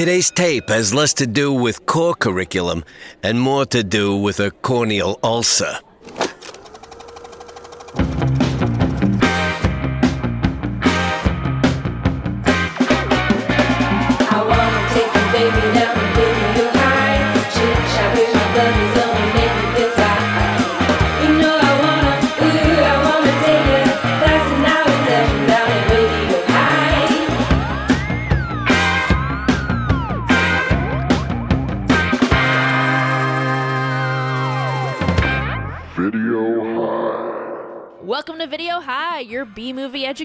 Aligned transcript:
Today's 0.00 0.30
tape 0.30 0.70
has 0.70 0.94
less 0.94 1.12
to 1.20 1.26
do 1.26 1.52
with 1.52 1.84
core 1.84 2.14
curriculum 2.14 2.84
and 3.22 3.38
more 3.38 3.66
to 3.66 3.84
do 3.84 4.16
with 4.16 4.40
a 4.40 4.50
corneal 4.50 5.20
ulcer. 5.22 5.78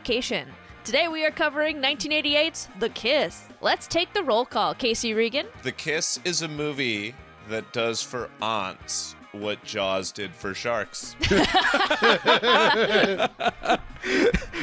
Education. 0.06 0.48
Today 0.84 1.08
we 1.08 1.26
are 1.26 1.32
covering 1.32 1.78
1988's 1.78 2.68
The 2.80 2.90
Kiss. 2.90 3.48
Let's 3.60 3.88
take 3.88 4.14
the 4.14 4.22
roll 4.22 4.46
call. 4.46 4.76
Casey 4.76 5.16
Regan, 5.16 5.48
The 5.64 5.72
Kiss 5.72 6.20
is 6.24 6.44
a 6.44 6.48
movie 6.48 7.16
that 7.50 7.74
does 7.74 8.04
for 8.04 8.30
aunts 8.40 9.16
what 9.42 9.64
Jaws 9.64 10.12
did 10.12 10.34
for 10.34 10.54
sharks. 10.54 11.16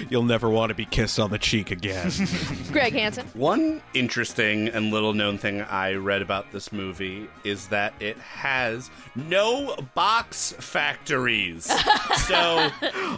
You'll 0.09 0.23
never 0.25 0.49
want 0.51 0.71
to 0.71 0.75
be 0.75 0.85
kissed 0.85 1.19
on 1.19 1.31
the 1.31 1.39
cheek 1.39 1.71
again. 1.71 2.11
Greg 2.73 2.93
Hansen, 2.93 3.27
One 3.35 3.83
interesting 3.95 4.69
and 4.69 4.93
little 4.93 5.15
known 5.15 5.39
thing 5.39 5.63
I 5.63 5.95
read 5.95 6.23
about 6.23 6.53
this 6.53 6.73
movie 6.73 7.29
is 7.45 7.69
that 7.69 7.95
it 8.01 8.19
has 8.19 8.91
no 9.15 9.77
box 9.95 10.53
factories. 10.59 11.65
so 12.27 12.69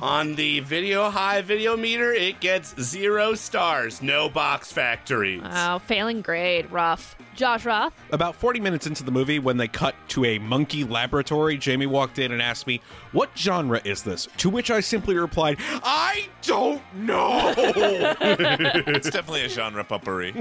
on 0.00 0.34
the 0.37 0.61
video 0.61 1.11
high 1.11 1.43
video 1.43 1.77
meter, 1.77 2.12
it 2.12 2.41
gets 2.41 2.81
zero 2.81 3.34
stars. 3.34 4.00
No 4.03 4.28
box 4.28 4.73
factories. 4.73 5.43
wow, 5.43 5.78
failing 5.78 6.23
grade, 6.23 6.71
rough. 6.71 7.17
Josh 7.35 7.65
Roth, 7.65 7.93
About 8.13 8.35
40 8.37 8.61
minutes 8.61 8.87
into 8.87 9.05
the 9.05 9.11
movie, 9.11 9.39
when 9.39 9.57
they 9.57 9.69
cut 9.69 9.95
to 10.09 10.25
a 10.25 10.39
monkey 10.39 10.85
laboratory, 10.85 11.57
Jamie 11.59 11.87
walked 11.87 12.19
in 12.19 12.33
and 12.33 12.41
asked 12.41 12.67
me, 12.67 12.81
What 13.13 13.31
genre 13.37 13.81
is 13.85 14.03
this? 14.03 14.29
To 14.39 14.51
which 14.51 14.71
I 14.71 14.81
simply 14.81 15.17
replied, 15.17 15.59
I 15.61 16.29
don't 16.43 16.83
know. 16.95 17.55
it's 17.59 19.11
definitely 19.11 19.43
a 19.43 19.49
genre 19.49 19.85
puppery. 19.85 20.35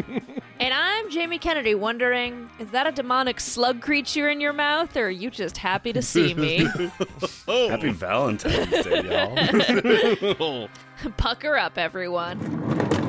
and 0.60 0.74
I'm 0.74 1.10
Jamie 1.10 1.40
Kennedy, 1.40 1.76
wondering 1.76 2.50
is 2.60 2.70
that 2.72 2.88
a 2.88 2.92
demonic 2.92 3.40
slug 3.40 3.82
creature 3.82 4.30
in 4.30 4.40
your 4.40 4.54
mouth, 4.54 4.96
or 4.96 5.08
are 5.08 5.10
you 5.10 5.30
just 5.30 5.58
happy 5.58 5.94
to 5.94 6.02
see 6.02 6.34
me? 6.34 6.66
Happy 7.48 7.90
Valentine's 7.90 8.70
Day, 8.84 9.02
y'all. 10.30 10.70
Pucker 11.18 11.58
up, 11.58 11.78
everyone. 11.78 13.03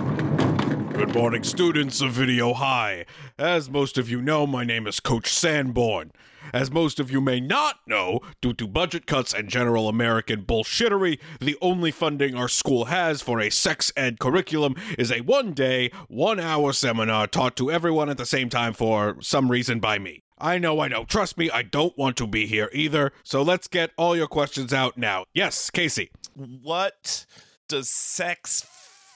Good 0.95 1.13
morning, 1.13 1.43
students 1.43 2.01
of 2.01 2.13
Video 2.13 2.55
High. 2.55 3.05
As 3.37 3.69
most 3.69 3.99
of 3.99 4.09
you 4.09 4.23
know, 4.23 4.47
my 4.47 4.63
name 4.63 4.87
is 4.87 5.01
Coach 5.01 5.27
Sanborn. 5.27 6.13
As 6.53 6.71
most 6.71 7.01
of 7.01 7.11
you 7.11 7.21
may 7.21 7.41
not 7.41 7.81
know, 7.85 8.21
due 8.41 8.53
to 8.55 8.69
budget 8.69 9.05
cuts 9.05 9.35
and 9.35 9.49
general 9.49 9.89
American 9.89 10.45
bullshittery, 10.45 11.19
the 11.41 11.57
only 11.61 11.91
funding 11.91 12.37
our 12.37 12.49
school 12.49 12.85
has 12.85 13.21
for 13.21 13.41
a 13.41 13.51
sex 13.51 13.91
ed 13.97 14.21
curriculum 14.21 14.77
is 14.97 15.11
a 15.11 15.23
one 15.23 15.53
day, 15.53 15.91
one 16.07 16.39
hour 16.39 16.73
seminar 16.73 17.27
taught 17.27 17.57
to 17.57 17.73
everyone 17.73 18.09
at 18.09 18.17
the 18.17 18.25
same 18.25 18.49
time 18.49 18.73
for 18.73 19.17
some 19.21 19.51
reason 19.51 19.81
by 19.81 19.99
me. 19.99 20.23
I 20.39 20.59
know, 20.59 20.79
I 20.79 20.87
know. 20.87 21.05
Trust 21.05 21.37
me, 21.37 21.51
I 21.51 21.63
don't 21.63 21.99
want 21.99 22.17
to 22.19 22.27
be 22.29 22.47
here 22.47 22.71
either. 22.73 23.11
So 23.25 23.43
let's 23.43 23.67
get 23.67 23.91
all 23.99 24.17
your 24.17 24.29
questions 24.29 24.73
out 24.73 24.97
now. 24.97 25.25
Yes, 25.35 25.71
Casey. 25.71 26.13
what 26.37 27.27
does 27.69 27.91
sex 27.91 28.65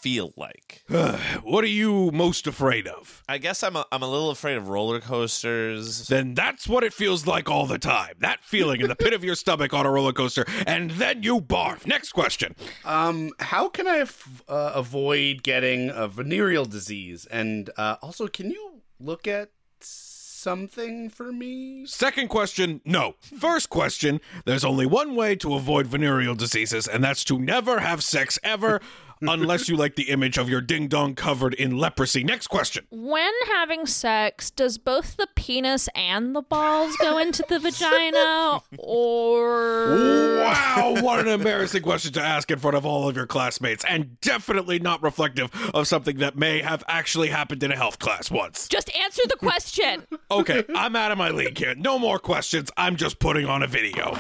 feel 0.01 0.33
like? 0.37 0.85
What 1.43 1.65
are 1.65 1.69
you 1.69 2.11
most 2.13 2.47
afraid 2.47 2.87
of? 2.87 3.23
I 3.29 3.39
guess 3.39 3.63
I'm 3.63 3.77
a, 3.77 3.87
I'm 3.91 4.03
a 4.03 4.09
little 4.09 4.31
afraid 4.31 4.57
of 4.57 4.69
roller 4.69 5.01
coasters. 5.01 6.09
then 6.09 6.35
that's 6.35 6.69
what 6.69 6.85
it 6.85 6.93
feels 6.93 7.27
like 7.27 7.49
all 7.51 7.67
the 7.67 7.79
time. 7.79 8.15
That 8.21 8.45
feeling 8.45 8.81
in 8.81 8.89
the 8.89 8.97
pit 8.97 9.13
of 9.13 9.25
your 9.25 9.35
stomach 9.35 9.73
on 9.73 9.87
a 9.87 9.91
roller 9.91 10.13
coaster, 10.13 10.45
and 10.67 10.91
then 10.93 11.23
you 11.23 11.41
barf. 11.41 11.87
Next 11.87 12.13
question. 12.13 12.55
Um, 12.85 13.33
how 13.41 13.69
can 13.69 13.87
I 13.87 13.99
f- 14.01 14.43
uh, 14.49 14.73
avoid 14.75 15.43
getting 15.43 15.91
a 15.91 16.07
venereal 16.09 16.65
disease? 16.65 17.27
And 17.31 17.71
uh, 17.77 17.97
also, 18.03 18.27
can 18.29 18.51
you 18.51 18.83
look 19.01 19.27
at 19.27 19.51
something 19.81 21.11
for 21.11 21.33
me? 21.33 21.85
Second 21.87 22.29
question, 22.29 22.81
no. 22.85 23.15
First 23.21 23.71
question, 23.71 24.21
there's 24.45 24.65
only 24.65 24.87
one 24.87 25.15
way 25.15 25.35
to 25.37 25.55
avoid 25.55 25.87
venereal 25.87 26.35
diseases, 26.35 26.87
and 26.87 27.03
that's 27.03 27.25
to 27.25 27.39
never 27.39 27.81
have 27.81 28.03
sex 28.03 28.39
ever, 28.43 28.81
unless 29.21 29.69
you 29.69 29.77
like 29.77 29.97
the 29.97 30.11
image 30.11 30.39
of 30.39 30.49
your 30.49 30.61
ding 30.61 30.89
dong 30.89 31.15
covered 31.15 31.55
in 31.55 31.77
leprosy. 31.79 32.25
Next 32.25 32.49
question. 32.49 32.87
When 32.91 33.33
having 33.53 33.87
sex, 33.87 34.51
does 34.51 34.79
both 34.79 35.17
the 35.17 35.29
penis 35.35 35.89
and 35.95 36.35
the 36.35 36.43
balls 36.43 36.97
go 36.97 37.19
into 37.19 37.45
the 37.49 37.59
vagina, 37.59 38.61
or 38.79 40.39
Wow, 40.39 40.97
what 41.01 41.21
an 41.21 41.29
embarrassing 41.29 41.83
question 41.83 42.13
to 42.13 42.21
ask 42.23 42.51
in 42.51 42.59
front 42.59 42.77
of 42.77 42.87
all 42.87 43.09
of 43.09 43.17
your 43.17 43.27
classmates, 43.27 43.85
and 43.89 44.21
definitely 44.21 44.79
not 44.79 45.03
reflective 45.03 45.51
of 45.75 45.87
something 45.87 46.19
that 46.19 46.37
may 46.37 46.63
have 46.63 46.85
actually 46.89 47.29
happened 47.29 47.63
in 47.63 47.73
a 47.73 47.77
health 47.77 47.99
class 47.99 48.31
once. 48.31 48.69
just 48.69 48.95
answer 48.97 49.23
the 49.29 49.37
question? 49.37 50.07
Okay, 50.31 50.65
I'm 50.75 50.97
out 50.97 51.11
of 51.13 51.19
my 51.19 51.31
league 51.31 51.59
here. 51.59 51.75
No 51.75 51.99
more 51.99 52.19
questions. 52.19 52.71
I'm 52.77 52.97
just 52.97 53.19
putting 53.19 53.47
on 53.47 53.63
a 53.63 53.67
video. 53.67 54.15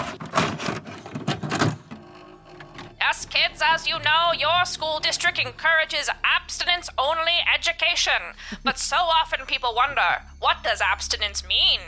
Yes, 3.09 3.25
kids, 3.25 3.63
as 3.65 3.89
you 3.89 3.99
know, 4.01 4.33
your 4.39 4.67
school 4.67 5.01
district 5.01 5.39
encourages 5.39 6.11
abstinence 6.23 6.91
only 6.99 7.39
education. 7.55 8.21
But 8.63 8.79
so 8.79 8.97
often 8.97 9.47
people 9.47 9.75
wonder 9.75 10.21
what 10.41 10.63
does 10.63 10.83
abstinence 10.83 11.43
mean? 11.43 11.81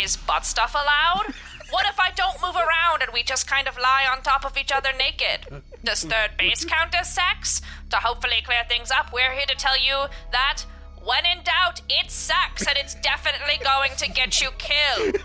Is 0.00 0.16
butt 0.16 0.46
stuff 0.46 0.76
allowed? 0.76 1.34
What 1.70 1.86
if 1.86 1.98
I 1.98 2.12
don't 2.12 2.40
move 2.40 2.54
around 2.54 3.02
and 3.02 3.12
we 3.12 3.24
just 3.24 3.48
kind 3.48 3.66
of 3.66 3.76
lie 3.78 4.06
on 4.12 4.22
top 4.22 4.44
of 4.44 4.56
each 4.56 4.70
other 4.70 4.90
naked? 4.96 5.60
Does 5.82 6.04
third 6.04 6.36
base 6.38 6.64
count 6.64 6.94
as 6.94 7.12
sex? 7.12 7.62
To 7.90 7.96
hopefully 7.96 8.40
clear 8.44 8.62
things 8.68 8.92
up, 8.92 9.12
we're 9.12 9.32
here 9.32 9.46
to 9.48 9.56
tell 9.56 9.76
you 9.76 10.04
that 10.30 10.62
when 11.04 11.26
in 11.26 11.42
doubt, 11.42 11.80
it's 11.88 12.14
sex 12.14 12.64
and 12.68 12.78
it's 12.78 12.94
definitely 12.94 13.58
going 13.64 13.90
to 13.96 14.08
get 14.08 14.40
you 14.40 14.50
killed. 14.56 15.16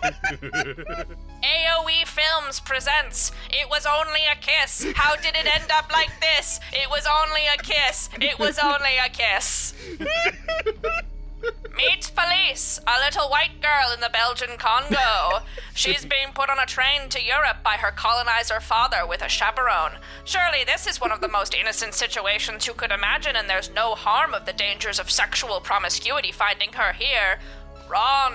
AOE 1.44 2.08
Films 2.08 2.60
presents 2.60 3.32
It 3.50 3.70
Was 3.70 3.86
Only 3.86 4.22
a 4.32 4.36
Kiss. 4.36 4.86
How 4.96 5.16
did 5.16 5.36
it 5.36 5.46
end 5.54 5.72
up 5.72 5.92
like 5.92 6.12
this? 6.20 6.60
It 6.74 6.90
was 6.90 7.08
only 7.08 7.42
a 7.48 7.58
kiss. 7.62 8.10
It 8.20 8.40
was 8.40 8.60
only 8.60 8.98
a 9.04 9.10
kiss. 9.10 9.74
Meet 11.76 12.06
Felice, 12.06 12.80
a 12.88 13.00
little 13.04 13.30
white 13.30 13.62
girl 13.62 13.94
in 13.94 14.00
the 14.00 14.10
Belgian 14.10 14.58
Congo. 14.58 15.44
She's 15.74 16.06
being 16.06 16.32
put 16.34 16.50
on 16.50 16.58
a 16.58 16.66
train 16.66 17.10
to 17.10 17.22
Europe 17.22 17.58
by 17.64 17.74
her 17.74 17.92
colonizer 17.92 18.62
father 18.62 19.06
with 19.06 19.22
a 19.22 19.30
chaperone. 19.30 20.00
Surely 20.24 20.64
this 20.64 20.88
is 20.88 21.02
one 21.02 21.12
of 21.12 21.20
the 21.22 21.28
most 21.28 21.54
innocent 21.54 21.94
situations 21.94 22.66
you 22.66 22.74
could 22.74 22.92
imagine, 22.92 23.36
and 23.36 23.50
there's 23.50 23.70
no 23.70 23.94
harm 23.94 24.34
of 24.34 24.46
the 24.46 24.54
dangers 24.54 25.00
of 25.00 25.12
sexual 25.12 25.60
promiscuity 25.60 26.32
finding 26.32 26.72
her 26.74 26.94
here. 26.94 27.40
Wrong. 27.90 28.34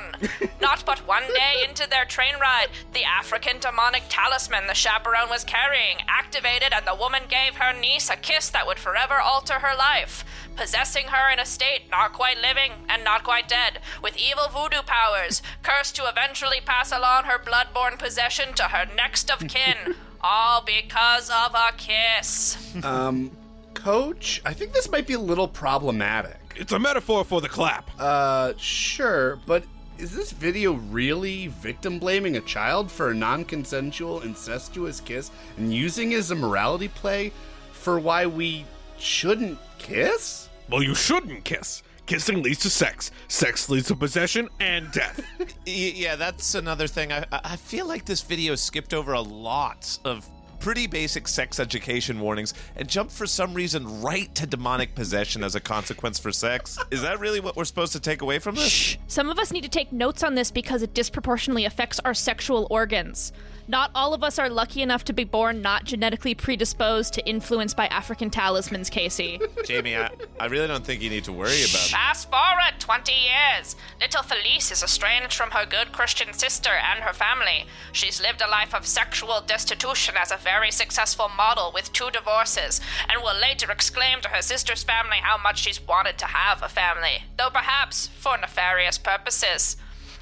Not 0.61 0.85
but 0.87 1.07
one 1.07 1.27
day 1.35 1.65
into 1.67 1.89
their 1.89 2.05
train 2.05 2.35
ride, 2.41 2.69
the 2.93 3.05
African 3.05 3.59
demonic 3.59 4.05
talisman 4.09 4.67
the 4.67 4.75
chaperone 4.75 5.29
was 5.29 5.45
carrying 5.45 5.97
activated, 6.09 6.73
and 6.73 6.87
the 6.87 6.95
woman 6.95 7.23
gave 7.29 7.57
her 7.57 7.73
niece 7.73 8.11
a 8.11 8.17
kiss 8.17 8.49
that 8.51 8.67
would 8.67 8.79
forever 8.79 9.19
alter 9.21 9.55
her 9.55 9.77
life, 9.77 10.25
possessing 10.57 11.09
her 11.09 11.33
in 11.33 11.39
a 11.39 11.47
state 11.47 11.91
not 11.91 12.13
quite 12.13 12.39
living 12.39 12.73
and 12.89 13.03
not 13.03 13.25
quite 13.25 13.49
dead, 13.49 13.81
with 14.03 14.17
evil 14.17 14.49
voodoo 14.49 14.83
powers, 14.83 15.43
cursed 15.63 15.97
to 15.97 16.09
eventually 16.09 16.61
pass 16.65 16.93
along 16.93 17.25
her 17.25 17.39
bloodborne 17.39 17.99
possession 17.99 18.55
to 18.55 18.65
her 18.65 18.87
next 18.95 19.31
of 19.31 19.41
kin. 19.49 19.95
All 20.23 20.63
because 20.63 21.31
of 21.31 21.55
a 21.55 21.73
kiss. 21.79 22.75
Um, 22.85 23.31
Coach, 23.75 24.43
I 24.45 24.53
think 24.53 24.73
this 24.73 24.91
might 24.91 25.07
be 25.07 25.15
a 25.15 25.19
little 25.19 25.49
problematic. 25.49 26.39
It's 26.57 26.73
a 26.73 26.79
metaphor 26.79 27.25
for 27.25 27.41
the 27.41 27.49
clap. 27.49 27.91
Uh, 27.99 28.53
sure, 28.57 29.37
but 29.47 29.65
is 29.99 30.15
this 30.15 30.33
video 30.33 30.73
really 30.75 31.49
victim 31.49 31.99
blaming 31.99 32.37
a 32.37 32.41
child 32.41 32.91
for 32.91 33.11
a 33.11 33.15
non 33.15 33.45
consensual, 33.45 34.21
incestuous 34.23 35.01
kiss 35.01 35.31
and 35.57 35.73
using 35.73 36.13
it 36.13 36.17
as 36.17 36.31
a 36.31 36.35
morality 36.35 36.89
play 36.89 37.33
for 37.73 37.99
why 37.99 38.27
we 38.27 38.65
shouldn't 38.99 39.59
kiss? 39.79 40.49
Well, 40.69 40.83
you 40.83 40.95
shouldn't 40.95 41.45
kiss. 41.45 41.83
Kissing 42.07 42.43
leads 42.43 42.61
to 42.61 42.71
sex. 42.71 43.13
Sex 43.29 43.69
leads 43.69 43.87
to 43.89 43.95
possession 43.95 44.49
and 44.59 44.91
death. 44.91 45.25
Yeah, 45.67 46.17
that's 46.17 46.57
another 46.57 46.89
thing. 46.89 47.13
I, 47.13 47.21
I 47.31 47.41
I 47.45 47.57
feel 47.57 47.87
like 47.87 48.05
this 48.05 48.23
video 48.23 48.57
skipped 48.57 48.93
over 48.93 49.13
a 49.13 49.21
lot 49.21 49.99
of 50.05 50.29
pretty 50.61 50.87
basic 50.87 51.27
sex 51.27 51.59
education 51.59 52.21
warnings 52.21 52.55
and 52.77 52.89
jump 52.89 53.11
for 53.11 53.27
some 53.27 53.55
reason 53.55 54.01
right 54.03 54.33
to 54.35 54.47
demonic 54.47 54.95
possession 54.95 55.43
as 55.43 55.55
a 55.55 55.61
consequence 55.61 56.19
for 56.19 56.31
sex. 56.31 56.79
Is 56.91 57.03
that 57.03 57.19
really 57.19 57.41
what 57.41 57.57
we're 57.57 57.65
supposed 57.65 57.93
to 57.93 58.01
take 58.01 58.23
away 58.23 58.39
from 58.39 58.55
this? 58.55 58.97
Some 59.09 59.31
of 59.31 59.39
us 59.39 59.53
need 59.53 59.63
to 59.63 59.69
take 59.69 59.91
notes 59.93 60.23
on 60.23 60.35
this 60.35 60.51
because 60.51 60.83
it 60.83 60.95
disproportionately 60.95 61.65
affects 61.65 61.99
our 62.01 62.15
sexual 62.15 62.67
organs. 62.71 63.33
Not 63.71 63.93
all 63.95 64.15
of 64.15 64.25
us 64.25 64.37
are 64.41 64.49
lucky 64.49 64.83
enough 64.83 65.05
to 65.05 65.13
be 65.13 65.23
born 65.23 65.63
not 65.63 65.85
genetically 65.85 66.35
predisposed 66.35 67.15
to 67.15 67.25
influence 67.25 67.73
by 67.73 67.87
African 67.87 68.29
talismans, 68.29 68.91
Casey. 68.91 69.39
Jamie, 69.65 69.97
I, 69.97 70.11
I 70.41 70.47
really 70.47 70.67
don't 70.67 70.85
think 70.85 71.01
you 71.03 71.09
need 71.09 71.23
to 71.25 71.33
worry 71.33 71.63
about 71.63 71.87
it. 71.87 71.93
Fast 71.93 72.29
forward 72.29 72.81
20 72.81 73.13
years. 73.13 73.77
Little 74.01 74.25
Felice 74.25 74.73
is 74.73 74.83
estranged 74.83 75.35
from 75.35 75.53
her 75.53 75.65
good 75.65 75.93
Christian 75.93 76.33
sister 76.33 76.71
and 76.71 77.05
her 77.05 77.13
family. 77.13 77.65
She's 77.93 78.21
lived 78.21 78.43
a 78.43 78.51
life 78.51 78.75
of 78.75 78.87
sexual 78.87 79.41
destitution 79.41 80.17
as 80.19 80.33
a 80.33 80.37
very 80.37 80.73
successful 80.73 81.31
model 81.37 81.71
with 81.73 81.93
two 81.93 82.11
divorces, 82.11 82.81
and 83.09 83.23
will 83.23 83.41
later 83.41 83.71
exclaim 83.71 84.21
to 84.23 84.31
her 84.31 84.43
sister's 84.43 84.83
family 84.83 85.19
how 85.23 85.41
much 85.41 85.61
she's 85.61 85.87
wanted 85.87 86.19
to 86.19 86.27
have 86.27 86.61
a 86.65 86.69
family, 86.69 87.23
though 87.39 87.51
perhaps 87.51 88.09
for 88.09 88.37
nefarious 88.37 88.99
purposes. 88.99 89.77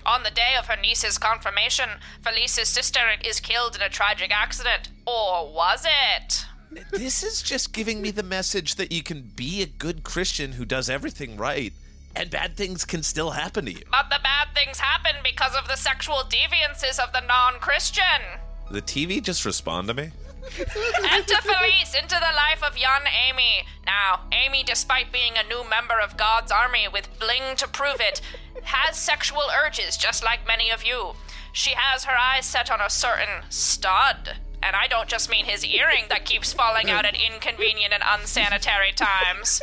On 0.09 0.23
the 0.23 0.31
day 0.31 0.55
of 0.59 0.67
her 0.67 0.77
niece's 0.81 1.19
confirmation, 1.19 1.91
Felice's 2.23 2.69
sister 2.69 3.01
is 3.23 3.41
killed 3.41 3.77
in 3.77 3.83
a 3.83 3.91
tragic 3.91 4.35
accident. 4.35 4.89
Or 5.07 5.53
was 5.53 5.85
it? 5.85 6.47
This 6.93 7.23
is 7.23 7.43
just 7.43 7.75
giving 7.75 8.01
me 8.01 8.11
the 8.11 8.23
message 8.23 8.77
that 8.77 8.91
you 8.91 9.03
can 9.03 9.31
be 9.37 9.61
a 9.61 9.67
good 9.67 10.05
Christian 10.05 10.53
who 10.53 10.65
does 10.65 10.89
everything 10.89 11.37
right, 11.37 11.75
and 12.17 12.31
bad 12.31 12.57
things 12.57 12.87
can 12.87 13.03
still 13.03 13.33
happen 13.33 13.67
to 13.67 13.73
you. 13.73 13.83
But 13.91 14.09
the 14.09 14.21
bad 14.23 14.49
things 14.55 14.79
happen 14.79 15.17
because 15.23 15.55
of 15.55 15.69
the 15.69 15.77
sexual 15.77 16.23
deviances 16.25 16.99
of 16.99 17.13
the 17.13 17.21
non 17.21 17.61
Christian. 17.61 18.41
The 18.71 18.81
TV 18.81 19.23
just 19.23 19.45
respond 19.45 19.89
to 19.89 19.95
me? 19.95 20.11
Enter 21.11 21.37
Felice 21.43 21.95
into 21.95 22.17
the 22.17 22.35
life 22.35 22.63
of 22.63 22.79
young 22.79 23.03
Amy. 23.29 23.65
Now, 23.87 24.21
Amy, 24.33 24.63
despite 24.63 25.13
being 25.13 25.33
a 25.37 25.49
new 25.49 25.69
member 25.69 26.01
of 26.01 26.17
God's 26.17 26.53
army 26.53 26.89
with 26.93 27.19
bling 27.19 27.57
to 27.57 27.69
prove 27.69 28.01
it, 28.01 28.21
has 28.63 28.97
sexual 28.97 29.45
urges 29.65 29.97
just 29.97 30.25
like 30.25 30.47
many 30.47 30.71
of 30.71 30.85
you. 30.85 31.13
She 31.53 31.73
has 31.77 32.05
her 32.05 32.17
eyes 32.17 32.47
set 32.47 32.71
on 32.71 32.81
a 32.81 32.91
certain 32.91 33.45
stud. 33.49 34.37
And 34.63 34.75
I 34.75 34.89
don't 34.89 35.09
just 35.09 35.31
mean 35.31 35.45
his 35.45 35.65
earring 35.65 36.05
that 36.09 36.25
keeps 36.25 36.53
falling 36.53 36.91
out 36.91 37.05
at 37.05 37.15
inconvenient 37.15 37.93
and 37.93 38.03
unsanitary 38.05 38.93
times. 38.93 39.63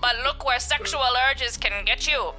But 0.00 0.16
look 0.24 0.44
where 0.44 0.58
sexual 0.58 1.04
urges 1.30 1.56
can 1.56 1.84
get 1.84 2.08
you. 2.08 2.32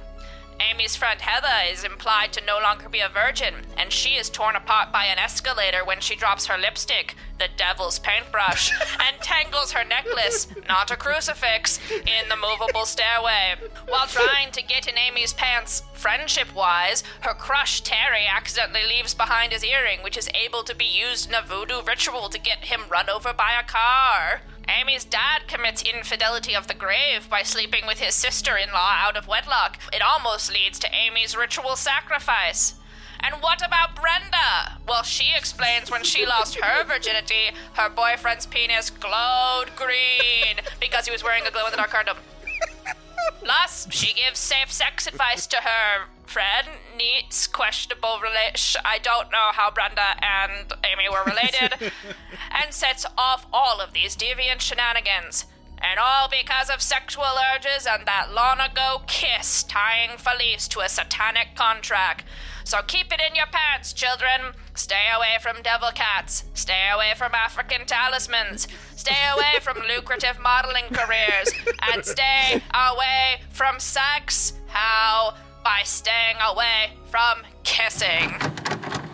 Amy's 0.60 0.96
friend 0.96 1.20
Heather 1.20 1.72
is 1.72 1.84
implied 1.84 2.32
to 2.32 2.44
no 2.44 2.58
longer 2.58 2.88
be 2.88 3.00
a 3.00 3.08
virgin, 3.08 3.54
and 3.76 3.92
she 3.92 4.16
is 4.16 4.30
torn 4.30 4.56
apart 4.56 4.92
by 4.92 5.06
an 5.06 5.18
escalator 5.18 5.84
when 5.84 6.00
she 6.00 6.16
drops 6.16 6.46
her 6.46 6.58
lipstick, 6.58 7.14
the 7.38 7.48
devil's 7.56 7.98
paintbrush, 7.98 8.70
and 9.00 9.20
tangles 9.20 9.72
her 9.72 9.84
necklace, 9.84 10.48
not 10.68 10.90
a 10.90 10.96
crucifix, 10.96 11.78
in 11.90 12.28
the 12.28 12.36
movable 12.36 12.86
stairway. 12.86 13.54
While 13.88 14.06
trying 14.06 14.52
to 14.52 14.62
get 14.62 14.88
in 14.88 14.98
Amy's 14.98 15.32
pants, 15.32 15.82
friendship 15.92 16.54
wise, 16.54 17.02
her 17.20 17.34
crush 17.34 17.80
Terry 17.80 18.26
accidentally 18.26 18.84
leaves 18.86 19.14
behind 19.14 19.52
his 19.52 19.64
earring, 19.64 20.02
which 20.02 20.16
is 20.16 20.28
able 20.34 20.62
to 20.64 20.74
be 20.74 20.84
used 20.84 21.28
in 21.28 21.34
a 21.34 21.42
voodoo 21.42 21.82
ritual 21.82 22.28
to 22.28 22.38
get 22.38 22.66
him 22.66 22.82
run 22.90 23.10
over 23.10 23.32
by 23.32 23.52
a 23.58 23.64
car. 23.64 24.42
Amy's 24.68 25.04
dad 25.04 25.46
commits 25.48 25.82
infidelity 25.82 26.54
of 26.54 26.66
the 26.66 26.74
grave 26.74 27.28
by 27.28 27.42
sleeping 27.42 27.86
with 27.86 28.00
his 28.00 28.14
sister 28.14 28.56
in 28.56 28.70
law 28.72 28.94
out 28.98 29.16
of 29.16 29.28
wedlock. 29.28 29.78
It 29.92 30.02
almost 30.02 30.52
leads 30.52 30.78
to 30.80 30.94
Amy's 30.94 31.36
ritual 31.36 31.76
sacrifice. 31.76 32.74
And 33.20 33.36
what 33.36 33.64
about 33.64 33.96
Brenda? 33.96 34.78
Well, 34.86 35.02
she 35.02 35.32
explains 35.34 35.90
when 35.90 36.04
she 36.04 36.26
lost 36.26 36.56
her 36.56 36.84
virginity, 36.84 37.56
her 37.74 37.88
boyfriend's 37.88 38.44
penis 38.46 38.90
glowed 38.90 39.74
green 39.76 40.60
because 40.80 41.06
he 41.06 41.12
was 41.12 41.24
wearing 41.24 41.46
a 41.46 41.50
glow 41.50 41.64
in 41.64 41.70
the 41.70 41.78
dark 41.78 41.90
condom. 41.90 42.18
Plus, 43.40 43.86
she 43.90 44.14
gives 44.14 44.38
safe 44.38 44.70
sex 44.72 45.06
advice 45.06 45.46
to 45.48 45.56
her 45.56 46.06
friend, 46.26 46.66
Neat's 46.96 47.46
questionable 47.46 48.18
relation. 48.22 48.80
I 48.84 48.98
don't 48.98 49.30
know 49.30 49.50
how 49.52 49.70
Brenda 49.70 50.16
and 50.22 50.72
Amy 50.84 51.08
were 51.08 51.22
related, 51.24 51.92
and 52.50 52.72
sets 52.72 53.06
off 53.16 53.46
all 53.52 53.80
of 53.80 53.92
these 53.92 54.16
deviant 54.16 54.60
shenanigans. 54.60 55.46
And 55.90 56.00
all 56.00 56.28
because 56.28 56.70
of 56.70 56.80
sexual 56.80 57.24
urges 57.54 57.86
and 57.86 58.06
that 58.06 58.32
long 58.32 58.58
ago 58.58 59.02
kiss 59.06 59.62
tying 59.64 60.16
Felice 60.16 60.66
to 60.68 60.80
a 60.80 60.88
satanic 60.88 61.54
contract. 61.54 62.24
So 62.64 62.80
keep 62.86 63.12
it 63.12 63.20
in 63.20 63.34
your 63.34 63.46
pants, 63.52 63.92
children. 63.92 64.54
Stay 64.74 65.06
away 65.14 65.36
from 65.40 65.62
devil 65.62 65.90
cats. 65.94 66.44
Stay 66.54 66.88
away 66.92 67.12
from 67.16 67.34
African 67.34 67.84
talismans. 67.86 68.66
Stay 68.96 69.28
away 69.34 69.58
from 69.60 69.82
lucrative 69.86 70.38
modeling 70.40 70.86
careers. 70.90 71.52
And 71.92 72.04
stay 72.04 72.62
away 72.72 73.42
from 73.50 73.78
sex. 73.78 74.54
How? 74.68 75.34
By 75.62 75.82
staying 75.84 76.36
away 76.42 76.94
from 77.10 77.42
kissing. 77.64 78.34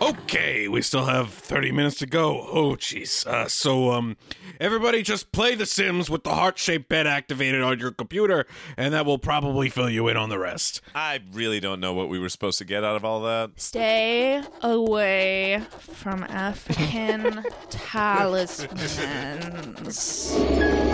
Okay, 0.01 0.67
we 0.67 0.81
still 0.81 1.05
have 1.05 1.29
30 1.31 1.71
minutes 1.71 1.97
to 1.99 2.07
go. 2.07 2.41
Oh, 2.51 2.75
jeez. 2.75 3.25
Uh, 3.27 3.47
so, 3.47 3.91
um, 3.91 4.17
everybody 4.59 5.03
just 5.03 5.31
play 5.31 5.53
The 5.53 5.67
Sims 5.67 6.09
with 6.09 6.23
the 6.23 6.33
heart 6.33 6.57
shaped 6.57 6.89
bed 6.89 7.05
activated 7.05 7.61
on 7.61 7.77
your 7.77 7.91
computer, 7.91 8.47
and 8.77 8.95
that 8.95 9.05
will 9.05 9.19
probably 9.19 9.69
fill 9.69 9.91
you 9.91 10.07
in 10.07 10.17
on 10.17 10.29
the 10.29 10.39
rest. 10.39 10.81
I 10.95 11.19
really 11.31 11.59
don't 11.59 11.79
know 11.79 11.93
what 11.93 12.09
we 12.09 12.17
were 12.17 12.29
supposed 12.29 12.57
to 12.57 12.65
get 12.65 12.83
out 12.83 12.95
of 12.95 13.05
all 13.05 13.21
that. 13.21 13.51
Stay 13.57 14.41
away 14.61 15.61
from 15.79 16.23
African 16.23 17.43
talismans. 17.69 18.97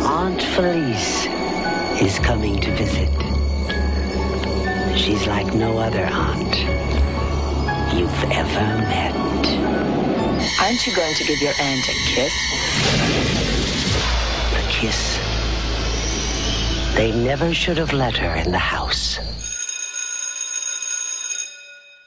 Aunt 0.06 0.42
Felice 0.42 1.26
is 2.02 2.20
coming 2.20 2.60
to 2.60 2.76
visit. 2.76 3.08
She's 4.98 5.26
like 5.28 5.54
no 5.54 5.78
other 5.78 6.04
aunt 6.04 6.87
you've 7.94 8.24
ever 8.32 8.66
met. 8.90 9.16
Aren't 10.62 10.86
you 10.88 10.96
going 10.96 11.14
to 11.16 11.24
give 11.24 11.42
your 11.42 11.54
aunt 11.60 11.88
a 11.88 11.94
kiss? 12.14 12.34
A 14.54 14.72
kiss. 14.72 15.20
They 16.96 17.12
never 17.12 17.54
should 17.54 17.78
have 17.78 17.94
let 17.94 18.18
her 18.18 18.36
in 18.36 18.52
the 18.52 18.58
house. 18.58 19.20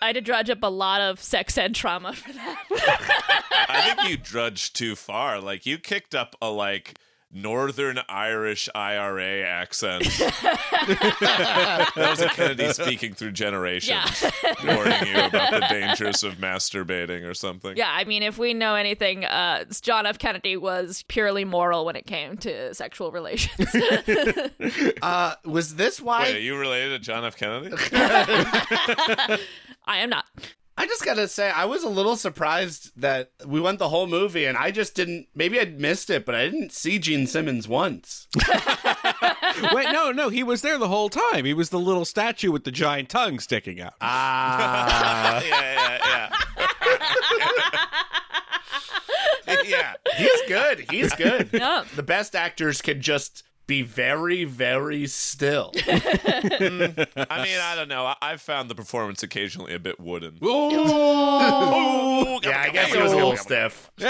I 0.02 0.06
had 0.06 0.14
to 0.14 0.20
drudge 0.20 0.50
up 0.50 0.62
a 0.62 0.70
lot 0.70 1.00
of 1.00 1.20
sex 1.20 1.56
ed 1.58 1.74
trauma 1.74 2.14
for 2.14 2.32
that. 2.32 2.64
I 3.68 3.94
think 3.94 4.08
you 4.08 4.16
drudged 4.16 4.74
too 4.74 4.96
far. 4.96 5.40
Like 5.40 5.66
you 5.66 5.78
kicked 5.78 6.14
up 6.14 6.34
a 6.40 6.50
like 6.50 6.98
Northern 7.32 8.00
Irish 8.08 8.68
IRA 8.74 9.42
accent. 9.42 10.02
that 11.20 11.92
was 11.96 12.20
a 12.20 12.28
Kennedy 12.28 12.72
speaking 12.72 13.14
through 13.14 13.30
generations, 13.32 14.24
warning 14.64 15.06
you 15.06 15.14
about 15.20 15.52
the 15.52 15.66
dangers 15.70 16.24
of 16.24 16.34
masturbating 16.34 17.24
or 17.28 17.34
something. 17.34 17.76
yeah, 17.76 17.90
I 17.92 18.04
mean, 18.04 18.24
if 18.24 18.36
we 18.36 18.52
know 18.52 18.74
anything, 18.74 19.24
uh, 19.24 19.64
John 19.80 20.06
F. 20.06 20.18
Kennedy 20.18 20.56
was 20.56 21.04
purely 21.08 21.44
moral 21.44 21.84
when 21.84 21.94
it 21.94 22.06
came 22.06 22.36
to 22.38 22.74
sexual 22.74 23.12
relations. 23.12 23.74
Uh, 25.02 25.34
was 25.44 25.76
this 25.76 26.00
why? 26.00 26.24
Wait, 26.24 26.36
are 26.36 26.40
you 26.40 26.56
related 26.56 26.90
to 26.90 26.98
John 26.98 27.24
F. 27.24 27.36
Kennedy? 27.36 27.74
I 29.86 29.98
am 29.98 30.10
not. 30.10 30.26
I 30.80 30.86
just 30.86 31.04
gotta 31.04 31.28
say, 31.28 31.50
I 31.50 31.66
was 31.66 31.84
a 31.84 31.90
little 31.90 32.16
surprised 32.16 32.92
that 32.96 33.32
we 33.44 33.60
went 33.60 33.78
the 33.78 33.90
whole 33.90 34.06
movie, 34.06 34.46
and 34.46 34.56
I 34.56 34.70
just 34.70 34.94
didn't. 34.94 35.26
Maybe 35.34 35.60
I'd 35.60 35.78
missed 35.78 36.08
it, 36.08 36.24
but 36.24 36.34
I 36.34 36.46
didn't 36.46 36.72
see 36.72 36.98
Gene 36.98 37.26
Simmons 37.26 37.68
once. 37.68 38.28
Wait, 39.74 39.92
no, 39.92 40.10
no, 40.10 40.30
he 40.30 40.42
was 40.42 40.62
there 40.62 40.78
the 40.78 40.88
whole 40.88 41.10
time. 41.10 41.44
He 41.44 41.52
was 41.52 41.68
the 41.68 41.78
little 41.78 42.06
statue 42.06 42.50
with 42.50 42.64
the 42.64 42.72
giant 42.72 43.10
tongue 43.10 43.40
sticking 43.40 43.78
out. 43.78 43.92
Ah, 44.00 45.42
yeah, 45.46 45.98
yeah, 46.08 46.32
yeah. 49.46 49.62
yeah. 49.66 49.92
he's 50.16 50.42
good. 50.48 50.86
He's 50.90 51.12
good. 51.14 51.50
Yeah. 51.52 51.84
The 51.94 52.02
best 52.02 52.34
actors 52.34 52.80
can 52.80 53.02
just 53.02 53.42
be 53.70 53.82
very, 53.82 54.42
very 54.42 55.06
still. 55.06 55.72
I 55.86 55.92
mean, 57.44 57.60
I 57.60 57.74
don't 57.76 57.86
know. 57.86 58.04
I- 58.04 58.16
I've 58.20 58.40
found 58.40 58.68
the 58.68 58.74
performance 58.74 59.22
occasionally 59.22 59.72
a 59.74 59.78
bit 59.78 60.00
wooden. 60.00 60.38
Oh, 60.42 62.40
yeah, 62.42 62.62
I 62.62 62.70
guess 62.70 62.92
it 62.92 63.00
was 63.00 63.12
a 63.12 63.14
little 63.14 63.36
stiff. 63.36 63.88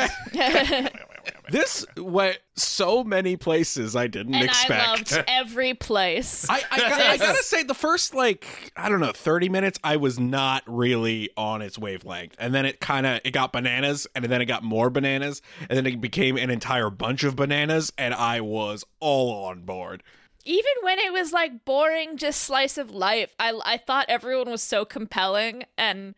this 1.50 1.87
went 1.97 2.39
so 2.55 3.03
many 3.03 3.37
places 3.37 3.97
I 3.97 4.07
didn't 4.07 4.35
and 4.35 4.45
expect. 4.45 4.73
I 4.73 4.91
loved 4.91 5.25
every 5.29 5.75
place. 5.75 6.47
I, 6.50 6.62
I, 6.71 6.79
gotta, 6.79 7.09
I 7.11 7.17
gotta 7.17 7.43
say, 7.43 7.62
the 7.62 7.75
first 7.75 8.15
like 8.15 8.73
I 8.77 8.89
don't 8.89 9.00
know, 9.00 9.12
thirty 9.12 9.49
minutes, 9.49 9.79
I 9.83 9.97
was 9.97 10.19
not 10.19 10.62
really 10.67 11.31
on 11.37 11.62
its 11.62 11.79
wavelength, 11.79 12.37
and 12.39 12.55
then 12.55 12.67
it 12.67 12.81
kind 12.81 13.07
of 13.07 13.21
it 13.25 13.33
got 13.33 13.53
bananas, 13.53 14.07
and 14.15 14.25
then 14.25 14.41
it 14.41 14.47
got 14.47 14.62
more 14.62 14.91
bananas, 14.91 15.43
and 15.69 15.77
then 15.77 15.87
it 15.87 16.00
became 16.00 16.37
an 16.37 16.50
entire 16.50 16.91
bunch 16.91 17.25
of 17.25 17.37
bananas, 17.37 17.93
and 17.99 18.15
I 18.15 18.41
was 18.41 18.85
all 19.00 19.47
on 19.47 19.62
board. 19.62 20.03
Even 20.45 20.73
when 20.83 20.99
it 20.99 21.12
was 21.12 21.33
like 21.33 21.65
boring, 21.65 22.17
just 22.17 22.43
slice 22.43 22.79
of 22.79 22.91
life, 22.91 23.35
I 23.39 23.59
I 23.65 23.77
thought 23.77 24.07
everyone 24.09 24.50
was 24.50 24.62
so 24.62 24.85
compelling 24.85 25.65
and. 25.77 26.15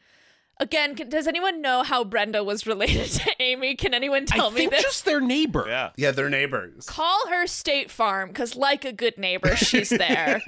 Again, 0.62 0.94
can, 0.94 1.08
does 1.08 1.26
anyone 1.26 1.60
know 1.60 1.82
how 1.82 2.04
Brenda 2.04 2.44
was 2.44 2.66
related 2.66 3.06
to 3.10 3.30
Amy? 3.40 3.74
Can 3.74 3.94
anyone 3.94 4.26
tell 4.26 4.46
I 4.46 4.50
me 4.50 4.56
think 4.56 4.70
this? 4.70 4.82
just 4.82 5.04
their 5.04 5.20
neighbor. 5.20 5.64
Yeah. 5.66 5.90
Yeah, 5.96 6.10
they're 6.12 6.30
neighbors. 6.30 6.86
Call 6.86 7.26
her 7.28 7.46
State 7.46 7.90
Farm, 7.90 8.28
because 8.28 8.54
like 8.56 8.84
a 8.84 8.92
good 8.92 9.18
neighbor, 9.18 9.56
she's 9.56 9.88
there. 9.90 10.40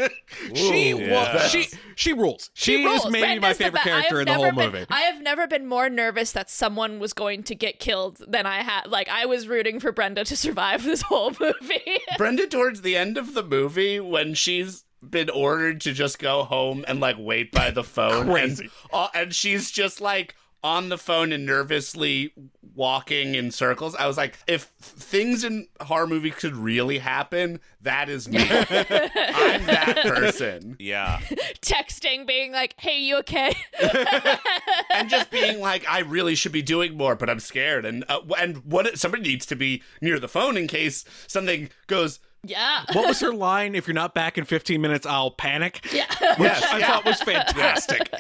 She 0.55 0.93
Ooh, 0.93 0.99
well, 0.99 1.35
yeah. 1.35 1.49
she 1.49 1.67
she 1.97 2.13
rules. 2.13 2.51
She, 2.55 2.85
rules. 2.85 3.05
is 3.07 3.11
maybe 3.11 3.41
my 3.41 3.53
Brenda's 3.55 3.59
the 3.59 3.65
favorite 3.65 3.85
be- 3.85 3.91
I 3.91 3.95
character 3.95 4.21
in 4.21 4.27
the 4.27 4.35
whole 4.35 4.53
been- 4.53 4.73
movie. 4.73 4.87
I 4.91 5.01
have 5.03 5.21
never 5.23 5.47
been 5.47 5.67
more 5.67 5.89
nervous 5.91 6.33
that 6.33 6.49
someone 6.51 6.99
was 6.99 7.13
going 7.13 7.43
to 7.45 7.55
get 7.55 7.79
killed 7.81 8.21
than 8.29 8.47
I 8.47 8.63
had. 8.63 8.87
Like 8.89 9.09
I 9.09 9.27
was 9.27 9.49
rooting 9.49 9.81
for 9.81 9.93
Brenda 9.93 10.25
to 10.25 10.37
survive 10.45 10.85
this 10.85 11.03
whole 11.03 11.33
movie. 11.41 11.99
Brenda, 12.17 12.47
towards 12.47 12.83
the 12.83 12.97
end 12.97 13.19
of 13.19 13.35
the 13.35 13.43
movie, 13.43 14.01
when 14.01 14.35
she's 14.35 14.85
been 15.11 15.31
ordered 15.31 15.81
to 15.83 15.93
just 15.93 16.19
go 16.19 16.45
home 16.45 16.85
and 16.89 17.01
like 17.01 17.17
wait 17.19 17.53
by 17.53 17.71
the 17.71 17.85
phone, 17.85 18.27
Crazy. 18.27 18.65
and, 18.65 18.71
uh, 18.93 19.09
and 19.15 19.35
she's 19.35 19.71
just 19.71 20.01
like 20.01 20.35
on 20.65 20.89
the 20.89 20.97
phone 20.97 21.31
and 21.31 21.45
nervously 21.45 22.33
walking 22.75 23.35
in 23.35 23.51
circles. 23.51 23.95
I 23.95 24.07
was 24.07 24.17
like, 24.17 24.39
if 24.47 24.63
things 24.63 25.45
in 25.45 25.69
horror 25.83 26.07
movies 26.07 26.35
could 26.37 26.57
really 26.57 26.99
happen, 26.99 27.61
that 27.83 28.09
is 28.09 28.27
me. 28.27 28.39
I'm 28.51 29.67
that 29.67 30.01
person. 30.03 30.77
Yeah. 30.81 31.19
Texting, 31.61 32.27
being 32.27 32.51
like, 32.53 32.75
"Hey, 32.79 33.01
you 33.01 33.19
okay?" 33.19 33.55
and 34.91 35.11
just 35.11 35.31
being 35.31 35.61
like, 35.61 35.87
I 35.89 36.01
really 36.01 36.35
should 36.35 36.53
be 36.53 36.63
doing 36.63 36.97
more, 36.97 37.15
but 37.15 37.29
I'm 37.29 37.41
scared. 37.41 37.85
And 37.85 38.05
uh, 38.09 38.23
and 38.39 38.65
what 38.65 38.99
somebody 38.99 39.23
needs 39.23 39.45
to 39.47 39.57
be 39.57 39.83
near 40.01 40.19
the 40.19 40.29
phone 40.29 40.57
in 40.57 40.67
case 40.67 41.05
something 41.27 41.69
goes. 41.87 42.21
yeah. 42.43 42.85
what 42.95 43.07
was 43.07 43.21
her 43.21 43.33
line? 43.35 43.75
If 43.75 43.87
you're 43.87 43.95
not 43.95 44.15
back 44.15 44.39
in 44.39 44.45
15 44.47 44.81
minutes, 44.81 45.05
I'll 45.05 45.31
panic. 45.31 45.87
Yeah. 45.93 46.07
Yes, 46.21 46.63
I 46.65 46.79
yeah. 46.79 46.87
thought 46.87 47.05
was 47.05 47.21
fantastic. 47.21 48.11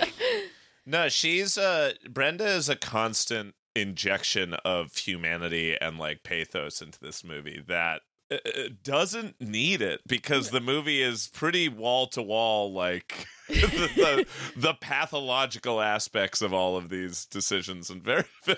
No, 0.86 1.08
she's 1.08 1.56
uh 1.58 1.92
Brenda 2.08 2.46
is 2.46 2.68
a 2.68 2.76
constant 2.76 3.54
injection 3.74 4.54
of 4.64 4.96
humanity 4.96 5.76
and 5.80 5.98
like 5.98 6.22
pathos 6.22 6.80
into 6.80 6.98
this 7.00 7.24
movie 7.24 7.62
that 7.66 8.02
uh, 8.30 8.36
uh, 8.46 8.68
doesn't 8.82 9.40
need 9.40 9.82
it 9.82 10.00
because 10.06 10.50
the 10.50 10.60
movie 10.60 11.02
is 11.02 11.28
pretty 11.28 11.68
wall 11.68 12.06
to 12.06 12.22
wall 12.22 12.72
like 12.72 13.26
the, 13.48 13.90
the 13.96 14.26
the 14.56 14.74
pathological 14.74 15.82
aspects 15.82 16.40
of 16.40 16.54
all 16.54 16.78
of 16.78 16.88
these 16.88 17.26
decisions 17.26 17.90
and 17.90 18.02
very 18.02 18.24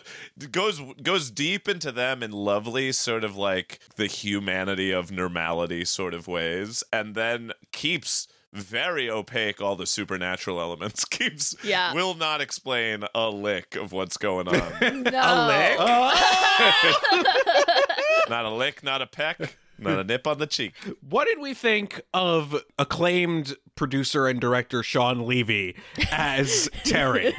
goes 0.53 0.81
goes 1.03 1.29
deep 1.33 1.69
into 1.69 1.91
them 1.91 2.23
in 2.23 2.31
lovely 2.31 2.93
sort 2.93 3.25
of 3.25 3.37
like 3.37 3.81
the 3.97 4.07
humanity 4.07 4.93
of 4.93 5.11
normality 5.11 5.85
sort 5.85 6.15
of 6.15 6.29
ways 6.29 6.85
and 6.93 7.17
then 7.17 7.51
keeps 7.73 8.29
very 8.57 9.09
opaque 9.11 9.61
all 9.61 9.77
the 9.77 9.87
supernatural 9.87 10.61
elements 10.61 11.05
keeps 11.05 11.55
Yeah. 11.63 11.93
will 11.95 12.15
not 12.15 12.41
explain 12.41 13.05
a 13.15 13.29
lick 13.31 13.77
of 13.77 13.93
what's 13.93 14.17
going 14.17 14.49
on 14.49 14.57
no. 15.03 15.11
A 15.13 15.47
lick? 15.47 15.79
not 18.29 18.45
a 18.45 18.51
lick 18.51 18.83
not 18.83 19.03
a 19.03 19.07
peck 19.07 19.57
not 19.79 19.99
a 19.99 20.05
nip 20.05 20.27
on 20.27 20.39
the 20.39 20.47
cheek 20.47 20.75
What 21.07 21.27
did 21.29 21.39
we 21.39 21.53
think 21.55 22.01
of 22.15 22.57
acclaimed 22.79 23.55
producer 23.75 24.27
and 24.27 24.41
director 24.41 24.83
Shawn 24.83 25.27
Levy 25.27 25.77
as 26.11 26.71
Terry? 26.85 27.35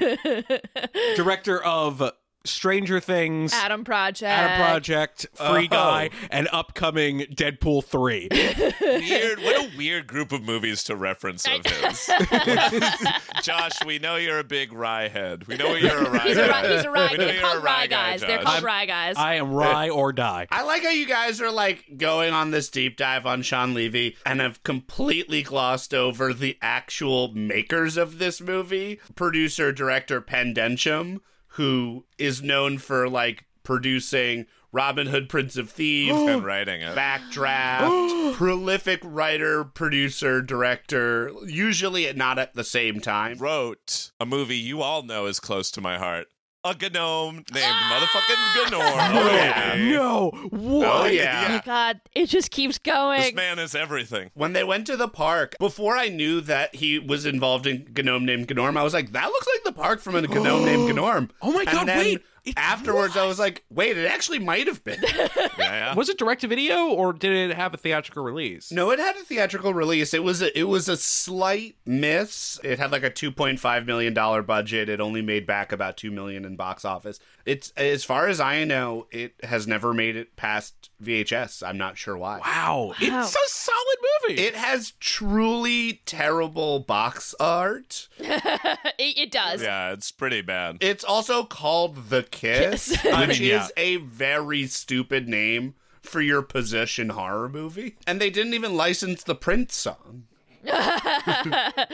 director 1.16 1.64
of 1.64 2.12
Stranger 2.48 3.00
Things, 3.00 3.54
Adam 3.54 3.84
Project. 3.84 4.24
Adam 4.32 4.58
Project, 4.66 5.28
Free 5.34 5.66
Oh. 5.66 5.76
Guy, 5.76 6.10
and 6.32 6.48
upcoming 6.52 7.20
Deadpool 7.22 7.84
3. 7.86 8.30
weird 8.82 9.40
what 9.40 9.56
a 9.74 9.78
weird 9.78 10.08
group 10.08 10.32
of 10.32 10.42
movies 10.44 10.84
to 10.86 10.96
reference 10.96 11.46
of 11.46 11.66
his 11.66 12.10
josh 13.44 13.74
we 13.86 14.00
know 14.00 14.16
you're 14.16 14.40
a 14.40 14.44
big 14.44 14.72
rye 14.74 15.08
head 15.08 15.46
we 15.48 15.56
know 15.58 15.76
you're 15.76 15.98
a 16.06 16.10
rye 16.10 16.20
He's 16.28 16.38
a, 16.38 16.48
guy. 16.48 16.62
ri- 16.70 16.76
he's 16.76 16.86
a 16.86 16.90
rye. 16.92 17.08
We 17.12 17.18
know 17.18 17.26
They're 17.26 17.34
you're 17.36 17.44
called 17.44 17.58
a 17.58 17.62
rye 17.62 17.88
guy, 17.88 18.12
guys. 18.12 18.22
They're 18.22 18.38
Josh. 18.38 18.46
called 18.46 18.64
rye 18.64 18.86
guys. 18.86 19.16
I 19.18 19.36
am 19.36 19.52
Rye 19.52 19.90
or 19.90 20.14
Die. 20.14 20.48
I 20.52 20.64
like 20.64 20.84
how 20.84 20.90
you 20.90 21.06
guys 21.06 21.42
are 21.42 21.52
like 21.52 21.98
going 21.98 22.34
on 22.34 22.52
this 22.52 22.70
deep 22.70 22.98
dive 22.98 23.26
on 23.26 23.42
Shawn 23.42 23.74
Levy 23.74 24.16
and 24.26 24.40
have 24.42 24.64
completely 24.64 25.44
glossed 25.44 25.94
over 25.94 26.34
the 26.34 26.58
actual 26.62 27.30
makers 27.34 27.98
of 27.98 28.20
this 28.20 28.42
movie. 28.42 29.00
Producer 29.16 29.72
director 29.72 30.22
Pen 30.22 30.54
Densham, 30.54 31.22
who 31.58 32.06
is 32.20 32.42
known 32.44 32.78
for 32.78 33.10
like 33.10 33.46
producing 33.64 34.46
Robin 34.72 35.08
Hood 35.08 35.28
Prince 35.28 35.58
of 35.58 35.72
Thieves, 35.72 36.16
and 36.22 36.46
writing 36.46 36.82
it 36.82 36.96
Backdraft, 36.96 38.34
prolific 38.36 39.02
writer, 39.04 39.64
producer, 39.64 40.42
director, 40.42 41.32
usually 41.46 42.12
not 42.14 42.38
at 42.38 42.54
the 42.54 42.64
same 42.64 43.00
time. 43.00 43.38
wrote 43.38 44.12
a 44.20 44.26
movie 44.26 44.56
you 44.56 44.82
all 44.84 45.02
know 45.02 45.26
is 45.26 45.40
close 45.40 45.72
to 45.72 45.82
my 45.82 45.98
heart. 45.98 46.28
A 46.68 46.90
gnome 46.90 47.36
named 47.36 47.48
ah! 47.56 48.08
motherfucking 48.08 48.72
Gnorm. 48.72 49.14
Oh, 49.14 49.30
oh 49.30 49.36
yeah. 49.36 49.76
No, 49.92 50.30
what? 50.50 50.88
Oh, 50.88 51.02
oh 51.04 51.06
yeah. 51.06 51.48
my 51.50 51.62
god, 51.66 52.02
it 52.14 52.26
just 52.28 52.52
keeps 52.52 52.78
going. 52.78 53.20
This 53.20 53.28
going. 53.28 53.36
man 53.36 53.60
is 53.60 53.74
everything. 53.74 54.32
When 54.34 54.54
they 54.54 54.64
went 54.64 54.86
to 54.88 54.98
the 54.98 55.08
park, 55.08 55.56
before 55.60 55.96
I 55.96 56.10
knew 56.10 56.42
that 56.42 56.76
he 56.76 57.00
was 57.00 57.26
involved 57.26 57.68
in 57.68 57.88
Gnome 57.96 58.26
named 58.26 58.48
Gnorm, 58.50 58.78
I 58.78 58.84
was 58.84 58.94
like, 58.94 59.14
that 59.14 59.28
looks 59.28 59.48
like 59.54 59.64
the 59.64 59.80
park 59.80 60.02
from 60.02 60.16
a 60.16 60.22
Gnome 60.22 60.66
named 60.66 60.90
Gnorm. 60.98 61.30
Oh 61.42 61.54
my 61.54 61.62
And 61.62 61.72
God, 61.72 61.88
then 61.88 62.00
wait, 62.00 62.24
it 62.50 62.58
Afterwards, 62.58 63.16
I 63.18 63.26
was 63.26 63.40
like, 63.40 63.64
wait, 63.70 63.98
it 63.98 64.06
actually 64.06 64.40
might 64.40 64.68
have 64.68 64.84
been. 64.84 65.00
Yeah, 65.58 65.72
yeah. 65.74 65.96
Was 65.96 66.10
it 66.10 66.18
direct 66.18 66.42
to 66.42 66.48
video 66.48 66.90
or 66.90 67.14
did 67.14 67.32
it 67.32 67.56
have 67.56 67.74
a 67.74 67.78
theatrical 67.78 68.24
release? 68.24 68.72
no, 68.72 68.92
it 68.92 69.00
had 69.00 69.16
a 69.16 69.22
theatrical 69.22 69.74
release. 69.74 70.14
It 70.14 70.24
was 70.24 70.42
a, 70.42 70.58
it 70.58 70.64
was 70.66 70.88
a 70.88 70.98
slight 70.98 71.76
miss. 71.86 72.60
It 72.64 72.78
had 72.80 72.92
like 72.92 73.04
a 73.04 73.10
two 73.10 73.32
point 73.32 73.60
five 73.60 73.86
million 73.86 74.14
dollar 74.14 74.42
budget. 74.44 74.88
It 74.90 75.00
only 75.00 75.22
made 75.22 75.48
back 75.48 75.72
about 75.72 75.98
two 75.98 76.12
million 76.12 76.46
in 76.46 76.56
box 76.56 76.86
office. 76.86 77.20
It's 77.46 77.72
as 77.76 78.04
far 78.04 78.28
as 78.28 78.40
I 78.40 78.64
know, 78.66 79.08
it 79.12 79.34
has 79.44 79.68
never 79.68 79.94
made 79.94 80.16
it 80.16 80.36
past 80.36 80.90
VHS. 81.04 81.62
I'm 81.68 81.78
not 81.78 81.98
sure 81.98 82.18
why. 82.18 82.40
Wow, 82.40 82.88
Wow. 82.88 82.94
it's 83.00 83.36
a 83.36 83.40
solid 83.48 83.98
movie. 84.30 84.42
It 84.42 84.56
has 84.56 84.92
truly 85.00 86.02
terrible 86.06 86.80
box 86.80 87.36
art. 87.40 88.08
it, 88.20 89.18
it 89.18 89.32
does. 89.32 89.62
Yeah, 89.62 89.92
it's 89.94 90.12
pretty 90.12 90.42
bad. 90.42 90.78
It's 90.82 91.04
also 91.04 91.44
called 91.44 92.10
The 92.10 92.24
Kiss, 92.24 92.90
Kiss. 92.90 93.04
which 93.04 93.14
I 93.14 93.26
mean, 93.28 93.42
yeah. 93.44 93.66
is 93.66 93.72
a 93.78 93.98
very 93.98 94.66
stupid 94.68 95.28
name 95.28 95.76
for 96.02 96.22
your 96.22 96.42
possession 96.42 97.10
horror 97.10 97.50
movie. 97.50 97.98
And 98.08 98.20
they 98.22 98.30
didn't 98.30 98.54
even 98.54 98.76
license 98.76 99.24
the 99.24 99.36
Prince 99.36 99.76
song 99.76 100.24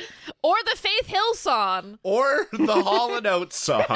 Or 0.45 0.55
the 0.65 0.75
Faith 0.77 1.07
Hill 1.07 1.33
song. 1.35 1.99
or 2.03 2.47
the 2.51 2.73
Hall 2.83 3.15
and 3.15 3.25
Oates 3.25 3.57
song. 3.57 3.85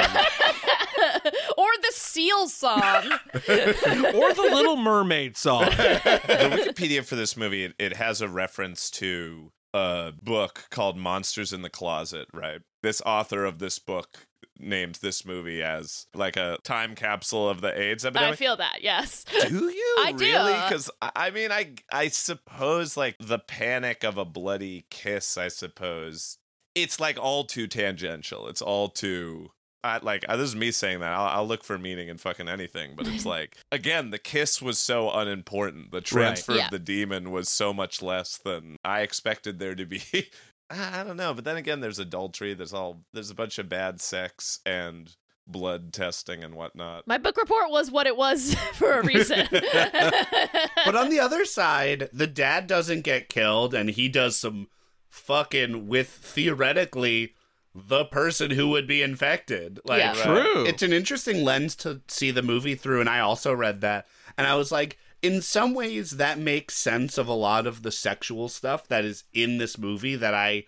Or 1.58 1.68
the 1.82 1.92
Seal 1.92 2.48
song. 2.48 2.80
or 3.34 4.34
the 4.34 4.50
Little 4.52 4.78
Mermaid 4.78 5.36
song. 5.38 5.66
the 5.66 6.72
Wikipedia 6.74 7.04
for 7.04 7.16
this 7.16 7.36
movie 7.38 7.66
it, 7.66 7.74
it 7.78 7.96
has 7.98 8.22
a 8.22 8.28
reference 8.30 8.90
to 8.92 9.52
a 9.74 10.14
book 10.22 10.66
called 10.72 10.98
Monsters 10.98 11.54
in 11.54 11.62
the 11.62 11.70
Closet, 11.70 12.28
right? 12.34 12.62
This 12.82 13.02
author 13.06 13.44
of 13.46 13.60
this 13.60 13.78
book 13.80 14.28
names 14.60 15.00
this 15.00 15.26
movie 15.26 15.62
as 15.62 16.08
like 16.14 16.36
a 16.38 16.58
time 16.64 16.96
capsule 16.96 17.50
of 17.50 17.62
the 17.62 17.80
AIDS 17.80 18.06
epidemic. 18.06 18.34
I 18.34 18.36
feel 18.36 18.58
that, 18.58 18.82
yes. 18.82 19.24
do 19.48 19.56
you 19.70 19.96
I 20.04 20.12
do. 20.12 20.26
really? 20.26 20.54
Because 20.54 20.90
I 21.02 21.30
mean, 21.32 21.52
I 21.52 21.74
I 21.92 22.08
suppose 22.10 22.98
like 22.98 23.16
the 23.20 23.40
panic 23.40 24.04
of 24.04 24.18
a 24.18 24.26
bloody 24.26 24.86
kiss. 24.90 25.38
I 25.38 25.48
suppose 25.48 26.38
it's 26.76 27.00
like 27.00 27.18
all 27.20 27.44
too 27.44 27.68
tangential. 27.68 28.48
It's 28.48 28.62
all 28.62 28.90
too. 28.90 29.52
I, 29.84 30.00
like 30.02 30.26
this 30.28 30.40
is 30.50 30.56
me 30.56 30.72
saying 30.72 31.00
that 31.00 31.14
I'll, 31.14 31.28
I'll 31.40 31.48
look 31.48 31.64
for 31.64 31.78
meaning 31.78 32.10
in 32.10 32.18
fucking 32.18 32.50
anything, 32.50 32.94
but 32.98 33.08
it's 33.08 33.26
like 33.38 33.58
again, 33.72 34.10
the 34.10 34.18
kiss 34.18 34.62
was 34.62 34.78
so 34.80 35.10
unimportant. 35.12 35.92
The 35.92 36.02
transfer 36.02 36.56
Yeah. 36.56 36.66
of 36.66 36.72
the 36.72 36.80
demon 36.80 37.32
was 37.32 37.48
so 37.48 37.74
much 37.74 38.02
less 38.02 38.38
than 38.38 38.76
I 38.84 39.02
expected 39.02 39.60
there 39.60 39.76
to 39.76 39.86
be. 39.86 40.02
I 40.70 41.02
I 41.02 41.04
don't 41.04 41.18
know, 41.18 41.34
but 41.34 41.46
then 41.46 41.58
again, 41.58 41.80
there's 41.82 42.00
adultery. 42.00 42.54
There's 42.54 42.74
all 42.74 43.04
there's 43.14 43.30
a 43.30 43.36
bunch 43.36 43.58
of 43.60 43.70
bad 43.70 44.02
sex 44.02 44.60
and 44.66 45.16
blood 45.48 45.94
testing 45.94 46.44
and 46.44 46.56
whatnot. 46.56 47.08
My 47.08 47.18
book 47.18 47.38
report 47.38 47.70
was 47.70 47.90
what 47.90 48.08
it 48.08 48.18
was 48.18 48.54
for 48.74 49.00
a 49.00 49.04
reason. 49.04 49.48
but 49.52 50.96
on 50.96 51.10
the 51.10 51.20
other 51.22 51.46
side, 51.46 52.10
the 52.12 52.28
dad 52.28 52.68
doesn't 52.68 53.02
get 53.02 53.30
killed 53.30 53.74
and 53.74 53.90
he 53.90 54.10
does 54.10 54.38
some 54.38 54.68
fucking 55.10 55.88
with 55.88 56.10
theoretically 56.10 57.34
the 57.74 58.06
person 58.06 58.52
who 58.52 58.70
would 58.70 58.88
be 58.88 59.02
infected. 59.02 59.80
Like 59.86 60.00
Yeah. 60.00 60.12
Uh, 60.12 60.44
True. 60.44 60.66
It's 60.66 60.84
an 60.84 60.94
interesting 60.94 61.44
lens 61.44 61.76
to 61.78 62.02
see 62.08 62.32
the 62.32 62.42
movie 62.42 62.76
through, 62.76 63.00
and 63.00 63.10
I 63.10 63.20
also 63.20 63.54
read 63.54 63.82
that. 63.82 64.08
And 64.38 64.48
I 64.48 64.56
was 64.56 64.72
like, 64.72 64.98
in 65.22 65.42
some 65.42 65.74
ways, 65.74 66.12
that 66.12 66.38
makes 66.40 66.76
sense 66.76 67.18
of 67.18 67.28
a 67.28 67.34
lot 67.34 67.66
of 67.68 67.84
the 67.84 67.92
sexual 67.92 68.50
stuff 68.50 68.88
that 68.88 69.06
is 69.06 69.24
in 69.34 69.58
this 69.58 69.78
movie 69.78 70.16
that 70.16 70.34
I 70.34 70.66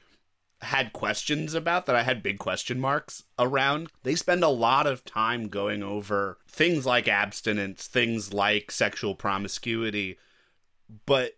had 0.62 0.92
questions 0.92 1.54
about, 1.54 1.86
that 1.86 1.96
I 1.96 2.04
had 2.04 2.22
big 2.22 2.38
question 2.38 2.80
marks 2.80 3.24
around. 3.38 3.90
They 4.04 4.16
spend 4.16 4.44
a 4.44 4.50
lot 4.50 4.88
of 4.88 5.06
time 5.06 5.48
going 5.48 5.84
over 5.84 6.38
things 6.48 6.86
like 6.86 7.08
abstinence, 7.08 7.88
things 7.88 8.34
like 8.34 8.72
sexual 8.72 9.16
promiscuity, 9.16 10.18
but 11.06 11.38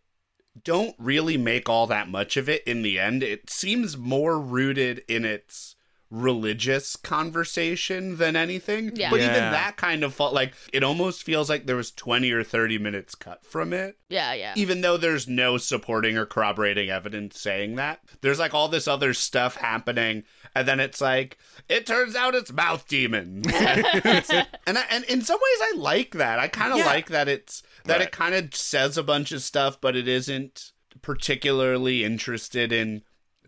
don't 0.63 0.95
really 0.97 1.37
make 1.37 1.69
all 1.69 1.87
that 1.87 2.09
much 2.09 2.35
of 2.35 2.49
it 2.49 2.63
in 2.65 2.81
the 2.81 2.99
end. 2.99 3.23
It 3.23 3.49
seems 3.49 3.95
more 3.95 4.39
rooted 4.39 5.03
in 5.07 5.23
its 5.23 5.75
religious 6.11 6.95
conversation 6.97 8.17
than 8.17 8.35
anything. 8.35 8.91
Yeah. 8.95 9.09
But 9.09 9.21
even 9.21 9.33
that 9.33 9.77
kind 9.77 10.03
of 10.03 10.13
felt 10.13 10.33
like 10.33 10.53
it 10.73 10.83
almost 10.83 11.23
feels 11.23 11.49
like 11.49 11.65
there 11.65 11.77
was 11.77 11.89
20 11.91 12.29
or 12.31 12.43
30 12.43 12.77
minutes 12.77 13.15
cut 13.15 13.45
from 13.45 13.71
it. 13.73 13.97
Yeah, 14.09 14.33
yeah. 14.33 14.53
Even 14.57 14.81
though 14.81 14.97
there's 14.97 15.27
no 15.27 15.57
supporting 15.57 16.17
or 16.17 16.25
corroborating 16.25 16.89
evidence 16.89 17.39
saying 17.39 17.75
that, 17.77 18.01
there's 18.19 18.39
like 18.39 18.53
all 18.53 18.67
this 18.67 18.87
other 18.87 19.13
stuff 19.13 19.55
happening, 19.55 20.23
and 20.53 20.67
then 20.67 20.79
it's 20.81 20.99
like 20.99 21.37
it 21.69 21.85
turns 21.85 22.15
out 22.15 22.35
it's 22.35 22.51
mouth 22.51 22.85
demons, 22.89 23.47
and, 23.47 23.85
and, 24.67 24.77
I, 24.77 24.83
and 24.91 25.05
in 25.05 25.21
some 25.21 25.37
ways 25.39 25.69
I 25.73 25.73
like 25.77 26.11
that. 26.15 26.39
I 26.39 26.49
kind 26.49 26.73
of 26.73 26.79
Yeah. 26.79 26.85
like 26.87 27.07
that 27.07 27.29
it's 27.29 27.63
that 27.85 27.97
Right. 27.99 28.07
it 28.07 28.11
kind 28.11 28.35
of 28.35 28.53
says 28.53 28.97
a 28.97 29.03
bunch 29.03 29.31
of 29.31 29.41
stuff, 29.41 29.79
but 29.79 29.95
it 29.95 30.07
isn't 30.09 30.73
particularly 31.01 32.03
interested 32.03 32.71
in 32.73 33.01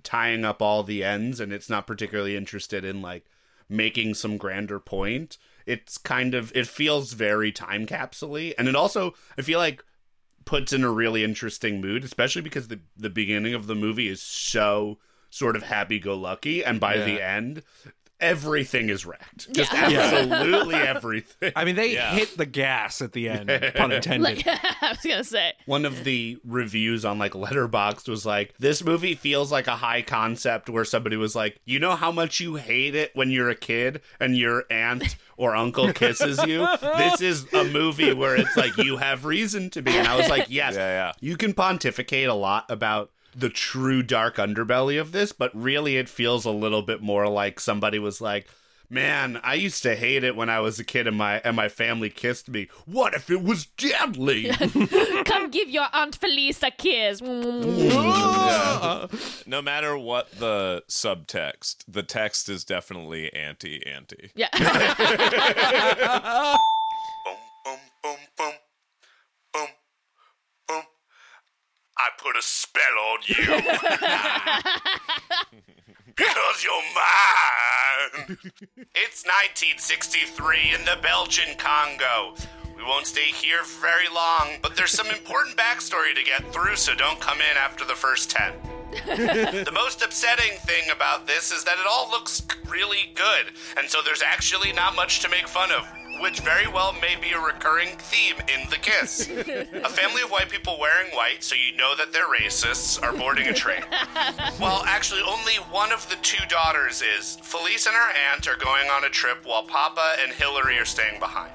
tying 0.03 0.45
up 0.45 0.61
all 0.61 0.83
the 0.83 1.03
ends, 1.03 1.39
and 1.39 1.51
it's 1.51 1.69
not 1.69 1.87
particularly 1.87 2.35
interested 2.35 2.83
in 2.83 3.01
like 3.01 3.25
making 3.69 4.13
some 4.13 4.37
grander 4.37 4.79
point. 4.79 5.37
It's 5.65 5.97
kind 5.97 6.33
of 6.33 6.51
it 6.55 6.67
feels 6.67 7.13
very 7.13 7.51
time 7.51 7.85
capsule 7.85 8.35
and 8.57 8.67
it 8.67 8.75
also 8.75 9.13
I 9.37 9.41
feel 9.41 9.59
like 9.59 9.83
puts 10.45 10.73
in 10.73 10.83
a 10.83 10.91
really 10.91 11.23
interesting 11.23 11.81
mood, 11.81 12.03
especially 12.03 12.41
because 12.41 12.67
the 12.67 12.81
the 12.97 13.09
beginning 13.09 13.53
of 13.53 13.67
the 13.67 13.75
movie 13.75 14.07
is 14.07 14.21
so 14.21 14.99
sort 15.29 15.55
of 15.55 15.63
happy 15.63 15.99
go 15.99 16.15
lucky, 16.15 16.63
and 16.63 16.79
by 16.79 16.97
the 16.97 17.21
end, 17.21 17.63
everything 18.19 18.89
is 18.89 19.05
wrecked. 19.05 19.51
Just 19.53 19.73
absolutely 19.73 20.75
everything. 20.75 21.51
I 21.55 21.65
mean, 21.65 21.75
they 21.75 21.93
Yeah. 21.93 22.13
hit 22.13 22.37
the 22.37 22.45
gas 22.45 23.01
at 23.01 23.13
the 23.13 23.29
end, 23.29 23.49
pun 23.75 23.91
intended. 23.91 24.43
I 24.47 24.89
was 24.89 24.99
gonna 25.03 25.23
say. 25.23 25.53
One 25.65 25.85
of 25.85 26.03
the 26.03 26.37
reviews 26.45 27.05
on 27.05 27.19
like 27.19 27.33
Letterboxd 27.33 28.07
was 28.07 28.25
like, 28.25 28.53
"This 28.59 28.83
movie 28.83 29.15
feels 29.15 29.51
like 29.51 29.67
a 29.67 29.75
high 29.75 30.01
concept 30.01 30.69
where 30.69 30.85
somebody 30.85 31.15
was 31.17 31.35
like, 31.35 31.59
you 31.65 31.79
know 31.79 31.95
how 31.95 32.11
much 32.11 32.39
you 32.39 32.55
hate 32.55 32.95
it 32.95 33.11
when 33.13 33.29
you're 33.29 33.49
a 33.49 33.55
kid 33.55 34.01
and 34.19 34.37
your 34.37 34.63
aunt 34.69 35.15
or 35.37 35.55
uncle 35.55 35.91
kisses 35.93 36.43
you. 36.45 36.65
This 36.97 37.21
is 37.21 37.51
a 37.53 37.63
movie 37.65 38.13
where 38.13 38.35
it's 38.35 38.55
like 38.55 38.77
you 38.77 38.97
have 38.97 39.25
reason 39.25 39.69
to 39.71 39.81
be." 39.81 39.91
And 39.97 40.07
I 40.07 40.15
was 40.15 40.29
like, 40.29 40.47
"Yes, 40.49 40.75
Yeah, 40.75 40.87
yeah. 41.07 41.11
you 41.19 41.37
can 41.37 41.53
pontificate 41.53 42.27
a 42.29 42.33
lot 42.33 42.65
about." 42.69 43.11
The 43.35 43.49
true 43.49 44.03
dark 44.03 44.37
underbelly 44.37 44.99
of 44.99 45.11
this, 45.11 45.31
but 45.31 45.51
really 45.55 45.97
it 45.97 46.09
feels 46.09 46.45
a 46.45 46.51
little 46.51 46.81
bit 46.81 47.01
more 47.01 47.27
like 47.27 47.59
somebody 47.59 47.99
was 47.99 48.21
like, 48.21 48.47
Man, 48.89 49.39
I 49.43 49.55
used 49.55 49.81
to 49.83 49.95
hate 49.95 50.23
it 50.23 50.35
when 50.35 50.49
I 50.49 50.59
was 50.59 50.79
a 50.79 50.83
kid 50.83 51.07
and 51.07 51.17
my 51.17 51.41
and 51.43 51.55
my 51.55 51.67
family 51.67 52.11
kissed 52.11 52.47
me. 52.47 52.67
What 52.85 53.15
if 53.15 53.31
it 53.31 53.41
was 53.41 53.65
deadly? 53.65 54.49
Come 55.25 55.49
give 55.49 55.67
your 55.67 55.87
Aunt 55.93 56.15
Felice 56.15 56.61
a 56.61 56.69
kiss. 56.69 57.19
No 57.21 59.07
matter 59.63 59.97
what 59.97 60.29
the 60.37 60.83
subtext, 60.87 61.77
the 61.87 62.03
text 62.03 62.49
is 62.49 62.63
definitely 62.63 63.33
anti 63.33 63.83
anti. 63.87 64.29
yeah. 64.35 64.49
put 72.33 72.39
a 72.39 72.45
spell 72.45 72.97
on 73.11 73.19
you. 73.27 73.45
because 76.15 76.63
you're 76.63 76.73
mine. 76.95 78.37
it's 78.95 79.25
1963 79.25 80.75
in 80.75 80.85
the 80.85 80.97
Belgian 81.01 81.57
Congo. 81.57 82.35
We 82.75 82.83
won't 82.83 83.07
stay 83.07 83.31
here 83.31 83.63
for 83.63 83.81
very 83.81 84.07
long, 84.13 84.59
but 84.61 84.75
there's 84.75 84.91
some 84.91 85.07
important 85.07 85.57
backstory 85.57 86.13
to 86.15 86.23
get 86.23 86.53
through, 86.53 86.75
so 86.75 86.93
don't 86.95 87.19
come 87.19 87.39
in 87.39 87.57
after 87.57 87.83
the 87.85 87.93
first 87.93 88.29
10. 88.31 88.53
the 89.05 89.71
most 89.73 90.03
upsetting 90.03 90.57
thing 90.59 90.83
about 90.91 91.25
this 91.25 91.51
is 91.51 91.63
that 91.63 91.79
it 91.79 91.87
all 91.89 92.07
looks 92.09 92.43
really 92.67 93.11
good, 93.15 93.53
and 93.77 93.89
so 93.89 94.01
there's 94.03 94.21
actually 94.21 94.73
not 94.73 94.95
much 94.95 95.21
to 95.21 95.29
make 95.29 95.47
fun 95.47 95.71
of, 95.71 95.87
which 96.19 96.39
very 96.39 96.67
well 96.67 96.93
may 96.93 97.15
be 97.21 97.31
a 97.31 97.39
recurring 97.39 97.89
theme 97.97 98.35
in 98.47 98.69
The 98.69 98.77
Kiss. 98.77 99.29
a 99.29 99.89
family 99.89 100.21
of 100.21 100.31
white 100.31 100.49
people 100.49 100.77
wearing 100.79 101.11
white, 101.13 101.43
so 101.43 101.55
you 101.55 101.75
know 101.75 101.95
that 101.95 102.11
they're 102.13 102.27
racists, 102.27 103.01
are 103.01 103.13
boarding 103.13 103.47
a 103.47 103.53
train. 103.53 103.83
well, 104.59 104.83
actually, 104.85 105.21
only 105.21 105.55
one 105.71 105.91
of 105.91 106.09
the 106.09 106.15
two 106.21 106.45
daughters 106.47 107.01
is. 107.01 107.37
Felice 107.41 107.85
and 107.87 107.95
her 107.95 108.11
aunt 108.31 108.47
are 108.47 108.57
going 108.57 108.89
on 108.89 109.03
a 109.03 109.09
trip 109.09 109.45
while 109.45 109.63
Papa 109.63 110.15
and 110.21 110.31
Hillary 110.31 110.77
are 110.77 110.85
staying 110.85 111.19
behind. 111.19 111.51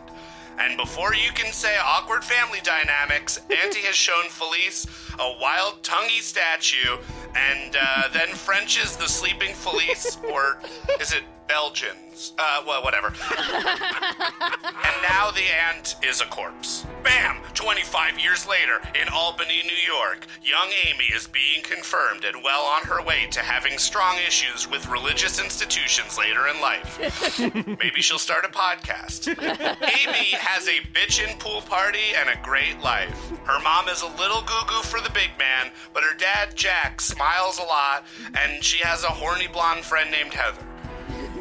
And 0.59 0.77
before 0.77 1.15
you 1.15 1.31
can 1.33 1.53
say 1.53 1.77
awkward 1.83 2.25
family 2.25 2.59
dynamics, 2.65 3.41
Auntie 3.49 3.83
has 3.83 3.95
shown 3.95 4.25
Felice 4.29 4.87
a 5.19 5.39
wild 5.41 5.83
tonguey 5.83 6.21
statue 6.21 6.99
and 7.37 7.77
uh, 7.81 8.09
then 8.13 8.29
Frenches 8.29 8.97
the 8.97 9.09
sleeping 9.09 9.55
Felice, 9.55 10.19
or 10.29 10.59
is 11.01 11.13
it 11.13 11.23
Belgians? 11.49 12.35
Uh, 12.39 12.63
well, 12.67 12.83
whatever. 12.83 13.09
and 13.09 14.97
now 15.09 15.31
the 15.31 15.45
aunt 15.67 15.97
is 16.03 16.21
a 16.21 16.27
corpse. 16.27 16.87
Bam! 17.03 17.37
25 17.55 18.19
years 18.19 18.47
later, 18.47 18.81
in 19.01 19.09
Albany, 19.09 19.63
New 19.65 19.93
York, 19.93 20.27
young 20.43 20.69
Amy 20.87 21.05
is 21.15 21.27
being 21.27 21.63
confirmed 21.63 22.25
and 22.25 22.43
well 22.45 22.63
on 22.65 22.83
her 22.83 23.03
way 23.03 23.27
to 23.31 23.41
having 23.41 23.79
strong 23.79 24.17
issues 24.27 24.69
with 24.71 24.89
religious 24.89 25.41
institutions 25.43 26.19
later 26.19 26.47
in 26.49 26.61
life. 26.61 26.99
Maybe 27.81 28.03
she'll 28.03 28.19
start 28.19 28.45
a 28.45 28.49
podcast. 28.49 29.29
Amy 29.29 30.27
has 30.33 30.69
a 30.69 30.81
bitchin' 30.93 31.39
pool 31.39 31.63
party 31.63 32.15
and 32.17 32.29
a 32.29 32.43
great 32.43 32.79
life. 32.81 33.31
Her 33.45 33.61
mom 33.63 33.89
is 33.89 34.03
a 34.03 34.07
little 34.21 34.43
goo 34.43 34.63
goo 34.69 34.83
for 34.83 35.01
the 35.01 35.11
big 35.11 35.31
man, 35.39 35.73
but 35.95 36.03
her 36.03 36.17
dad, 36.17 36.55
Jack, 36.55 37.01
smiles 37.01 37.59
a 37.59 37.63
lot, 37.65 38.05
and 38.35 38.63
she 38.63 38.79
has 38.85 39.05
a 39.05 39.09
horny 39.09 39.47
blonde 39.49 39.85
friend 39.85 40.11
named 40.11 40.33
Heather. 40.35 40.63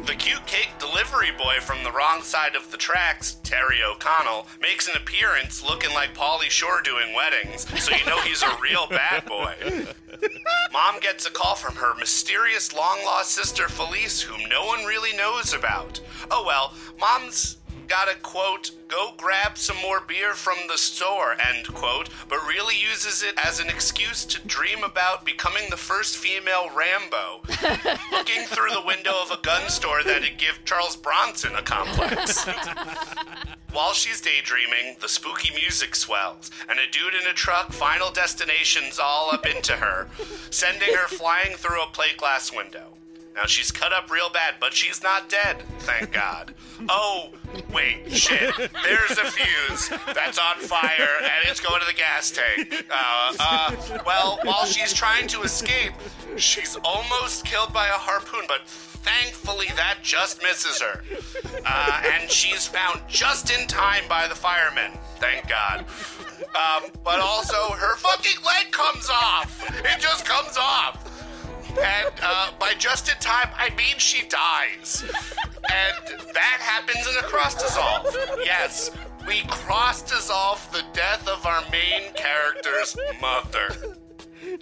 The 0.06 0.14
cute 0.14 0.46
cake 0.46 0.70
delivery 0.78 1.30
boy 1.36 1.56
from 1.60 1.82
the 1.84 1.92
wrong 1.92 2.22
side 2.22 2.56
of 2.56 2.70
the 2.70 2.76
tracks, 2.78 3.36
Terry 3.42 3.82
O'Connell, 3.82 4.46
makes 4.60 4.88
an 4.88 4.96
appearance 4.96 5.62
looking 5.62 5.92
like 5.92 6.14
Pauly 6.14 6.48
Shore 6.50 6.80
doing 6.82 7.14
weddings, 7.14 7.68
so 7.82 7.94
you 7.94 8.06
know 8.06 8.20
he's 8.22 8.42
a 8.42 8.56
real 8.62 8.86
bad 8.88 9.26
boy. 9.26 9.54
Mom 10.72 10.98
gets 11.00 11.26
a 11.26 11.30
call 11.30 11.54
from 11.54 11.74
her 11.76 11.94
mysterious 11.96 12.72
long 12.74 13.04
lost 13.04 13.32
sister 13.32 13.68
Felice, 13.68 14.22
whom 14.22 14.48
no 14.48 14.64
one 14.64 14.84
really 14.84 15.16
knows 15.16 15.52
about. 15.52 16.00
Oh 16.30 16.44
well, 16.46 16.72
Mom's 16.98 17.58
got 17.88 18.10
a 18.10 18.18
quote, 18.18 18.70
go 18.88 19.14
grab 19.16 19.56
some 19.56 19.76
more 19.78 20.00
beer 20.00 20.34
from 20.34 20.56
the 20.68 20.76
store, 20.76 21.34
end 21.40 21.66
quote, 21.68 22.10
but 22.28 22.46
really 22.46 22.76
uses 22.76 23.22
it 23.22 23.34
as 23.42 23.60
an 23.60 23.68
excuse 23.68 24.24
to 24.26 24.46
dream 24.46 24.84
about 24.84 25.24
becoming 25.24 25.64
the 25.70 25.76
first 25.76 26.16
female 26.16 26.68
Rambo, 26.74 27.40
looking 28.12 28.42
through 28.44 28.70
the 28.70 28.84
window 28.86 29.14
of 29.22 29.30
a 29.30 29.40
gun 29.42 29.68
store 29.70 30.02
that'd 30.02 30.38
give 30.38 30.64
Charles 30.64 30.96
Bronson 30.96 31.54
a 31.54 31.62
complex. 31.62 32.46
While 33.72 33.92
she's 33.92 34.20
daydreaming, 34.20 34.96
the 35.00 35.08
spooky 35.08 35.54
music 35.54 35.94
swells, 35.94 36.50
and 36.68 36.78
a 36.78 36.90
dude 36.90 37.14
in 37.14 37.26
a 37.26 37.34
truck 37.34 37.72
final 37.72 38.10
destination's 38.10 38.98
all 38.98 39.30
up 39.32 39.46
into 39.46 39.72
her, 39.74 40.08
sending 40.50 40.94
her 40.94 41.08
flying 41.08 41.56
through 41.56 41.82
a 41.82 41.86
plate 41.86 42.16
glass 42.18 42.52
window. 42.54 42.97
Now 43.38 43.46
she's 43.46 43.70
cut 43.70 43.92
up 43.92 44.10
real 44.10 44.30
bad, 44.30 44.54
but 44.58 44.74
she's 44.74 45.00
not 45.00 45.28
dead, 45.28 45.62
thank 45.78 46.10
God. 46.10 46.54
Oh, 46.88 47.30
wait, 47.72 48.10
shit. 48.10 48.52
There's 48.56 49.16
a 49.16 49.30
fuse 49.30 49.90
that's 50.12 50.40
on 50.40 50.56
fire 50.56 51.20
and 51.22 51.48
it's 51.48 51.60
going 51.60 51.80
to 51.80 51.86
the 51.86 51.94
gas 51.94 52.32
tank. 52.32 52.84
Uh, 52.90 53.34
uh, 53.38 53.98
well, 54.04 54.40
while 54.42 54.64
she's 54.64 54.92
trying 54.92 55.28
to 55.28 55.42
escape, 55.42 55.92
she's 56.36 56.76
almost 56.82 57.44
killed 57.44 57.72
by 57.72 57.86
a 57.86 57.92
harpoon, 57.92 58.42
but 58.48 58.66
thankfully 58.66 59.68
that 59.76 59.98
just 60.02 60.42
misses 60.42 60.82
her. 60.82 61.02
Uh, 61.64 62.02
and 62.12 62.28
she's 62.28 62.66
found 62.66 63.00
just 63.08 63.56
in 63.56 63.68
time 63.68 64.02
by 64.08 64.26
the 64.26 64.34
firemen, 64.34 64.98
thank 65.18 65.48
God. 65.48 65.84
Um, 66.54 66.90
but 67.04 67.20
also, 67.20 67.54
her 67.72 67.96
fucking 67.96 68.44
leg 68.44 68.72
comes 68.72 69.08
off. 69.10 69.64
It 69.84 70.00
just 70.00 70.24
comes 70.24 70.56
just 72.78 73.08
in 73.08 73.16
time, 73.16 73.50
I 73.56 73.70
mean 73.70 73.98
she 73.98 74.26
dies. 74.28 75.02
And 75.02 76.18
that 76.34 76.58
happens 76.60 77.06
in 77.06 77.16
a 77.16 77.22
cross 77.22 77.54
dissolve. 77.54 78.06
Yes, 78.44 78.90
we 79.26 79.42
cross 79.48 80.02
dissolve 80.02 80.66
the 80.72 80.84
death 80.92 81.26
of 81.28 81.44
our 81.44 81.62
main 81.70 82.12
character's 82.14 82.96
mother. 83.20 83.96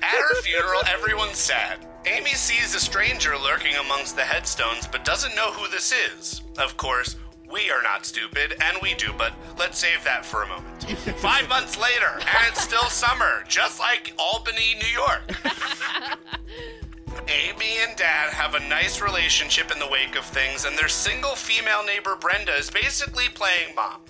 At 0.03 0.15
her 0.15 0.35
funeral, 0.43 0.81
everyone's 0.93 1.39
sad. 1.39 1.87
Amy 2.07 2.31
sees 2.31 2.75
a 2.75 2.81
stranger 2.81 3.37
lurking 3.37 3.75
amongst 3.77 4.17
the 4.17 4.23
headstones, 4.23 4.87
but 4.87 5.05
doesn't 5.05 5.35
know 5.37 5.53
who 5.53 5.69
this 5.69 5.93
is. 5.93 6.43
Of 6.59 6.77
course, 6.77 7.17
we 7.51 7.71
are 7.71 7.83
not 7.83 8.07
stupid, 8.07 8.55
and 8.61 8.77
we 8.83 8.95
do, 8.95 9.13
but 9.17 9.33
let's 9.59 9.79
save 9.79 10.03
that 10.05 10.25
for 10.25 10.43
a 10.43 10.49
moment. 10.49 10.83
Five 11.19 11.49
months 11.49 11.79
later, 11.79 12.11
and 12.15 12.49
it's 12.49 12.63
still 12.63 12.85
summer, 12.85 13.45
just 13.49 13.79
like 13.79 14.15
Albany, 14.19 14.77
New 14.81 14.89
York. 14.89 16.19
Amy 17.29 17.79
and 17.87 17.97
Dad 17.97 18.33
have 18.33 18.55
a 18.55 18.69
nice 18.69 19.01
relationship 19.01 19.71
in 19.73 19.79
the 19.79 19.87
wake 19.87 20.17
of 20.17 20.25
things, 20.25 20.65
and 20.65 20.77
their 20.79 20.89
single 20.89 21.35
female 21.35 21.85
neighbor 21.85 22.17
Brenda 22.21 22.53
is 22.55 22.71
basically 22.71 23.29
playing 23.29 23.75
mom. 23.75 24.01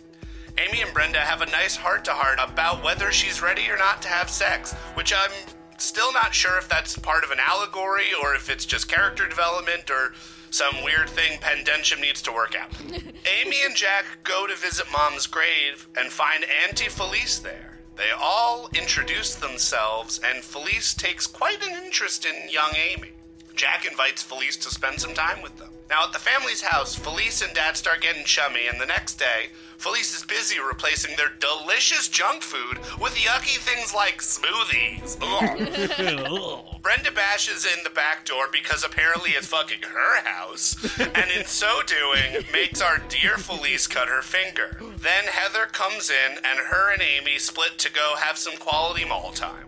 Amy 0.59 0.83
and 0.83 0.93
Brenda 0.93 1.19
have 1.19 1.43
a 1.43 1.51
nice 1.51 1.77
heart 1.77 2.05
to 2.07 2.13
heart 2.13 2.39
about 2.43 2.83
whether 2.83 3.13
she's 3.13 3.43
ready 3.43 3.69
or 3.71 3.77
not 3.77 4.01
to 4.03 4.09
have 4.09 4.31
sex, 4.31 4.73
which 4.95 5.13
I'm 5.13 5.31
Still 5.79 6.13
not 6.13 6.35
sure 6.35 6.57
if 6.59 6.69
that's 6.69 6.99
part 6.99 7.25
of 7.25 7.31
an 7.31 7.39
allegory 7.41 8.07
or 8.23 8.35
if 8.35 8.49
it's 8.49 8.65
just 8.65 8.89
character 8.89 9.29
development 9.29 9.91
or 9.91 10.15
some 10.51 10.83
weird 10.83 11.11
thing 11.11 11.39
Pen 11.41 11.65
Densham 11.65 12.01
needs 12.01 12.23
to 12.23 12.33
work 12.33 12.55
out. 12.55 12.71
Amy 12.91 13.57
and 13.65 13.77
Jack 13.77 14.05
go 14.25 14.47
to 14.47 14.55
visit 14.57 14.87
Mom's 14.91 15.27
grave 15.27 15.87
and 15.97 16.11
find 16.11 16.45
Auntie 16.65 16.89
Felice 16.89 17.39
there. 17.39 17.76
They 17.97 18.11
all 18.21 18.69
introduce 18.75 19.35
themselves, 19.35 20.21
and 20.23 20.45
Felice 20.45 20.93
takes 20.93 21.27
quite 21.27 21.63
an 21.63 21.83
interest 21.83 22.27
in 22.27 22.51
young 22.51 22.73
Amy. 22.77 23.13
Jack 23.57 23.87
invites 23.91 24.23
Felice 24.23 24.59
to 24.59 24.71
spend 24.71 25.01
some 25.01 25.15
time 25.15 25.43
with 25.43 25.57
them. 25.59 25.71
Now, 25.89 26.05
at 26.05 26.13
the 26.13 26.19
family's 26.19 26.61
house, 26.61 26.95
Felice 26.95 27.43
and 27.43 27.55
Dad 27.55 27.77
start 27.77 28.03
getting 28.03 28.25
chummy, 28.25 28.67
and 28.67 28.79
the 28.79 28.87
next 28.87 29.15
day, 29.15 29.49
Felice 29.79 30.15
is 30.15 30.25
busy 30.25 30.59
replacing 30.61 31.17
their 31.17 31.31
delicious 31.39 32.09
junk 32.09 32.43
food 32.43 32.79
with 33.01 33.15
yucky 33.15 33.57
things 33.57 33.95
like 33.95 34.21
smoothies. 34.21 35.17
Brenda 36.83 37.13
bashes 37.13 37.65
in 37.65 37.83
the 37.85 37.91
back 37.91 38.27
door 38.27 38.47
because 38.51 38.85
apparently 38.85 39.31
it's 39.31 39.47
fucking 39.47 39.83
her 39.83 40.23
house, 40.25 40.99
and 40.99 41.31
in 41.37 41.47
so 41.47 41.81
doing, 41.87 42.45
makes 42.53 42.83
our 42.83 42.99
dear 43.09 43.39
Felice 43.39 43.87
cut 43.87 44.09
her 44.09 44.23
finger. 44.23 44.79
Then 44.99 45.25
Heather 45.29 45.67
comes 45.67 46.11
in, 46.11 46.39
and 46.45 46.59
her 46.59 46.93
and 46.93 47.01
Amy 47.01 47.39
split 47.39 47.79
to 47.79 47.93
go 47.93 48.17
have 48.19 48.37
some 48.37 48.57
quality 48.57 49.05
mall 49.05 49.31
time. 49.33 49.67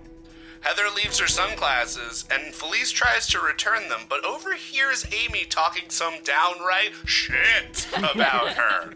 Heather 0.61 0.89
leaves 0.95 1.19
her 1.19 1.29
sunglasses, 1.29 2.25
and 2.31 2.55
Felice 2.55 2.91
tries 2.91 3.27
to 3.29 3.41
return 3.41 3.89
them, 3.89 4.03
but 4.09 4.25
overhears 4.25 5.07
Amy 5.13 5.45
talking 5.45 5.89
some 5.89 6.23
downright 6.25 6.93
shit 7.05 7.87
about 7.97 8.49
her. 8.51 8.93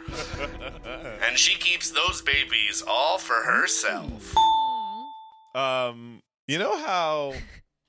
and 1.27 1.39
she 1.39 1.57
keeps 1.57 1.91
those 1.91 2.23
babies 2.23 2.83
all 2.87 3.19
for 3.19 3.43
herself. 3.45 4.35
Um, 5.55 6.23
you 6.49 6.59
know 6.59 6.77
how 6.79 7.35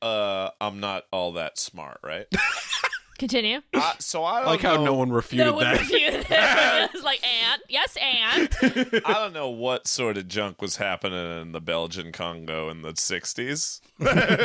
uh 0.02 0.50
I'm 0.60 0.80
not 0.80 1.04
all 1.12 1.34
that 1.34 1.58
smart, 1.58 2.00
right? 2.04 2.28
Continue. 3.24 3.62
Uh, 3.74 3.94
so 4.00 4.26
I 4.26 4.34
I 4.34 4.40
don't 4.42 4.48
like 4.48 4.62
how 4.62 4.84
no 4.84 4.96
one 4.96 5.10
refuted 5.10 5.48
No 5.48 5.54
one 5.54 5.64
that. 5.64 5.80
refuted 5.80 6.26
it. 6.30 6.90
It's 6.94 7.04
like, 7.06 7.22
and 7.26 7.62
yes, 7.70 7.96
and 7.96 8.50
I 9.06 9.14
don't 9.14 9.32
know 9.32 9.50
what 9.50 9.88
sort 9.88 10.18
of 10.18 10.28
junk 10.28 10.62
was 10.62 10.76
happening 10.76 11.42
in 11.42 11.54
the 11.54 11.62
Belgian 11.62 12.12
Congo 12.12 12.68
in 12.70 12.82
the 12.82 12.92
60s. 12.92 13.80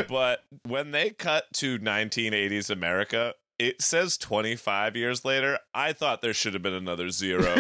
but 0.09 0.45
when 0.65 0.93
they 0.93 1.11
cut 1.11 1.53
to 1.55 1.81
1980s 1.81 2.71
America, 2.71 3.35
it 3.59 3.83
says 3.83 4.17
25 4.17 4.95
years 4.95 5.25
later. 5.25 5.59
I 5.75 5.93
thought 5.93 6.23
there 6.23 6.33
should 6.33 6.55
have 6.55 6.63
been 6.63 6.73
another 6.73 7.11
zero. 7.11 7.53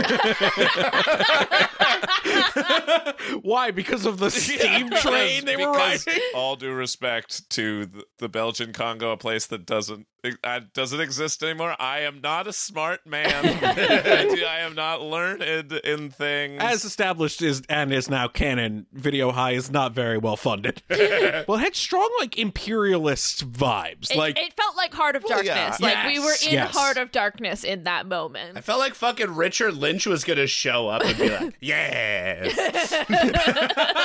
Why? 3.42 3.70
Because 3.72 4.06
of 4.06 4.18
the 4.18 4.30
steam 4.30 4.90
train 4.90 5.44
they 5.44 5.56
were 5.56 5.72
Because 5.72 6.06
riding? 6.06 6.22
All 6.34 6.54
due 6.56 6.72
respect 6.72 7.48
to 7.50 7.86
the, 7.86 8.04
the 8.18 8.28
Belgian 8.28 8.72
Congo, 8.72 9.10
a 9.10 9.16
place 9.16 9.46
that 9.46 9.66
doesn't 9.66 10.06
uh, 10.44 10.60
doesn't 10.74 11.00
exist 11.00 11.42
anymore. 11.42 11.76
I 11.78 12.00
am 12.00 12.20
not 12.20 12.46
a 12.46 12.52
smart 12.52 13.06
man. 13.06 13.30
I, 13.64 14.34
do- 14.34 14.44
I 14.44 14.60
am 14.60 14.74
not 14.74 15.00
learned 15.02 15.42
in 15.42 16.10
things. 16.10 16.60
As 16.62 16.84
established 16.84 17.42
is 17.42 17.62
and 17.68 17.92
is 17.92 18.10
now 18.10 18.28
canon, 18.28 18.86
Video 18.92 19.30
High 19.30 19.52
is 19.52 19.70
not 19.70 19.92
very 19.92 20.18
well 20.18 20.36
funded. 20.36 20.82
well, 20.90 21.54
it 21.54 21.60
had 21.60 21.76
strong 21.76 22.10
like 22.18 22.36
imperialist 22.36 23.50
vibes. 23.50 24.10
it, 24.10 24.16
like 24.16 24.38
it 24.38 24.52
felt 24.54 24.76
like 24.76 24.92
Heart 24.92 25.16
of 25.16 25.24
Well, 25.24 25.42
Darkness. 25.42 25.78
yeah. 25.80 25.86
Like 25.86 26.06
we 26.06 26.18
were 26.18 26.34
in 26.46 26.52
yes. 26.52 26.74
Heart 26.76 26.96
of 26.96 27.12
Darkness 27.12 27.64
in 27.64 27.84
that 27.84 28.06
moment. 28.06 28.56
I 28.58 28.60
felt 28.60 28.80
like 28.80 28.94
fucking 28.94 29.34
Richard 29.36 29.74
Lynch 29.74 30.06
was 30.06 30.24
gonna 30.24 30.46
show 30.46 30.88
up 30.88 31.02
and 31.04 31.16
be 31.16 31.30
like, 31.30 31.56
yes. 31.60 32.92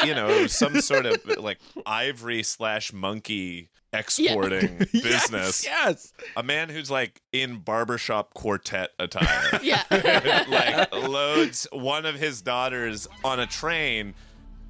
you 0.05 0.13
know, 0.13 0.47
some 0.47 0.79
sort 0.81 1.05
of 1.05 1.25
like 1.39 1.59
ivory 1.85 2.43
slash 2.43 2.93
monkey 2.93 3.69
exporting 3.99 4.77
business. 4.91 5.63
yes. 5.63 6.13
A 6.35 6.43
man 6.43 6.69
who's 6.69 6.89
like 6.89 7.21
in 7.31 7.59
barbershop 7.59 8.33
quartet 8.33 8.91
attire. 8.99 9.29
Yeah. 9.63 9.83
like 10.49 10.93
loads 11.09 11.67
one 11.71 12.05
of 12.05 12.15
his 12.15 12.41
daughters 12.41 13.07
on 13.23 13.39
a 13.39 13.47
train 13.47 14.13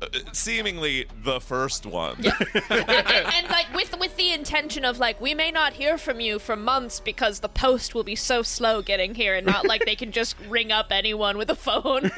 uh, 0.01 0.07
seemingly 0.33 1.07
the 1.23 1.39
first 1.39 1.85
one 1.85 2.15
and, 2.17 2.35
and, 2.69 3.49
like 3.49 3.73
with 3.73 3.97
with 3.99 4.15
the 4.17 4.31
intention 4.31 4.85
of 4.85 4.99
like 4.99 5.19
we 5.19 5.33
may 5.33 5.49
not 5.51 5.73
hear 5.73 5.97
from 5.97 6.19
you 6.19 6.37
for 6.37 6.55
months 6.55 6.99
because 6.99 7.39
the 7.39 7.49
post 7.49 7.95
will 7.95 8.03
be 8.03 8.15
so 8.15 8.43
slow 8.43 8.81
getting 8.81 9.15
here 9.15 9.35
and 9.35 9.47
not 9.47 9.65
like 9.65 9.85
they 9.85 9.95
can 9.95 10.11
just 10.11 10.35
ring 10.47 10.71
up 10.71 10.87
anyone 10.91 11.37
with 11.37 11.49
a 11.49 11.55
phone. 11.55 12.11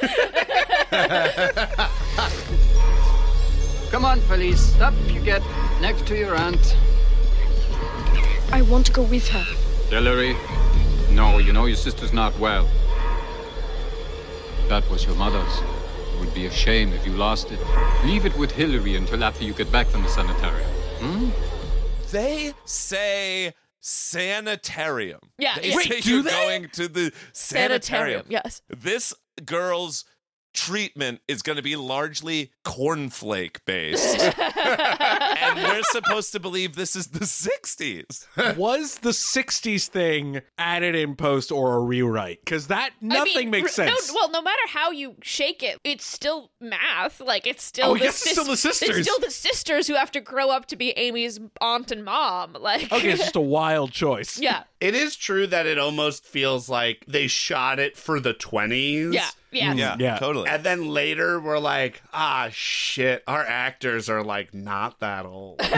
Come 3.92 4.04
on, 4.04 4.20
Felice. 4.22 4.78
Up 4.82 4.94
you 5.08 5.22
get 5.22 5.42
next 5.80 6.06
to 6.08 6.18
your 6.18 6.36
aunt. 6.36 6.76
I 8.56 8.62
want 8.62 8.86
to 8.86 8.94
go 8.94 9.04
with 9.04 9.28
her. 9.30 9.44
Hillary. 9.90 10.34
No, 11.12 11.40
you 11.40 11.52
know 11.52 11.66
your 11.66 11.76
sister's 11.76 12.14
not 12.14 12.38
well. 12.40 12.66
That 14.70 14.90
was 14.90 15.06
your 15.06 15.16
mother's. 15.16 15.56
It 16.14 16.20
would 16.22 16.34
be 16.34 16.46
a 16.46 16.52
shame 16.52 16.94
if 16.94 17.06
you 17.06 17.12
lost 17.12 17.52
it. 17.52 17.60
Leave 18.06 18.26
it 18.26 18.36
with 18.38 18.52
Hillary 18.52 18.96
until 18.96 19.26
after 19.26 19.44
you 19.44 19.54
get 19.54 19.70
back 19.74 19.88
from 19.88 20.04
the 20.04 20.10
sanitarium. 20.10 20.70
Hmm? 21.02 21.30
they 22.12 22.54
say 22.64 23.54
sanitarium 23.82 25.20
Yeah, 25.38 25.56
they 25.60 25.72
yeah. 25.72 25.78
say 25.80 25.90
Wait, 25.90 26.04
do 26.04 26.10
you're 26.14 26.24
they? 26.24 26.30
going 26.30 26.70
to 26.70 26.88
the 26.88 27.12
sanitarium, 27.34 28.26
yes. 28.30 28.62
this 28.70 29.14
girl's 29.44 30.06
treatment 30.54 31.20
is 31.28 31.42
going 31.42 31.58
to 31.58 31.62
be 31.62 31.76
largely 31.76 32.52
cornflake 32.64 33.58
based 33.66 34.18
and 34.66 35.58
we're 35.64 35.84
supposed 35.84 36.32
to 36.34 36.40
believe 36.40 36.76
this 36.76 36.96
is 36.96 37.08
the 37.08 37.26
60s 37.26 38.56
was 38.58 39.00
the 39.00 39.10
60s 39.10 39.88
thing 39.88 40.42
added 40.58 40.96
in 40.96 41.16
post 41.16 41.52
or 41.52 41.76
a 41.76 41.80
rewrite? 41.80 42.40
Because 42.44 42.68
that 42.68 42.92
I 42.92 43.06
nothing 43.06 43.36
mean, 43.52 43.64
makes 43.64 43.78
r- 43.80 43.86
sense. 43.88 44.10
No, 44.10 44.16
well, 44.16 44.32
no 44.32 44.42
matter 44.42 44.62
how 44.68 44.92
you 44.92 45.16
shake 45.22 45.64
it, 45.64 45.80
it's 45.84 46.06
still 46.06 46.52
math. 46.60 47.20
Like 47.20 47.48
it's 47.48 47.64
still 47.64 47.92
Oh, 47.92 47.94
the 47.98 48.06
yes, 48.06 48.22
it's 48.24 48.32
still 48.32 48.46
the 48.46 48.58
sisters. 48.58 48.98
It's 48.98 49.08
still 49.08 49.20
the 49.20 49.32
sisters 49.32 49.88
who 49.88 49.96
have 49.96 50.12
to 50.12 50.22
grow 50.22 50.50
up 50.50 50.66
to 50.68 50.76
be 50.76 50.92
Amy's 50.92 51.40
aunt 51.62 51.92
and 51.92 52.04
mom. 52.04 52.56
Like 52.60 52.92
okay, 52.92 53.10
it's 53.12 53.22
just 53.22 53.36
a 53.36 53.42
wild 53.42 53.92
choice. 53.92 54.40
yeah, 54.40 54.64
It 54.80 54.96
is 54.96 55.16
true 55.16 55.46
that 55.48 55.66
it 55.66 55.78
almost 55.78 56.26
feels 56.26 56.68
like 56.70 57.06
they 57.08 57.28
shot 57.28 57.80
it 57.80 57.96
for 57.98 58.20
the 58.20 58.34
20s. 58.34 59.14
yeah, 59.14 59.30
yeah. 59.52 59.74
yeah, 59.74 59.96
Yeah. 60.00 60.18
totally 60.18 60.50
And 60.50 60.64
then 60.64 60.88
later 60.90 61.40
we're 61.40 61.60
like, 61.60 62.02
ah, 62.14 62.50
shit, 62.52 63.24
our 63.28 63.44
actors 63.44 64.10
are 64.10 64.24
like 64.24 64.54
not 64.56 65.00
that 65.02 65.26
old. 65.26 65.60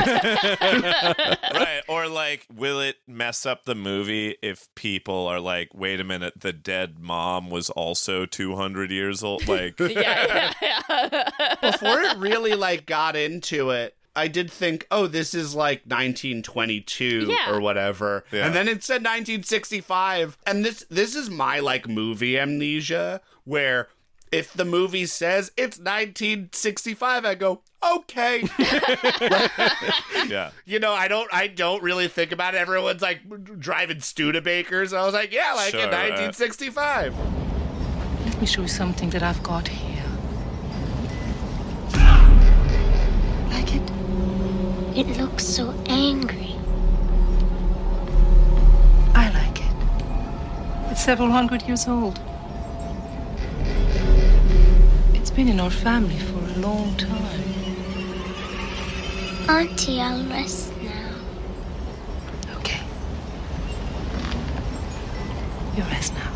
right 0.61 1.81
or 1.87 2.07
like 2.07 2.45
will 2.53 2.79
it 2.79 2.97
mess 3.07 3.45
up 3.45 3.65
the 3.65 3.75
movie 3.75 4.35
if 4.41 4.67
people 4.75 5.27
are 5.27 5.39
like 5.39 5.69
wait 5.73 5.99
a 5.99 6.03
minute 6.03 6.33
the 6.39 6.53
dead 6.53 6.99
mom 6.99 7.49
was 7.49 7.69
also 7.71 8.25
200 8.25 8.91
years 8.91 9.23
old 9.23 9.47
like 9.47 9.79
yeah, 9.79 10.53
yeah, 10.61 10.89
yeah. 10.89 11.55
Before 11.61 12.01
it 12.01 12.17
really 12.17 12.53
like 12.55 12.85
got 12.85 13.15
into 13.15 13.69
it, 13.71 13.95
I 14.15 14.27
did 14.27 14.51
think, 14.51 14.87
oh, 14.89 15.05
this 15.07 15.33
is 15.35 15.53
like 15.53 15.83
1922 15.85 17.27
Yeah. 17.29 17.51
or 17.51 17.59
whatever. 17.61 18.23
Yeah. 18.31 18.47
And 18.47 18.55
then 18.55 18.67
it 18.67 18.83
said 18.83 19.01
1965. 19.03 20.37
And 20.45 20.65
this 20.65 20.85
this 20.89 21.15
is 21.15 21.29
my 21.29 21.59
like 21.59 21.87
movie 21.87 22.37
amnesia 22.39 23.21
where 23.43 23.87
if 24.31 24.53
the 24.53 24.65
movie 24.65 25.05
says 25.05 25.51
it's 25.57 25.77
1965, 25.77 27.25
I 27.25 27.35
go, 27.35 27.61
okay. 27.83 28.43
yeah 30.27 30.51
you 30.65 30.79
know, 30.79 30.93
I 30.93 31.07
don't 31.07 31.33
I 31.33 31.47
don't 31.47 31.81
really 31.81 32.07
think 32.07 32.31
about 32.31 32.53
it. 32.53 32.57
Everyone's 32.57 33.01
like 33.01 33.19
driving 33.59 33.97
Studebakers. 33.97 34.95
I 34.95 35.05
was 35.05 35.13
like, 35.13 35.31
yeah, 35.33 35.53
like 35.53 35.71
Sure, 35.71 35.81
in 35.81 35.89
right. 35.89 36.11
1965. 36.11 37.15
Let 38.25 38.41
me 38.41 38.45
show 38.45 38.61
you 38.63 38.67
something 38.67 39.09
that 39.11 39.23
I've 39.23 39.41
got 39.41 39.67
here. 39.67 40.03
Like 43.49 43.73
it? 43.73 43.91
It 44.95 45.17
looks 45.17 45.45
so 45.45 45.73
angry. 45.87 46.55
I 49.15 49.29
like 49.33 49.59
it. 49.61 50.91
It's 50.91 51.03
several 51.03 51.31
hundred 51.31 51.63
years 51.63 51.87
old. 51.87 52.19
It's 55.27 55.35
been 55.35 55.49
in 55.49 55.59
our 55.59 55.69
family 55.69 56.17
for 56.17 56.39
a 56.39 56.59
long 56.59 56.95
time. 56.95 57.43
Auntie, 59.49 59.99
I'll 59.99 60.23
rest 60.29 60.71
now. 60.81 61.15
Okay. 62.55 62.81
You 65.75 65.83
rest 65.83 66.13
now. 66.13 66.31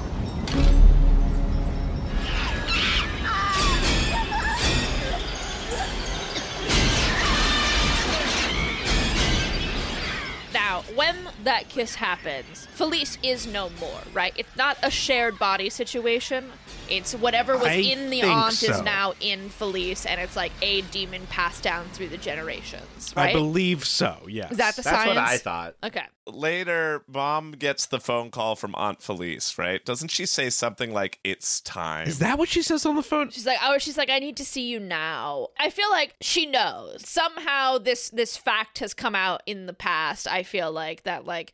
Now, 10.54 10.84
when 10.96 11.12
when 11.12 11.34
that 11.44 11.68
kiss 11.70 11.96
happens, 11.96 12.68
Felice 12.72 13.18
is 13.24 13.46
no 13.48 13.70
more, 13.80 14.02
right? 14.14 14.34
It's 14.38 14.56
not 14.56 14.78
a 14.82 14.90
shared 14.90 15.38
body 15.38 15.70
situation. 15.70 16.52
It's 16.92 17.14
whatever 17.16 17.58
was 17.58 17.68
I 17.68 17.76
in 17.76 18.10
the 18.10 18.22
think 18.22 18.34
aunt 18.36 18.62
is 18.62 18.82
now 18.82 19.14
in 19.22 19.50
Felice, 19.50 20.06
and 20.06 20.20
it's 20.20 20.36
like 20.36 20.52
a 20.62 20.82
demon 20.82 21.26
passed 21.28 21.64
down 21.64 21.88
through 21.94 22.10
the 22.10 22.18
generations, 22.18 23.14
I 23.16 23.32
believe 23.32 23.86
so. 23.86 24.18
Yes. 24.28 24.52
is 24.52 24.58
that 24.58 24.76
the 24.76 24.82
That's 24.82 24.96
science? 24.98 25.16
what 25.16 25.18
I 25.18 25.38
thought. 25.38 25.76
Okay. 25.84 26.04
Later, 26.28 27.04
mom 27.08 27.54
gets 27.54 27.86
the 27.86 28.00
phone 28.00 28.30
call 28.30 28.56
from 28.56 28.76
Aunt 28.76 29.02
Felice, 29.02 29.58
right? 29.58 29.84
Doesn't 29.86 30.10
she 30.10 30.26
say 30.26 30.50
something 30.50 30.94
like, 30.94 31.20
it's 31.24 31.62
time? 31.62 32.08
Is 32.08 32.20
that 32.20 32.38
what 32.38 32.50
she 32.50 32.62
says 32.62 32.86
on 32.86 32.96
the 32.96 33.04
phone? 33.04 33.30
She's 33.30 33.46
like, 33.46 33.60
oh, 33.64 33.78
she's 33.78 33.98
like, 33.98 34.10
I 34.10 34.20
need 34.20 34.38
to 34.38 34.46
see 34.46 34.68
you 34.68 34.80
now. 34.80 35.48
I 35.58 35.70
feel 35.70 35.90
like 35.90 36.16
she 36.22 36.46
knows 36.46 37.08
somehow. 37.08 37.78
This 37.78 38.10
this 38.10 38.36
fact 38.38 38.80
has 38.80 38.94
come 38.94 39.16
out 39.16 39.42
in 39.46 39.66
the 39.66 39.74
past. 39.74 40.28
I 40.28 40.44
feel 40.44 40.72
like 40.72 41.04
that, 41.04 41.26
like 41.26 41.54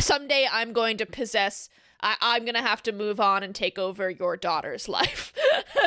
someday 0.00 0.48
I'm 0.50 0.72
going 0.72 0.96
to 0.98 1.06
possess. 1.06 1.68
I, 2.02 2.16
I'm 2.20 2.44
gonna 2.44 2.62
have 2.62 2.82
to 2.84 2.92
move 2.92 3.20
on 3.20 3.42
and 3.42 3.54
take 3.54 3.78
over 3.78 4.10
your 4.10 4.36
daughter's 4.36 4.88
life. 4.98 5.32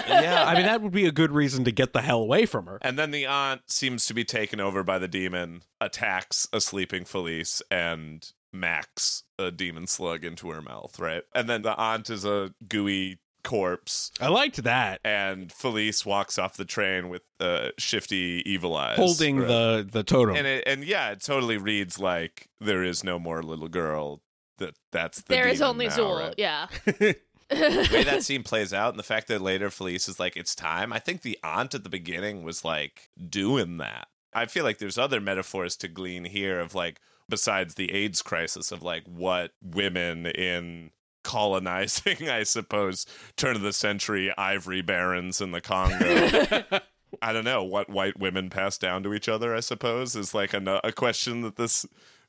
yeah. 0.08 0.46
I 0.48 0.56
mean, 0.56 0.66
that 0.66 0.82
would 0.82 0.92
be 0.92 1.06
a 1.06 1.12
good 1.12 1.32
reason 1.32 1.64
to 1.66 1.72
get 1.72 1.94
the 1.94 2.02
hell 2.02 2.22
away 2.22 2.46
from 2.46 2.66
her. 2.68 2.80
And 2.82 2.98
then 2.98 3.12
the 3.12 3.26
aunt 3.26 3.62
seems 3.68 4.06
to 4.08 4.14
be 4.14 4.24
taken 4.24 4.60
over 4.60 4.84
by 4.84 5.00
the 5.00 5.08
demon, 5.08 5.62
attacks 5.82 6.48
a 6.54 6.62
sleeping 6.62 7.06
Felice, 7.06 7.62
and 7.70 8.32
Max 8.54 9.24
a 9.38 9.52
demon 9.52 9.86
slug 9.88 10.24
into 10.24 10.50
her 10.52 10.62
mouth, 10.62 10.98
right? 11.00 11.24
And 11.34 11.50
then 11.50 11.62
the 11.64 11.76
aunt 11.76 12.10
is 12.10 12.24
a 12.26 12.54
gooey 12.68 13.20
corpse, 13.44 14.10
I 14.20 14.30
liked 14.30 14.64
that. 14.64 15.00
and 15.04 15.52
Felice 15.52 16.04
walks 16.04 16.40
off 16.40 16.58
the 16.58 16.66
train 16.66 17.10
with 17.10 17.22
uh, 17.40 17.70
shifty 17.78 18.42
evil 18.44 18.76
eyes, 18.76 18.98
Holding 18.98 19.38
right? 19.38 19.48
the 19.48 19.88
the 19.92 20.04
totem. 20.04 20.36
and 20.36 20.48
it, 20.48 20.64
and 20.66 20.84
yeah, 20.84 21.12
it 21.12 21.22
totally 21.22 21.58
reads 21.58 22.00
like 22.00 22.48
there 22.60 22.84
is 22.84 23.04
no 23.04 23.20
more 23.20 23.44
little 23.44 23.68
girl. 23.68 24.22
That 24.58 24.76
that's 24.92 25.22
the 25.22 25.34
there 25.34 25.48
is 25.48 25.62
only 25.62 25.88
now, 25.88 25.98
Zuul. 25.98 26.20
right? 26.20 26.36
Yeah. 26.38 26.68
the 27.50 27.90
way 27.94 28.04
that 28.04 28.24
scene 28.24 28.44
plays 28.44 28.74
out 28.74 28.90
and 28.90 29.00
the 29.00 29.04
fact 29.04 29.28
that 29.28 29.42
later 29.42 29.70
Felice 29.70 30.08
is 30.08 30.20
like, 30.20 30.36
it's 30.36 30.56
time. 30.56 30.92
I 30.94 31.00
think 31.00 31.22
the 31.22 31.38
aunt 31.44 31.76
at 31.76 31.84
the 31.84 31.90
beginning 31.90 32.44
was 32.44 32.66
like 32.66 33.10
doing 33.30 33.78
that. 33.78 34.08
I 34.34 34.48
feel 34.48 34.64
like 34.64 34.80
there's 34.80 34.98
other 34.98 35.22
metaphors 35.22 35.78
to 35.78 35.88
glean 35.88 36.26
here 36.26 36.60
of 36.60 36.76
like, 36.76 37.00
besides 37.30 37.76
the 37.76 37.94
AIDS 37.94 38.22
crisis, 38.22 38.72
of 38.72 38.84
like 38.84 39.04
what 39.06 39.52
women 39.62 40.26
in 40.26 40.92
colonizing, 41.24 42.30
I 42.30 42.44
suppose, 42.44 43.06
turn 43.38 43.56
of 43.56 43.62
the 43.62 43.74
century 43.74 44.34
ivory 44.38 44.82
barons 44.82 45.42
in 45.42 45.52
the 45.52 45.62
Congo. 45.62 46.82
I 47.22 47.32
don't 47.32 47.46
know 47.46 47.64
what 47.64 47.90
white 47.90 48.20
women 48.20 48.50
pass 48.50 48.78
down 48.78 49.04
to 49.04 49.14
each 49.14 49.30
other. 49.30 49.56
I 49.56 49.62
suppose 49.62 50.16
is 50.16 50.34
like 50.34 50.54
a, 50.54 50.82
a 50.84 50.92
question 50.92 51.42
that 51.42 51.56
this 51.56 51.86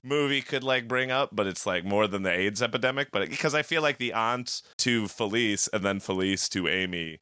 movie 0.06 0.42
could 0.42 0.62
like 0.64 0.86
bring 0.88 1.10
up, 1.10 1.30
but 1.32 1.46
it's 1.46 1.66
like 1.66 1.84
more 1.84 2.06
than 2.06 2.22
the 2.22 2.30
AIDS 2.32 2.62
epidemic. 2.62 3.08
But 3.12 3.28
because 3.28 3.54
I 3.54 3.62
feel 3.62 3.82
like 3.82 3.98
the 3.98 4.12
aunt 4.12 4.62
to 4.78 5.08
Felice 5.08 5.68
and 5.68 5.84
then 5.84 6.00
Felice 6.00 6.48
to 6.50 6.68
Amy, 6.68 7.18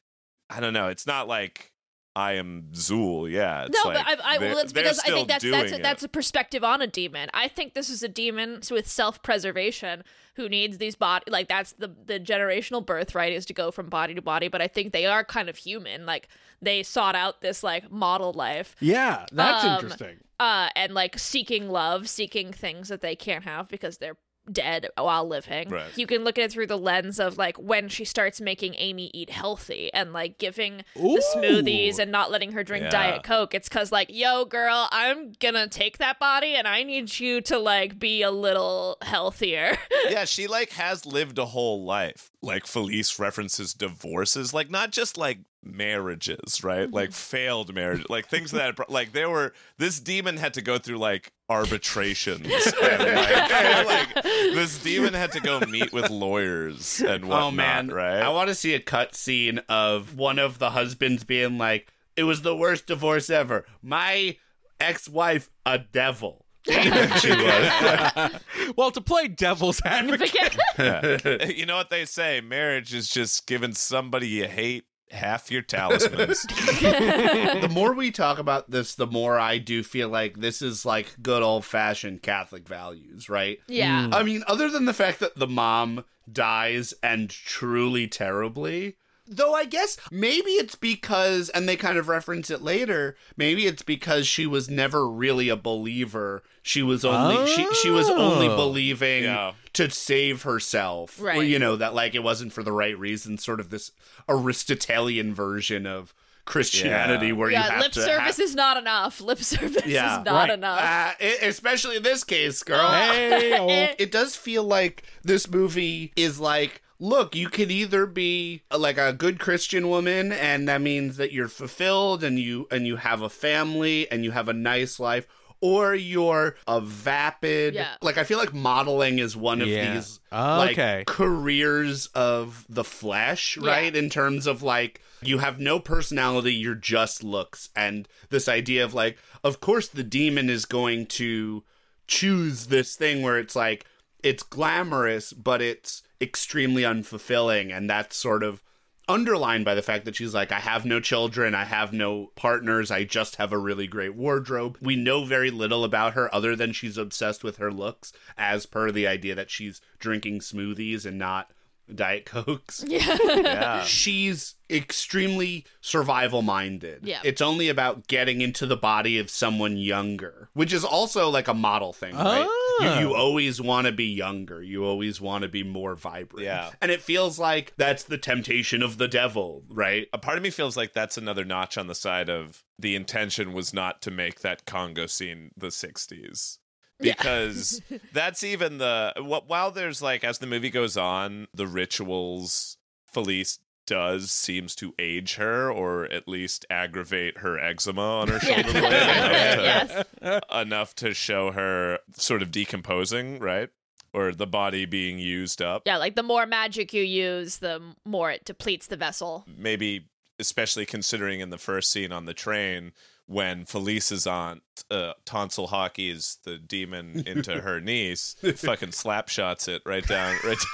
I 0.49 0.59
don't 0.59 0.73
know. 0.73 0.87
It's 0.87 1.07
not 1.07 1.27
like 1.27 1.71
I 2.17 2.33
am 2.33 2.69
Zuul. 2.73 3.29
Yeah, 3.29 3.65
it's 3.65 3.83
no, 3.83 3.89
like 3.91 4.05
but 4.05 4.21
I, 4.23 4.35
I 4.35 4.37
they're- 4.37 4.47
well, 4.49 4.57
that's 4.57 4.71
they're 4.71 4.83
because 4.83 4.99
I 4.99 5.09
think 5.11 5.27
that's 5.27 5.43
that's 5.43 5.71
a, 5.73 5.77
that's 5.79 6.03
a 6.03 6.07
perspective 6.07 6.63
on 6.63 6.81
a 6.81 6.87
demon. 6.87 7.29
I 7.33 7.47
think 7.49 7.73
this 7.73 7.89
is 7.89 8.03
a 8.03 8.07
demon 8.07 8.61
with 8.71 8.87
self 8.87 9.21
preservation 9.21 10.03
who 10.35 10.47
needs 10.47 10.77
these 10.77 10.95
body 10.95 11.25
like 11.29 11.47
that's 11.49 11.73
the 11.73 11.89
the 12.05 12.19
generational 12.19 12.85
birthright 12.85 13.33
is 13.33 13.45
to 13.47 13.53
go 13.53 13.69
from 13.71 13.87
body 13.89 14.13
to 14.13 14.21
body. 14.21 14.47
But 14.47 14.61
I 14.61 14.67
think 14.69 14.93
they 14.93 15.05
are 15.05 15.23
kind 15.25 15.49
of 15.49 15.57
human. 15.57 16.05
Like 16.05 16.29
they 16.61 16.83
sought 16.83 17.15
out 17.15 17.41
this 17.41 17.63
like 17.63 17.91
model 17.91 18.31
life. 18.31 18.75
yeah, 18.79 19.25
that's 19.33 19.65
Um, 19.65 19.73
interesting. 19.75 20.17
Uh, 20.39 20.69
and 20.75 20.93
like 20.93 21.17
seeking 21.19 21.69
love, 21.69 22.09
seeking 22.09 22.51
things 22.51 22.89
that 22.89 23.01
they 23.01 23.15
can't 23.15 23.43
have 23.43 23.67
because 23.69 23.97
they're 23.97 24.17
dead 24.51 24.87
while 24.95 25.27
living. 25.27 25.69
Right. 25.69 25.97
You 25.97 26.05
can 26.05 26.23
look 26.23 26.37
at 26.37 26.45
it 26.45 26.51
through 26.51 26.67
the 26.67 26.77
lens 26.77 27.19
of 27.19 27.35
like 27.37 27.57
when 27.57 27.89
she 27.89 28.05
starts 28.05 28.39
making 28.39 28.75
Amy 28.77 29.09
eat 29.11 29.31
healthy 29.31 29.91
and 29.91 30.13
like 30.13 30.37
giving 30.37 30.83
the 30.95 31.23
smoothies 31.35 31.97
and 31.97 32.11
not 32.11 32.29
letting 32.29 32.51
her 32.51 32.63
drink 32.63 32.83
Yeah. 32.83 32.89
Diet 32.91 33.23
Coke. 33.23 33.55
It's 33.55 33.67
because 33.67 33.91
like, 33.91 34.09
yo, 34.11 34.45
girl, 34.45 34.87
I'm 34.91 35.33
gonna 35.39 35.67
take 35.67 35.97
that 35.97 36.19
body 36.19 36.53
and 36.53 36.67
I 36.67 36.83
need 36.83 37.19
you 37.19 37.41
to 37.41 37.57
like 37.57 37.97
be 37.97 38.21
a 38.21 38.29
little 38.29 38.97
healthier. 39.01 39.77
yeah, 40.09 40.25
she 40.25 40.45
like 40.45 40.69
has 40.73 41.07
lived 41.07 41.39
a 41.39 41.45
whole 41.45 41.83
life. 41.83 42.31
Like 42.45 42.67
Felice 42.67 43.17
references 43.17 43.73
divorces, 43.73 44.53
like 44.53 44.69
not 44.69 44.91
just 44.91 45.17
like 45.17 45.39
marriages, 45.63 46.63
right? 46.63 46.91
Like 46.91 47.09
mm-hmm. 47.09 47.13
failed 47.13 47.73
marriage, 47.73 48.05
like 48.09 48.27
things 48.27 48.51
that 48.51 48.89
like 48.89 49.13
there 49.13 49.29
were. 49.29 49.53
This 49.77 49.99
demon 49.99 50.37
had 50.37 50.53
to 50.53 50.61
go 50.61 50.77
through 50.77 50.99
like 50.99 51.31
arbitrations. 51.49 52.45
and, 52.81 53.03
like, 53.03 54.15
like, 54.15 54.23
this 54.23 54.77
demon 54.83 55.15
had 55.15 55.31
to 55.31 55.39
go 55.39 55.59
meet 55.61 55.91
with 55.91 56.09
lawyers 56.11 57.01
and 57.01 57.25
oh, 57.25 57.27
whatnot. 57.27 57.43
oh 57.43 57.51
man, 57.51 57.87
right? 57.87 58.21
I 58.21 58.29
want 58.29 58.49
to 58.49 58.55
see 58.55 58.75
a 58.75 58.79
cut 58.79 59.15
scene 59.15 59.59
of 59.67 60.15
one 60.15 60.37
of 60.37 60.59
the 60.59 60.69
husbands 60.69 61.23
being 61.23 61.57
like, 61.57 61.91
"It 62.15 62.23
was 62.23 62.43
the 62.43 62.55
worst 62.55 62.85
divorce 62.85 63.29
ever. 63.29 63.65
My 63.81 64.37
ex-wife, 64.79 65.49
a 65.65 65.79
devil." 65.79 66.44
she 67.19 67.29
was. 67.29 68.31
well, 68.77 68.91
to 68.91 69.01
play 69.01 69.27
devil's 69.27 69.81
advocate, 69.83 70.57
Yeah. 70.77 71.45
you 71.47 71.65
know 71.65 71.75
what 71.77 71.89
they 71.89 72.05
say? 72.05 72.41
Marriage 72.41 72.93
is 72.93 73.09
just 73.09 73.45
giving 73.47 73.73
somebody 73.73 74.27
you 74.27 74.47
hate 74.47 74.85
half 75.11 75.51
your 75.51 75.61
talismans. 75.61 76.41
the 76.41 77.69
more 77.71 77.93
we 77.93 78.11
talk 78.11 78.39
about 78.39 78.71
this, 78.71 78.95
the 78.95 79.07
more 79.07 79.39
I 79.39 79.57
do 79.59 79.83
feel 79.83 80.09
like 80.09 80.39
this 80.39 80.61
is 80.61 80.85
like 80.85 81.15
good 81.21 81.43
old 81.43 81.65
fashioned 81.65 82.21
Catholic 82.23 82.67
values, 82.67 83.29
right? 83.29 83.59
yeah. 83.67 84.07
Mm. 84.07 84.13
I 84.15 84.23
mean, 84.23 84.43
other 84.47 84.69
than 84.69 84.85
the 84.85 84.93
fact 84.93 85.19
that 85.19 85.35
the 85.37 85.47
mom 85.47 86.03
dies 86.31 86.93
and 87.03 87.29
truly 87.29 88.07
terribly. 88.07 88.97
Though 89.27 89.53
I 89.53 89.65
guess 89.65 89.97
maybe 90.11 90.51
it's 90.51 90.75
because, 90.75 91.49
and 91.49 91.67
they 91.67 91.75
kind 91.75 91.97
of 91.97 92.07
reference 92.07 92.51
it 92.51 92.61
later. 92.61 93.15
Maybe 93.35 93.65
it's 93.65 93.81
because 93.81 94.27
she 94.27 94.45
was 94.45 94.69
never 94.69 95.07
really 95.09 95.49
a 95.49 95.55
believer. 95.55 96.43
She 96.67 96.81
was 96.81 97.05
only 97.05 97.45
she 97.53 97.71
she 97.75 97.91
was 97.91 98.09
only 98.09 98.47
Oh. 98.47 98.55
believing 98.55 99.25
Yeah. 99.25 99.51
to 99.73 99.87
save 99.91 100.41
herself. 100.41 101.21
Right. 101.21 101.37
Or, 101.37 101.43
you 101.43 101.59
know 101.59 101.75
that 101.75 101.93
like 101.93 102.15
it 102.15 102.23
wasn't 102.23 102.53
for 102.53 102.63
the 102.63 102.71
right 102.71 102.97
reason. 102.97 103.37
Sort 103.37 103.59
of 103.59 103.69
this 103.69 103.91
Aristotelian 104.27 105.33
version 105.33 105.85
of 105.85 106.13
Christianity, 106.45 107.27
Yeah. 107.27 107.33
where 107.33 107.49
you 107.51 107.57
have 107.57 107.81
lip 107.81 107.91
to 107.93 108.01
service 108.01 108.37
ha- 108.37 108.43
is 108.43 108.55
not 108.55 108.77
enough. 108.77 109.19
Lip 109.21 109.39
service 109.39 109.85
Yeah, 109.85 110.19
is 110.19 110.25
not 110.25 110.33
right. 110.33 110.49
enough. 110.51 110.79
uh, 110.81 111.11
e- 111.23 111.37
especially 111.47 111.97
in 111.97 112.03
this 112.03 112.23
case, 112.23 112.61
girl. 112.63 112.87
Hey, 112.91 113.57
oh. 113.59 113.93
it 113.99 114.11
does 114.11 114.35
feel 114.35 114.63
like 114.63 115.03
this 115.23 115.49
movie 115.49 116.13
is 116.15 116.39
like 116.39 116.81
look 116.97 117.35
you 117.35 117.49
could 117.49 117.69
either 117.71 118.05
be 118.05 118.61
uh, 118.71 118.77
like 118.77 118.97
a 118.97 119.11
good 119.11 119.37
christian 119.37 119.89
woman 119.89 120.31
and 120.31 120.65
that 120.69 120.79
means 120.79 121.17
that 121.17 121.33
you're 121.33 121.49
fulfilled 121.49 122.23
and 122.23 122.39
you 122.39 122.65
and 122.71 122.87
you 122.87 122.95
have 122.95 123.21
a 123.21 123.27
family 123.27 124.09
and 124.09 124.23
you 124.23 124.31
have 124.31 124.47
a 124.47 124.53
nice 124.53 124.97
life 124.97 125.27
or 125.65 125.95
you're 125.95 126.55
a 126.67 126.79
vapid 126.79 127.73
Yeah. 127.73 127.95
like 128.01 128.17
i 128.19 128.23
feel 128.23 128.37
like 128.37 128.53
modeling 128.53 129.17
is 129.19 129.35
one 129.35 129.61
of 129.61 129.67
Yeah. 129.67 129.95
these 129.95 130.19
oh, 130.31 130.61
Okay. 130.69 130.97
like 130.99 131.07
careers 131.07 132.05
of 132.13 132.65
the 132.69 132.83
flesh 132.83 133.57
right 133.57 133.95
in 133.95 134.09
terms 134.09 134.45
of 134.45 134.61
like 134.61 135.01
you 135.23 135.39
have 135.39 135.59
no 135.59 135.79
personality 135.79 136.53
you're 136.53 136.75
just 136.75 137.23
looks 137.23 137.69
and 137.75 138.07
this 138.29 138.47
idea 138.47 138.83
of 138.85 138.93
like 138.93 139.17
of 139.43 139.59
course 139.59 139.87
the 139.87 140.03
demon 140.03 140.49
is 140.49 140.65
going 140.65 141.05
to 141.07 141.63
choose 142.07 142.67
this 142.67 142.95
thing 142.95 143.21
where 143.23 143.39
it's 143.39 143.55
like 143.55 143.85
it's 144.21 144.43
glamorous 144.43 145.33
but 145.33 145.61
it's 145.61 146.03
extremely 146.21 146.83
unfulfilling 146.83 147.75
and 147.75 147.89
that's 147.89 148.15
sort 148.15 148.43
of 148.43 148.61
underlined 149.07 149.65
by 149.65 149.75
the 149.75 149.81
fact 149.81 150.05
that 150.05 150.15
she's 150.15 150.33
like 150.33 150.51
I 150.51 150.59
have 150.59 150.85
no 150.85 150.99
children, 150.99 151.53
I 151.55 151.65
have 151.65 151.93
no 151.93 152.31
partners, 152.35 152.91
I 152.91 153.03
just 153.03 153.35
have 153.37 153.51
a 153.51 153.57
really 153.57 153.87
great 153.87 154.15
wardrobe. 154.15 154.77
We 154.81 154.95
know 154.95 155.25
very 155.25 155.51
little 155.51 155.83
about 155.83 156.13
her 156.13 156.33
other 156.33 156.55
than 156.55 156.73
she's 156.73 156.97
obsessed 156.97 157.43
with 157.43 157.57
her 157.57 157.71
looks 157.71 158.13
as 158.37 158.65
per 158.65 158.91
the 158.91 159.07
idea 159.07 159.35
that 159.35 159.51
she's 159.51 159.81
drinking 159.99 160.39
smoothies 160.39 161.05
and 161.05 161.17
not 161.17 161.51
diet 161.93 162.25
cokes. 162.25 162.83
yeah. 162.87 163.83
She's 163.83 164.55
extremely 164.69 165.65
survival 165.81 166.41
minded. 166.41 167.01
Yeah. 167.03 167.21
It's 167.23 167.41
only 167.41 167.69
about 167.69 168.07
getting 168.07 168.41
into 168.41 168.65
the 168.65 168.75
body 168.77 169.19
of 169.19 169.29
someone 169.29 169.77
younger, 169.77 170.49
which 170.53 170.73
is 170.73 170.83
also 170.83 171.29
like 171.29 171.47
a 171.47 171.53
model 171.53 171.93
thing, 171.93 172.15
right? 172.15 172.41
You, 172.41 172.51
Ah. 172.87 172.99
you 172.99 173.13
always 173.15 173.61
want 173.61 173.85
to 173.87 173.93
be 173.93 174.05
younger. 174.05 174.61
You 174.61 174.83
always 174.83 175.21
want 175.21 175.43
to 175.43 175.47
be 175.47 175.63
more 175.63 175.95
vibrant. 175.95 176.43
Yeah. 176.45 176.71
And 176.81 176.91
it 176.91 177.01
feels 177.01 177.39
like 177.39 177.73
that's 177.77 178.03
the 178.03 178.17
temptation 178.17 178.81
of 178.81 178.97
the 178.97 179.07
devil, 179.07 179.63
right? 179.69 180.07
a 180.11 180.17
part 180.17 180.37
of 180.37 180.43
me 180.43 180.49
feels 180.49 180.75
like 180.75 180.93
that's 180.93 181.17
another 181.17 181.45
notch 181.45 181.77
on 181.77 181.87
the 181.87 181.95
side 181.95 182.29
of 182.29 182.63
the 182.77 182.95
intention 182.95 183.53
was 183.53 183.73
not 183.73 184.01
to 184.01 184.11
make 184.11 184.41
that 184.41 184.65
Congo 184.65 185.05
scene 185.07 185.51
the 185.55 185.67
60s. 185.67 186.57
Because 186.99 187.81
that's 188.13 188.43
even 188.43 188.77
the 188.77 189.13
wh- 189.17 189.49
while 189.49 189.71
there's 189.71 190.01
like 190.01 190.23
as 190.23 190.37
the 190.39 190.47
movie 190.47 190.69
goes 190.69 190.95
on, 190.97 191.47
the 191.53 191.67
rituals 191.67 192.77
Felice 193.11 193.59
does 193.87 194.31
seems 194.31 194.75
to 194.75 194.93
age 194.97 195.35
her 195.35 195.71
or 195.71 196.05
at 196.05 196.27
least 196.27 196.65
aggravate 196.71 197.37
her 197.39 197.59
eczema 197.59 198.01
on 198.01 198.27
her 198.29 198.39
Yeah. 198.47 198.61
shoulder 198.63 198.79
blade 198.79 198.85
enough, 199.59 199.87
to, 199.89 200.05
yes. 200.21 200.41
enough 200.53 200.95
to 200.95 201.13
show 201.13 201.51
her 201.51 201.99
sort 202.17 202.41
of 202.41 202.51
decomposing, 202.51 203.39
right? 203.39 203.69
Or 204.13 204.31
the 204.31 204.47
body 204.47 204.85
being 204.85 205.19
used 205.19 205.61
up. 205.61 205.83
Yeah, 205.85 205.97
like 205.97 206.15
the 206.15 206.23
more 206.23 206.45
magic 206.45 206.93
you 206.93 207.03
use, 207.03 207.57
the 207.57 207.81
more 208.05 208.31
it 208.31 208.45
depletes 208.45 208.87
the 208.87 208.97
vessel. 208.97 209.45
maybe 209.45 210.07
especially 210.39 210.85
considering 210.85 211.39
in 211.41 211.49
the 211.49 211.57
first 211.57 211.91
scene 211.91 212.11
on 212.11 212.25
the 212.25 212.33
train 212.33 212.91
when 213.27 213.65
Felice's 213.65 214.27
aunt 214.27 214.61
uh, 214.91 215.13
tonsil 215.25 215.67
hockey's 215.67 216.37
the 216.43 216.57
demon 216.57 217.23
into 217.25 217.59
her 217.61 217.79
niece, 217.81 218.35
fucking 218.57 218.91
slap 218.91 219.29
shots 219.29 219.67
it 219.67 219.81
right 219.85 220.05
down, 220.07 220.35
right, 220.43 220.57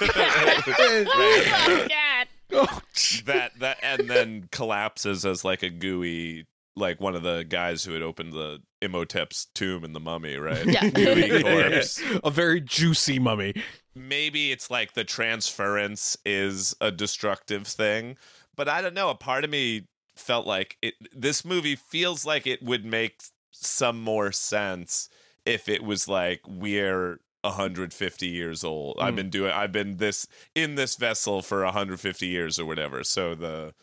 Oh, 1.14 1.86
God. 2.50 2.82
that 3.24 3.52
that, 3.60 3.78
and 3.82 4.08
then 4.10 4.48
collapses 4.52 5.24
as 5.24 5.44
like 5.44 5.62
a 5.62 5.70
gooey, 5.70 6.46
like 6.76 7.00
one 7.00 7.14
of 7.14 7.22
the 7.22 7.44
guys 7.48 7.84
who 7.84 7.92
had 7.94 8.02
opened 8.02 8.32
the 8.34 8.60
Imhotep's 8.82 9.46
tomb 9.54 9.84
in 9.84 9.92
the 9.94 10.00
Mummy, 10.00 10.36
right? 10.36 10.66
Yeah. 10.66 10.90
Gooey 10.90 11.42
corpse. 11.42 12.02
a 12.24 12.30
very 12.30 12.60
juicy 12.60 13.18
mummy. 13.18 13.54
maybe 13.94 14.52
it's 14.52 14.70
like 14.70 14.92
the 14.94 15.04
transference 15.04 16.16
is 16.26 16.74
a 16.80 16.90
destructive 16.90 17.66
thing 17.66 18.16
but 18.56 18.66
i 18.68 18.80
don't 18.80 18.94
know 18.94 19.10
a 19.10 19.14
part 19.14 19.44
of 19.44 19.50
me 19.50 19.86
felt 20.22 20.46
like 20.46 20.76
it 20.80 20.94
this 21.12 21.44
movie 21.44 21.76
feels 21.76 22.24
like 22.24 22.46
it 22.46 22.62
would 22.62 22.84
make 22.84 23.22
some 23.50 24.00
more 24.00 24.32
sense 24.32 25.08
if 25.44 25.68
it 25.68 25.82
was 25.82 26.08
like 26.08 26.40
we're 26.48 27.18
150 27.42 28.26
years 28.28 28.62
old. 28.64 28.96
I've 29.00 29.14
Mm. 29.14 29.16
been 29.16 29.30
doing 29.30 29.50
i've 29.52 29.72
been 29.72 29.96
this 29.96 30.26
in 30.54 30.76
this 30.76 30.96
vessel 30.96 31.42
for 31.42 31.64
150 31.64 32.26
years 32.26 32.58
or 32.58 32.64
whatever. 32.64 33.02
So 33.04 33.34
the 33.34 33.74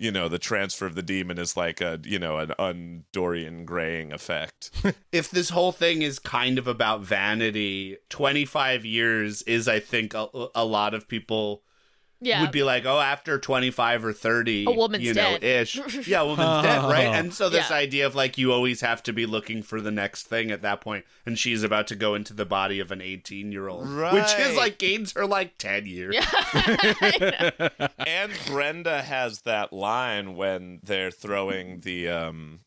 you 0.00 0.12
know 0.12 0.28
the 0.28 0.38
transfer 0.38 0.86
of 0.86 0.94
the 0.94 1.02
demon 1.02 1.38
is 1.38 1.56
like 1.56 1.80
a 1.80 1.98
you 2.04 2.20
know 2.20 2.38
an 2.38 2.52
undorian 2.58 3.64
graying 3.64 4.12
effect. 4.12 4.70
If 5.12 5.30
this 5.30 5.48
whole 5.50 5.72
thing 5.72 6.02
is 6.02 6.18
kind 6.20 6.58
of 6.58 6.68
about 6.68 7.00
vanity, 7.00 7.96
25 8.10 8.84
years 8.84 9.42
is, 9.42 9.66
I 9.66 9.80
think, 9.80 10.14
a, 10.14 10.28
a 10.54 10.64
lot 10.64 10.94
of 10.94 11.08
people 11.08 11.62
Yeah. 12.20 12.40
would 12.40 12.50
be 12.50 12.62
like, 12.64 12.84
oh, 12.84 12.98
after 12.98 13.38
25 13.38 14.04
or 14.04 14.12
30, 14.12 14.64
A 14.66 14.70
woman's 14.72 15.04
you 15.04 15.14
know, 15.14 15.38
dead. 15.38 15.44
ish. 15.44 15.76
Yeah, 16.08 16.22
a 16.22 16.26
woman's 16.26 16.62
dead, 16.64 16.82
right? 16.84 17.06
And 17.14 17.32
so 17.32 17.48
this 17.48 17.70
Yeah. 17.70 17.76
idea 17.76 18.06
of 18.06 18.14
like, 18.16 18.36
you 18.36 18.52
always 18.52 18.80
have 18.80 19.02
to 19.04 19.12
be 19.12 19.24
looking 19.24 19.62
for 19.62 19.80
the 19.80 19.90
next 19.92 20.24
thing 20.26 20.50
at 20.50 20.62
that 20.62 20.80
point, 20.80 21.04
and 21.24 21.38
she's 21.38 21.62
about 21.62 21.86
to 21.88 21.94
go 21.96 22.14
into 22.16 22.34
the 22.34 22.44
body 22.44 22.80
of 22.80 22.90
an 22.90 23.00
18 23.00 23.52
year 23.52 23.68
old, 23.68 23.88
which 24.12 24.32
is 24.38 24.56
like 24.56 24.78
gains 24.78 25.12
her 25.12 25.26
like 25.26 25.58
10 25.58 25.86
years. 25.86 26.16
and 28.06 28.32
Brenda 28.46 29.02
has 29.02 29.42
that 29.42 29.72
line 29.72 30.34
when 30.36 30.80
they're 30.82 31.10
throwing 31.10 31.80
the 31.80 32.08
um, 32.08 32.60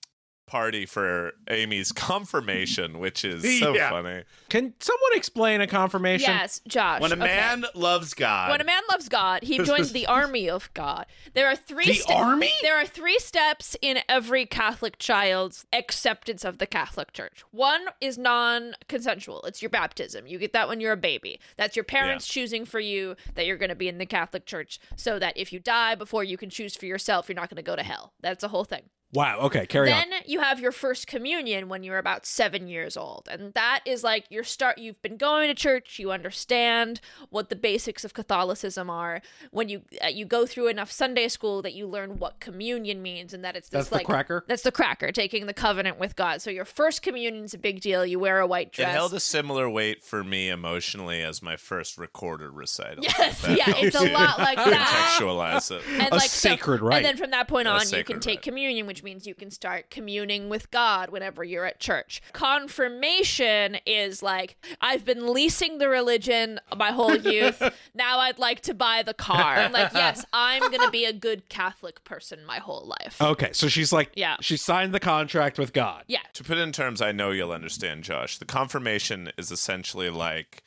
party 0.51 0.85
for 0.85 1.31
Amy's 1.49 1.91
confirmation, 2.09 2.99
which 2.99 3.23
is 3.23 3.59
so 3.59 3.73
Yeah. 3.73 3.89
funny. 3.89 4.23
Can 4.49 4.73
someone 4.81 5.11
explain 5.13 5.61
a 5.61 5.67
confirmation? 5.67 6.29
Yes, 6.29 6.59
Josh. 6.67 6.99
When 6.99 7.11
a 7.13 7.15
okay. 7.15 7.23
man 7.23 7.65
loves 7.73 8.13
God, 8.13 8.51
When 8.51 8.59
a 8.59 8.65
man 8.65 8.81
loves 8.89 9.07
God, 9.07 9.43
he 9.43 9.59
joins 9.59 9.91
the 9.93 10.05
army 10.07 10.49
of 10.49 10.69
God. 10.73 11.05
There 11.33 11.47
are 11.47 11.55
three 11.55 11.85
The 11.85 11.93
ste- 11.93 12.11
army? 12.11 12.51
There 12.61 12.75
are 12.75 12.85
three 12.85 13.17
steps 13.19 13.77
in 13.81 13.99
every 14.09 14.45
Catholic 14.45 14.97
child's 14.99 15.65
acceptance 15.71 16.43
of 16.43 16.57
the 16.57 16.67
Catholic 16.67 17.13
Church. 17.13 17.43
One 17.51 17.85
is 18.01 18.17
non-consensual. 18.17 19.43
It's 19.43 19.61
your 19.61 19.69
baptism. 19.69 20.27
You 20.27 20.37
get 20.37 20.51
that 20.53 20.67
when 20.67 20.81
you're 20.81 20.91
a 20.91 20.97
baby. 20.97 21.39
That's 21.57 21.75
your 21.77 21.85
parents 21.85 22.27
choosing 22.27 22.65
for 22.65 22.79
you 22.81 23.15
that 23.35 23.45
you're 23.45 23.57
going 23.57 23.69
to 23.69 23.75
be 23.75 23.87
in 23.87 23.97
the 23.99 24.05
Catholic 24.05 24.45
Church 24.45 24.79
so 24.95 25.17
that 25.19 25.37
if 25.37 25.53
you 25.53 25.59
die 25.59 25.95
before 25.95 26.23
you 26.23 26.37
can 26.37 26.49
choose 26.49 26.75
for 26.75 26.85
yourself, 26.85 27.29
you're 27.29 27.35
not 27.35 27.49
going 27.49 27.55
to 27.55 27.61
go 27.63 27.75
to 27.75 27.83
hell. 27.83 28.13
That's 28.21 28.43
a 28.43 28.49
whole 28.49 28.65
thing. 28.65 28.83
Wow. 29.13 29.39
Okay. 29.41 29.65
Carry 29.65 29.89
then 29.89 30.03
on. 30.05 30.09
Then 30.09 30.21
you 30.25 30.39
have 30.41 30.59
your 30.59 30.71
first 30.71 31.07
communion 31.07 31.67
when 31.69 31.83
you're 31.83 31.97
about 31.97 32.25
seven 32.25 32.67
years 32.67 32.95
old 32.95 33.27
and 33.29 33.53
that 33.55 33.81
is 33.85 34.03
like 34.03 34.25
your 34.29 34.43
start 34.43 34.77
you've 34.77 35.01
been 35.01 35.17
going 35.17 35.47
to 35.49 35.53
church 35.53 35.99
you 35.99 36.11
understand 36.11 37.01
what 37.29 37.49
the 37.49 37.55
basics 37.55 38.03
of 38.05 38.13
catholicism 38.13 38.89
are 38.89 39.21
when 39.51 39.67
you 39.69 39.81
uh, 40.03 40.07
you 40.07 40.25
go 40.25 40.45
through 40.45 40.67
enough 40.67 40.91
sunday 40.91 41.27
school 41.27 41.61
that 41.61 41.73
you 41.73 41.87
learn 41.87 42.19
what 42.19 42.39
communion 42.39 43.01
means 43.01 43.33
and 43.33 43.43
that 43.43 43.55
it's 43.55 43.69
this 43.69 43.79
That's 43.79 43.89
the 43.89 43.95
like 43.95 44.05
cracker? 44.05 44.45
that's 44.47 44.61
the 44.63 44.71
cracker 44.71 45.11
taking 45.11 45.45
the 45.45 45.53
covenant 45.53 45.99
with 45.99 46.15
god 46.15 46.41
so 46.41 46.49
your 46.49 46.65
first 46.65 47.01
communion 47.01 47.43
is 47.43 47.53
a 47.53 47.57
big 47.57 47.81
deal 47.81 48.05
you 48.05 48.19
wear 48.19 48.39
a 48.39 48.47
white 48.47 48.71
dress. 48.71 48.85
It 48.85 48.91
dress 48.91 48.95
held 48.95 49.13
a 49.13 49.19
similar 49.19 49.69
weight 49.69 50.03
for 50.03 50.23
me 50.23 50.49
emotionally 50.49 51.21
as 51.21 51.41
my 51.41 51.57
first 51.57 51.97
recorded 51.97 52.51
recital. 52.51 53.03
yes 53.03 53.41
That 53.41 53.57
yeah 53.57 53.73
it's 53.77 53.95
a 53.95 54.09
lot 54.09 54.37
like 54.39 54.55
that 54.57 55.17
Contextualize 55.19 55.71
it. 55.75 55.81
and 55.89 56.11
A 56.13 56.15
like 56.15 56.29
so- 56.29 56.49
sacred 56.49 56.81
rite. 56.81 56.97
And 56.97 57.05
then 57.05 57.17
from 57.17 57.31
that 57.31 57.47
point 57.47 57.67
A 57.67 57.71
on, 57.71 57.89
you 57.89 58.03
can 58.03 58.19
take 58.19 58.37
rite. 58.37 58.41
communion, 58.43 58.85
which 58.87 59.00
means 59.03 59.25
you 59.27 59.35
can 59.35 59.51
start 59.51 59.89
communing 59.89 60.49
with 60.49 60.71
God 60.71 61.09
whenever 61.09 61.43
you're 61.43 61.65
at 61.65 61.79
church. 61.79 62.21
Confirmation 62.33 63.77
is 63.85 64.21
like 64.23 64.55
I've 64.81 65.05
been 65.05 65.31
leasing 65.33 65.77
the 65.77 65.89
religion 65.89 66.59
my 66.75 66.91
whole 66.91 67.15
youth. 67.15 67.61
now 67.93 68.19
I'd 68.19 68.39
like 68.39 68.61
to 68.61 68.73
buy 68.73 69.03
the 69.03 69.13
car. 69.13 69.55
I'm 69.57 69.71
like, 69.71 69.93
yes, 69.93 70.25
I'm 70.33 70.71
gonna 70.71 70.91
be 70.91 71.05
a 71.05 71.13
good 71.13 71.49
Catholic 71.49 72.03
person 72.03 72.45
my 72.45 72.57
whole 72.57 72.85
life. 72.99 73.21
Okay. 73.21 73.49
So 73.53 73.67
she's 73.67 73.91
like, 73.93 74.11
Yeah. 74.15 74.37
she 74.41 74.57
signed 74.57 74.93
the 74.93 74.99
contract 74.99 75.57
with 75.59 75.73
God. 75.73 76.03
Yeah. 76.07 76.19
To 76.33 76.43
put 76.43 76.57
it 76.57 76.61
in 76.61 76.71
terms 76.71 77.01
I 77.01 77.11
know 77.11 77.31
you'll 77.31 77.51
understand, 77.51 78.03
Josh, 78.03 78.37
the 78.37 78.45
confirmation 78.45 79.31
is 79.37 79.51
essentially 79.51 80.09
like 80.09 80.63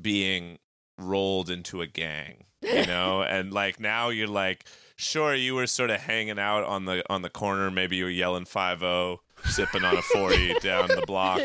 being 0.00 0.58
rolled 0.98 1.50
into 1.50 1.82
a 1.82 1.86
gang, 1.86 2.44
you 2.62 2.86
know? 2.86 3.22
and 3.28 3.52
like 3.52 3.80
now 3.80 4.08
you're 4.08 4.26
like, 4.28 4.64
sure, 5.00 5.34
you 5.34 5.54
were 5.54 5.66
sort 5.66 5.90
of 5.90 6.00
hanging 6.00 6.38
out 6.38 6.64
on 6.64 6.84
the 6.84 7.02
on 7.10 7.22
the 7.22 7.30
corner, 7.30 7.70
maybe 7.70 7.96
you 7.96 8.04
were 8.04 8.10
yelling 8.10 8.44
5-0, 8.44 9.18
sipping 9.44 9.84
on 9.84 9.96
a 9.96 10.02
40 10.02 10.54
down 10.62 10.88
the 10.88 11.04
block. 11.06 11.40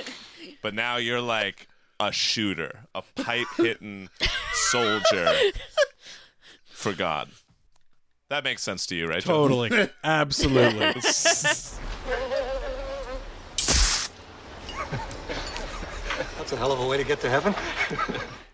But 0.62 0.74
now 0.74 0.98
you're 0.98 1.22
like 1.22 1.68
a 2.00 2.12
shooter, 2.12 2.82
a 2.94 3.02
pipe 3.16 3.48
hitting 3.58 4.10
soldier 4.54 5.34
for 6.66 6.94
God. 6.94 7.30
That 8.30 8.44
makes 8.44 8.64
sense 8.64 8.86
to 8.88 8.96
you, 8.96 9.08
right? 9.08 9.24
Totally. 9.24 9.90
Absolutely. 10.04 10.94
That's 16.38 16.52
a 16.52 16.58
hell 16.58 16.72
of 16.72 16.80
a 16.80 16.88
way 16.88 16.98
to 16.98 17.04
get 17.04 17.22
to 17.22 17.30
heaven. 17.30 17.56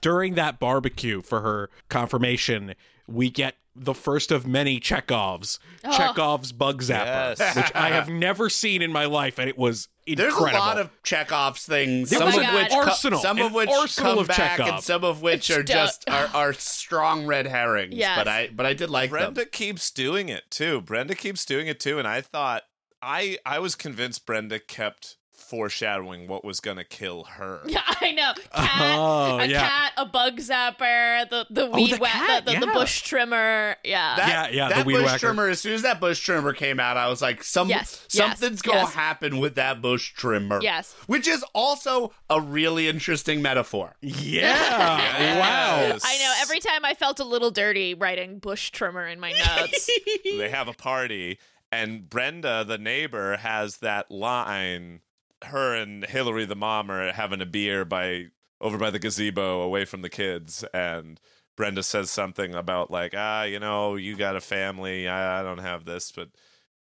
During 0.02 0.36
that 0.36 0.60
barbecue 0.60 1.22
for 1.22 1.42
her 1.42 1.70
confirmation, 1.90 2.76
we 3.08 3.30
get 3.30 3.56
the 3.76 3.94
first 3.94 4.32
of 4.32 4.46
many 4.46 4.80
Chekhovs. 4.82 5.58
Oh. 5.86 5.98
Chekhov's 5.98 6.52
bug 6.52 6.82
zapper, 6.82 7.38
Yes. 7.40 7.56
which 7.56 7.72
I 7.74 7.90
have 7.92 8.10
never 8.28 8.50
seen 8.50 8.82
in 8.82 8.92
my 8.92 9.06
life, 9.06 9.40
and 9.40 9.48
it 9.48 9.58
was 9.58 9.88
incredible. 10.06 10.24
There's 10.24 10.34
incredible. 10.34 10.64
a 10.66 10.68
lot 10.68 10.78
of 10.80 11.04
Chekhov's 11.04 11.66
things. 11.66 12.10
There 12.10 12.20
Some 12.20 12.26
was 12.28 12.36
of 12.38 12.44
an 12.44 12.56
which 12.56 12.70
co- 12.72 13.20
some 13.22 13.40
of 13.40 13.54
which 13.54 13.70
arsenal 13.70 14.12
come 14.12 14.20
of 14.20 14.28
back, 14.28 14.58
Chekhov. 14.58 14.68
and 14.76 14.84
some 14.84 15.04
of 15.06 15.22
which 15.22 15.50
are 15.50 15.62
It's 15.62 15.72
just 15.72 16.10
are, 16.10 16.30
are 16.34 16.52
strong 16.54 17.26
red 17.26 17.48
herrings. 17.48 17.94
Yes. 17.96 18.18
But 18.18 18.28
I 18.28 18.50
but 18.54 18.66
I 18.66 18.74
did 18.74 18.90
like 18.90 19.10
Brenda 19.10 19.42
them. 19.42 19.50
keeps 19.54 19.90
doing 19.90 20.28
it 20.28 20.52
too. 20.52 20.82
Brenda 20.82 21.16
keeps 21.16 21.46
doing 21.46 21.68
it 21.68 21.80
too, 21.80 21.98
and 21.98 22.08
I 22.08 22.20
thought 22.20 22.64
I 23.02 23.38
I 23.46 23.60
was 23.60 23.76
convinced 23.76 24.26
Brenda 24.26 24.60
kept 24.60 25.16
foreshadowing 25.52 26.28
what 26.28 26.46
was 26.46 26.62
gonna 26.62 26.84
kill 26.86 27.26
her. 27.26 27.60
Yeah, 27.68 27.82
I 27.86 28.12
know. 28.12 28.34
Cat, 28.54 28.98
Oh, 28.98 29.38
a 29.40 29.46
yeah. 29.46 29.68
cat, 29.68 29.94
a 29.98 30.06
bug 30.06 30.38
zapper, 30.38 31.30
the 31.30 31.46
the 31.50 31.68
Oh, 31.68 31.72
weed 31.72 31.94
the 31.94 31.98
whack, 31.98 32.12
cat, 32.14 32.46
the, 32.46 32.54
the, 32.54 32.60
the 32.62 32.68
bush 32.68 33.02
trimmer. 33.02 33.76
Yeah. 33.84 34.16
That, 34.16 34.54
Yeah, 34.54 34.58
yeah, 34.58 34.70
the 34.70 34.76
That 34.76 34.86
weed 34.86 34.94
bush 34.96 35.06
whacker. 35.06 35.20
trimmer. 35.20 35.48
As 35.50 35.60
soon 35.60 35.74
as 35.74 35.82
that 35.84 36.00
bush 36.00 36.20
trimmer 36.20 36.54
came 36.54 36.80
out, 36.80 36.98
I 36.98 37.08
was 37.10 37.22
like, 37.22 37.44
some 37.44 37.70
Yes, 37.70 38.06
yes, 38.12 38.40
something's 38.40 38.62
gonna 38.62 38.80
yes. 38.80 38.94
happen 38.94 39.40
with 39.40 39.56
that 39.56 39.82
bush 39.82 40.14
trimmer. 40.14 40.60
Yes. 40.62 40.94
which 41.08 41.28
is 41.28 41.44
also 41.54 42.14
a 42.30 42.40
really 42.42 42.88
interesting 42.88 43.42
metaphor. 43.42 43.96
Yeah. 44.02 45.00
Wow. 45.42 45.98
I 46.04 46.18
know. 46.18 46.34
Every 46.42 46.60
time 46.60 46.86
I 46.86 46.94
felt 46.94 47.20
a 47.20 47.24
little 47.24 47.52
dirty 47.52 47.94
writing 47.94 48.40
bush 48.40 48.72
trimmer 48.72 49.08
in 49.08 49.20
my 49.20 49.32
notes. 49.34 49.90
they 50.24 50.50
have 50.50 50.68
a 50.68 50.74
party, 50.74 51.38
and 51.72 52.10
Brenda, 52.10 52.64
the 52.68 52.78
neighbor, 52.78 53.38
has 53.38 53.78
that 53.78 54.10
line. 54.12 55.02
Her 55.44 55.76
and 55.76 56.06
Hillary, 56.06 56.46
the 56.46 56.56
mom, 56.56 56.92
are 56.92 57.12
having 57.12 57.42
a 57.42 57.46
beer 57.46 57.86
by 57.86 58.28
over 58.60 58.78
by 58.78 58.92
the 58.92 59.00
gazebo, 59.00 59.62
away 59.62 59.86
from 59.86 60.04
the 60.04 60.10
kids, 60.10 60.64
and 60.74 61.20
Brenda 61.56 61.84
says 61.84 62.12
something 62.12 62.54
about 62.54 62.92
like, 62.92 63.14
ah, 63.18 63.44
you 63.44 63.60
know, 63.60 63.96
you 63.96 64.16
got 64.16 64.36
a 64.36 64.42
family, 64.42 65.08
I, 65.08 65.40
I 65.40 65.44
don't 65.44 65.60
have 65.60 65.86
this, 65.86 66.12
but 66.12 66.30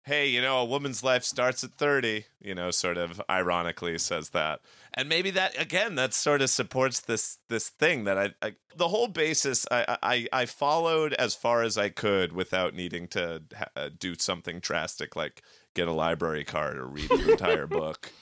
hey, 0.05 0.27
you 0.27 0.43
know, 0.43 0.59
a 0.59 0.65
woman's 0.65 1.05
life 1.05 1.25
starts 1.25 1.63
at 1.63 1.73
30, 1.73 2.25
you 2.41 2.55
know, 2.55 2.71
sort 2.71 2.97
of 2.97 3.21
ironically 3.31 3.97
says 3.99 4.31
that. 4.31 4.61
And 4.95 5.09
maybe 5.09 5.31
that 5.31 5.59
again 5.61 5.95
that 5.95 6.13
sort 6.13 6.43
of 6.43 6.51
supports 6.51 7.01
this 7.01 7.39
this 7.49 7.69
thing 7.69 8.05
that 8.05 8.19
I, 8.19 8.31
I 8.43 8.55
the 8.77 8.89
whole 8.89 9.09
basis 9.09 9.67
I, 9.71 9.97
I 10.03 10.29
I 10.33 10.47
followed 10.47 11.15
as 11.15 11.35
far 11.35 11.63
as 11.63 11.79
I 11.79 11.89
could 11.89 12.33
without 12.33 12.75
needing 12.75 13.09
to 13.09 13.43
ha- 13.57 13.69
uh, 13.75 13.89
do 13.99 14.15
something 14.19 14.59
drastic 14.61 15.17
like 15.17 15.43
get 15.75 15.89
a 15.89 15.93
library 15.93 16.45
card 16.45 16.77
or 16.77 16.87
read 16.87 17.09
the 17.09 17.33
entire 17.33 17.67
book. 17.69 18.13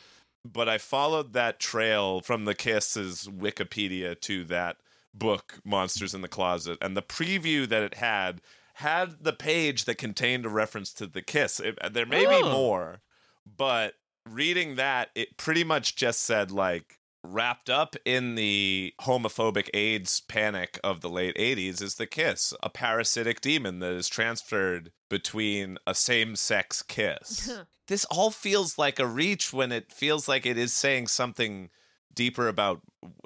But 0.44 0.68
I 0.68 0.78
followed 0.78 1.32
that 1.34 1.60
trail 1.60 2.20
from 2.20 2.44
the 2.44 2.54
Kiss's 2.54 3.28
Wikipedia 3.28 4.18
to 4.22 4.44
that 4.44 4.76
book 5.12 5.60
Monsters 5.64 6.14
in 6.14 6.22
the 6.22 6.28
Closet 6.28 6.78
and 6.80 6.96
the 6.96 7.02
preview 7.02 7.68
that 7.68 7.82
it 7.82 7.94
had 7.94 8.40
had 8.74 9.22
the 9.24 9.32
page 9.32 9.84
that 9.84 9.96
contained 9.98 10.46
a 10.46 10.48
reference 10.48 10.92
to 10.94 11.06
the 11.06 11.20
kiss. 11.20 11.60
It, 11.60 11.78
there 11.92 12.06
may 12.06 12.24
be 12.24 12.40
Oh. 12.42 12.50
more, 12.52 13.00
but 13.44 13.94
reading 14.26 14.76
that, 14.76 15.10
it 15.14 15.36
pretty 15.36 15.64
much 15.64 15.96
just 15.96 16.22
said 16.22 16.50
like 16.50 16.98
wrapped 17.22 17.68
up 17.68 17.94
in 18.06 18.34
the 18.34 18.94
homophobic 19.02 19.68
AIDS 19.74 20.20
panic 20.22 20.80
of 20.82 21.02
the 21.02 21.10
late 21.10 21.36
80s 21.36 21.82
is 21.82 21.96
the 21.96 22.06
kiss, 22.06 22.54
a 22.62 22.70
parasitic 22.70 23.42
demon 23.42 23.80
that 23.80 23.92
is 23.92 24.08
transferred 24.08 24.90
between 25.10 25.76
a 25.86 25.94
same-sex 25.94 26.80
kiss. 26.82 27.50
this 27.90 28.04
all 28.06 28.30
feels 28.30 28.78
like 28.78 28.98
a 28.98 29.06
reach 29.06 29.52
when 29.52 29.70
it 29.72 29.92
feels 29.92 30.28
like 30.28 30.46
it 30.46 30.56
is 30.56 30.72
saying 30.72 31.06
something 31.08 31.68
deeper 32.14 32.48
about 32.48 32.80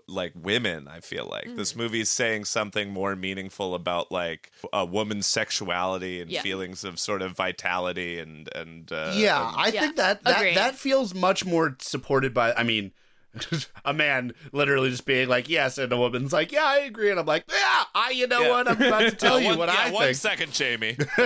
like 0.06 0.32
women 0.34 0.86
i 0.88 1.00
feel 1.00 1.26
like 1.30 1.46
Mm. 1.46 1.56
this 1.56 1.74
movie 1.74 2.00
is 2.00 2.10
saying 2.10 2.44
something 2.44 2.90
more 2.90 3.16
meaningful 3.16 3.74
about 3.74 4.12
like 4.12 4.50
a 4.72 4.84
woman's 4.84 5.26
sexuality 5.26 6.20
and 6.20 6.30
Yeah. 6.30 6.42
feelings 6.42 6.84
of 6.84 6.98
sort 6.98 7.22
of 7.22 7.32
vitality 7.32 8.18
and 8.18 8.48
and 8.54 8.92
uh, 8.92 9.14
yeah, 9.16 9.48
and- 9.48 9.56
I 9.56 9.68
Yeah, 9.68 9.80
think 9.82 9.96
that 9.96 10.22
that, 10.24 10.36
agreed. 10.36 10.56
that 10.56 10.74
feels 10.76 11.14
much 11.14 11.44
more 11.46 11.76
supported 11.80 12.32
by. 12.34 12.52
I 12.52 12.62
mean, 12.62 12.92
a 13.84 13.92
man 13.94 14.32
literally 14.52 14.90
just 14.90 15.06
being 15.06 15.28
like, 15.28 15.48
"Yes," 15.48 15.76
and 15.78 15.90
a 15.92 15.96
woman's 15.96 16.32
like, 16.32 16.52
"Yeah, 16.52 16.64
I 16.64 16.78
agree," 16.90 17.10
and 17.10 17.18
I'm 17.18 17.26
like, 17.26 17.44
"Yeah, 17.50 17.84
I. 17.94 18.10
You 18.10 18.26
know 18.28 18.42
Yeah. 18.42 18.50
what? 18.50 18.68
I'm 18.68 18.80
about 18.80 19.00
to 19.10 19.16
tell 19.24 19.36
Uh, 19.36 19.38
you 19.38 19.46
one, 19.48 19.58
what 19.58 19.68
yeah, 19.70 19.84
I 19.86 19.90
one 19.90 20.04
think." 20.04 20.16
second, 20.18 20.52
jamie 20.52 20.96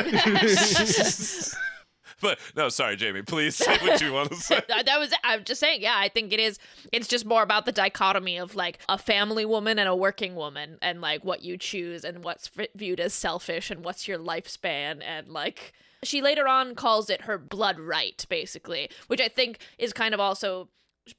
but 2.23 2.39
no 2.57 2.69
sorry 2.69 2.97
jamie 2.97 3.23
please 3.23 3.57
say 3.57 3.77
what 3.79 4.01
you 4.01 4.13
want 4.13 4.31
to 4.31 4.37
say. 4.37 4.61
That 4.69 4.99
was 4.99 5.13
i'm 5.25 5.45
just 5.45 5.61
saying 5.61 5.83
yeah 5.83 5.97
i 5.97 6.09
think 6.09 6.33
it 6.33 6.41
is 6.41 6.59
it's 6.93 7.09
just 7.09 7.25
more 7.25 7.43
about 7.43 7.67
the 7.67 7.73
dichotomy 7.73 8.39
of 8.39 8.55
like 8.55 8.79
a 8.89 8.99
family 8.99 9.45
woman 9.45 9.79
and 9.79 9.89
a 9.89 9.97
working 9.97 10.35
woman 10.35 10.79
and 10.83 11.01
like 11.01 11.25
what 11.25 11.43
you 11.43 11.57
choose 11.57 12.05
and 12.05 12.25
what's 12.25 12.51
viewed 12.75 13.01
as 13.01 13.15
selfish 13.15 13.71
and 13.71 13.85
what's 13.85 14.09
your 14.09 14.19
lifespan 14.19 15.03
and 15.05 15.29
like 15.29 15.73
she 16.03 16.23
later 16.23 16.47
on 16.47 16.75
calls 16.75 17.11
it 17.11 17.23
her 17.23 17.39
blood 17.39 17.79
right 17.79 18.25
basically 18.29 18.89
which 19.07 19.21
i 19.21 19.29
think 19.29 19.59
is 19.79 19.93
kind 19.93 20.15
of 20.15 20.21
also 20.21 20.69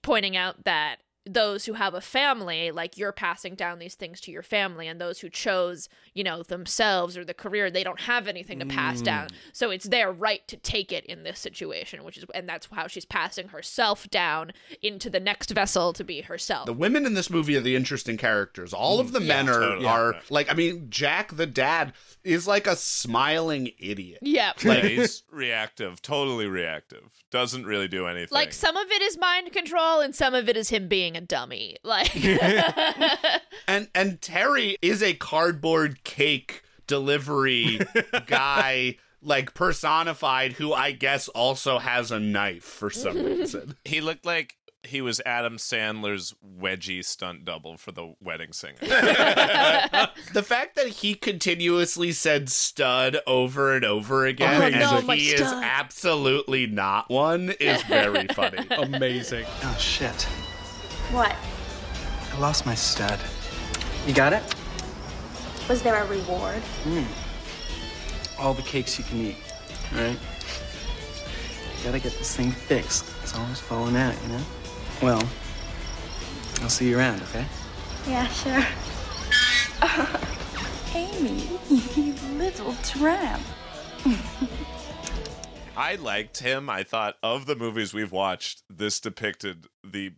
pointing 0.02 0.38
out 0.38 0.64
that 0.66 0.98
those 1.32 1.66
who 1.66 1.74
have 1.74 1.94
a 1.94 2.02
family 2.02 2.72
like 2.72 2.98
you're 2.98 3.12
passing 3.12 3.54
down 3.54 3.78
these 3.78 3.94
things 3.94 4.20
to 4.20 4.32
your 4.32 4.42
family 4.42 4.88
and 4.88 5.00
those 5.00 5.20
who 5.20 5.30
chose 5.30 5.88
you 6.16 6.24
know 6.24 6.42
themselves 6.42 7.16
or 7.16 7.24
the 7.24 7.34
career 7.34 7.70
they 7.70 7.84
don't 7.84 8.02
have 8.02 8.28
anything 8.28 8.58
to 8.60 8.66
pass 8.66 9.02
Mm. 9.02 9.06
down 9.06 9.28
so 9.54 9.70
it's 9.70 9.86
their 9.86 10.12
right 10.12 10.48
to 10.48 10.58
take 10.58 10.92
it 10.92 11.06
in 11.06 11.22
this 11.24 11.38
situation 11.40 12.04
which 12.04 12.18
is 12.18 12.26
and 12.34 12.50
that's 12.50 12.68
how 12.72 12.88
she's 12.88 13.06
passing 13.06 13.50
herself 13.50 14.10
down 14.10 14.52
into 14.82 15.10
the 15.10 15.20
next 15.20 15.52
vessel 15.52 15.94
to 15.94 16.04
be 16.04 16.22
herself 16.22 16.66
The 16.66 16.74
women 16.74 17.06
in 17.06 17.14
this 17.14 17.30
movie 17.30 17.56
are 17.56 17.62
the 17.62 17.76
interesting 17.76 18.18
characters. 18.18 18.74
All 18.74 19.00
of 19.00 19.12
the 19.12 19.20
men 19.20 19.48
are 19.50 19.60
Totally. 19.60 19.86
are 19.86 20.16
like 20.30 20.50
I 20.52 20.56
mean, 20.56 20.88
Jack 20.90 21.36
the 21.36 21.46
dad 21.46 21.94
is 22.24 22.48
like 22.48 22.66
a 22.66 22.76
smiling 22.76 23.72
idiot. 23.78 24.20
yeah 24.22 24.54
yeah, 24.64 24.76
he's 24.88 25.24
reactive 25.32 26.02
totally 26.02 26.48
reactive 26.48 27.04
doesn't 27.32 27.66
really 27.66 27.88
do 27.88 28.08
anything 28.08 28.30
like 28.32 28.52
some 28.54 28.76
of 28.76 28.90
it 28.92 29.02
is 29.02 29.18
mind 29.18 29.52
control 29.52 30.00
and 30.00 30.16
some 30.16 30.34
of 30.34 30.50
it 30.50 30.58
is 30.58 30.70
him 30.70 30.88
being 30.88 31.16
a 31.20 31.22
dummy 31.22 31.78
like 31.84 32.16
And 33.68 33.90
and 33.94 34.22
Terry 34.22 34.78
is 34.82 35.04
a 35.04 35.14
cardboard 35.14 36.04
cake 36.04 36.64
delivery 36.88 37.80
guy 38.28 38.98
like 39.22 39.54
personified 39.54 40.54
who 40.54 40.74
I 40.74 40.92
guess 40.92 41.28
also 41.28 41.78
has 41.78 42.10
a 42.12 42.20
knife 42.20 42.64
for 42.64 42.90
some 42.90 43.22
reason. 43.24 43.76
he 43.86 44.02
looked 44.02 44.26
like 44.26 44.56
he 44.84 45.02
was 45.02 45.20
Adam 45.26 45.58
Sandler's 45.58 46.34
wedgie 46.58 47.04
stunt 47.04 47.44
double 47.44 47.76
for 47.78 47.92
the 47.92 48.14
wedding 48.22 48.54
singer. 48.54 48.78
the 48.80 50.42
fact 50.44 50.78
that 50.78 50.88
he 50.88 51.14
continuously 51.16 52.14
said 52.14 52.50
stud 52.50 53.18
over 53.28 53.76
and 53.76 53.84
over 53.84 54.26
again 54.26 54.62
Oh, 54.62 54.66
and 54.66 54.80
no, 55.08 55.14
he 55.14 55.32
is 55.32 55.42
stud. 55.42 55.64
absolutely 55.64 56.66
not 56.66 57.10
one 57.10 57.50
is 57.60 57.84
very 57.84 58.26
funny. 58.30 58.66
Amazing. 58.72 59.46
Oh, 59.64 59.76
shit. 59.78 60.28
What? 61.12 61.36
I 62.34 62.40
lost 62.40 62.66
my 62.66 62.76
stud. 62.76 63.20
You 64.06 64.14
got 64.14 64.32
it? 64.34 64.44
Was 65.68 65.82
there 65.82 65.96
a 65.96 66.08
reward? 66.08 66.62
Hmm. 66.84 67.04
All 68.42 68.54
the 68.54 68.62
cakes 68.62 68.98
you 68.98 69.06
can 69.06 69.18
eat, 69.20 69.36
all 69.94 70.02
right? 70.02 70.20
You 71.78 71.84
gotta 71.84 72.00
get 72.00 72.14
this 72.14 72.36
thing 72.36 72.52
fixed. 72.52 73.12
It's 73.24 73.36
always 73.36 73.60
falling 73.60 73.96
out, 73.96 74.16
you 74.24 74.30
know? 74.30 74.42
Well, 75.02 75.24
I'll 76.62 76.70
see 76.70 76.90
you 76.90 76.98
around, 76.98 77.22
okay? 77.24 77.46
Yeah, 78.08 78.28
sure. 78.28 78.66
Amy, 80.96 81.44
you 81.96 82.14
little 82.38 82.76
tramp. 82.84 83.42
I 85.78 85.96
liked 85.96 86.40
him. 86.40 86.70
I 86.70 86.84
thought 86.84 87.18
of 87.24 87.46
the 87.46 87.56
movies 87.56 87.94
we've 87.94 88.12
watched, 88.12 88.64
this 88.70 89.00
depicted 89.00 89.68
the 89.84 90.12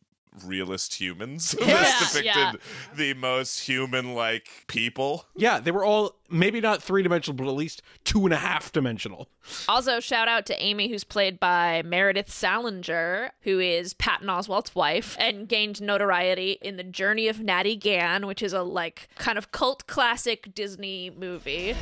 realist 0.45 0.95
humans. 0.95 1.55
Yeah, 1.71 1.84
this 1.84 2.13
depicted 2.13 2.25
yeah. 2.25 2.53
the 2.95 3.13
most 3.13 3.59
human 3.61 4.15
like 4.15 4.65
people. 4.67 5.25
Yeah, 5.36 5.59
they 5.59 5.71
were 5.71 5.86
all 5.86 6.15
maybe 6.29 6.59
not 6.59 6.82
three 6.82 7.03
dimensional, 7.03 7.36
but 7.36 7.47
at 7.47 7.55
least 7.55 7.82
two 8.03 8.25
and 8.25 8.34
a 8.34 8.38
half 8.38 8.71
dimensional. 8.71 9.29
Also, 9.69 9.99
shout 9.99 10.27
out 10.27 10.45
to 10.47 10.61
Amy, 10.61 10.89
who's 10.89 11.03
played 11.03 11.39
by 11.39 11.84
Meredith 11.84 12.32
Salinger, 12.32 13.32
who 13.41 13.59
is 13.59 13.93
Patton 13.93 14.27
Oswalt's 14.27 14.73
wife, 14.73 15.15
and 15.19 15.47
gained 15.47 15.82
notoriety 15.82 16.57
in 16.61 16.77
The 16.77 16.84
Journey 16.84 17.27
of 17.27 17.39
Natty 17.41 17.75
Gann, 17.75 18.25
which 18.25 18.41
is 18.41 18.53
a 18.53 18.63
like 18.63 19.09
kind 19.17 19.38
of 19.38 19.51
cult 19.51 19.86
classic 19.88 20.53
Disney 20.55 21.09
movie. 21.09 21.73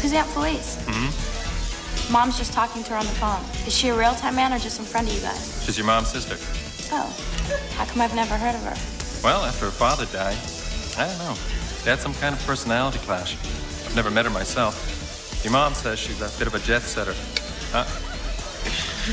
Who's 0.00 0.12
Aunt 0.12 0.28
Felice? 0.28 0.76
Mm-hmm. 0.86 2.12
Mom's 2.12 2.38
just 2.38 2.52
talking 2.52 2.84
to 2.84 2.90
her 2.90 2.96
on 2.96 3.06
the 3.06 3.12
phone. 3.12 3.42
Is 3.66 3.76
she 3.76 3.88
a 3.88 3.98
real 3.98 4.14
time 4.14 4.36
man 4.36 4.52
or 4.52 4.58
just 4.58 4.76
some 4.76 4.84
friend 4.84 5.08
of 5.08 5.14
you 5.14 5.20
guys? 5.20 5.64
She's 5.64 5.76
your 5.76 5.86
mom's 5.86 6.08
sister. 6.08 6.36
Oh, 6.92 7.14
how 7.74 7.84
come 7.84 8.00
I've 8.00 8.14
never 8.14 8.36
heard 8.36 8.54
of 8.54 8.62
her? 8.62 9.22
Well, 9.24 9.44
after 9.44 9.66
her 9.66 9.70
father 9.70 10.06
died, 10.06 10.36
I 10.98 11.08
don't 11.08 11.18
know. 11.18 11.34
They 11.84 11.90
had 11.90 12.00
some 12.00 12.14
kind 12.14 12.34
of 12.34 12.44
personality 12.46 12.98
clash. 13.00 13.34
I've 13.86 13.96
never 13.96 14.10
met 14.10 14.24
her 14.24 14.30
myself. 14.30 15.40
Your 15.44 15.52
mom 15.52 15.74
says 15.74 15.98
she's 15.98 16.20
a 16.20 16.38
bit 16.38 16.46
of 16.46 16.54
a 16.54 16.60
jet 16.60 16.82
setter. 16.82 17.14
Huh? 17.72 17.84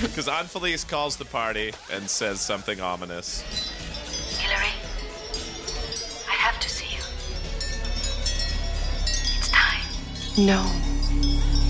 Because 0.02 0.28
Aunt 0.28 0.48
Felice 0.48 0.84
calls 0.84 1.18
the 1.18 1.26
party 1.26 1.74
and 1.92 2.08
says 2.08 2.40
something 2.40 2.80
ominous. 2.80 3.42
Hillary, 4.38 4.70
I 6.30 6.34
have 6.34 6.60
to 6.60 6.70
see 6.70 6.86
you. 6.96 7.02
It's 9.38 9.50
time. 9.50 9.82
No, 10.38 10.64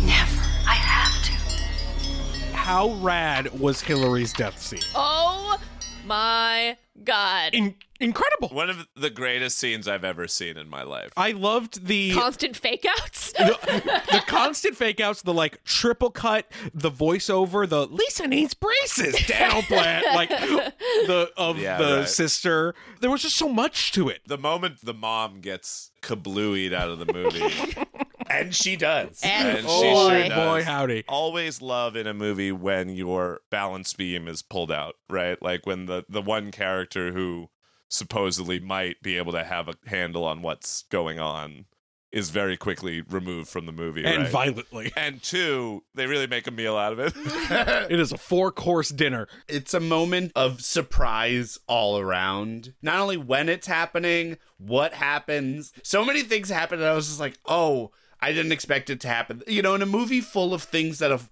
never. 0.06 0.42
I 0.68 0.76
have 0.76 1.24
to. 1.24 2.54
How 2.56 2.92
rad 2.96 3.58
was 3.58 3.82
Hillary's 3.82 4.34
death 4.34 4.62
scene? 4.62 4.82
Oh 4.94 5.58
my 6.06 6.78
god. 7.04 7.54
In- 7.54 7.76
incredible. 8.00 8.50
One 8.50 8.70
of 8.70 8.88
the 8.96 9.10
greatest 9.10 9.58
scenes 9.58 9.88
I've 9.88 10.04
ever 10.04 10.28
seen 10.28 10.58
in 10.58 10.70
my 10.70 10.84
life. 10.84 11.12
I 11.18 11.32
loved 11.32 11.88
the 11.88 12.12
Constant 12.14 12.56
fake 12.56 12.86
outs. 13.00 13.32
the, 13.38 14.02
the 14.12 14.24
constant 14.28 14.76
fake 14.76 15.00
outs, 15.00 15.22
the 15.22 15.34
like 15.34 15.64
triple 15.64 16.10
cut, 16.12 16.52
the 16.74 16.92
voiceover, 16.92 17.68
the 17.68 17.88
Lisa 17.88 18.28
needs 18.28 18.54
braces 18.54 19.16
downplay, 19.16 20.02
like 20.16 20.30
the 20.30 21.32
of 21.38 21.58
Yeah, 21.58 21.78
the 21.78 21.98
right. 22.00 22.10
sister. 22.10 22.76
There 23.02 23.10
was 23.10 23.22
just 23.22 23.38
so 23.38 23.50
much 23.50 23.92
to 23.94 24.10
it. 24.10 24.22
the 24.28 24.38
moment 24.38 24.78
the 24.84 24.94
mom 24.94 25.40
gets 25.42 25.92
kablooied 26.02 26.74
out 26.74 26.90
of 26.90 27.00
the 27.00 27.12
movie, 27.12 27.40
and 28.34 28.54
she 28.56 28.76
does. 28.76 29.22
And 29.24 29.58
and 29.60 29.68
boy. 29.68 29.82
she 29.82 29.96
sure 29.96 30.30
does. 30.30 30.34
Boy, 30.34 30.64
howdy. 30.64 31.04
Always 31.08 31.62
love 31.62 31.96
in 31.96 32.08
a 32.08 32.14
movie 32.14 32.52
when 32.52 32.90
your 32.90 33.42
balance 33.50 33.94
beam 33.94 34.28
is 34.28 34.42
pulled 34.42 34.72
out, 34.72 34.96
right? 35.10 35.42
Like 35.42 35.66
when 35.66 35.86
the 35.86 36.04
the 36.10 36.22
one 36.22 36.52
character 36.52 37.12
who 37.14 37.50
supposedly 37.90 38.60
might 38.60 39.02
be 39.04 39.18
able 39.18 39.32
to 39.34 39.44
have 39.44 39.68
a 39.68 39.76
handle 39.86 40.24
on 40.26 40.42
what's 40.42 40.84
going 40.90 41.20
on 41.20 41.66
is 42.12 42.30
very 42.30 42.56
quickly 42.56 43.02
removed 43.02 43.50
from 43.50 43.66
the 43.66 43.72
movie, 43.72 44.04
And 44.06 44.24
right? 44.24 44.32
violently. 44.32 44.92
and 44.96 45.22
two, 45.24 45.84
they 45.96 46.06
really 46.06 46.28
make 46.28 46.46
a 46.46 46.52
meal 46.52 46.78
out 46.78 46.94
of 46.94 47.00
it. 47.00 47.14
It 47.92 48.00
is 48.00 48.12
a 48.12 48.18
four 48.20 48.52
course 48.52 48.90
dinner. 48.90 49.28
It's 49.48 49.74
a 49.74 49.80
moment 49.80 50.32
of 50.36 50.62
surprise 50.62 51.58
all 51.68 51.98
around. 52.00 52.74
Not 52.84 53.00
only 53.00 53.18
when 53.18 53.50
it's 53.50 53.66
happening, 53.68 54.38
what 54.58 54.94
happens. 54.94 55.74
So 55.84 56.06
many 56.06 56.22
things 56.22 56.50
happen, 56.50 56.80
and 56.80 56.88
I 56.88 56.94
was 56.94 57.08
just 57.08 57.20
like, 57.20 57.38
oh, 57.48 57.92
I 58.24 58.32
didn't 58.32 58.54
expect 58.54 58.90
it 58.90 59.02
to 59.02 59.10
happen. 59.10 59.44
You 59.48 59.62
know, 59.62 59.76
in 59.76 59.82
a 59.82 59.86
movie 59.86 60.22
full 60.22 60.54
of 60.54 60.64
things 60.64 61.00
that 61.00 61.12
have 61.12 61.30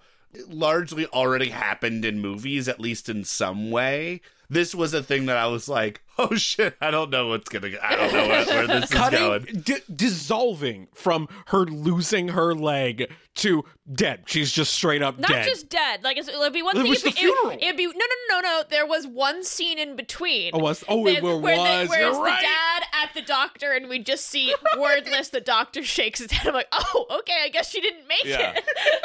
largely 0.49 1.05
already 1.07 1.49
happened 1.49 2.03
in 2.03 2.19
movies, 2.19 2.67
at 2.67 2.81
least 2.81 3.07
in 3.07 3.23
some 3.23 3.71
way, 3.71 4.19
this 4.51 4.75
was 4.75 4.93
a 4.93 5.01
thing 5.01 5.25
that 5.27 5.37
I 5.37 5.47
was 5.47 5.67
like, 5.69 6.01
oh 6.19 6.35
shit, 6.35 6.75
I 6.81 6.91
don't 6.91 7.09
know 7.09 7.27
what's 7.29 7.49
gonna. 7.49 7.69
I 7.81 7.95
don't 7.95 8.13
know 8.13 8.27
where, 8.27 8.45
where 8.45 8.67
this 8.67 8.91
is 8.91 9.09
going. 9.09 9.45
d- 9.63 9.81
dissolving 9.93 10.89
from 10.93 11.27
her 11.47 11.59
losing 11.65 12.27
her 12.29 12.53
leg 12.53 13.09
to 13.35 13.63
dead. 13.91 14.23
She's 14.27 14.51
just 14.51 14.73
straight 14.73 15.01
up 15.01 15.17
Not 15.17 15.29
dead. 15.29 15.47
just 15.47 15.69
dead. 15.69 16.03
Like 16.03 16.17
it's, 16.17 16.27
it'd 16.27 16.53
be 16.53 16.61
one 16.61 16.75
It 16.77 16.81
thing. 16.81 16.89
was 16.89 16.97
if 16.99 17.03
the 17.03 17.09
it- 17.09 17.15
funeral. 17.17 17.57
It, 17.59 17.65
would 17.65 17.77
be 17.77 17.87
no, 17.87 17.93
no, 17.93 18.35
no, 18.35 18.39
no. 18.41 18.63
There 18.69 18.85
was 18.85 19.07
one 19.07 19.43
scene 19.43 19.79
in 19.79 19.95
between. 19.95 20.51
Oh, 20.53 20.59
was- 20.59 20.83
oh, 20.89 21.07
it 21.07 21.15
That- 21.15 21.23
where 21.23 21.37
was. 21.37 21.41
The, 21.43 21.89
where 21.89 21.99
You're 22.01 22.09
it's 22.09 22.17
right. 22.19 22.39
the 22.39 22.45
dad 22.45 22.83
at 23.03 23.13
the 23.13 23.21
doctor, 23.21 23.71
and 23.71 23.87
we 23.87 23.99
just 23.99 24.27
see 24.27 24.53
wordless. 24.77 25.29
The 25.29 25.41
doctor 25.41 25.81
shakes 25.83 26.19
his 26.19 26.31
head. 26.31 26.47
I'm 26.47 26.53
like, 26.53 26.67
oh, 26.73 27.05
okay. 27.19 27.37
I 27.43 27.49
guess 27.49 27.69
she 27.69 27.79
didn't 27.79 28.07
make 28.07 28.25
Yeah. 28.25 28.53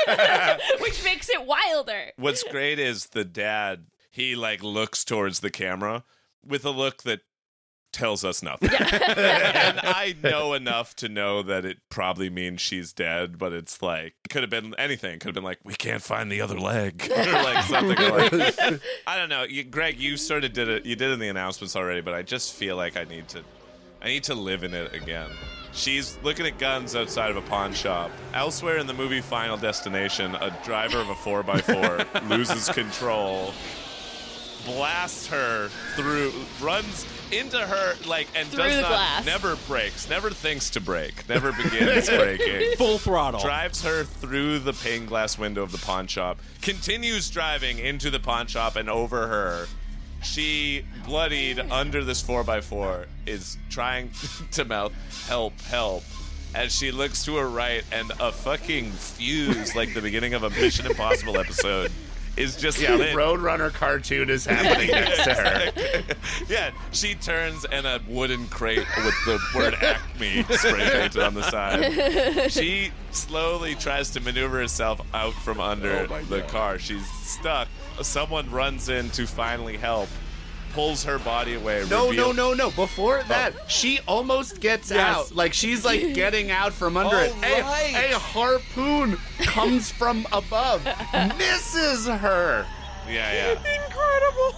it, 0.09 0.61
which 0.81 1.03
makes 1.05 1.29
it 1.31 1.47
wilder. 1.47 2.11
What's 2.17 2.43
great 2.43 2.79
is 2.79 3.07
the 3.07 3.25
dad. 3.25 3.85
He 4.17 4.35
like 4.35 4.63
looks 4.63 5.05
towards 5.05 5.41
the 5.41 5.51
camera 5.51 6.03
with 6.43 6.65
a 6.65 6.71
look 6.71 7.03
that 7.03 7.21
tells 7.93 8.25
us 8.25 8.43
nothing. 8.43 8.71
and 8.81 8.81
I 9.83 10.15
know 10.23 10.55
enough 10.55 10.97
to 10.97 11.09
know 11.11 11.43
that 11.43 11.67
it 11.67 11.81
probably 11.91 12.31
means 12.31 12.63
she's 12.63 12.95
dead, 12.95 13.37
but 13.37 13.53
it's 13.53 13.83
like 13.83 14.15
could 14.31 14.43
have 14.43 14.49
been 14.49 14.75
anything. 14.79 15.19
Could 15.19 15.29
have 15.29 15.35
been 15.35 15.45
like 15.45 15.59
we 15.65 15.75
can't 15.75 16.01
find 16.01 16.33
the 16.33 16.41
other 16.41 16.59
leg 16.59 17.07
or 17.15 17.31
like 17.31 17.63
something 17.65 17.99
like 17.99 18.81
I 19.07 19.19
don't 19.19 19.29
know. 19.29 19.43
You, 19.43 19.65
Greg, 19.65 20.01
you 20.01 20.17
sort 20.17 20.45
of 20.45 20.55
did 20.55 20.69
it. 20.69 20.87
You 20.87 20.97
did 20.97 21.11
it 21.11 21.13
in 21.13 21.19
the 21.19 21.29
announcements 21.29 21.77
already, 21.77 22.01
but 22.01 22.15
I 22.15 22.23
just 22.23 22.55
feel 22.55 22.75
like 22.75 22.97
I 22.97 23.05
need 23.05 23.29
to 23.29 23.43
I 24.01 24.09
need 24.09 24.25
to 24.25 24.35
live 24.35 24.65
in 24.65 24.73
it 24.73 24.95
again. 24.95 25.29
She's 25.73 26.17
looking 26.23 26.47
at 26.47 26.57
guns 26.57 26.97
outside 26.97 27.31
of 27.31 27.37
a 27.37 27.43
pawn 27.43 27.75
shop. 27.75 28.11
Elsewhere 28.33 28.79
in 28.79 28.87
the 28.87 28.95
movie 28.95 29.21
Final 29.21 29.59
Destination, 29.59 30.35
a 30.37 30.57
driver 30.65 31.01
of 31.01 31.11
a 31.11 31.15
4x4 31.15 32.31
loses 32.31 32.71
control, 32.71 33.53
blasts 34.67 35.27
her 35.29 35.69
through, 35.95 36.33
runs 36.61 37.07
into 37.33 37.59
her, 37.59 37.95
like, 38.07 38.29
and 38.37 38.47
Through 38.49 38.65
does 38.65 38.75
the 38.77 38.83
not, 38.83 38.89
glass. 38.89 39.25
never 39.27 39.57
breaks, 39.67 40.09
never 40.11 40.31
thinks 40.31 40.69
to 40.71 40.81
break, 40.81 41.29
never 41.29 41.53
begins 41.53 42.09
braking. 42.11 42.77
Full 42.77 42.99
throttle. 42.99 43.41
Drives 43.41 43.83
her 43.83 44.05
through 44.05 44.59
the 44.61 44.73
pane 44.75 45.07
glass 45.07 45.39
window 45.39 45.63
of 45.63 45.73
the 45.73 45.79
pawn 45.79 46.07
shop, 46.07 46.39
continues 46.63 47.31
driving 47.31 47.79
into 47.79 48.11
the 48.11 48.21
pawn 48.21 48.47
shop 48.47 48.77
and 48.77 48.91
over 48.91 49.27
her. 49.29 49.67
She, 50.23 50.85
bloodied 51.05 51.61
under 51.61 52.03
this 52.03 52.23
4x4, 52.23 53.07
is 53.27 53.57
trying 53.71 54.11
to 54.53 54.65
mouth, 54.65 54.93
help, 55.29 55.59
help. 55.63 56.03
As 56.55 56.75
she 56.75 56.91
looks 56.91 57.25
to 57.27 57.37
her 57.37 57.49
right, 57.49 57.85
and 57.93 58.11
a 58.19 58.33
fucking 58.33 58.91
fuse, 58.93 59.77
like 59.77 59.93
the 59.95 60.01
beginning 60.01 60.33
of 60.35 60.43
a 60.43 60.51
Mission 60.51 60.87
Impossible 60.87 61.39
episode, 61.39 61.93
is 62.37 62.57
just 62.57 62.79
Yeah, 62.81 62.95
lit. 62.97 63.15
Roadrunner 63.17 63.73
cartoon 63.73 64.29
is 64.31 64.45
happening 64.45 64.91
next 64.93 65.25
to 65.25 65.35
her. 65.35 65.73
yeah, 66.49 66.71
she 66.93 67.15
turns 67.15 67.65
and 67.67 67.87
a 67.87 68.01
wooden 68.09 68.47
crate 68.49 68.87
with 68.97 69.15
the 69.25 69.39
word 69.55 69.75
Acme 69.83 70.43
spray 70.57 70.89
painted 70.91 71.23
on 71.23 71.35
the 71.35 71.43
side. 71.43 72.53
She 72.53 72.91
slowly 73.11 73.75
tries 73.75 74.11
to 74.11 74.21
maneuver 74.21 74.59
herself 74.59 75.01
out 75.15 75.33
from 75.35 75.61
under 75.61 76.07
Oh 76.11 76.23
the 76.25 76.43
car. 76.43 76.79
She's 76.79 77.07
stuck. 77.23 77.69
Someone 78.03 78.51
runs 78.51 78.89
in 78.91 79.09
to 79.11 79.27
finally 79.27 79.77
help, 79.79 80.09
pulls 80.77 81.03
her 81.05 81.19
body 81.19 81.55
away. 81.55 81.85
No, 81.89 82.11
reveal- 82.11 82.35
no, 82.35 82.51
no, 82.51 82.69
no. 82.69 82.71
Before 82.71 83.21
oh. 83.21 83.29
that, 83.29 83.55
she 83.67 83.99
almost 84.07 84.61
gets 84.61 84.91
Yes. 84.91 84.99
out. 85.01 85.35
Like 85.35 85.55
she's 85.55 85.85
like 85.87 86.13
getting 86.15 86.51
out 86.51 86.73
from 86.75 86.97
under 86.99 87.17
Oh, 87.17 87.21
it. 87.21 87.33
A, 87.43 87.63
right. 87.63 88.11
a 88.13 88.19
harpoon 88.19 89.17
comes 89.39 89.91
from 89.91 90.27
above, 90.33 90.85
misses 91.39 92.07
her. 92.07 92.67
Yeah, 93.09 93.33
yeah. 93.57 93.85
Incredible. 93.85 94.55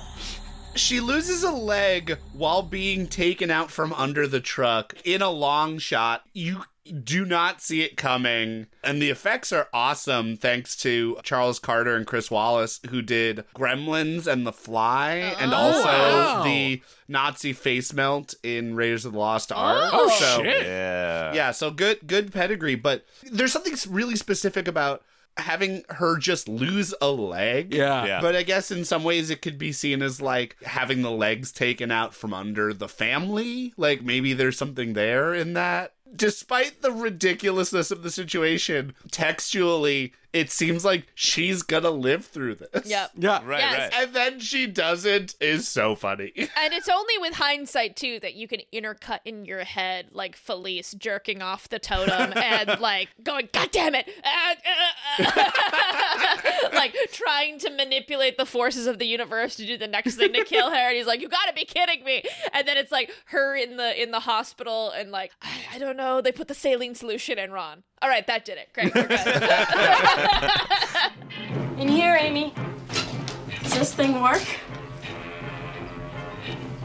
She 0.74 0.98
loses 1.00 1.44
a 1.44 1.50
leg 1.52 2.18
while 2.32 2.62
being 2.62 3.06
taken 3.06 3.50
out 3.50 3.70
from 3.70 3.92
under 3.92 4.26
the 4.26 4.40
truck 4.40 4.94
in 5.04 5.22
a 5.22 5.30
long 5.30 5.78
shot. 5.78 6.24
You 6.32 6.64
do 6.92 7.24
not 7.24 7.60
see 7.60 7.82
it 7.82 7.96
coming. 7.96 8.66
And 8.82 9.00
the 9.00 9.10
effects 9.10 9.52
are 9.52 9.68
awesome 9.72 10.36
thanks 10.36 10.76
to 10.78 11.18
Charles 11.22 11.58
Carter 11.58 11.96
and 11.96 12.06
Chris 12.06 12.28
Walas, 12.28 12.84
who 12.88 13.02
did 13.02 13.44
Gremlins 13.54 14.26
and 14.26 14.46
The 14.46 14.52
Fly, 14.52 15.34
and 15.38 15.52
oh, 15.52 15.56
also 15.56 15.84
wow. 15.84 16.44
the 16.44 16.82
Nazi 17.08 17.52
face 17.52 17.92
melt 17.92 18.34
in 18.42 18.74
Raiders 18.74 19.04
of 19.04 19.12
the 19.12 19.18
Lost 19.18 19.52
Ark. 19.52 19.90
Oh, 19.92 20.08
So- 20.18 20.42
shit. 20.42 20.66
Yeah. 20.66 21.32
yeah, 21.32 21.50
so 21.50 21.70
good 21.70 22.06
good 22.06 22.32
pedigree, 22.32 22.74
but 22.74 23.04
there's 23.30 23.52
something 23.52 23.74
really 23.88 24.16
specific 24.16 24.68
about 24.68 25.02
having 25.38 25.84
her 25.90 26.18
just 26.18 26.48
lose 26.48 26.92
a 27.00 27.08
leg. 27.08 27.72
Yeah. 27.72 28.04
Yeah. 28.04 28.20
But 28.20 28.34
I 28.34 28.42
guess 28.42 28.70
in 28.70 28.84
some 28.84 29.04
ways 29.04 29.30
it 29.30 29.40
could 29.40 29.56
be 29.58 29.72
seen 29.72 30.02
as 30.02 30.20
like 30.20 30.56
having 30.64 31.02
the 31.02 31.10
legs 31.10 31.52
taken 31.52 31.90
out 31.90 32.14
from 32.14 32.34
under 32.34 32.72
the 32.72 32.88
family. 32.88 33.72
Like 33.76 34.02
maybe 34.02 34.32
there's 34.32 34.58
something 34.58 34.94
there 34.94 35.34
in 35.34 35.52
that. 35.54 35.94
Despite 36.14 36.82
the 36.82 36.92
ridiculousness 36.92 37.90
of 37.90 38.02
the 38.02 38.10
situation, 38.10 38.94
textually, 39.10 40.12
it 40.32 40.50
seems 40.50 40.84
like 40.84 41.06
she's 41.14 41.62
gonna 41.62 41.90
live 41.90 42.26
through 42.26 42.56
this. 42.56 42.86
Yep. 42.86 43.10
Yeah. 43.16 43.40
Right, 43.44 43.60
Yes. 43.60 43.92
right. 43.92 44.02
And 44.02 44.14
then 44.14 44.40
she 44.40 44.66
doesn't 44.66 45.34
is 45.40 45.66
so 45.68 45.94
funny. 45.94 46.32
And 46.58 46.74
it's 46.74 46.88
only 46.88 47.16
with 47.18 47.34
hindsight 47.34 47.96
too 47.96 48.18
that 48.20 48.34
you 48.34 48.46
can 48.48 48.60
intercut 48.72 49.20
in 49.24 49.44
your 49.44 49.64
head 49.64 50.08
like 50.12 50.36
Felice 50.36 50.92
jerking 50.92 51.40
off 51.40 51.68
the 51.68 51.78
totem 51.78 52.32
and 52.36 52.78
like 52.80 53.08
going, 53.22 53.48
"God 53.52 53.70
damn 53.70 53.94
it!" 53.94 54.08
Ah, 54.24 54.54
ah, 54.66 54.94
ah." 55.20 56.68
like 56.74 56.94
trying 57.12 57.58
to 57.60 57.70
manipulate 57.70 58.36
the 58.36 58.46
forces 58.46 58.86
of 58.86 58.98
the 58.98 59.06
universe 59.06 59.56
to 59.56 59.66
do 59.66 59.76
the 59.78 59.86
next 59.88 60.16
thing 60.16 60.32
to 60.32 60.44
kill 60.44 60.70
her. 60.70 60.76
And 60.88 60.96
he's 60.96 61.06
like, 61.06 61.20
"You 61.20 61.28
got 61.28 61.46
to 61.46 61.54
be 61.54 61.64
kidding 61.64 62.04
me!" 62.04 62.22
And 62.52 62.66
then 62.68 62.76
it's 62.76 62.92
like 62.92 63.10
her 63.26 63.56
in 63.56 63.76
the 63.76 64.00
in 64.00 64.10
the 64.10 64.20
hospital 64.20 64.90
and 64.90 65.10
like, 65.10 65.32
I, 65.42 65.76
I 65.76 65.78
don't 65.78 65.96
know. 65.96 66.20
They 66.20 66.32
put 66.32 66.48
the 66.48 66.54
saline 66.54 66.94
solution 66.94 67.38
in 67.38 67.50
Ron. 67.52 67.82
All 68.00 68.08
right, 68.08 68.26
that 68.26 68.44
did 68.44 68.58
it. 68.58 68.72
Great. 68.72 68.94
We're 68.94 69.06
good. 69.06 69.18
In 71.80 71.88
here, 71.88 72.16
Amy. 72.18 72.54
Does 73.62 73.74
this 73.78 73.94
thing 73.94 74.20
work? 74.22 74.42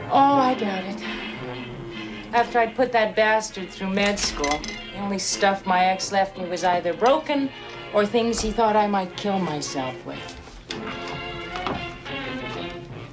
Oh, 0.09 0.35
I 0.37 0.53
doubt 0.55 0.83
it. 0.85 1.01
After 2.33 2.59
I'd 2.59 2.75
put 2.75 2.91
that 2.91 3.15
bastard 3.15 3.69
through 3.69 3.89
med 3.91 4.19
school, 4.19 4.49
the 4.59 4.99
only 4.99 5.19
stuff 5.19 5.65
my 5.65 5.85
ex 5.85 6.11
left 6.11 6.37
me 6.37 6.45
was 6.45 6.63
either 6.63 6.93
broken 6.93 7.49
or 7.93 8.05
things 8.05 8.41
he 8.41 8.51
thought 8.51 8.75
I 8.75 8.87
might 8.87 9.15
kill 9.17 9.37
myself 9.39 9.95
with. 10.05 10.19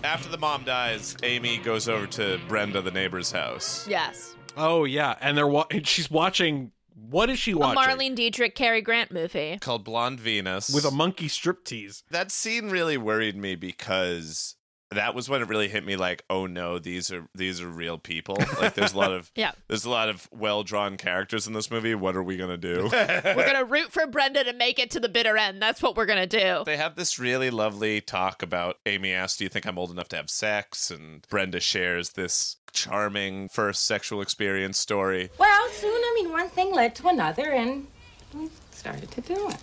After 0.02 0.28
the 0.30 0.38
mom 0.38 0.64
dies, 0.64 1.16
Amy 1.22 1.58
goes 1.58 1.88
over 1.88 2.06
to 2.08 2.40
Brenda, 2.48 2.80
the 2.80 2.90
neighbor's 2.90 3.30
house. 3.30 3.86
yes. 3.86 4.34
Oh 4.56 4.84
yeah, 4.84 5.14
and 5.20 5.36
they're 5.38 5.46
wa- 5.46 5.66
and 5.70 5.86
she's 5.86 6.10
watching. 6.10 6.72
What 7.08 7.30
is 7.30 7.38
she 7.38 7.54
watching? 7.54 7.82
A? 7.82 7.86
Marlene 7.96 8.14
Dietrich, 8.14 8.54
Cary 8.54 8.82
Grant 8.82 9.10
movie. 9.10 9.58
Called 9.60 9.84
Blonde 9.84 10.20
Venus. 10.20 10.68
with 10.72 10.84
a 10.84 10.90
monkey 10.90 11.28
striptease. 11.28 12.02
that 12.10 12.30
scene 12.30 12.68
really 12.70 12.96
worried 12.98 13.36
me 13.36 13.54
because 13.54 14.56
that 14.92 15.14
was 15.14 15.28
when 15.28 15.40
it 15.40 15.48
really 15.48 15.68
hit 15.68 15.86
me 15.86 15.94
like 15.94 16.24
oh 16.28 16.46
no 16.46 16.76
these 16.80 17.12
are 17.12 17.28
these 17.32 17.60
are 17.60 17.68
real 17.68 17.96
people 17.96 18.36
like 18.60 18.74
there's 18.74 18.92
a 18.92 18.98
lot 18.98 19.12
of 19.12 19.30
Yeah. 19.36 19.52
there's 19.68 19.84
a 19.84 19.90
lot 19.90 20.08
of 20.08 20.28
well 20.32 20.64
drawn 20.64 20.96
characters 20.96 21.46
in 21.46 21.52
this 21.52 21.70
movie 21.70 21.94
what 21.94 22.16
are 22.16 22.24
we 22.24 22.36
gonna 22.36 22.56
do 22.56 22.88
We're 22.92 23.46
gonna 23.46 23.64
root 23.64 23.92
for 23.92 24.08
Brenda 24.08 24.42
to 24.42 24.52
make 24.52 24.80
it 24.80 24.90
to 24.90 24.98
the 24.98 25.08
bitter 25.08 25.36
end. 25.36 25.62
That's 25.62 25.80
what 25.80 25.96
we're 25.96 26.06
gonna 26.06 26.26
do. 26.26 26.64
they 26.66 26.76
have 26.76 26.96
this 26.96 27.20
really 27.20 27.50
lovely 27.50 28.00
talk 28.00 28.42
about 28.42 28.78
amy 28.84 29.12
asks 29.12 29.38
do 29.38 29.44
you 29.44 29.48
think 29.50 29.64
i'm 29.64 29.78
old 29.78 29.92
enough 29.92 30.08
to 30.08 30.16
have 30.16 30.28
sex 30.28 30.90
and 30.90 31.24
brenda 31.30 31.60
shares 31.60 32.10
this 32.10 32.56
charming 32.72 33.48
first 33.48 33.84
sexual 33.86 34.20
experience 34.20 34.78
story 34.78 35.30
Well, 35.38 35.68
soon, 35.70 35.90
I 35.90 36.12
mean, 36.14 36.32
one 36.32 36.48
thing 36.48 36.72
led 36.72 36.94
to 36.96 37.08
another, 37.08 37.50
and 37.50 37.86
we 38.34 38.48
started 38.70 39.10
to 39.10 39.20
do 39.20 39.48
it. 39.48 39.56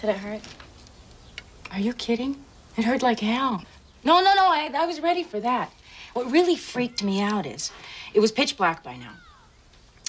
Did 0.00 0.10
it 0.10 0.16
hurt? 0.16 0.42
Are 1.72 1.80
you 1.80 1.92
kidding? 1.92 2.44
It 2.76 2.84
hurt 2.84 3.02
like 3.02 3.20
hell. 3.20 3.64
No, 4.04 4.20
no, 4.20 4.34
no, 4.34 4.46
I, 4.46 4.70
I 4.74 4.86
was 4.86 5.00
ready 5.00 5.22
for 5.22 5.40
that. 5.40 5.72
What 6.12 6.30
really 6.30 6.56
freaked 6.56 7.02
me 7.02 7.20
out 7.20 7.44
is 7.46 7.70
it 8.14 8.20
was 8.20 8.32
pitch 8.32 8.56
black 8.56 8.82
by 8.82 8.96
now. 8.96 9.12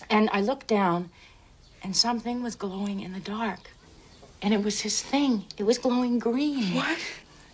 And 0.10 0.30
I 0.32 0.42
looked 0.42 0.68
down, 0.68 1.10
and 1.84 1.96
something 1.96 2.44
was 2.44 2.56
glowing 2.56 3.00
in 3.02 3.14
the 3.14 3.20
dark. 3.20 3.72
And 4.42 4.54
it 4.54 4.64
was 4.64 4.82
his 4.82 5.02
thing. 5.02 5.46
It 5.58 5.64
was 5.64 5.78
glowing 5.78 6.20
green. 6.20 6.76
What? 6.76 7.00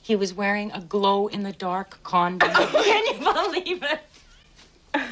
He 0.01 0.15
was 0.17 0.33
wearing 0.33 0.69
a 0.73 0.81
glow 0.81 1.27
in 1.27 1.43
the 1.43 1.53
dark 1.53 2.03
condom. 2.03 2.51
Can 2.53 3.05
you 3.05 3.33
believe 3.33 3.83
it? 3.83 4.01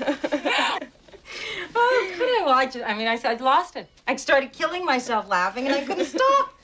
Oh, 1.73 2.11
could 2.17 2.27
I 2.27 2.43
watch 2.45 2.75
it? 2.75 2.83
I 2.85 2.93
mean, 2.93 3.07
I, 3.07 3.17
I'd 3.23 3.39
lost 3.41 3.75
it. 3.77 3.87
I 4.07 4.15
started 4.17 4.51
killing 4.51 4.83
myself 4.85 5.29
laughing, 5.29 5.65
and 5.67 5.75
I 5.75 5.81
couldn't 5.85 6.05
stop. 6.05 6.53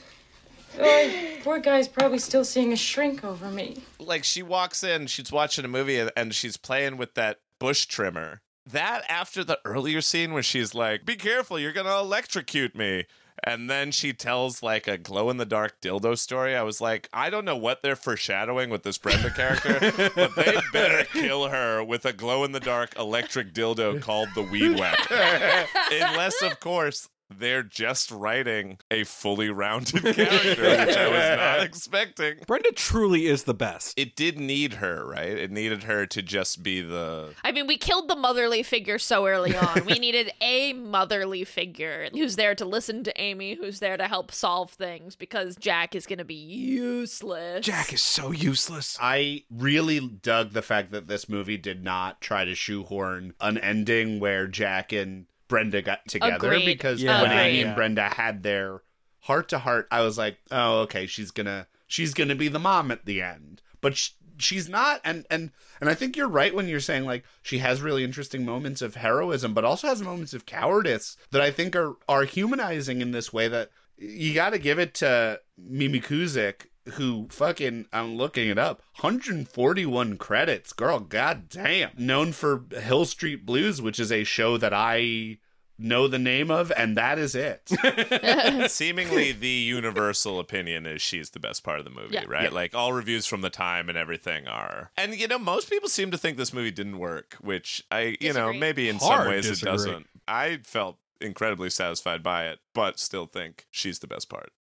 Oh, 0.80 1.12
poor 1.44 1.58
guy's 1.58 1.88
probably 1.88 2.20
still 2.20 2.46
seeing 2.46 2.72
a 2.72 2.76
shrink 2.76 3.24
over 3.24 3.50
me. 3.50 3.82
like 4.00 4.24
she 4.24 4.44
walks 4.44 4.84
in 4.84 5.08
she's 5.08 5.32
watching 5.32 5.66
a 5.66 5.68
movie 5.68 5.98
and- 5.98 6.12
and 6.16 6.36
she's 6.36 6.56
playing 6.56 6.98
with 6.98 7.16
that 7.16 7.40
bush 7.58 7.88
trimmer 7.88 8.42
that 8.64 9.04
after 9.10 9.44
the 9.44 9.58
earlier 9.66 10.02
scene 10.02 10.34
where 10.34 10.44
she's 10.44 10.76
like 10.76 11.04
be 11.04 11.16
careful 11.16 11.58
you're 11.58 11.72
gonna 11.74 11.98
electrocute 11.98 12.76
me 12.76 13.06
And 13.44 13.70
then 13.70 13.92
she 13.92 14.14
tells 14.14 14.64
like 14.64 14.88
a 14.88 14.98
glow 14.98 15.30
in 15.30 15.38
the 15.38 15.46
dark 15.46 15.80
dildo 15.82 16.18
story. 16.18 16.56
I 16.56 16.64
was 16.64 16.82
like, 16.82 17.08
I 17.14 17.30
don't 17.30 17.46
know 17.46 17.56
what 17.56 17.82
they're 17.84 17.96
foreshadowing 17.96 18.70
with 18.70 18.84
this 18.84 18.98
Brenda 18.98 19.30
character, 19.30 20.10
but 20.16 20.36
they 20.36 20.58
better 20.74 21.04
kill 21.14 21.50
her 21.50 21.84
with 21.84 22.06
a 22.06 22.14
glow 22.14 22.44
in 22.44 22.52
the 22.52 22.60
dark 22.60 22.98
electric 22.98 23.54
dildo 23.54 24.02
called 24.02 24.30
the 24.36 24.42
Weed 24.42 24.78
Whacker. 24.80 25.16
Unless, 25.92 26.42
of 26.42 26.60
course, 26.60 27.10
they're 27.30 27.64
just 27.64 28.12
writing 28.12 28.80
a 28.90 29.04
fully 29.04 29.50
rounded 29.50 30.02
character, 30.16 30.62
which 30.62 30.98
I 30.98 31.08
was 31.10 31.38
not 31.40 31.64
expecting. 31.64 32.36
Brenda 32.48 32.72
truly 32.72 33.28
is 33.28 33.44
the 33.44 33.54
best. 33.54 33.98
It 33.98 34.16
did 34.16 34.40
need 34.40 34.76
her, 34.76 35.06
right? 35.06 35.30
It 35.30 35.52
needed 35.52 35.84
her 35.84 36.06
to 36.08 36.22
just 36.22 36.64
be 36.64 36.82
the. 36.82 37.34
I 37.44 37.52
mean, 37.52 37.68
we 37.68 37.78
killed 37.78 38.08
the 38.08 38.16
motherly 38.16 38.64
figure 38.64 39.00
so 39.00 39.28
early 39.28 39.56
on. 39.56 39.86
we 39.86 39.94
needed 40.00 40.32
a 40.42 40.74
motherly 40.74 41.44
figure 41.44 42.10
who's 42.12 42.36
there 42.36 42.56
to 42.56 42.66
listen 42.66 43.04
to 43.04 43.22
Amy, 43.22 43.56
who's 43.56 43.80
there 43.80 43.98
to 43.98 44.08
help 44.08 44.32
solve 44.32 44.72
things 44.72 45.16
because 45.16 45.56
Jack 45.56 45.96
is 45.96 46.06
going 46.06 46.20
to 46.20 46.26
be 46.26 46.36
useless. 46.36 47.66
Jack 47.66 47.94
is 47.94 48.02
so 48.02 48.32
useless. 48.32 48.98
I 49.02 49.44
really 49.52 50.00
dug 50.00 50.54
the 50.54 50.62
fact 50.62 50.92
that 50.92 51.08
this 51.08 51.28
movie 51.28 51.58
did 51.58 51.84
not 51.84 52.22
try 52.22 52.46
to 52.46 52.56
shoehorn 52.56 53.34
an 53.42 53.58
ending 53.58 54.20
where 54.20 54.48
Jack 54.48 54.92
and 54.92 55.26
Brenda 55.48 55.82
got 55.82 56.08
together 56.08 56.36
Agreed. 56.52 56.66
because 56.66 57.02
Yeah. 57.02 57.22
when 57.22 57.32
Amy 57.32 57.62
and 57.62 57.76
Brenda 57.76 58.10
had 58.10 58.44
their 58.44 58.82
heart 59.22 59.50
to 59.50 59.60
heart, 59.60 59.88
I 59.92 60.02
was 60.02 60.18
like, 60.18 60.38
oh, 60.52 60.80
okay, 60.82 61.06
she's 61.08 61.32
gonna 61.32 61.68
she's 61.88 62.14
gonna 62.14 62.36
be 62.36 62.48
the 62.48 62.60
mom 62.60 62.92
at 62.92 63.06
the 63.06 63.22
end, 63.22 63.62
but 63.82 63.96
sh- 63.98 64.12
she's 64.38 64.68
not. 64.70 65.02
And 65.04 65.26
and 65.30 65.52
and 65.80 65.90
I 65.90 65.94
think 65.94 66.16
you're 66.16 66.28
right 66.28 66.54
when 66.54 66.68
you're 66.68 66.80
saying 66.80 67.06
like 67.06 67.24
she 67.42 67.60
has 67.60 67.82
really 67.82 68.04
interesting 68.04 68.46
moments 68.46 68.82
of 68.82 68.96
heroism, 68.96 69.54
but 69.54 69.66
also 69.66 69.88
has 69.88 70.02
moments 70.02 70.34
of 70.34 70.46
cowardice 70.46 71.18
that 71.32 71.42
I 71.42 71.52
think 71.52 71.76
are 71.76 71.96
are 72.08 72.24
humanizing 72.24 73.02
in 73.02 73.12
this 73.12 73.32
way 73.34 73.48
that 73.48 73.70
you 73.98 74.34
got 74.34 74.52
to 74.52 74.60
give 74.60 74.78
it 74.80 74.94
to 74.96 75.40
Mimi 75.58 76.00
Kuzyk. 76.00 76.68
Who 76.94 77.28
fucking 77.30 77.86
I'm 77.94 78.16
looking 78.18 78.48
it 78.50 78.58
up 78.58 78.82
141 79.00 80.18
credits 80.18 80.74
girl 80.74 81.00
god 81.00 81.50
damn 81.50 81.92
known 81.98 82.32
for 82.32 82.64
Hill 82.80 83.06
Street 83.06 83.46
Blues 83.46 83.82
which 83.82 84.00
is 84.00 84.12
a 84.12 84.24
show 84.24 84.58
that 84.58 84.74
I 84.74 85.38
know 85.80 86.08
the 86.08 86.18
name 86.18 86.50
of 86.50 86.72
and 86.76 86.98
that 86.98 87.20
is 87.20 87.36
it 87.36 87.70
Seemingly, 88.72 89.32
the 89.32 89.48
universal 89.48 90.40
opinion 90.40 90.86
is 90.86 91.02
she's 91.02 91.30
the 91.32 91.40
best 91.40 91.64
part 91.64 91.78
of 91.80 91.86
the 91.86 91.92
movie, 91.92 92.16
Yeah. 92.16 92.26
right? 92.28 92.52
Like 92.52 92.74
all 92.74 92.94
reviews 92.94 93.26
from 93.28 93.42
the 93.42 93.50
time 93.50 93.88
and 93.90 93.98
everything 93.98 94.48
are. 94.48 94.92
And 94.98 95.16
you 95.16 95.28
know, 95.28 95.38
most 95.40 95.70
people 95.70 95.88
seem 95.90 96.10
to 96.12 96.18
think 96.18 96.38
this 96.38 96.52
movie 96.54 96.72
didn't 96.72 96.98
work, 96.98 97.36
which 97.42 97.84
I, 97.92 98.18
you 98.20 98.34
know, 98.34 98.52
maybe 98.54 98.90
in 98.90 98.98
Hard 98.98 99.20
some 99.24 99.28
ways 99.28 99.48
disagree. 99.48 99.70
it 99.70 99.74
doesn't. 99.74 100.08
I 100.28 100.58
felt 100.64 100.98
incredibly 101.22 101.70
satisfied 101.70 102.24
by 102.24 102.48
it, 102.48 102.60
but 102.74 103.00
still 103.00 103.26
think 103.28 103.66
she's 103.72 104.00
the 104.00 104.08
best 104.08 104.30
part. 104.30 104.52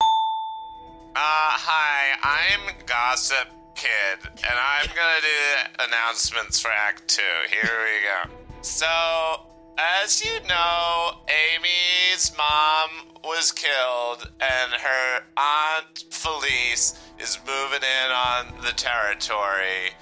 Uh, 1.19 1.19
hi, 1.19 2.13
I'm 2.23 2.77
Gossip 2.85 3.49
Kid, 3.75 4.19
and 4.21 4.53
I'm 4.53 4.87
gonna 4.95 5.23
do 5.23 5.89
announcements 5.89 6.61
for 6.61 6.69
Act 6.69 7.09
Two. 7.09 7.23
Here 7.49 7.73
we 7.89 8.05
go. 8.05 8.37
So, 8.61 8.87
as 9.79 10.23
you 10.23 10.47
know, 10.47 11.13
Amy's 11.25 12.37
mom 12.37 13.17
was 13.25 13.51
killed, 13.51 14.31
and 14.43 14.73
her 14.75 15.21
aunt 15.39 16.05
Felice 16.11 17.01
is 17.19 17.39
moving 17.47 17.81
in 17.81 18.11
on 18.11 18.53
the 18.61 18.73
territory. 18.73 19.97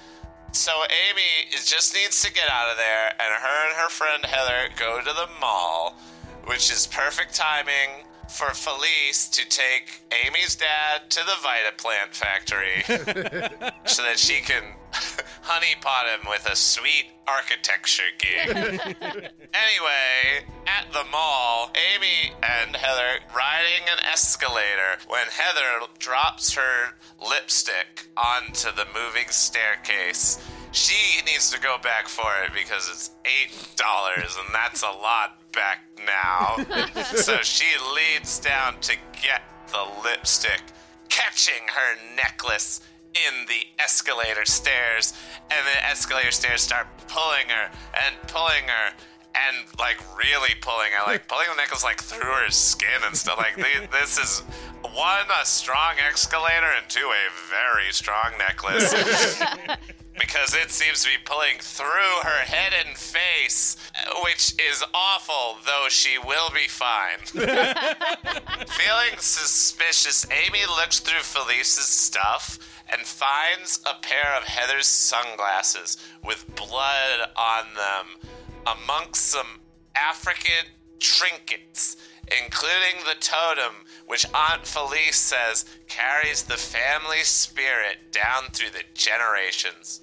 So 0.51 0.73
Amy 0.83 1.47
just 1.63 1.95
needs 1.95 2.21
to 2.23 2.33
get 2.33 2.49
out 2.49 2.71
of 2.71 2.75
there, 2.75 3.07
and 3.21 3.33
her 3.41 3.67
and 3.69 3.77
her 3.77 3.89
friend 3.89 4.25
Heather 4.25 4.67
go 4.75 4.99
to 4.99 5.13
the 5.13 5.29
mall, 5.39 5.95
which 6.43 6.69
is 6.69 6.87
perfect 6.87 7.33
timing 7.33 8.03
for 8.29 8.53
Felice 8.53 9.29
to 9.29 9.47
take 9.47 10.01
Amy's 10.25 10.55
dad 10.55 11.09
to 11.09 11.19
the 11.19 11.35
Vita 11.41 11.71
Plant 11.77 12.13
factory 12.13 12.83
so 13.85 14.03
that 14.03 14.17
she 14.17 14.41
can 14.41 14.63
honeypot 15.43 16.13
him 16.13 16.29
with 16.29 16.47
a 16.49 16.55
sweet 16.55 17.07
architecture 17.27 18.03
gig. 18.17 18.49
anyway, 18.51 20.45
at 20.67 20.91
the 20.93 21.03
mall, 21.11 21.71
Amy 21.95 22.33
and 22.43 22.75
Heather 22.75 23.19
riding 23.35 23.87
an 23.91 23.99
escalator 24.11 24.99
when 25.07 25.25
Heather 25.27 25.87
drops 25.99 26.53
her 26.53 26.95
lipstick 27.21 28.07
onto 28.17 28.71
the 28.71 28.85
moving 28.93 29.29
staircase. 29.29 30.39
She 30.75 31.21
needs 31.25 31.51
to 31.51 31.59
go 31.59 31.77
back 31.81 32.09
for 32.09 32.29
it 32.43 32.51
because 32.53 32.89
it's 32.89 33.11
eight 33.23 33.75
dollars, 33.77 34.35
and 34.37 34.53
that's 34.53 34.83
a 34.83 34.91
lot 34.91 35.39
back 35.53 35.79
now. 36.05 36.57
so 37.15 37.37
she 37.43 37.65
leans 37.95 38.39
down 38.39 38.81
to 38.81 38.97
get 39.21 39.41
the 39.71 39.87
lipstick, 40.03 40.61
catching 41.07 41.69
her 41.69 42.15
necklace 42.17 42.81
in 43.13 43.45
the 43.47 43.67
escalator 43.81 44.43
stairs, 44.43 45.13
and 45.49 45.65
the 45.65 45.85
escalator 45.85 46.31
stairs 46.31 46.61
start 46.61 46.87
pulling 47.07 47.47
her 47.47 47.71
and 48.05 48.15
pulling 48.27 48.65
her. 48.67 48.93
And 49.35 49.65
like 49.77 49.97
really 50.17 50.55
pulling 50.61 50.91
her, 50.97 51.05
like 51.05 51.27
pulling 51.27 51.47
the 51.49 51.55
necklace 51.55 51.83
like 51.83 52.01
through 52.01 52.31
her 52.31 52.49
skin 52.49 53.03
and 53.05 53.15
stuff. 53.15 53.37
Like 53.37 53.55
the- 53.55 53.87
this 53.91 54.17
is 54.17 54.39
one 54.81 55.27
a 55.41 55.45
strong 55.45 55.95
escalator 55.99 56.71
and 56.77 56.87
two 56.87 57.11
a 57.11 57.29
very 57.49 57.91
strong 57.91 58.31
necklace 58.37 58.93
because 60.19 60.55
it 60.55 60.71
seems 60.71 61.03
to 61.03 61.09
be 61.09 61.17
pulling 61.25 61.57
through 61.59 62.21
her 62.23 62.45
head 62.45 62.73
and 62.85 62.95
face, 62.95 63.75
which 64.23 64.53
is 64.59 64.83
awful, 64.93 65.57
though 65.65 65.87
she 65.89 66.17
will 66.17 66.49
be 66.51 66.67
fine. 66.67 67.19
Feeling 67.25 69.17
suspicious, 69.17 70.25
Amy 70.31 70.65
looks 70.65 70.99
through 70.99 71.19
Felice's 71.21 71.87
stuff 71.87 72.57
and 72.91 73.01
finds 73.01 73.79
a 73.85 73.99
pair 74.01 74.35
of 74.37 74.43
Heather's 74.43 74.87
sunglasses 74.87 75.97
with 76.23 76.55
blood 76.55 77.29
on 77.35 77.65
them 77.75 78.29
amongst 78.65 79.25
some 79.27 79.59
African 79.95 80.71
trinkets, 80.99 81.97
including 82.27 83.03
the 83.05 83.19
totem, 83.19 83.85
which 84.07 84.25
Aunt 84.33 84.65
Felice 84.65 85.15
says 85.15 85.65
carries 85.87 86.43
the 86.43 86.57
family 86.57 87.23
spirit 87.23 88.11
down 88.11 88.51
through 88.51 88.71
the 88.71 88.83
generations. 88.93 90.01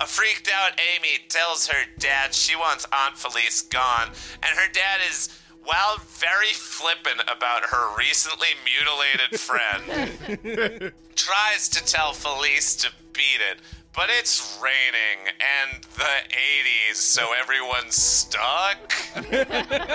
A 0.00 0.06
freaked 0.06 0.50
out 0.52 0.78
Amy 0.96 1.18
tells 1.28 1.68
her 1.68 1.84
dad 1.98 2.34
she 2.34 2.56
wants 2.56 2.86
Aunt 2.92 3.16
Felice 3.16 3.62
gone, 3.62 4.08
and 4.42 4.58
her 4.58 4.70
dad 4.72 5.00
is, 5.08 5.28
well, 5.66 5.98
very 6.06 6.52
flippant 6.52 7.22
about 7.22 7.64
her 7.66 7.96
recently 7.96 8.48
mutilated 8.64 9.38
friend. 9.40 10.92
Tries 11.16 11.68
to 11.70 11.84
tell 11.84 12.12
Felice 12.12 12.76
to 12.76 12.90
beat 13.12 13.40
it, 13.50 13.60
but 13.94 14.06
it's 14.10 14.58
raining 14.62 15.32
and 15.62 15.82
the 15.82 16.34
80s, 16.90 16.96
so 16.96 17.32
everyone's 17.32 17.94
stuck. 17.94 18.92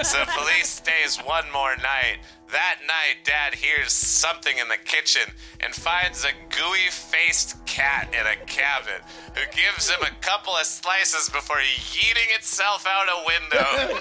so 0.03 0.25
Felice 0.25 0.69
stays 0.69 1.17
one 1.17 1.45
more 1.51 1.75
night. 1.77 2.19
That 2.51 2.79
night, 2.87 3.25
Dad 3.25 3.53
hears 3.53 3.91
something 3.91 4.57
in 4.57 4.69
the 4.69 4.77
kitchen 4.77 5.33
and 5.59 5.73
finds 5.73 6.25
a 6.25 6.33
gooey 6.49 6.89
faced 6.89 7.63
cat 7.67 8.09
in 8.11 8.25
a 8.25 8.43
cabin 8.47 9.01
who 9.35 9.41
gives 9.55 9.87
him 9.87 9.99
a 10.01 10.15
couple 10.25 10.53
of 10.53 10.65
slices 10.65 11.29
before 11.29 11.57
yeeting 11.57 12.35
itself 12.35 12.87
out 12.87 13.07
a 13.07 13.25
window. 13.27 13.99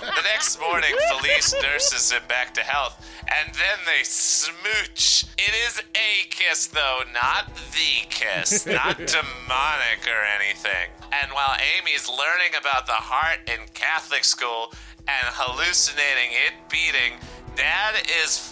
the 0.00 0.22
next 0.24 0.58
morning, 0.58 0.90
Felice 1.08 1.54
nurses 1.62 2.10
him 2.10 2.22
back 2.26 2.52
to 2.54 2.62
health, 2.62 2.98
and 3.30 3.54
then 3.54 3.78
they 3.86 4.02
smooch. 4.02 5.26
It 5.38 5.54
is 5.68 5.80
a 5.94 6.28
kiss, 6.30 6.66
though, 6.66 7.02
not 7.12 7.54
the 7.54 8.06
kiss, 8.10 8.66
not 8.66 8.96
demonic 8.98 10.02
or 10.08 10.24
anything. 10.42 10.90
And 11.12 11.30
while 11.32 11.56
Amy's 11.78 12.08
learning 12.08 12.58
about 12.58 12.86
the 12.86 12.92
heart 12.92 13.38
in 13.46 13.68
Catholic 13.72 14.24
school 14.24 14.72
and 15.06 15.28
hallucinating 15.30 16.32
it 16.32 16.54
beating, 16.68 17.20
Dad 17.56 17.94
is 18.24 18.50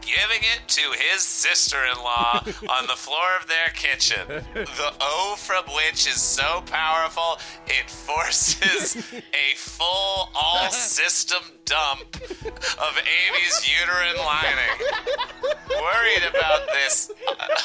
giving 0.00 0.40
it 0.40 0.66
to 0.68 0.80
his 1.12 1.22
sister 1.22 1.76
in 1.92 1.98
law 1.98 2.42
on 2.70 2.86
the 2.86 2.94
floor 2.96 3.36
of 3.40 3.46
their 3.46 3.68
kitchen. 3.74 4.26
The 4.26 4.92
O 5.00 5.34
from 5.36 5.64
which 5.74 6.06
is 6.06 6.20
so 6.20 6.62
powerful, 6.66 7.38
it 7.66 7.90
forces 7.90 8.96
a 9.12 9.56
full 9.56 10.30
all 10.34 10.70
system 10.70 11.42
dump 11.68 12.16
of 12.16 12.92
Amy's 12.96 13.68
uterine 13.68 14.16
lining. 14.24 14.76
Worried 15.68 16.24
about 16.28 16.66
this 16.72 17.10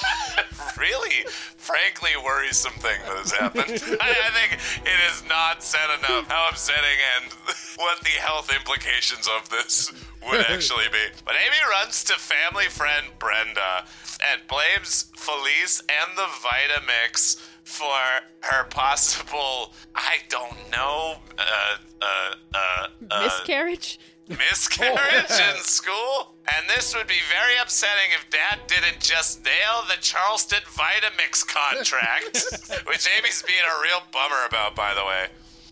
really, 0.78 1.24
frankly 1.58 2.12
worrisome 2.24 2.74
thing 2.74 3.00
that 3.06 3.18
has 3.18 3.32
happened. 3.32 3.98
I, 4.02 4.10
I 4.12 4.32
think 4.36 4.60
it 4.84 5.00
is 5.12 5.24
not 5.28 5.64
said 5.64 5.88
enough 6.00 6.28
how 6.28 6.50
upsetting 6.50 7.00
and 7.18 7.32
what 7.78 8.02
the 8.02 8.20
health 8.20 8.54
implications 8.54 9.28
of 9.40 9.50
this 9.50 9.92
would 10.28 10.42
actually 10.50 10.90
be. 10.92 11.06
But 11.26 11.36
Amy 11.36 11.62
runs 11.80 12.04
to 12.06 12.14
family 12.14 12.66
friend 12.66 13.08
Brenda 13.20 13.86
and 14.32 14.42
blames 14.48 15.12
Felice 15.16 15.82
and 15.82 16.18
the 16.18 16.28
Vitamix 16.44 17.40
for 17.74 18.22
her 18.42 18.66
possible, 18.66 19.74
I 19.96 20.18
don't 20.30 20.58
know, 20.72 21.16
uh, 21.38 21.78
uh, 22.02 22.36
uh, 22.54 22.88
uh, 23.10 23.24
Miscarriage? 23.24 24.00
miscarriage 24.30 25.32
in 25.32 25.58
school. 25.64 26.36
And 26.48 26.70
this 26.70 26.96
would 26.96 27.08
be 27.08 27.22
very 27.30 27.58
upsetting 27.62 28.12
if 28.14 28.30
Dad 28.30 28.60
didn't 28.68 29.02
just 29.02 29.44
nail 29.44 29.84
the 29.88 30.00
Charleston 30.02 30.60
Vitamix 30.66 31.46
contract, 31.46 32.46
which 32.88 33.08
Amy's 33.18 33.44
being 33.44 33.60
a 33.66 33.82
real 33.82 34.02
bummer 34.12 34.46
about, 34.48 34.76
by 34.76 34.94
the 34.94 35.04
way. 35.04 35.28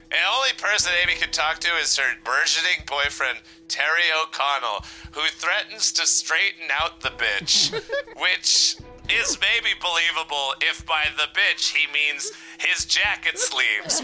The 0.10 0.18
only 0.36 0.52
person 0.58 0.92
Amy 1.02 1.14
can 1.16 1.32
talk 1.32 1.60
to 1.60 1.70
is 1.78 1.96
her 1.98 2.16
burgeoning 2.24 2.86
boyfriend, 2.86 3.40
Terry 3.70 4.12
O'Connell, 4.22 4.84
who 5.12 5.22
threatens 5.30 5.94
to 5.94 6.06
straighten 6.06 6.68
out 6.70 7.00
the 7.00 7.10
bitch, 7.10 7.74
which 8.18 8.76
is 9.14 9.38
maybe 9.40 9.70
believable 9.80 10.54
if 10.62 10.86
by 10.86 11.06
the 11.18 11.28
bitch 11.38 11.76
he 11.76 11.92
means 11.92 12.32
his 12.60 12.86
jacket 12.86 13.38
sleeves, 13.38 14.02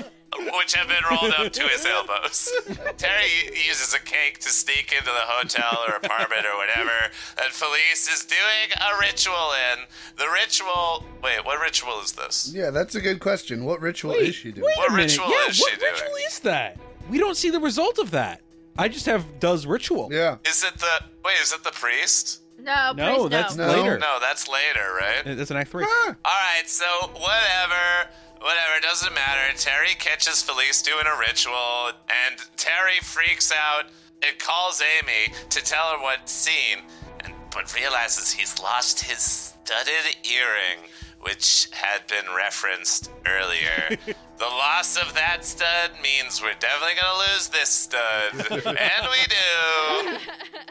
which 0.53 0.74
have 0.74 0.88
been 0.88 1.03
rolled 1.10 1.34
up 1.34 1.51
to 1.53 1.64
his 1.64 1.86
elbows. 1.86 2.51
Terry 2.97 3.49
uses 3.68 3.93
a 3.93 3.99
cake 3.99 4.39
to 4.39 4.49
sneak 4.49 4.91
into 4.91 5.05
the 5.05 5.26
hotel 5.26 5.84
or 5.88 5.95
apartment 5.95 6.45
or 6.45 6.58
whatever 6.58 7.12
that 7.38 7.51
Felice 7.51 8.08
is 8.12 8.26
doing 8.26 8.72
a 8.76 8.99
ritual 8.99 9.51
in. 9.74 9.86
The 10.18 10.28
ritual. 10.32 11.05
Wait, 11.24 11.45
what 11.45 11.60
ritual 11.62 11.99
is 12.03 12.14
this? 12.14 12.51
Yeah, 12.53 12.72
that's 12.72 12.95
a 12.95 13.01
good 13.01 13.20
question. 13.20 13.66
What 13.66 13.82
ritual 13.82 14.14
is 14.14 14.36
she 14.36 14.51
doing? 14.51 14.70
What 14.78 14.89
a 14.89 14.93
minute. 14.93 15.12
ritual 15.12 15.30
yeah, 15.30 15.49
is 15.49 15.60
what 15.60 15.72
she 15.72 15.80
doing? 15.80 15.93
ritual 15.93 16.16
is 16.28 16.39
that? 16.39 16.80
We 17.10 17.20
don't 17.20 17.38
see 17.38 17.49
the 17.49 17.60
result 17.60 17.99
of 17.99 18.12
that. 18.12 18.41
I 18.78 18.88
just 18.88 19.05
have 19.08 19.39
does 19.39 19.66
ritual. 19.66 20.10
Yeah. 20.12 20.38
Is 20.45 20.64
it 20.64 20.78
the. 20.78 21.03
Wait, 21.26 21.36
is 21.41 21.51
it 21.51 21.64
the 21.64 21.72
priest? 21.72 22.41
No, 22.58 22.93
No, 22.95 23.14
priest, 23.16 23.30
that's 23.32 23.55
no. 23.55 23.68
later. 23.68 23.99
No, 23.99 24.18
that's 24.20 24.47
later, 24.47 24.93
right? 24.99 25.38
That's 25.38 25.51
an 25.51 25.58
act 25.58 25.72
three. 25.72 25.84
All 25.86 26.16
right, 26.26 26.64
so 26.66 26.86
whatever, 27.14 28.10
whatever, 28.39 28.82
doesn't 28.82 29.14
matter. 29.14 29.55
Terry 29.58 29.93
catches 29.99 30.41
Felice 30.41 30.82
doing 30.82 31.05
a 31.05 31.18
ritual, 31.20 31.91
and 32.10 32.39
Terry 32.58 32.99
freaks 33.03 33.51
out 33.51 33.86
It 34.24 34.39
calls 34.39 34.82
Amy 34.82 35.34
to 35.51 35.62
tell 35.64 35.89
her 35.91 36.01
what's 36.01 36.32
seen, 36.32 36.80
and 37.24 37.34
but 37.53 37.74
realizes 37.76 38.32
he's 38.32 38.60
lost 38.60 39.01
his 39.01 39.20
studded 39.20 40.16
earring, 40.26 40.89
which 41.22 41.70
had 41.72 42.05
been 42.07 42.26
referenced 42.36 43.11
earlier. 43.26 43.97
the 44.38 44.45
loss 44.45 44.97
of 44.97 45.13
that 45.13 45.43
stud 45.43 45.91
means 46.01 46.41
we're 46.41 46.53
definitely 46.59 46.95
gonna 47.01 47.34
lose 47.34 47.47
this 47.49 47.70
stud, 47.70 48.34
and 48.65 49.07
we 49.11 49.24
do. 49.28 50.20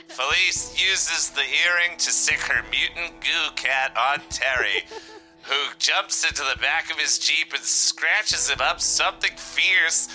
Felice 0.09 0.81
uses 0.81 1.31
the 1.31 1.43
earring 1.43 1.97
to 1.99 2.11
sick 2.11 2.39
her 2.41 2.63
mutant 2.71 3.21
goo 3.21 3.51
cat 3.57 3.97
on 3.97 4.21
Terry, 4.31 4.85
who 5.43 5.75
jumps 5.79 6.25
into 6.25 6.43
the 6.43 6.61
back 6.61 6.91
of 6.91 6.99
his 6.99 7.19
Jeep 7.19 7.53
and 7.53 7.63
scratches 7.63 8.49
him 8.49 8.61
up 8.61 8.81
something 8.81 9.33
fierce, 9.37 10.07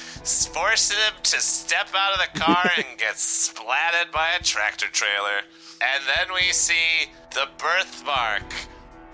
forcing 0.53 0.97
him 0.97 1.13
to 1.23 1.39
step 1.39 1.89
out 1.95 2.13
of 2.13 2.19
the 2.19 2.39
car 2.39 2.69
and 2.77 2.97
get 2.97 3.15
splatted 3.15 4.11
by 4.11 4.29
a 4.39 4.43
tractor 4.43 4.87
trailer. 4.87 5.43
And 5.81 6.03
then 6.05 6.33
we 6.33 6.51
see 6.51 7.09
the 7.33 7.47
birthmark 7.57 8.43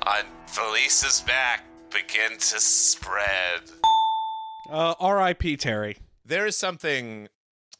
on 0.07 0.23
Felice's 0.45 1.21
back 1.21 1.65
begin 1.91 2.37
to 2.37 2.59
spread. 2.59 3.61
Uh, 4.69 4.93
R.I.P. 4.99 5.57
Terry. 5.57 5.97
There 6.25 6.45
is 6.45 6.57
something 6.57 7.27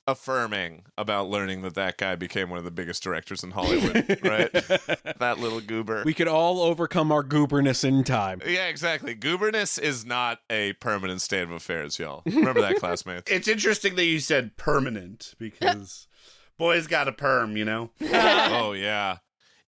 affirming 0.05 0.83
about 0.97 1.29
learning 1.29 1.61
that 1.61 1.75
that 1.75 1.97
guy 1.97 2.15
became 2.15 2.49
one 2.49 2.57
of 2.57 2.65
the 2.65 2.71
biggest 2.71 3.03
directors 3.03 3.43
in 3.43 3.51
Hollywood, 3.51 4.19
right? 4.23 4.51
that 4.51 5.37
little 5.39 5.61
goober. 5.61 6.03
We 6.05 6.13
could 6.13 6.27
all 6.27 6.61
overcome 6.61 7.11
our 7.11 7.23
gooberness 7.23 7.83
in 7.83 8.03
time. 8.03 8.41
yeah, 8.45 8.67
exactly. 8.67 9.13
Gooberness 9.15 9.77
is 9.77 10.05
not 10.05 10.39
a 10.49 10.73
permanent 10.73 11.21
state 11.21 11.43
of 11.43 11.51
affairs, 11.51 11.97
y'all. 11.99 12.23
Remember 12.25 12.61
that, 12.61 12.75
classmates. 12.79 13.31
It's 13.31 13.47
interesting 13.47 13.95
that 13.95 14.05
you 14.05 14.19
said 14.19 14.57
permanent 14.57 15.33
because 15.37 16.07
boy's 16.57 16.87
got 16.87 17.07
a 17.07 17.13
perm, 17.13 17.55
you 17.55 17.65
know? 17.65 17.91
oh 18.01 18.73
yeah, 18.73 19.17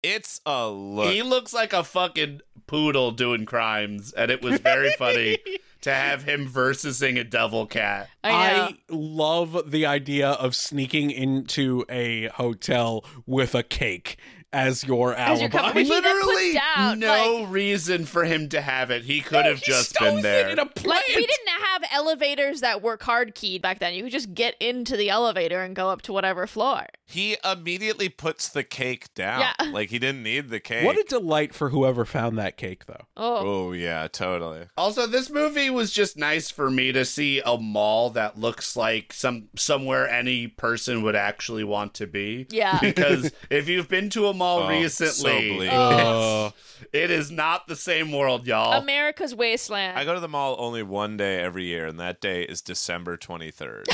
it's 0.03 0.41
a 0.47 0.69
look. 0.69 1.13
He 1.13 1.23
looks 1.23 1.53
like 1.53 1.73
a 1.73 1.83
fucking 1.83 2.41
poodle 2.69 3.11
doing 3.11 3.45
crimes, 3.45 4.13
and 4.13 4.31
it 4.31 4.43
was 4.43 4.61
very 4.61 4.93
funny 4.93 5.39
to 5.81 5.93
have 5.93 6.23
him 6.23 6.47
versusing 6.47 7.19
a 7.19 7.25
devil 7.25 7.67
cat. 7.67 8.09
I 8.23 8.79
love 8.89 9.71
the 9.71 9.87
idea 9.87 10.31
of 10.31 10.55
sneaking 10.55 11.11
into 11.11 11.85
a 11.89 12.29
hotel 12.29 13.05
with 13.27 13.55
a 13.57 13.65
cake 13.65 14.17
as 14.53 14.85
your 14.85 15.15
As 15.15 15.41
your 15.41 15.49
alibi. 15.51 15.59
company- 15.59 15.81
Which 15.85 15.89
he 15.95 16.01
then 16.01 16.21
puts 16.21 16.27
Literally 16.27 16.53
down, 16.55 16.99
no 17.01 17.45
reason 17.45 18.05
for 18.07 18.25
him 18.25 18.49
to 18.51 18.61
have 18.61 18.91
it. 18.91 19.05
He 19.05 19.21
could 19.21 19.45
have 19.45 19.63
just 19.63 19.99
been 19.99 20.23
there. 20.23 20.55
Like 20.57 21.07
we 21.09 21.15
didn't 21.27 21.49
have 21.65 21.83
elevators 21.93 22.61
that 22.63 22.83
were 22.83 22.97
card 22.97 23.35
keyed 23.35 23.61
back 23.63 23.79
then. 23.79 23.95
You 23.95 24.05
could 24.05 24.13
just 24.13 24.33
get 24.35 24.55
into 24.61 24.97
the 24.97 25.11
elevator 25.11 25.61
and 25.63 25.77
go 25.77 25.91
up 25.91 26.03
to 26.03 26.13
whatever 26.13 26.47
floor. 26.47 26.87
He 27.05 27.37
immediately 27.45 28.09
puts 28.09 28.49
the 28.49 28.63
cake 28.65 29.13
down. 29.15 29.41
Yeah. 29.41 29.53
Like 29.79 29.91
he 29.91 29.99
didn't 29.99 30.23
need 30.23 30.49
the 30.49 30.61
cake. 30.61 30.85
What 30.87 30.99
a 30.99 31.05
delight 31.05 31.55
for 31.55 31.69
whoever 31.69 32.05
found 32.05 32.39
that 32.39 32.57
cake, 32.57 32.87
though. 32.87 33.05
Oh. 33.17 33.69
Oh 33.69 33.73
yeah, 33.73 34.09
totally. 34.11 34.67
Also, 34.77 35.07
this 35.07 35.31
movie 35.31 35.69
was 35.71 35.93
just 35.93 36.17
nice 36.17 36.51
for 36.51 36.71
me 36.71 36.91
to 36.93 37.05
see 37.05 37.41
a 37.45 37.59
mall 37.59 38.11
that 38.11 38.39
looks 38.39 38.77
like 38.77 39.13
some 39.13 39.49
somewhere 39.57 40.09
any 40.09 40.49
person 40.49 41.03
would 41.03 41.15
actually 41.15 41.65
want 41.65 41.93
to 41.95 42.07
be. 42.07 42.47
Yeah. 42.51 42.79
Because 42.81 43.31
if 43.51 43.69
you've 43.69 43.89
been 43.89 44.09
to 44.11 44.27
a 44.27 44.35
mall 44.39 44.61
Oh, 44.63 44.69
recently, 44.69 45.13
so 45.15 45.55
bleak. 45.55 45.69
it's- 45.73 46.53
it 46.93 47.11
is 47.11 47.29
not 47.31 47.67
the 47.67 47.75
same 47.75 48.13
world, 48.13 48.47
y'all. 48.47 48.73
America's 48.81 49.35
wasteland. 49.35 49.99
I 49.99 50.05
go 50.05 50.15
to 50.15 50.21
the 50.21 50.29
mall 50.29 50.55
only 50.61 50.83
one 50.85 51.17
day 51.17 51.41
every 51.41 51.65
year, 51.65 51.87
and 51.87 51.99
that 51.99 52.21
day 52.21 52.45
is 52.45 52.63
December 52.63 53.17
23rd. 53.17 53.85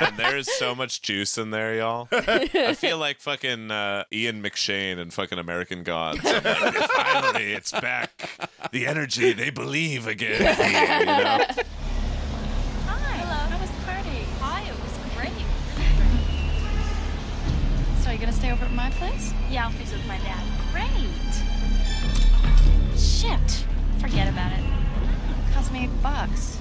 and 0.00 0.16
there 0.16 0.34
is 0.36 0.48
so 0.56 0.74
much 0.74 1.02
juice 1.02 1.36
in 1.36 1.50
there, 1.50 1.74
y'all. 1.76 2.08
I 2.10 2.74
feel 2.74 2.96
like 2.96 3.20
fucking 3.20 3.70
uh, 3.70 4.04
Ian 4.10 4.42
McShane 4.42 4.98
and 4.98 5.12
fucking 5.12 5.38
American 5.38 5.82
Gods. 5.82 6.24
Like, 6.24 6.42
Finally, 6.42 7.52
it's 7.52 7.72
back. 7.72 8.10
The 8.72 8.86
energy, 8.86 9.34
they 9.34 9.50
believe 9.50 10.06
again. 10.06 10.40
Here, 10.56 10.98
you 11.00 11.04
know? 11.04 11.44
Gonna 18.24 18.36
stay 18.36 18.52
over 18.52 18.64
at 18.64 18.72
my 18.72 18.88
place? 18.92 19.34
Yeah, 19.50 19.66
I'll 19.66 19.70
fix 19.72 19.92
it 19.92 19.96
with 19.96 20.06
my 20.06 20.16
dad. 20.20 20.42
Great. 20.72 20.88
Shit. 22.98 23.66
Forget 23.98 24.28
about 24.28 24.50
it. 24.52 24.60
It 24.60 25.52
cost 25.52 25.70
me 25.70 25.84
eight 25.84 26.02
bucks. 26.02 26.58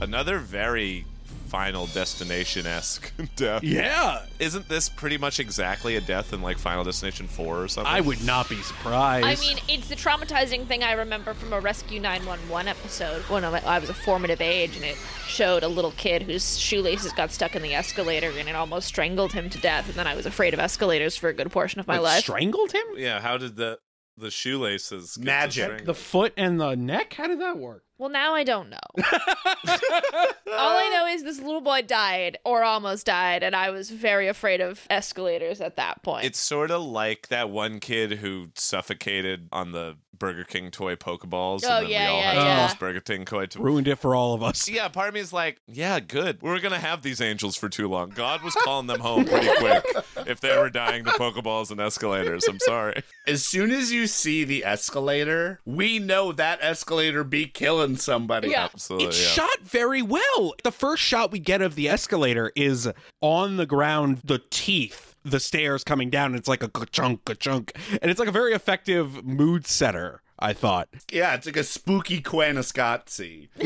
Another 0.00 0.40
very 0.40 1.06
Final 1.54 1.86
Destination 1.86 2.66
esque 2.66 3.12
death. 3.36 3.62
Yeah. 3.62 4.26
Isn't 4.40 4.68
this 4.68 4.88
pretty 4.88 5.18
much 5.18 5.38
exactly 5.38 5.94
a 5.94 6.00
death 6.00 6.32
in 6.32 6.42
like 6.42 6.58
Final 6.58 6.82
Destination 6.82 7.28
4 7.28 7.62
or 7.62 7.68
something? 7.68 7.92
I 7.92 8.00
would 8.00 8.24
not 8.24 8.48
be 8.48 8.56
surprised. 8.56 9.24
I 9.24 9.36
mean, 9.40 9.58
it's 9.68 9.86
the 9.88 9.94
traumatizing 9.94 10.66
thing 10.66 10.82
I 10.82 10.94
remember 10.94 11.32
from 11.32 11.52
a 11.52 11.60
Rescue 11.60 12.00
911 12.00 12.66
episode 12.66 13.22
when 13.30 13.44
I 13.44 13.78
was 13.78 13.88
a 13.88 13.94
formative 13.94 14.40
age, 14.40 14.74
and 14.74 14.84
it 14.84 14.96
showed 15.28 15.62
a 15.62 15.68
little 15.68 15.92
kid 15.92 16.22
whose 16.22 16.58
shoelaces 16.58 17.12
got 17.12 17.30
stuck 17.30 17.54
in 17.54 17.62
the 17.62 17.72
escalator 17.74 18.32
and 18.36 18.48
it 18.48 18.56
almost 18.56 18.88
strangled 18.88 19.32
him 19.32 19.48
to 19.50 19.58
death. 19.58 19.86
And 19.86 19.94
then 19.94 20.08
I 20.08 20.16
was 20.16 20.26
afraid 20.26 20.54
of 20.54 20.60
escalators 20.60 21.16
for 21.16 21.28
a 21.28 21.32
good 21.32 21.52
portion 21.52 21.78
of 21.78 21.86
my 21.86 21.98
Like, 21.98 22.02
life. 22.14 22.22
strangled 22.24 22.72
him? 22.72 22.84
Yeah, 22.96 23.20
how 23.20 23.38
did 23.38 23.54
the 23.54 23.78
the 24.16 24.30
shoelaces 24.30 25.18
Magic. 25.18 25.84
The 25.84 25.94
foot 25.94 26.32
and 26.36 26.60
the 26.60 26.74
neck? 26.76 27.14
How 27.14 27.26
did 27.26 27.40
that 27.40 27.58
work? 27.58 27.82
Well, 27.98 28.10
now 28.10 28.34
I 28.34 28.42
don't 28.42 28.70
know. 28.70 28.78
All 28.96 30.76
I 30.76 30.90
know 30.92 31.06
is 31.06 31.22
this 31.22 31.40
little 31.40 31.60
boy 31.60 31.82
died 31.82 32.38
or 32.44 32.64
almost 32.64 33.06
died, 33.06 33.42
and 33.42 33.54
I 33.54 33.70
was 33.70 33.90
very 33.90 34.26
afraid 34.26 34.60
of 34.60 34.86
escalators 34.90 35.60
at 35.60 35.76
that 35.76 36.02
point. 36.02 36.24
It's 36.24 36.40
sort 36.40 36.70
of 36.70 36.82
like 36.82 37.28
that 37.28 37.50
one 37.50 37.78
kid 37.78 38.12
who 38.12 38.48
suffocated 38.56 39.48
on 39.52 39.72
the 39.72 39.96
Burger 40.18 40.44
King 40.44 40.70
toy 40.70 40.96
Pokeballs. 40.96 41.60
Oh, 41.64 41.78
and 41.78 41.84
then 41.84 41.90
yeah, 41.90 42.08
we 42.08 42.14
all 42.14 42.20
yeah, 42.20 42.22
had 42.22 42.32
to 42.32 42.44
yeah. 42.46 42.64
use 42.64 42.74
Burger 42.74 43.00
King 43.00 43.24
toy 43.24 43.46
to 43.46 43.60
Ruined 43.60 43.88
it 43.88 43.96
for 43.96 44.14
all 44.14 44.34
of 44.34 44.42
us. 44.42 44.68
Yeah, 44.68 44.88
part 44.88 45.08
of 45.08 45.14
me 45.14 45.20
is 45.20 45.32
like, 45.32 45.60
yeah, 45.66 46.00
good. 46.00 46.40
We 46.42 46.50
were 46.50 46.60
gonna 46.60 46.78
have 46.78 47.02
these 47.02 47.20
angels 47.20 47.56
for 47.56 47.68
too 47.68 47.88
long. 47.88 48.10
God 48.10 48.42
was 48.42 48.54
calling 48.54 48.86
them 48.86 49.00
home 49.00 49.24
pretty 49.24 49.50
quick 49.58 49.84
if 50.26 50.40
they 50.40 50.56
were 50.56 50.70
dying 50.70 51.04
to 51.04 51.10
Pokeballs 51.10 51.70
and 51.70 51.80
escalators. 51.80 52.44
I'm 52.48 52.58
sorry. 52.60 53.02
As 53.26 53.44
soon 53.44 53.70
as 53.70 53.92
you 53.92 54.06
see 54.06 54.44
the 54.44 54.64
escalator, 54.64 55.60
we 55.64 55.98
know 55.98 56.32
that 56.32 56.58
escalator 56.62 57.22
be 57.22 57.46
killing 57.46 57.83
somebody. 57.96 58.48
Yeah. 58.50 58.64
Absolutely. 58.64 59.08
It's 59.08 59.20
yeah. 59.22 59.28
shot 59.44 59.60
very 59.62 60.02
well. 60.02 60.54
The 60.62 60.72
first 60.72 61.02
shot 61.02 61.30
we 61.30 61.38
get 61.38 61.62
of 61.62 61.74
the 61.74 61.88
escalator 61.88 62.52
is 62.56 62.90
on 63.20 63.56
the 63.56 63.66
ground, 63.66 64.20
the 64.24 64.40
teeth, 64.50 65.14
the 65.24 65.40
stairs 65.40 65.84
coming 65.84 66.10
down. 66.10 66.34
It's 66.34 66.48
like 66.48 66.62
a 66.62 66.68
ka-chunk, 66.68 67.24
ka-chunk. 67.24 67.72
And 68.02 68.10
it's 68.10 68.18
like 68.20 68.28
a 68.28 68.32
very 68.32 68.52
effective 68.52 69.24
mood 69.24 69.66
setter. 69.66 70.20
I 70.36 70.52
thought. 70.52 70.88
Yeah, 71.12 71.34
it's 71.34 71.46
like 71.46 71.56
a 71.56 71.62
spooky 71.62 72.20
Koyaanisqatsi. 72.20 73.48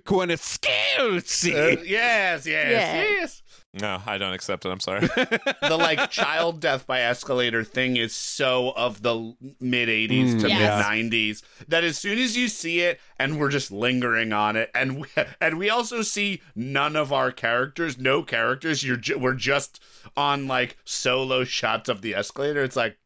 Koyaanisqatsi. 0.00 1.54
Uh, 1.54 1.82
yes, 1.82 2.46
yes, 2.46 2.46
Yeah. 2.46 3.02
yes. 3.02 3.42
No, 3.72 4.02
I 4.04 4.18
don't 4.18 4.32
accept 4.32 4.64
it. 4.64 4.68
I'm 4.70 4.80
sorry. 4.80 5.00
the 5.06 5.76
like 5.78 6.10
child 6.10 6.58
death 6.60 6.88
by 6.88 7.02
escalator 7.02 7.62
thing 7.62 7.96
is 7.96 8.12
so 8.14 8.70
of 8.72 9.02
the 9.02 9.34
mid 9.60 9.88
80s 9.88 10.34
Mm, 10.34 10.40
to 10.40 10.48
Yes. 10.48 10.88
mid 10.90 11.12
90s 11.12 11.42
that 11.68 11.84
as 11.84 11.96
soon 11.96 12.18
as 12.18 12.36
you 12.36 12.48
see 12.48 12.80
it 12.80 12.98
and 13.18 13.38
we're 13.38 13.48
just 13.48 13.70
lingering 13.70 14.32
on 14.32 14.56
it 14.56 14.70
and 14.74 15.00
we, 15.02 15.06
and 15.40 15.56
we 15.56 15.70
also 15.70 16.02
see 16.02 16.42
none 16.56 16.96
of 16.96 17.12
our 17.12 17.30
characters 17.30 17.96
no 17.96 18.24
characters 18.24 18.82
you're 18.82 18.96
ju- 18.96 19.18
we're 19.18 19.34
just 19.34 19.80
on 20.16 20.48
like 20.48 20.76
solo 20.84 21.44
shots 21.44 21.88
of 21.88 22.02
the 22.02 22.12
escalator 22.14 22.64
it's 22.64 22.74
like 22.76 22.98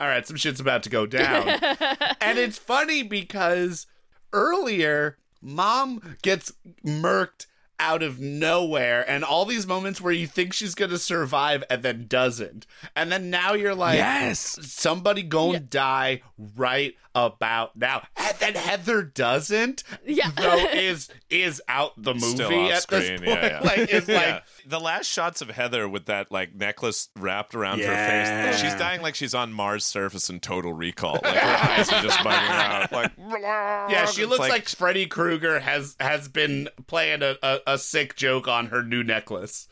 all 0.00 0.08
right 0.08 0.26
some 0.26 0.36
shit's 0.36 0.60
about 0.60 0.82
to 0.82 0.88
go 0.90 1.04
down 1.04 1.48
and 2.20 2.38
it's 2.38 2.56
funny 2.56 3.02
because 3.02 3.86
earlier 4.32 5.18
mom 5.42 6.16
gets 6.22 6.52
murked 6.84 7.46
out 7.80 8.02
of 8.02 8.18
nowhere 8.18 9.08
and 9.08 9.22
all 9.24 9.44
these 9.44 9.66
moments 9.66 10.00
where 10.00 10.12
you 10.12 10.26
think 10.26 10.52
she's 10.52 10.74
gonna 10.74 10.98
survive 10.98 11.62
and 11.70 11.82
then 11.82 12.06
doesn't 12.08 12.66
and 12.96 13.10
then 13.12 13.30
now 13.30 13.52
you're 13.54 13.74
like 13.74 13.96
Yes. 13.96 14.58
somebody 14.62 15.22
gonna 15.22 15.60
die 15.60 16.22
right 16.56 16.94
about 17.26 17.76
now 17.76 18.02
and 18.16 18.36
then 18.38 18.54
heather 18.54 19.02
doesn't 19.02 19.82
Yeah. 20.06 20.30
though 20.36 20.56
is 20.72 21.08
is 21.30 21.60
out 21.68 21.92
the 21.96 22.14
movie 22.14 22.26
Still 22.28 22.52
off 22.66 22.70
at 22.72 22.86
this 22.88 23.08
point 23.10 23.22
Yeah, 23.28 23.46
yeah. 23.46 23.60
like 23.62 23.78
it's 23.92 24.08
Yeah. 24.08 24.16
like 24.34 24.42
the 24.66 24.80
last 24.80 25.06
shots 25.06 25.40
of 25.40 25.48
Heather 25.50 25.88
with 25.88 26.06
that 26.06 26.30
like 26.30 26.54
necklace 26.54 27.08
wrapped 27.16 27.54
around 27.54 27.78
Yeah. 27.78 27.86
her 27.94 28.52
face. 28.52 28.60
She's 28.60 28.74
dying 28.74 29.00
like 29.02 29.14
she's 29.14 29.34
on 29.34 29.52
Mars 29.52 29.84
surface 29.84 30.28
in 30.30 30.40
Total 30.40 30.72
Recall. 30.72 31.18
Like 31.22 31.36
her 31.36 31.70
eyes 31.70 31.90
are 31.92 32.02
just 32.02 32.18
bugging 32.18 32.50
out. 32.50 32.92
Like 32.92 33.12
yeah 33.40 34.04
she 34.06 34.22
It's 34.22 34.30
looks 34.30 34.48
like, 34.48 34.68
freddy 34.68 35.06
krueger 35.06 35.60
has 35.60 35.96
has 36.00 36.28
been 36.28 36.68
playing 36.86 37.22
a, 37.22 37.36
a, 37.42 37.58
a 37.66 37.78
sick 37.78 38.14
joke 38.16 38.46
on 38.48 38.66
her 38.66 38.82
new 38.82 39.02
necklace 39.02 39.68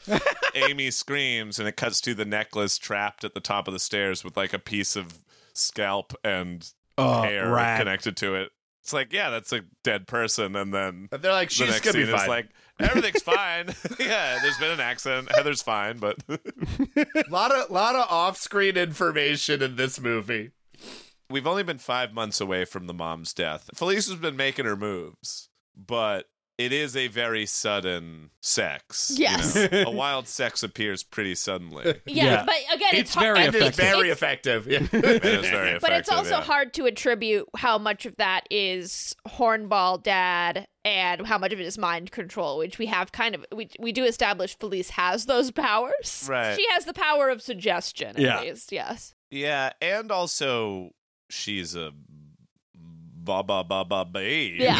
Amy 0.54 0.90
screams 0.90 1.58
and 1.58 1.68
it 1.68 1.76
cuts 1.76 2.00
to 2.02 2.14
the 2.14 2.24
necklace 2.24 2.78
trapped 2.78 3.24
at 3.24 3.34
the 3.34 3.40
top 3.40 3.68
of 3.68 3.72
the 3.74 3.78
stairs 3.80 4.24
with 4.24 4.36
like 4.36 4.52
a 4.52 4.58
piece 4.58 4.96
of 4.96 5.18
scalp 5.52 6.14
and 6.24 6.70
Oh, 6.98 7.22
hair 7.22 7.50
rad. 7.50 7.78
connected 7.80 8.16
to 8.18 8.34
it. 8.36 8.50
It's 8.82 8.92
like, 8.92 9.12
yeah, 9.12 9.30
that's 9.30 9.52
a 9.52 9.62
dead 9.82 10.06
person, 10.06 10.54
and 10.54 10.72
then 10.72 11.08
But 11.10 11.20
they're 11.20 11.32
like 11.32 11.48
the 11.48 11.54
she's 11.54 11.68
next 11.70 11.84
gonna 11.84 11.98
be 11.98 12.04
scene 12.04 12.14
is 12.14 12.20
fine 12.20 12.28
like 12.28 12.48
everything's 12.78 13.22
fine. 13.22 13.66
yeah, 13.98 14.38
there's 14.42 14.58
been 14.58 14.70
an 14.70 14.80
accident. 14.80 15.34
Heather's 15.34 15.62
fine, 15.62 15.98
but 15.98 16.22
a 16.28 16.38
lot 17.30 17.52
of 17.52 17.70
lot 17.70 17.96
of 17.96 18.08
off-screen 18.08 18.76
information 18.76 19.62
in 19.62 19.76
this 19.76 20.00
movie 20.00 20.52
we've 21.30 21.46
only 21.46 21.62
been 21.62 21.78
five 21.78 22.12
months 22.12 22.40
away 22.40 22.64
from 22.64 22.86
the 22.86 22.94
mom's 22.94 23.32
death. 23.32 23.70
Felice 23.74 24.08
has 24.08 24.18
been 24.18 24.36
making 24.36 24.64
her 24.64 24.76
moves, 24.76 25.48
but 25.76 26.26
it 26.58 26.72
is 26.72 26.96
a 26.96 27.08
very 27.08 27.44
sudden 27.44 28.30
sex. 28.40 29.10
you 29.16 29.24
Yes. 29.24 29.54
know? 29.54 29.84
a 29.86 29.90
wild 29.90 30.26
sex 30.26 30.62
appears 30.62 31.02
pretty 31.02 31.34
suddenly. 31.34 31.84
Yeah, 32.06 32.24
Yeah. 32.24 32.44
but 32.46 32.54
again, 32.74 32.88
it's, 32.92 33.00
It's 33.00 33.14
hard- 33.14 33.36
very 33.36 33.46
and 33.46 33.54
it's 33.54 33.64
effective. 33.78 33.84
very 33.84 34.10
It's- 34.10 34.16
effective 34.16 34.66
yeah. 34.66 34.78
It 34.92 35.24
is 35.24 35.46
very 35.50 35.68
effective. 35.68 35.80
But 35.82 35.92
it's 35.92 36.08
also 36.08 36.36
yeah. 36.38 36.42
hard 36.42 36.72
to 36.74 36.86
attribute 36.86 37.46
how 37.58 37.76
much 37.78 38.06
of 38.06 38.16
that 38.16 38.46
is 38.50 39.14
hornball 39.28 40.02
dad 40.02 40.66
and 40.84 41.26
how 41.26 41.36
much 41.36 41.52
of 41.52 41.60
it 41.60 41.66
is 41.66 41.76
mind 41.76 42.10
control, 42.10 42.58
which 42.58 42.78
we 42.78 42.86
have 42.86 43.12
kind 43.12 43.34
of 43.34 43.44
we 43.54 43.68
we 43.78 43.92
do 43.92 44.04
establish 44.04 44.56
Felice 44.58 44.90
has 44.90 45.26
those 45.26 45.50
powers. 45.50 46.26
Right. 46.28 46.56
She 46.56 46.66
has 46.70 46.84
the 46.86 46.94
power 46.94 47.28
of 47.28 47.42
suggestion 47.42 48.10
at 48.16 48.18
Yeah. 48.18 48.40
least, 48.40 48.72
yes. 48.72 49.14
Yeah, 49.30 49.72
and 49.82 50.10
also 50.12 50.92
she's 51.28 51.74
a 51.74 51.92
ba 52.74 53.42
ba 53.42 53.64
ba 53.64 53.84
ba 53.84 54.04
babe. 54.04 54.60
Yeah. 54.60 54.78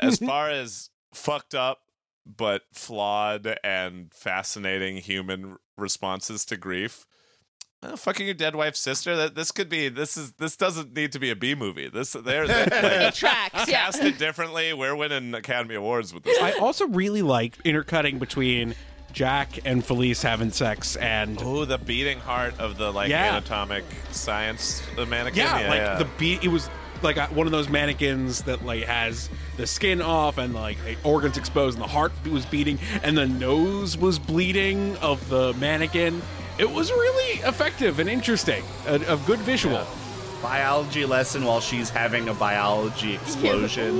as 0.00 0.18
far 0.18 0.50
as 0.50 0.90
fucked 1.14 1.54
up 1.54 1.78
but 2.26 2.62
flawed 2.72 3.58
and 3.62 4.12
fascinating 4.14 4.96
human 4.98 5.56
responses 5.76 6.44
to 6.46 6.56
grief. 6.56 7.04
uh, 7.82 7.96
fucking 7.96 8.24
your 8.24 8.34
dead 8.34 8.56
wife's 8.56 8.80
sister. 8.80 9.14
That 9.14 9.34
this 9.34 9.50
could 9.52 9.68
be. 9.68 9.88
This 9.90 10.16
is. 10.16 10.32
This 10.32 10.56
doesn't 10.56 10.94
need 10.94 11.12
to 11.12 11.18
be 11.18 11.30
a 11.30 11.36
B 11.36 11.54
movie. 11.54 11.88
This. 11.90 12.12
They're, 12.12 12.46
they're 12.46 12.66
like, 13.04 13.14
tracks, 13.14 13.68
yeah. 13.68 13.84
cast 13.84 14.02
it 14.02 14.16
differently. 14.18 14.72
We're 14.72 14.96
winning 14.96 15.34
Academy 15.34 15.74
Awards 15.74 16.14
with 16.14 16.22
this. 16.22 16.38
I 16.40 16.52
also 16.52 16.86
really 16.88 17.20
like 17.22 17.58
intercutting 17.64 18.18
between 18.18 18.74
Jack 19.12 19.58
and 19.66 19.84
Felice 19.84 20.22
having 20.22 20.50
sex 20.50 20.96
and 20.96 21.38
Oh, 21.42 21.66
the 21.66 21.76
beating 21.78 22.20
heart 22.20 22.58
of 22.58 22.78
the 22.78 22.90
like 22.90 23.10
Yeah. 23.10 23.28
anatomic 23.36 23.84
science 24.12 24.82
uh, 24.96 25.04
mannequin. 25.04 25.44
yeah, 25.44 25.68
like 25.68 25.78
yeah. 25.80 25.98
the 25.98 26.08
beat. 26.18 26.42
It 26.42 26.48
was 26.48 26.70
like 27.02 27.18
uh, 27.18 27.26
one 27.28 27.46
of 27.46 27.52
those 27.52 27.68
mannequins 27.68 28.42
that 28.44 28.64
like 28.64 28.84
has 28.84 29.28
the 29.56 29.66
skin 29.66 30.00
off 30.02 30.38
and 30.38 30.54
like 30.54 30.76
the 30.84 30.96
organs 31.04 31.36
exposed, 31.36 31.76
and 31.78 31.84
the 31.84 31.88
heart 31.90 32.12
was 32.30 32.44
beating, 32.46 32.78
and 33.02 33.16
the 33.16 33.26
nose 33.26 33.96
was 33.96 34.18
bleeding 34.18 34.96
of 34.98 35.28
the 35.28 35.52
mannequin. 35.54 36.22
It 36.58 36.70
was 36.70 36.90
really 36.92 37.40
effective 37.40 37.98
and 37.98 38.08
interesting, 38.08 38.62
a, 38.86 38.94
a 39.08 39.16
good 39.26 39.40
visual. 39.40 39.84
biology 40.42 41.04
lesson 41.04 41.44
while 41.44 41.60
she's 41.60 41.90
having 41.90 42.28
a 42.28 42.34
biology 42.34 43.14
explosion. 43.14 43.94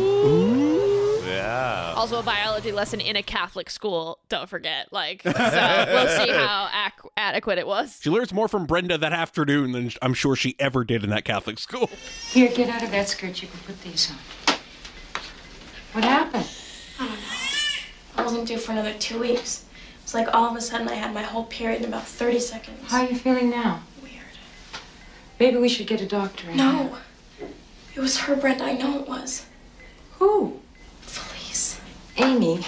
Yeah. 1.26 1.94
Also, 1.96 2.18
a 2.18 2.22
biology 2.22 2.70
lesson 2.70 3.00
in 3.00 3.16
a 3.16 3.22
Catholic 3.22 3.70
school. 3.70 4.18
Don't 4.28 4.48
forget. 4.48 4.92
Like, 4.92 5.22
so 5.22 5.32
we'll 5.34 6.08
see 6.26 6.30
how 6.32 6.68
ac- 6.86 7.08
adequate 7.16 7.58
it 7.58 7.66
was. 7.66 7.98
She 8.02 8.10
learns 8.10 8.32
more 8.32 8.46
from 8.46 8.66
Brenda 8.66 8.98
that 8.98 9.12
afternoon 9.12 9.72
than 9.72 9.90
I'm 10.02 10.14
sure 10.14 10.36
she 10.36 10.54
ever 10.58 10.84
did 10.84 11.02
in 11.02 11.10
that 11.10 11.24
Catholic 11.24 11.58
school. 11.58 11.88
Here, 12.30 12.50
get 12.52 12.68
out 12.68 12.82
of 12.82 12.90
that 12.90 13.08
skirt. 13.08 13.40
You 13.42 13.48
can 13.48 13.58
put 13.60 13.80
these 13.82 14.10
on. 14.10 14.16
What 15.94 16.02
happened? 16.02 16.48
I 16.98 17.06
don't 17.06 17.16
know. 17.16 18.16
I 18.16 18.22
wasn't 18.24 18.48
due 18.48 18.58
for 18.58 18.72
another 18.72 18.94
two 18.94 19.20
weeks. 19.20 19.64
It's 20.02 20.12
like 20.12 20.26
all 20.34 20.50
of 20.50 20.56
a 20.56 20.60
sudden 20.60 20.88
I 20.88 20.94
had 20.94 21.14
my 21.14 21.22
whole 21.22 21.44
period 21.44 21.82
in 21.82 21.88
about 21.88 22.04
30 22.04 22.40
seconds. 22.40 22.90
How 22.90 23.02
are 23.02 23.08
you 23.08 23.14
feeling 23.14 23.48
now? 23.48 23.80
Weird. 24.02 24.14
Maybe 25.38 25.56
we 25.56 25.68
should 25.68 25.86
get 25.86 26.00
a 26.00 26.06
doctor 26.06 26.50
in. 26.50 26.56
No. 26.56 26.96
It 27.94 28.00
was 28.00 28.18
her, 28.18 28.34
Brenda. 28.34 28.64
I 28.64 28.72
know 28.72 28.98
it 28.98 29.08
was. 29.08 29.46
Who? 30.18 30.58
Felice. 31.02 31.80
Amy. 32.16 32.64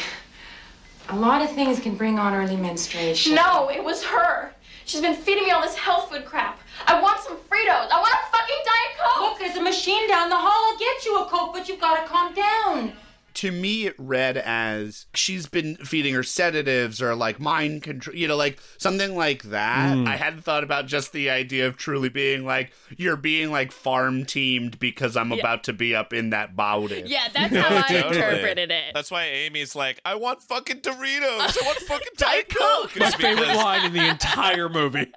A 1.09 1.17
lot 1.17 1.43
of 1.43 1.51
things 1.51 1.81
can 1.81 1.97
bring 1.97 2.21
on 2.21 2.33
early 2.33 2.57
menstruation. 2.57 3.35
No, 3.35 3.69
it 3.71 3.83
was 3.83 4.05
her. 4.05 4.53
She's 4.85 5.01
been 5.01 5.17
feeding 5.17 5.47
me 5.47 5.51
all 5.51 5.63
this 5.63 5.75
health 5.75 6.13
food 6.13 6.27
crap. 6.27 6.61
I 6.87 7.03
want 7.03 7.19
some 7.23 7.39
Fritos. 7.39 7.91
I 7.91 8.01
want 8.01 8.15
a 8.15 8.31
fucking 8.31 8.63
Diet 8.65 8.99
Coke. 9.01 9.31
Look, 9.31 9.39
there's 9.41 9.57
a 9.57 9.63
machine 9.63 10.07
down 10.07 10.29
the 10.29 10.37
hall. 10.37 10.73
I'll 10.73 10.79
get 10.79 11.05
you 11.05 11.19
a 11.19 11.25
Coke, 11.25 11.53
but 11.53 11.69
you've 11.69 11.81
got 11.81 12.01
to 12.01 12.09
calm 12.09 12.33
down. 12.33 12.93
To 13.37 13.51
me 13.53 13.87
it 13.87 13.95
read 13.99 14.37
as 14.37 15.07
she's 15.15 15.47
been 15.47 15.77
feeding 15.77 16.15
her 16.15 16.23
sedatives 16.23 17.01
or 17.03 17.15
like 17.15 17.39
mind 17.39 17.83
control 17.83 18.17
you 18.17 18.27
know 18.27 18.37
like 18.37 18.59
something 18.79 19.15
like 19.17 19.43
that 19.45 19.97
Mm. 19.97 20.09
i 20.09 20.17
hadn't 20.17 20.43
thought 20.43 20.65
about 20.65 20.87
just 20.87 21.13
the 21.13 21.31
idea 21.31 21.67
of 21.67 21.77
truly 21.77 22.09
being 22.09 22.45
like 22.45 22.73
you're 22.97 23.17
being 23.17 23.51
like 23.53 23.73
farm 23.73 24.25
teamed 24.25 24.79
because 24.79 25.17
i'm 25.17 25.31
Yeah. 25.33 25.39
about 25.41 25.65
to 25.65 25.73
be 25.73 25.95
up 25.95 26.13
in 26.13 26.31
that 26.31 26.57
bowdy 26.57 27.05
Yeah, 27.07 27.29
that's 27.33 27.55
how 27.57 27.77
I 27.77 27.83
Totally. 27.83 28.17
interpreted 28.17 28.71
it. 28.71 28.95
That's 28.95 29.11
why 29.11 29.25
Amy's 29.27 29.77
like, 29.77 30.01
I 30.05 30.15
want 30.17 30.43
fucking 30.43 30.81
Doritos. 30.81 31.57
I 31.63 31.63
want 31.65 31.79
fucking 31.79 32.13
Diet 32.17 32.49
Coke. 32.49 32.97
My 32.99 33.07
It's 33.07 33.15
favorite 33.17 33.41
because- 33.47 33.57
line 33.57 33.85
in 33.87 33.93
the 33.93 34.09
entire 34.09 34.69
movie. 34.69 35.07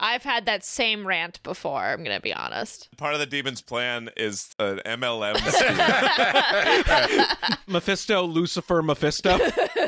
I've 0.00 0.22
had 0.22 0.46
that 0.46 0.64
same 0.64 1.06
rant 1.06 1.42
before, 1.42 1.80
I'm 1.82 2.04
going 2.04 2.16
to 2.16 2.22
be 2.22 2.32
honest. 2.32 2.88
Part 2.96 3.14
of 3.14 3.20
the 3.20 3.26
demon's 3.26 3.60
plan 3.60 4.10
is 4.16 4.54
an 4.60 4.80
MLM. 4.86 5.34
Mephisto, 7.66 8.22
Lucifer, 8.22 8.80
Mephisto. 8.80 9.38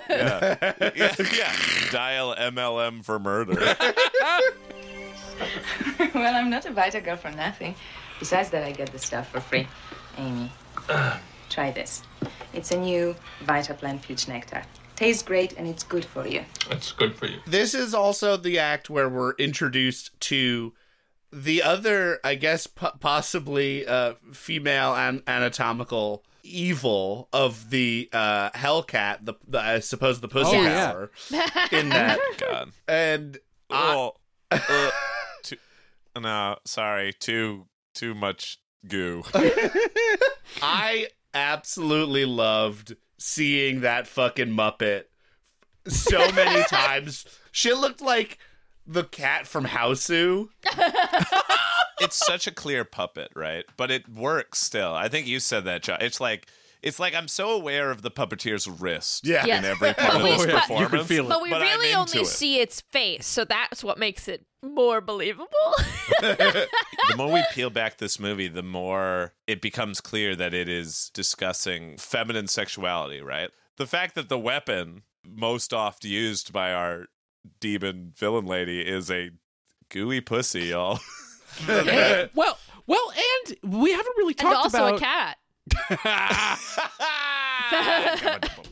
yeah. 0.09 0.57
yeah, 0.97 1.15
yeah. 1.19 1.53
Dial 1.93 2.35
MLM 2.35 3.05
for 3.05 3.21
murder. 3.21 3.55
well, 6.15 6.35
I'm 6.35 6.51
not 6.51 6.67
a 6.67 6.73
Vita 6.73 7.01
girl 7.01 7.17
for 7.17 7.31
nothing. 7.31 7.77
Besides 8.19 8.51
that, 8.51 8.65
I 8.65 8.73
get 8.73 8.91
the 8.93 8.99
stuff 8.99 9.31
for 9.31 9.41
free. 9.41 9.69
Amy, 10.19 10.51
uh. 10.89 11.19
try 11.49 11.71
this. 11.71 12.03
It's 12.53 12.73
a 12.73 12.79
new 12.79 13.15
Vita 13.45 13.75
Plant 13.75 14.03
Peach 14.03 14.27
Nectar. 14.27 14.65
Tastes 15.01 15.23
great 15.23 15.55
and 15.57 15.67
it's 15.67 15.83
good 15.83 16.05
for 16.05 16.27
you. 16.27 16.45
It's 16.71 16.93
good 16.93 17.15
for 17.17 17.25
you. 17.27 17.39
this 17.47 17.73
is 17.75 17.95
also 17.95 18.37
the 18.37 18.59
act 18.59 18.91
where 18.91 19.09
we're 19.09 19.33
introduced 19.37 20.19
to 20.21 20.75
the 21.33 21.63
other 21.63 22.19
i 22.25 22.35
guess 22.35 22.67
po- 22.67 22.91
possibly 22.99 23.87
uh 23.87 24.15
female 24.33 24.95
and 24.97 25.23
anatomical 25.29 26.25
evil 26.43 27.29
of 27.33 27.71
the 27.71 28.09
uh 28.13 28.51
hellcat 28.51 29.25
the, 29.25 29.35
the 29.47 29.59
i 29.61 29.79
suppose 29.79 30.21
the 30.21 30.27
pussy 30.29 30.57
Oh, 30.57 30.63
yeah. 30.63 30.91
power 30.93 31.11
in 31.71 31.89
that 31.97 32.19
God. 32.39 32.73
and 32.89 33.39
I- 33.71 33.95
Oh, 33.95 34.15
uh, 34.51 34.91
too, 35.45 35.57
no, 36.21 36.57
sorry. 36.67 37.13
Too 37.13 37.67
too 37.95 38.15
much 38.17 38.59
goo. 38.89 39.23
I 40.61 41.07
absolutely 41.33 42.25
loved 42.25 42.97
seeing 43.21 43.83
that 43.83 44.07
fucking 44.07 44.49
Muppet 44.49 45.05
so 45.87 46.33
many 46.33 46.63
times. 46.69 47.27
She 47.53 47.73
looked 47.75 48.01
like 48.01 48.39
the 48.87 49.05
cat 49.05 49.47
from 49.47 49.67
Hausu. 49.67 50.49
it's 52.01 52.17
such 52.17 52.47
a 52.47 52.51
clear 52.51 52.85
puppet, 52.85 53.31
right? 53.37 53.65
But 53.77 53.91
it 53.91 54.09
works 54.09 54.59
still. 54.61 54.95
I 54.95 55.09
think 55.09 55.27
you 55.27 55.39
said 55.41 55.65
that, 55.67 55.83
John. 55.83 55.99
It's 56.01 56.21
like 56.21 56.47
it's 56.83 56.99
like 56.99 57.15
I'm 57.15 57.29
so 57.29 57.51
aware 57.51 57.91
of 57.91 58.01
the 58.03 58.11
puppeteer's 58.11 58.67
wrist 58.67 59.27
Yeah. 59.27 59.43
in 59.43 59.49
Yes. 59.49 59.65
every 59.67 59.93
part 59.93 59.97
But 60.13 60.17
of 60.17 60.23
we- 60.23 60.31
this 60.31 60.47
but- 60.47 60.61
performance. 60.63 60.91
You 60.93 60.99
can 60.99 61.07
feel 61.07 61.25
it. 61.27 61.29
But 61.29 61.43
we 61.43 61.53
I'm 61.53 61.61
really 61.61 61.89
into 61.89 61.99
only 61.99 62.21
it. 62.21 62.27
see 62.27 62.59
its 62.61 62.81
face, 62.81 63.27
so 63.27 63.45
that's 63.45 63.85
what 63.85 63.99
makes 63.99 64.29
it 64.29 64.47
more 64.63 65.01
believable. 65.01 65.47
the 66.21 66.69
more 67.17 67.33
we 67.33 67.43
peel 67.53 67.71
back 67.71 67.99
this 67.99 68.19
movie, 68.19 68.49
the 68.49 68.63
more 68.63 69.33
it 69.47 69.61
becomes 69.61 70.01
clear 70.01 70.37
that 70.37 70.55
it 70.55 70.69
is 70.69 71.11
discussing 71.15 71.97
feminine 71.97 72.47
sexuality, 72.47 73.21
right? 73.21 73.51
The 73.77 73.87
fact 73.87 74.15
that 74.15 74.29
the 74.29 74.39
weapon 74.39 75.03
most 75.25 75.73
oft 75.73 76.05
used 76.05 76.53
by 76.53 76.73
our 76.73 77.07
demon 77.61 78.13
villain 78.17 78.47
lady 78.47 78.81
is 78.81 79.11
a 79.11 79.31
gooey 79.89 80.21
pussy, 80.21 80.67
y'all. 80.67 81.01
well, 81.69 82.59
well, 82.87 83.13
and 83.47 83.57
we 83.81 83.93
haven't 83.93 84.15
really 84.19 84.35
and 84.39 84.39
talked 84.39 84.57
also 84.57 84.97
about 84.97 84.97
a 84.97 85.01
cat. 85.01 85.37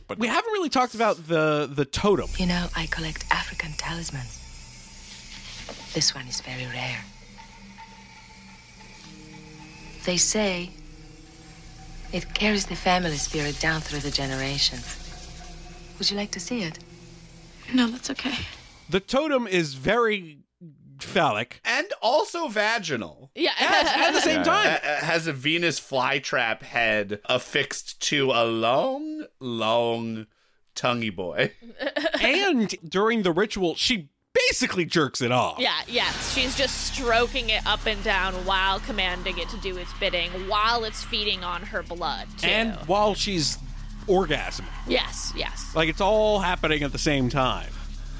we 0.17 0.27
haven't 0.27 0.51
really 0.51 0.69
talked 0.69 0.95
about 0.95 1.27
the 1.27 1.69
the 1.71 1.85
totem. 1.85 2.29
You 2.37 2.47
know, 2.47 2.67
I 2.75 2.87
collect 2.87 3.25
African 3.31 3.71
talismans. 3.73 4.48
This 5.93 6.13
one 6.13 6.27
is 6.27 6.41
very 6.41 6.65
rare. 6.65 7.03
They 10.05 10.17
say 10.17 10.69
it 12.13 12.33
carries 12.33 12.65
the 12.65 12.75
family 12.75 13.17
spirit 13.17 13.59
down 13.59 13.81
through 13.81 13.99
the 13.99 14.11
generations. 14.11 14.95
Would 15.97 16.09
you 16.09 16.17
like 16.17 16.31
to 16.31 16.39
see 16.39 16.63
it? 16.63 16.79
No, 17.73 17.87
that's 17.87 18.09
okay. 18.09 18.35
The 18.89 18.99
totem 18.99 19.45
is 19.45 19.75
very 19.75 20.39
phallic. 20.99 21.61
and 21.63 21.87
also 22.01 22.47
vaginal. 22.47 23.29
Yeah. 23.35 23.51
At 23.59 24.11
the 24.11 24.21
same 24.21 24.43
time, 24.43 24.79
uh, 24.83 24.95
has 25.05 25.27
a 25.27 25.33
Venus 25.33 25.79
flytrap 25.79 26.61
head 26.63 27.19
affixed 27.25 27.99
to 28.09 28.31
a 28.31 28.45
long, 28.45 29.25
long 29.39 30.27
tonguey 30.75 31.09
boy. 31.15 31.51
and 32.21 32.75
during 32.87 33.23
the 33.23 33.31
ritual, 33.31 33.75
she 33.75 34.09
basically 34.33 34.85
jerks 34.85 35.21
it 35.21 35.31
off. 35.31 35.59
Yeah, 35.59 35.79
yes. 35.87 36.33
She's 36.33 36.55
just 36.55 36.93
stroking 36.93 37.49
it 37.49 37.65
up 37.65 37.85
and 37.85 38.03
down 38.03 38.33
while 38.45 38.79
commanding 38.79 39.37
it 39.37 39.49
to 39.49 39.57
do 39.57 39.77
its 39.77 39.91
bidding, 39.99 40.31
while 40.47 40.83
it's 40.83 41.03
feeding 41.03 41.43
on 41.43 41.63
her 41.63 41.83
blood. 41.83 42.27
Too. 42.37 42.47
And 42.47 42.75
while 42.87 43.13
she's 43.13 43.57
orgasming, 44.07 44.67
yes, 44.87 45.33
yes. 45.35 45.73
like 45.75 45.89
it's 45.89 46.01
all 46.01 46.39
happening 46.39 46.83
at 46.83 46.91
the 46.91 46.99
same 46.99 47.29
time. 47.29 47.69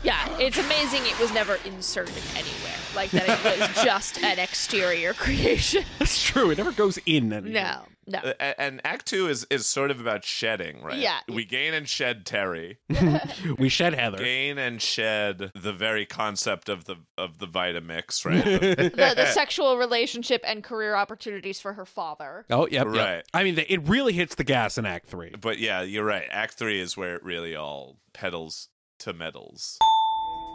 Yeah, 0.02 0.38
it's 0.40 0.58
amazing 0.58 1.02
it 1.04 1.20
was 1.20 1.34
never 1.34 1.56
inserted 1.66 2.24
anywhere. 2.34 2.78
Like 2.96 3.12
that 3.12 3.28
it 3.28 3.60
was 3.60 3.84
just 3.84 4.24
an 4.24 4.40
exterior 4.40 5.14
creation. 5.14 5.84
That's 6.00 6.24
true. 6.24 6.52
It 6.52 6.58
never 6.58 6.72
goes 6.72 6.98
in. 7.06 7.34
Anywhere. 7.34 7.52
No, 7.52 7.82
no. 8.10 8.20
Uh, 8.20 8.54
and 8.58 8.82
Act 8.84 9.06
Two 9.06 9.28
is 9.28 9.46
is 9.50 9.66
sort 9.66 9.92
of 9.92 10.00
about 10.00 10.24
shedding, 10.24 10.82
right? 10.82 10.98
Yeah. 10.98 11.20
We 11.28 11.46
gain 11.46 11.74
and 11.74 11.88
shed 11.88 12.26
Terry. 12.26 12.80
we 13.58 13.70
shed 13.70 13.94
Heather. 13.94 14.18
Gain 14.18 14.58
and 14.58 14.82
shed 14.82 15.52
the 15.56 15.74
very 15.74 16.06
concept 16.06 16.70
of 16.70 16.86
the 16.86 16.98
of 17.18 17.40
the 17.40 17.48
Vitamix, 17.48 18.26
right? 18.26 18.44
the, 18.96 19.14
the 19.16 19.26
sexual 19.34 19.78
relationship 19.78 20.42
and 20.46 20.64
career 20.64 20.96
opportunities 20.96 21.60
for 21.60 21.74
her 21.74 21.86
father. 21.86 22.46
Oh, 22.50 22.68
yep, 22.68 22.88
yep. 22.88 22.96
Right. 22.96 23.24
I 23.34 23.44
mean, 23.44 23.58
it 23.58 23.88
really 23.88 24.14
hits 24.14 24.36
the 24.36 24.44
gas 24.44 24.78
in 24.78 24.86
Act 24.86 25.08
Three. 25.08 25.34
but 25.40 25.60
yeah, 25.60 25.82
you're 25.82 26.06
right. 26.06 26.26
Act 26.32 26.56
Three 26.56 26.80
is 26.80 26.98
where 26.98 27.16
it 27.16 27.24
really 27.24 27.56
all 27.56 27.98
pedals 28.14 28.70
to 29.00 29.14
metals. 29.14 29.78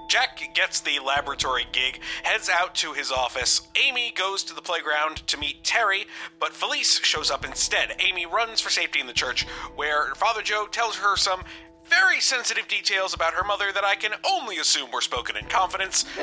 Jack 0.08 0.40
gets 0.54 0.80
the 0.80 0.98
laboratory 1.04 1.66
gig, 1.72 2.00
heads 2.22 2.48
out 2.48 2.74
to 2.76 2.92
his 2.92 3.10
office. 3.10 3.68
Amy 3.76 4.12
goes 4.14 4.44
to 4.44 4.54
the 4.54 4.62
playground 4.62 5.26
to 5.26 5.38
meet 5.38 5.64
Terry, 5.64 6.06
but 6.38 6.52
Felice 6.52 7.00
shows 7.02 7.30
up 7.30 7.44
instead. 7.44 7.96
Amy 8.00 8.26
runs 8.26 8.60
for 8.60 8.70
safety 8.70 9.00
in 9.00 9.06
the 9.06 9.12
church, 9.12 9.44
where 9.76 10.14
Father 10.14 10.42
Joe 10.42 10.66
tells 10.70 10.96
her 10.96 11.16
some 11.16 11.42
very 11.88 12.20
sensitive 12.20 12.68
details 12.68 13.14
about 13.14 13.34
her 13.34 13.44
mother 13.44 13.72
that 13.72 13.84
I 13.84 13.94
can 13.94 14.12
only 14.24 14.58
assume 14.58 14.90
were 14.90 15.00
spoken 15.00 15.36
in 15.36 15.46
confidence. 15.46 16.04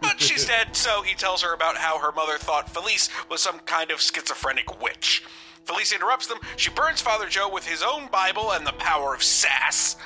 But 0.00 0.18
she's 0.18 0.46
dead, 0.46 0.74
so 0.74 1.02
he 1.02 1.14
tells 1.14 1.42
her 1.42 1.52
about 1.52 1.76
how 1.76 1.98
her 1.98 2.10
mother 2.10 2.38
thought 2.38 2.70
Felice 2.70 3.10
was 3.28 3.42
some 3.42 3.58
kind 3.60 3.90
of 3.90 4.00
schizophrenic 4.00 4.80
witch. 4.82 5.22
Felice 5.64 5.92
interrupts 5.92 6.26
them. 6.26 6.38
She 6.56 6.70
burns 6.70 7.00
Father 7.00 7.26
Joe 7.26 7.48
with 7.52 7.66
his 7.66 7.82
own 7.82 8.08
Bible 8.08 8.52
and 8.52 8.66
the 8.66 8.72
power 8.72 9.14
of 9.14 9.22
sass. 9.22 9.96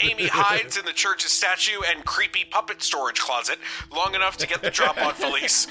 Amy 0.00 0.26
hides 0.32 0.76
in 0.76 0.84
the 0.84 0.92
church's 0.92 1.30
statue 1.30 1.80
and 1.88 2.04
creepy 2.04 2.44
puppet 2.50 2.82
storage 2.82 3.20
closet 3.20 3.58
long 3.90 4.14
enough 4.14 4.36
to 4.38 4.46
get 4.46 4.62
the 4.62 4.70
drop 4.70 4.98
on 4.98 5.14
Felice. 5.14 5.66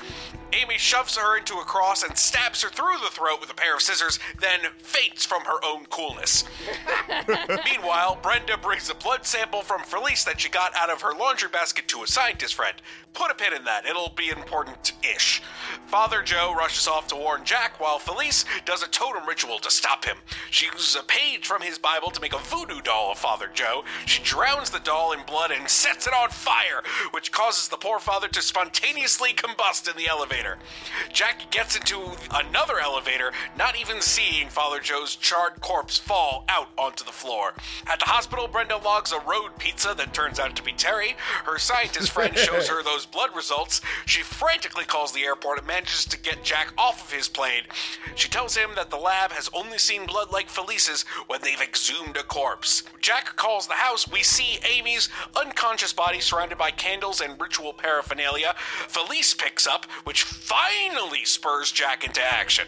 Amy 0.54 0.78
shoves 0.78 1.18
her 1.18 1.38
into 1.38 1.56
a 1.56 1.64
cross 1.64 2.04
and 2.04 2.18
stabs 2.18 2.62
her 2.64 2.70
through 2.70 2.98
the 3.04 3.12
throat 3.12 3.42
with 3.42 3.52
a 3.52 3.54
pair 3.54 3.76
of 3.76 3.82
scissors, 3.82 4.18
then 4.40 4.60
faints 4.78 5.26
from 5.26 5.44
her 5.44 5.64
own 5.64 5.86
coolness. 5.88 6.46
Meanwhile, 7.66 8.18
Brenda 8.22 8.58
brings 8.58 8.90
a 8.90 8.96
blood 8.96 9.26
sample 9.26 9.62
from 9.62 9.82
Felice 9.82 10.24
that 10.24 10.40
she 10.40 10.50
got 10.50 10.74
out 10.76 10.90
of 10.90 11.02
her 11.02 11.14
laundry 11.14 11.50
basket 11.50 11.88
to 11.90 12.04
a 12.04 12.08
scientist 12.08 12.56
friend. 12.56 12.82
Put 13.14 13.32
a 13.32 13.36
pin 13.36 13.54
in 13.54 13.66
that, 13.66 13.86
it'll 13.86 14.14
be 14.16 14.30
important 14.30 14.94
ish. 15.04 15.42
Father 15.88 16.22
Joe 16.22 16.56
rushes 16.58 16.88
off 16.88 17.08
to 17.08 17.16
warn 17.16 17.44
Jack 17.44 17.80
while 17.80 18.00
Felice 18.00 18.46
does 18.66 18.84
a 18.84 18.88
ritual 19.26 19.60
to 19.60 19.72
stop 19.72 20.06
him. 20.06 20.18
She 20.52 20.68
uses 20.68 20.96
a 20.96 21.04
page 21.04 21.46
from 21.46 21.62
his 21.62 21.78
Bible 21.78 22.12
to 22.12 22.22
make 22.22 22.34
a 22.34 22.40
voodoo 22.40 22.82
doll 22.82 23.12
of 23.12 23.18
Father 23.18 23.50
Joe. 23.54 23.84
She 24.06 24.22
drowns 24.24 24.70
the 24.70 24.80
doll 24.80 25.14
in 25.14 25.24
blood 25.26 25.52
and 25.52 25.70
sets 25.70 26.08
it 26.08 26.14
on 26.14 26.30
fire, 26.30 26.84
which 27.12 27.32
causes 27.32 27.68
the 27.68 27.78
poor 27.78 28.00
father 28.00 28.28
to 28.28 28.42
spontaneously 28.42 29.34
combust 29.34 29.90
in 29.90 29.98
the 29.98 30.08
elevator. 30.08 30.58
Jack 31.12 31.50
gets 31.52 31.76
into 31.76 32.12
another 32.34 32.80
elevator, 32.80 33.32
not 33.58 33.80
even 33.80 34.02
seeing 34.02 34.50
Father 34.50 34.80
Joe's 34.80 35.16
charred 35.16 35.62
corpse 35.62 35.98
fall 35.98 36.46
out 36.50 36.70
onto 36.78 37.04
the 37.04 37.12
floor. 37.12 37.54
At 37.88 38.00
the 38.00 38.06
hospital, 38.06 38.48
Brenda 38.48 38.78
logs 38.78 39.12
a 39.12 39.20
road 39.20 39.52
pizza 39.58 39.94
that 39.98 40.14
turns 40.14 40.40
out 40.40 40.56
to 40.56 40.64
be 40.64 40.74
Terry. 40.74 41.16
Her 41.46 41.58
scientist 41.58 42.12
friend 42.12 42.36
shows 42.38 42.68
her 42.68 42.84
those 42.84 43.06
blood 43.06 43.36
results. 43.36 43.82
She 44.06 44.22
frantically 44.22 44.86
calls 44.86 45.12
the 45.12 45.24
airport 45.24 45.60
and 45.60 45.68
manages 45.68 46.06
to 46.06 46.20
get 46.20 46.44
Jack 46.44 46.74
off 46.78 47.04
of 47.04 47.12
his 47.12 47.28
plane. 47.28 47.64
She 48.16 48.30
tells 48.30 48.56
him 48.56 48.72
that 48.76 48.90
the 48.90 48.98
lab 49.08 49.32
has 49.32 49.50
only 49.54 49.78
seen 49.78 50.06
blood 50.06 50.34
like 50.34 50.50
Felice's 50.50 51.04
when 51.28 51.42
they've 51.42 51.62
exhumed 51.62 52.18
a 52.18 52.24
corpse. 52.24 52.84
Jack 53.00 53.38
calls 53.38 53.66
the 53.66 53.74
house. 53.76 54.06
We 54.06 54.22
see 54.22 54.60
Amy's 54.70 55.08
unconscious 55.34 55.94
body 55.94 56.20
surrounded 56.20 56.58
by 56.58 56.72
candles 56.72 57.22
and 57.22 57.40
ritual 57.40 57.72
paraphernalia. 57.72 58.54
Felice 58.58 59.34
picks 59.34 59.66
up, 59.66 59.86
which 60.04 60.24
finally 60.24 61.24
spurs 61.24 61.72
Jack 61.72 62.04
into 62.04 62.22
action. 62.22 62.68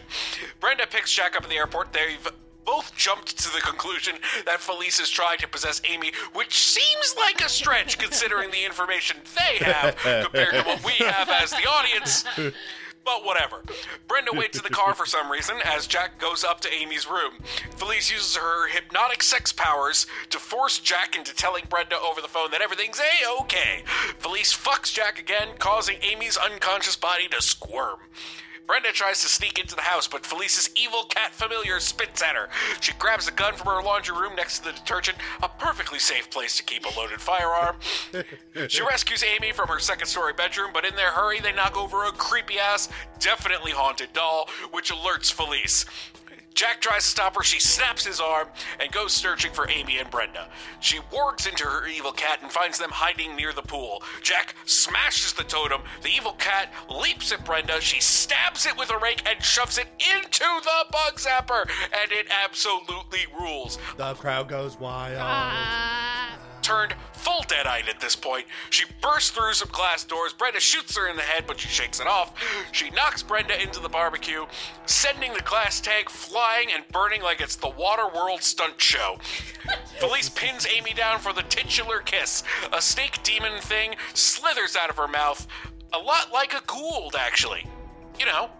Brenda 0.60 0.86
picks 0.86 1.12
Jack 1.12 1.36
up 1.36 1.42
at 1.42 1.50
the 1.50 1.56
airport. 1.56 1.92
They've 1.92 2.26
both 2.64 2.96
jumped 2.96 3.38
to 3.38 3.52
the 3.52 3.60
conclusion 3.60 4.14
that 4.46 4.60
Felice 4.60 4.98
is 4.98 5.10
trying 5.10 5.38
to 5.38 5.48
possess 5.48 5.82
Amy, 5.90 6.12
which 6.32 6.56
seems 6.58 7.14
like 7.18 7.40
a 7.44 7.50
stretch 7.50 7.98
considering 7.98 8.50
the 8.50 8.64
information 8.64 9.18
they 9.36 9.62
have 9.62 9.94
compared 10.22 10.54
to 10.54 10.62
what 10.62 10.82
we 10.84 10.92
have 11.04 11.28
as 11.28 11.50
the 11.50 11.68
audience. 11.68 12.24
But 13.04 13.24
whatever. 13.24 13.62
Brenda 14.06 14.32
waits 14.32 14.58
in 14.58 14.64
the 14.64 14.70
car 14.70 14.94
for 14.94 15.06
some 15.06 15.30
reason 15.30 15.56
as 15.64 15.86
Jack 15.86 16.18
goes 16.20 16.44
up 16.44 16.60
to 16.60 16.72
Amy's 16.72 17.08
room. 17.08 17.34
Felice 17.76 18.10
uses 18.10 18.36
her 18.36 18.68
hypnotic 18.68 19.22
sex 19.22 19.52
powers 19.52 20.06
to 20.28 20.38
force 20.38 20.78
Jack 20.78 21.16
into 21.16 21.34
telling 21.34 21.64
Brenda 21.68 21.96
over 21.98 22.20
the 22.20 22.28
phone 22.28 22.50
that 22.50 22.60
everything's 22.62 23.00
a 23.00 23.40
okay. 23.40 23.84
Felice 24.18 24.54
fucks 24.54 24.92
Jack 24.92 25.18
again, 25.18 25.48
causing 25.58 25.96
Amy's 26.02 26.36
unconscious 26.36 26.96
body 26.96 27.26
to 27.28 27.40
squirm. 27.40 27.98
Brenda 28.70 28.92
tries 28.92 29.20
to 29.22 29.28
sneak 29.28 29.58
into 29.58 29.74
the 29.74 29.82
house, 29.82 30.06
but 30.06 30.24
Felice's 30.24 30.70
evil 30.76 31.02
cat 31.02 31.32
familiar 31.32 31.80
spits 31.80 32.22
at 32.22 32.36
her. 32.36 32.48
She 32.80 32.92
grabs 33.00 33.26
a 33.26 33.32
gun 33.32 33.54
from 33.54 33.66
her 33.66 33.82
laundry 33.82 34.16
room 34.16 34.36
next 34.36 34.60
to 34.60 34.66
the 34.66 34.72
detergent, 34.72 35.18
a 35.42 35.48
perfectly 35.48 35.98
safe 35.98 36.30
place 36.30 36.56
to 36.56 36.62
keep 36.62 36.84
a 36.84 36.96
loaded 36.96 37.20
firearm. 37.20 37.74
She 38.68 38.82
rescues 38.82 39.24
Amy 39.24 39.52
from 39.52 39.68
her 39.68 39.78
second 39.78 40.06
story 40.06 40.32
bedroom, 40.32 40.70
but 40.72 40.84
in 40.84 40.94
their 40.94 41.10
hurry, 41.10 41.40
they 41.40 41.52
knock 41.52 41.76
over 41.76 42.04
a 42.04 42.12
creepy 42.12 42.58
ass, 42.58 42.88
definitely 43.18 43.72
haunted 43.72 44.12
doll, 44.12 44.48
which 44.70 44.92
alerts 44.92 45.32
Felice. 45.32 45.84
Jack 46.54 46.80
tries 46.80 47.04
to 47.04 47.08
stop 47.08 47.36
her, 47.36 47.42
she 47.42 47.60
snaps 47.60 48.04
his 48.04 48.20
arm 48.20 48.48
and 48.78 48.90
goes 48.92 49.12
searching 49.12 49.52
for 49.52 49.68
Amy 49.70 49.98
and 49.98 50.10
Brenda. 50.10 50.48
She 50.80 50.98
wargs 51.12 51.48
into 51.48 51.64
her 51.64 51.86
evil 51.86 52.12
cat 52.12 52.40
and 52.42 52.50
finds 52.50 52.78
them 52.78 52.90
hiding 52.90 53.36
near 53.36 53.52
the 53.52 53.62
pool. 53.62 54.02
Jack 54.22 54.54
smashes 54.66 55.32
the 55.32 55.44
totem, 55.44 55.82
the 56.02 56.10
evil 56.10 56.32
cat 56.32 56.72
leaps 56.90 57.32
at 57.32 57.44
Brenda, 57.44 57.80
she 57.80 58.00
stabs 58.00 58.66
it 58.66 58.76
with 58.76 58.90
a 58.90 58.98
rake 58.98 59.22
and 59.26 59.42
shoves 59.42 59.78
it 59.78 59.88
into 59.98 60.44
the 60.62 60.84
bug 60.90 61.14
zapper, 61.16 61.68
and 62.02 62.12
it 62.12 62.26
absolutely 62.44 63.26
rules. 63.38 63.78
The 63.96 64.14
crowd 64.14 64.48
goes 64.48 64.78
wild. 64.78 65.18
Ah. 65.20 66.38
Turned 66.62 66.94
full 67.12 67.42
dead-eyed 67.48 67.88
at 67.88 68.00
this 68.00 68.16
point. 68.16 68.46
She 68.70 68.84
bursts 69.00 69.30
through 69.30 69.54
some 69.54 69.68
glass 69.72 70.04
doors. 70.04 70.32
Brenda 70.32 70.60
shoots 70.60 70.96
her 70.96 71.08
in 71.08 71.16
the 71.16 71.22
head, 71.22 71.44
but 71.46 71.58
she 71.60 71.68
shakes 71.68 72.00
it 72.00 72.06
off. 72.06 72.34
She 72.72 72.90
knocks 72.90 73.22
Brenda 73.22 73.60
into 73.60 73.80
the 73.80 73.88
barbecue, 73.88 74.46
sending 74.86 75.32
the 75.32 75.42
glass 75.42 75.80
tank 75.80 76.08
flying 76.08 76.68
and 76.72 76.86
burning 76.88 77.22
like 77.22 77.40
it's 77.40 77.56
the 77.56 77.70
Waterworld 77.70 78.42
stunt 78.42 78.80
show. 78.80 79.18
Felice 79.98 80.28
pins 80.28 80.66
Amy 80.66 80.94
down 80.94 81.18
for 81.18 81.32
the 81.32 81.42
titular 81.42 82.00
kiss. 82.00 82.42
A 82.72 82.80
snake 82.80 83.22
demon 83.22 83.60
thing 83.60 83.94
slithers 84.14 84.76
out 84.76 84.90
of 84.90 84.96
her 84.96 85.08
mouth, 85.08 85.46
a 85.92 85.98
lot 85.98 86.32
like 86.32 86.54
a 86.54 86.60
Goa'uld, 86.62 87.14
actually. 87.14 87.66
You 88.18 88.26
know, 88.26 88.50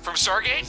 from 0.00 0.14
Stargate? 0.14 0.66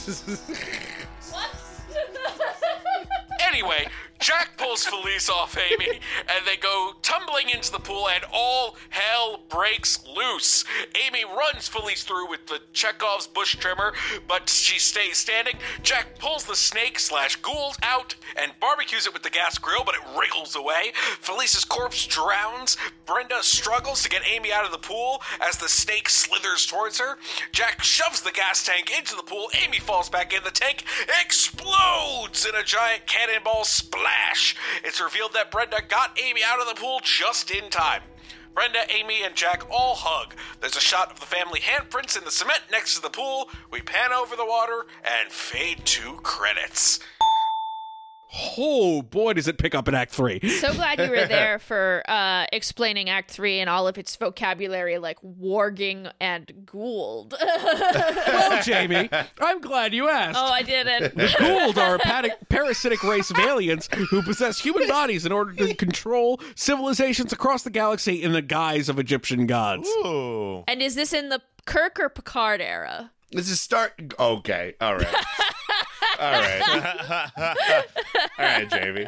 What? 1.30 1.50
anyway, 3.46 3.86
Jack 4.24 4.56
pulls 4.56 4.86
Felice 4.86 5.28
off 5.28 5.54
Amy, 5.58 6.00
and 6.16 6.46
they 6.46 6.56
go 6.56 6.94
tumbling 7.02 7.50
into 7.50 7.70
the 7.70 7.78
pool, 7.78 8.08
and 8.08 8.24
all 8.32 8.74
hell 8.88 9.42
breaks 9.50 10.02
loose. 10.16 10.64
Amy 11.06 11.26
runs 11.26 11.68
Felice 11.68 12.04
through 12.04 12.30
with 12.30 12.46
the 12.46 12.58
Chekhov's 12.72 13.26
bush 13.26 13.54
trimmer, 13.56 13.92
but 14.26 14.48
she 14.48 14.78
stays 14.78 15.18
standing. 15.18 15.56
Jack 15.82 16.18
pulls 16.18 16.44
the 16.44 16.56
snake 16.56 16.98
slash 16.98 17.36
ghoul 17.36 17.74
out 17.82 18.14
and 18.40 18.52
barbecues 18.60 19.06
it 19.06 19.12
with 19.12 19.24
the 19.24 19.28
gas 19.28 19.58
grill, 19.58 19.84
but 19.84 19.94
it 19.94 20.18
wriggles 20.18 20.56
away. 20.56 20.92
Felice's 21.20 21.66
corpse 21.66 22.06
drowns. 22.06 22.78
Brenda 23.04 23.42
struggles 23.42 24.02
to 24.04 24.08
get 24.08 24.22
Amy 24.26 24.50
out 24.50 24.64
of 24.64 24.72
the 24.72 24.78
pool 24.78 25.20
as 25.42 25.58
the 25.58 25.68
snake 25.68 26.08
slithers 26.08 26.64
towards 26.64 26.98
her. 26.98 27.18
Jack 27.52 27.82
shoves 27.82 28.22
the 28.22 28.32
gas 28.32 28.64
tank 28.64 28.90
into 28.96 29.16
the 29.16 29.22
pool. 29.22 29.50
Amy 29.62 29.80
falls 29.80 30.08
back 30.08 30.32
in 30.32 30.42
the 30.44 30.50
tank, 30.50 30.84
explodes 31.20 32.46
in 32.46 32.54
a 32.54 32.62
giant 32.62 33.06
cannonball 33.06 33.64
splash. 33.64 34.13
It's 34.84 35.00
revealed 35.00 35.32
that 35.32 35.50
Brenda 35.50 35.80
got 35.88 36.18
Amy 36.22 36.42
out 36.44 36.60
of 36.60 36.68
the 36.68 36.80
pool 36.80 37.00
just 37.02 37.50
in 37.50 37.70
time. 37.70 38.02
Brenda, 38.54 38.80
Amy, 38.94 39.24
and 39.24 39.34
Jack 39.34 39.64
all 39.70 39.94
hug. 39.96 40.34
There's 40.60 40.76
a 40.76 40.80
shot 40.80 41.10
of 41.10 41.18
the 41.18 41.26
family 41.26 41.60
handprints 41.60 42.16
in 42.16 42.24
the 42.24 42.30
cement 42.30 42.60
next 42.70 42.94
to 42.94 43.02
the 43.02 43.10
pool. 43.10 43.48
We 43.70 43.80
pan 43.80 44.12
over 44.12 44.36
the 44.36 44.46
water 44.46 44.86
and 45.02 45.32
fade 45.32 45.84
to 45.86 46.18
credits. 46.22 47.00
Oh 48.58 49.02
boy, 49.02 49.34
does 49.34 49.46
it 49.48 49.58
pick 49.58 49.74
up 49.74 49.86
in 49.86 49.94
Act 49.94 50.12
Three. 50.12 50.40
So 50.48 50.72
glad 50.74 50.98
you 50.98 51.08
were 51.10 51.26
there 51.28 51.58
for 51.58 52.02
uh, 52.08 52.46
explaining 52.52 53.08
Act 53.08 53.30
Three 53.30 53.60
and 53.60 53.70
all 53.70 53.86
of 53.86 53.96
its 53.98 54.16
vocabulary, 54.16 54.98
like 54.98 55.18
warging 55.22 56.10
and 56.20 56.46
Goa'uld. 56.66 57.32
well, 58.26 58.62
Jamie, 58.62 59.08
I'm 59.40 59.60
glad 59.60 59.94
you 59.94 60.08
asked. 60.08 60.38
oh, 60.38 60.46
I 60.46 60.62
didn't. 60.62 61.14
The 61.24 61.26
Goa'uld 61.26 61.76
are 61.78 61.94
a 61.96 61.98
pati- 61.98 62.32
parasitic 62.48 63.02
race 63.04 63.30
of 63.30 63.38
aliens 63.38 63.88
who 64.10 64.22
possess 64.22 64.58
human 64.58 64.88
bodies 64.88 65.24
in 65.26 65.32
order 65.32 65.52
to 65.54 65.74
control 65.74 66.40
civilizations 66.56 67.32
across 67.32 67.62
the 67.62 67.70
galaxy 67.70 68.22
in 68.22 68.32
the 68.32 68.42
guise 68.42 68.88
of 68.88 68.98
Egyptian 68.98 69.46
gods. 69.46 69.88
Ooh. 69.88 70.64
and 70.66 70.82
is 70.82 70.94
this 70.94 71.12
in 71.12 71.28
the 71.28 71.40
Kirk 71.66 71.98
or 72.00 72.08
Picard 72.08 72.60
era? 72.60 73.10
This 73.30 73.48
is 73.50 73.60
start. 73.60 73.92
Okay, 74.18 74.74
all 74.80 74.96
right, 74.96 75.06
all 75.06 75.22
right, 76.32 77.30
all 77.38 78.44
right, 78.44 78.70
Jamie. 78.70 79.06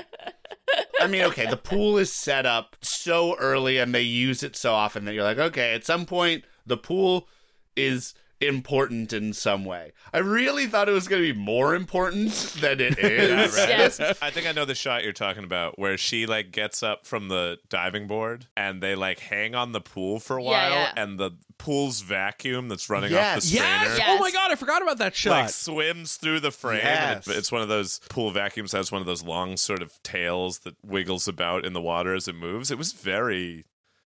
I 1.00 1.06
mean, 1.06 1.22
okay, 1.22 1.46
the 1.46 1.56
pool 1.56 1.96
is 1.98 2.12
set 2.12 2.46
up 2.46 2.76
so 2.80 3.36
early 3.36 3.78
and 3.78 3.94
they 3.94 4.02
use 4.02 4.42
it 4.42 4.56
so 4.56 4.72
often 4.72 5.04
that 5.04 5.14
you're 5.14 5.24
like, 5.24 5.38
okay, 5.38 5.74
at 5.74 5.84
some 5.84 6.06
point 6.06 6.44
the 6.66 6.76
pool 6.76 7.28
is 7.76 8.14
important 8.40 9.12
in 9.12 9.32
some 9.32 9.64
way. 9.64 9.92
I 10.12 10.18
really 10.18 10.66
thought 10.66 10.88
it 10.88 10.92
was 10.92 11.08
going 11.08 11.22
to 11.22 11.32
be 11.32 11.38
more 11.38 11.74
important 11.74 12.32
than 12.60 12.80
it 12.80 12.98
is. 12.98 13.56
Yeah, 13.56 13.82
right. 13.82 14.16
I 14.22 14.30
think 14.30 14.46
I 14.46 14.52
know 14.52 14.64
the 14.64 14.74
shot 14.74 15.04
you're 15.04 15.12
talking 15.12 15.44
about 15.44 15.78
where 15.78 15.96
she 15.96 16.26
like 16.26 16.50
gets 16.52 16.82
up 16.82 17.06
from 17.06 17.28
the 17.28 17.58
diving 17.68 18.06
board 18.06 18.46
and 18.56 18.82
they 18.82 18.94
like 18.94 19.18
hang 19.20 19.54
on 19.54 19.72
the 19.72 19.80
pool 19.80 20.20
for 20.20 20.36
a 20.36 20.42
while 20.42 20.70
yeah. 20.70 20.92
and 20.96 21.18
the 21.18 21.32
pool's 21.58 22.02
vacuum 22.02 22.68
that's 22.68 22.90
running 22.90 23.10
Yes. 23.12 23.36
off 23.38 23.42
the 23.42 23.46
strainer 23.48 23.96
Yes! 23.96 24.00
Oh 24.06 24.18
my 24.18 24.30
god, 24.30 24.50
I 24.52 24.56
forgot 24.56 24.82
about 24.82 24.98
that 24.98 25.14
shot. 25.16 25.30
like 25.30 25.48
swims 25.50 26.16
through 26.16 26.40
the 26.40 26.50
frame. 26.50 26.80
and 26.84 27.24
Yes. 27.26 27.28
it- 27.28 27.36
it's 27.38 27.50
one 27.50 27.62
of 27.62 27.68
those 27.68 28.00
pool 28.10 28.30
vacuums 28.30 28.72
that 28.72 28.78
has 28.78 28.92
one 28.92 29.00
of 29.00 29.06
those 29.06 29.22
long 29.22 29.56
sort 29.56 29.80
of 29.82 30.02
tails 30.02 30.58
that 30.60 30.74
wiggles 30.84 31.26
about 31.26 31.64
in 31.64 31.72
the 31.72 31.80
water 31.80 32.14
as 32.14 32.28
it 32.28 32.34
moves. 32.34 32.70
It 32.70 32.76
was 32.76 32.92
very 32.92 33.64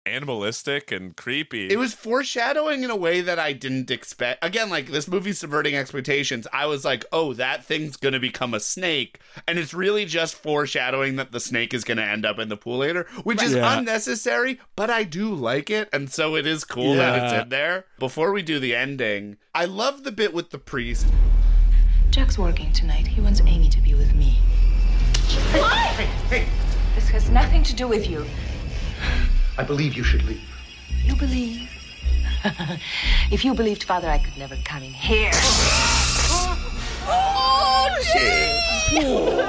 animalistic 0.08 0.90
and 0.90 1.16
creepy. 1.16 1.68
It 1.68 1.78
was 1.78 1.94
foreshadowing 1.94 2.82
in 2.82 2.90
a 2.90 2.96
way 2.96 3.20
that 3.20 3.38
I 3.38 3.52
didn't 3.52 3.90
expect. 3.90 4.44
Again, 4.44 4.70
like 4.70 4.88
this 4.88 5.06
movie's 5.08 5.38
subverting 5.38 5.74
expectations. 5.76 6.46
I 6.52 6.66
was 6.66 6.84
like, 6.84 7.04
oh, 7.12 7.34
that 7.34 7.64
thing's 7.64 7.96
going 7.96 8.14
to 8.14 8.20
become 8.20 8.54
a 8.54 8.60
snake. 8.60 9.20
And 9.46 9.58
it's 9.58 9.72
really 9.74 10.04
just 10.04 10.34
foreshadowing 10.34 11.16
that 11.16 11.32
the 11.32 11.40
snake 11.40 11.72
is 11.74 11.84
going 11.84 11.98
to 11.98 12.04
end 12.04 12.24
up 12.26 12.38
in 12.38 12.48
the 12.48 12.56
pool 12.56 12.78
later, 12.78 13.06
which 13.24 13.42
is 13.42 13.54
Yeah. 13.54 13.78
unnecessary, 13.78 14.58
but 14.76 14.90
I 14.90 15.04
do 15.04 15.34
like 15.34 15.70
it. 15.70 15.88
And 15.92 16.10
so 16.10 16.34
it 16.36 16.46
is 16.46 16.64
cool 16.64 16.94
that 16.94 17.22
it's 17.22 17.42
in 17.44 17.48
there. 17.50 17.84
Before 17.98 18.32
we 18.32 18.42
do 18.42 18.58
the 18.58 18.74
ending, 18.74 19.36
I 19.54 19.64
love 19.66 20.04
the 20.04 20.12
bit 20.12 20.32
with 20.34 20.50
the 20.50 20.58
priest. 20.58 21.06
Jack's 22.10 22.38
working 22.38 22.72
tonight. 22.72 23.06
He 23.06 23.20
wants 23.20 23.40
Amy 23.42 23.68
to 23.68 23.80
be 23.82 23.94
with 23.94 24.14
me. 24.14 24.38
Hey, 25.52 26.06
hey, 26.30 26.46
This 26.94 27.08
has 27.10 27.28
nothing 27.30 27.62
to 27.64 27.74
do 27.74 27.86
with 27.86 28.08
you. 28.08 28.24
I 29.58 29.64
believe 29.64 29.94
you 29.94 30.04
should 30.04 30.22
leave. 30.22 30.40
You 31.04 31.16
believe? 31.16 31.68
if 33.32 33.44
you 33.44 33.54
believed, 33.54 33.82
Father, 33.82 34.08
I 34.08 34.18
could 34.18 34.38
never 34.38 34.54
come 34.64 34.84
in 34.84 34.92
here. 34.92 35.32
Oh, 37.10 37.88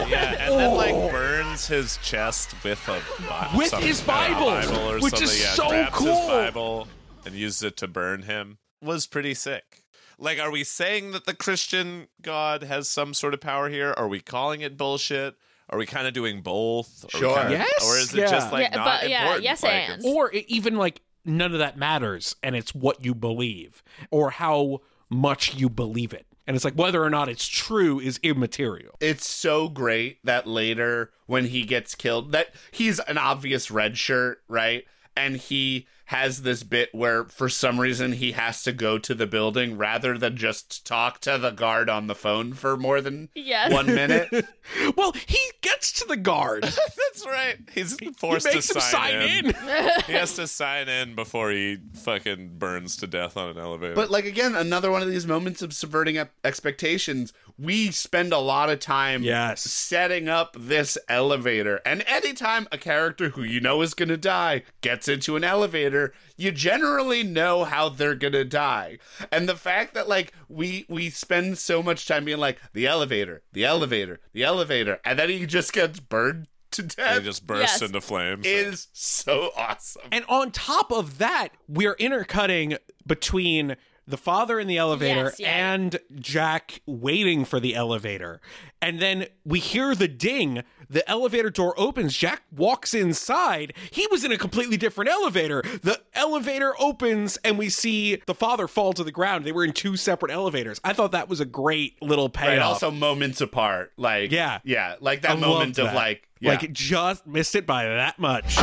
yeah, 0.09 0.35
and 0.39 0.59
then 0.59 0.75
like 0.75 0.95
oh. 0.95 1.11
burns 1.11 1.67
his 1.67 1.97
chest 1.97 2.55
with 2.63 2.85
a 2.87 2.99
Bi- 3.27 3.51
With 3.55 3.67
some 3.67 3.83
his 3.83 4.01
kind 4.01 4.33
of 4.33 4.39
Bible, 4.39 4.89
or 4.89 4.95
which 4.95 5.15
something. 5.15 5.27
is 5.27 5.41
yeah, 5.41 5.53
so 5.53 5.69
grabs 5.69 5.95
cool. 5.95 6.15
His 6.15 6.27
Bible 6.27 6.87
and 7.25 7.35
uses 7.35 7.61
it 7.61 7.77
to 7.77 7.87
burn 7.87 8.23
him 8.23 8.57
was 8.81 9.05
pretty 9.05 9.35
sick. 9.35 9.83
Like, 10.17 10.39
are 10.39 10.49
we 10.49 10.63
saying 10.63 11.11
that 11.11 11.25
the 11.25 11.35
Christian 11.35 12.07
God 12.21 12.63
has 12.63 12.89
some 12.89 13.13
sort 13.13 13.35
of 13.35 13.41
power 13.41 13.69
here? 13.69 13.93
Are 13.95 14.07
we 14.07 14.19
calling 14.19 14.61
it 14.61 14.75
bullshit? 14.75 15.35
Are 15.69 15.77
we 15.77 15.85
kind 15.85 16.07
of 16.07 16.13
doing 16.13 16.41
both? 16.41 17.05
Are 17.13 17.17
Sure. 17.17 17.37
kinda- 17.37 17.51
Yes, 17.51 17.85
Or 17.85 17.97
is 17.97 18.13
it 18.13 18.19
yeah. 18.21 18.31
just 18.31 18.51
like 18.51 18.69
Yeah, 18.71 18.75
not 18.77 19.01
but- 19.01 19.09
yeah, 19.09 19.21
important? 19.21 19.43
yes 19.43 19.63
Like, 19.63 19.89
and. 19.89 20.01
or 20.05 20.31
even 20.31 20.75
like 20.77 21.01
none 21.25 21.53
of 21.53 21.59
that 21.59 21.77
matters 21.77 22.35
and 22.41 22.55
it's 22.55 22.73
what 22.73 23.03
you 23.05 23.13
believe 23.13 23.83
or 24.09 24.31
how 24.31 24.81
much 25.09 25.53
you 25.55 25.69
believe 25.69 26.13
it 26.13 26.25
and 26.47 26.55
it's 26.55 26.65
like 26.65 26.73
whether 26.75 27.03
or 27.03 27.09
not 27.09 27.29
it's 27.29 27.47
true 27.47 27.99
is 27.99 28.19
immaterial 28.23 28.95
It's 28.99 29.27
so 29.29 29.69
great 29.69 30.17
that 30.25 30.47
later 30.47 31.11
when 31.27 31.45
he 31.45 31.63
gets 31.63 31.93
killed, 31.93 32.31
that 32.31 32.55
he's 32.71 32.99
an 33.01 33.19
obvious 33.19 33.69
red 33.69 33.97
shirt, 33.99 34.41
right? 34.47 34.85
And 35.15 35.37
he 35.37 35.85
has 36.09 36.41
this 36.41 36.63
bit 36.63 36.89
where 36.91 37.25
for 37.25 37.47
some 37.49 37.79
reason 37.79 38.13
he 38.13 38.31
has 38.31 38.63
to 38.63 38.71
go 38.73 38.97
to 38.97 39.13
the 39.13 39.27
building 39.27 39.77
rather 39.77 40.17
than 40.17 40.35
just 40.35 40.83
talk 40.87 41.19
to 41.21 41.37
the 41.37 41.51
guard 41.51 41.87
on 41.87 42.07
the 42.07 42.15
phone 42.15 42.51
for 42.53 42.75
more 42.75 42.99
than 42.99 43.29
Yes. 43.35 43.71
one 43.71 43.85
minute. 43.85 44.27
well 44.95 45.13
he 45.27 45.37
gets 45.61 45.91
to 45.93 46.05
the 46.07 46.17
guard 46.17 46.63
That's 47.09 47.25
right. 47.27 47.57
He's 47.73 47.95
forced 48.17 48.45
makes 48.45 48.67
to 48.69 48.75
him 48.75 48.81
sign, 48.81 48.91
sign 48.91 49.21
in. 49.21 49.45
in. 49.47 49.53
he 50.07 50.13
has 50.13 50.35
to 50.35 50.47
sign 50.47 50.87
in 50.89 51.13
before 51.15 51.51
he 51.51 51.77
fucking 51.95 52.57
burns 52.57 52.95
to 52.97 53.07
death 53.07 53.35
on 53.37 53.49
an 53.49 53.57
elevator. 53.57 53.93
But 53.95 54.09
like 54.09 54.25
again, 54.25 54.55
another 54.55 54.89
one 54.91 55.01
of 55.01 55.09
these 55.09 55.27
moments 55.27 55.61
of 55.61 55.73
subverting 55.73 56.17
expectations. 56.43 57.33
We 57.57 57.91
spend 57.91 58.31
a 58.31 58.37
lot 58.37 58.69
of 58.69 58.79
time 58.79 59.21
Yes. 59.23 59.61
setting 59.61 60.29
up 60.29 60.55
this 60.57 60.97
elevator, 61.09 61.81
and 61.85 62.03
anytime 62.07 62.67
a 62.71 62.77
character 62.77 63.29
who 63.29 63.43
you 63.43 63.59
know 63.59 63.81
is 63.81 63.93
gonna 63.93 64.15
die 64.17 64.63
gets 64.81 65.07
into 65.09 65.35
an 65.35 65.43
elevator, 65.43 65.98
you 66.37 66.51
generally 66.51 67.23
know 67.23 67.63
how 67.63 67.89
they're 67.89 68.15
gonna 68.15 68.43
die. 68.45 68.97
And 69.31 69.47
the 69.49 69.55
fact 69.55 69.93
that 69.93 70.07
like 70.07 70.33
we 70.47 70.85
we 70.89 71.09
spend 71.09 71.57
so 71.57 71.81
much 71.83 72.07
time 72.07 72.25
being 72.25 72.37
like 72.39 72.59
the 72.73 72.87
elevator, 72.87 73.41
the 73.53 73.65
elevator, 73.65 74.19
the 74.33 74.43
elevator, 74.43 74.99
and 75.05 75.17
then 75.19 75.29
he 75.29 75.45
just 75.45 75.73
gets 75.73 75.99
burned 75.99 76.47
to 76.71 76.83
death. 76.83 77.17
he 77.19 77.23
just 77.25 77.47
bursts 77.47 77.81
Yes. 77.81 77.81
into 77.81 77.99
flames. 78.01 78.45
is 78.45 78.87
so 78.93 79.49
awesome. 79.57 80.03
and 80.11 80.23
on 80.29 80.51
top 80.51 80.91
of 80.91 81.17
that 81.17 81.49
we're 81.67 81.95
intercutting 81.99 82.77
between 83.07 83.75
the 84.09 84.17
father 84.17 84.59
in 84.59 84.67
the 84.67 84.77
elevator 84.77 85.25
Yes, 85.25 85.39
yeah. 85.39 85.73
and 85.73 85.99
Jack 86.15 86.81
waiting 86.85 87.45
for 87.45 87.59
the 87.59 87.75
elevator. 87.75 88.41
And 88.81 88.99
then 88.99 89.27
we 89.45 89.59
hear 89.59 89.93
the 89.93 90.07
ding. 90.07 90.63
The 90.89 91.07
elevator 91.07 91.49
door 91.51 91.73
opens. 91.79 92.17
Jack 92.17 92.41
walks 92.51 92.93
inside. 92.95 93.73
He 93.91 94.07
was 94.09 94.23
in 94.23 94.31
a 94.31 94.37
completely 94.37 94.77
different 94.77 95.11
elevator. 95.11 95.61
The 95.83 96.01
elevator 96.15 96.73
opens 96.79 97.37
and 97.43 97.57
we 97.57 97.69
see 97.69 98.15
the 98.25 98.33
father 98.33 98.67
fall 98.67 98.93
to 98.93 99.03
the 99.03 99.11
ground. 99.11 99.45
They 99.45 99.51
were 99.51 99.63
in 99.63 99.73
two 99.73 99.95
separate 99.95 100.31
elevators. 100.31 100.81
I 100.83 100.93
thought 100.93 101.11
that 101.11 101.29
was 101.29 101.39
a 101.39 101.45
great 101.45 102.01
little 102.01 102.29
payoff. 102.29 102.49
Right, 102.49 102.59
also 102.59 102.89
moments 102.91 103.41
apart. 103.41 103.91
Like 103.97 104.31
Yeah. 104.31 104.59
yeah, 104.63 104.95
like 104.99 105.21
that 105.21 105.31
I 105.31 105.35
moment 105.35 105.77
of 105.77 105.85
that. 105.87 105.95
like 105.95 106.27
yeah. 106.39 106.51
like 106.51 106.71
just 106.73 107.27
missed 107.27 107.53
it 107.55 107.67
by 107.67 107.85
that 107.85 108.17
much. 108.17 108.57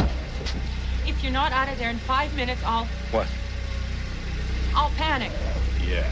If 1.07 1.22
you're 1.22 1.32
not 1.32 1.53
out 1.53 1.68
of 1.68 1.78
there 1.78 1.90
in 1.90 1.99
five 1.99 2.34
minutes, 2.34 2.61
I'll 2.64 2.86
What? 3.12 3.28
I'll 4.97 5.03
panic. 5.03 5.32
Yeah. 5.86 6.11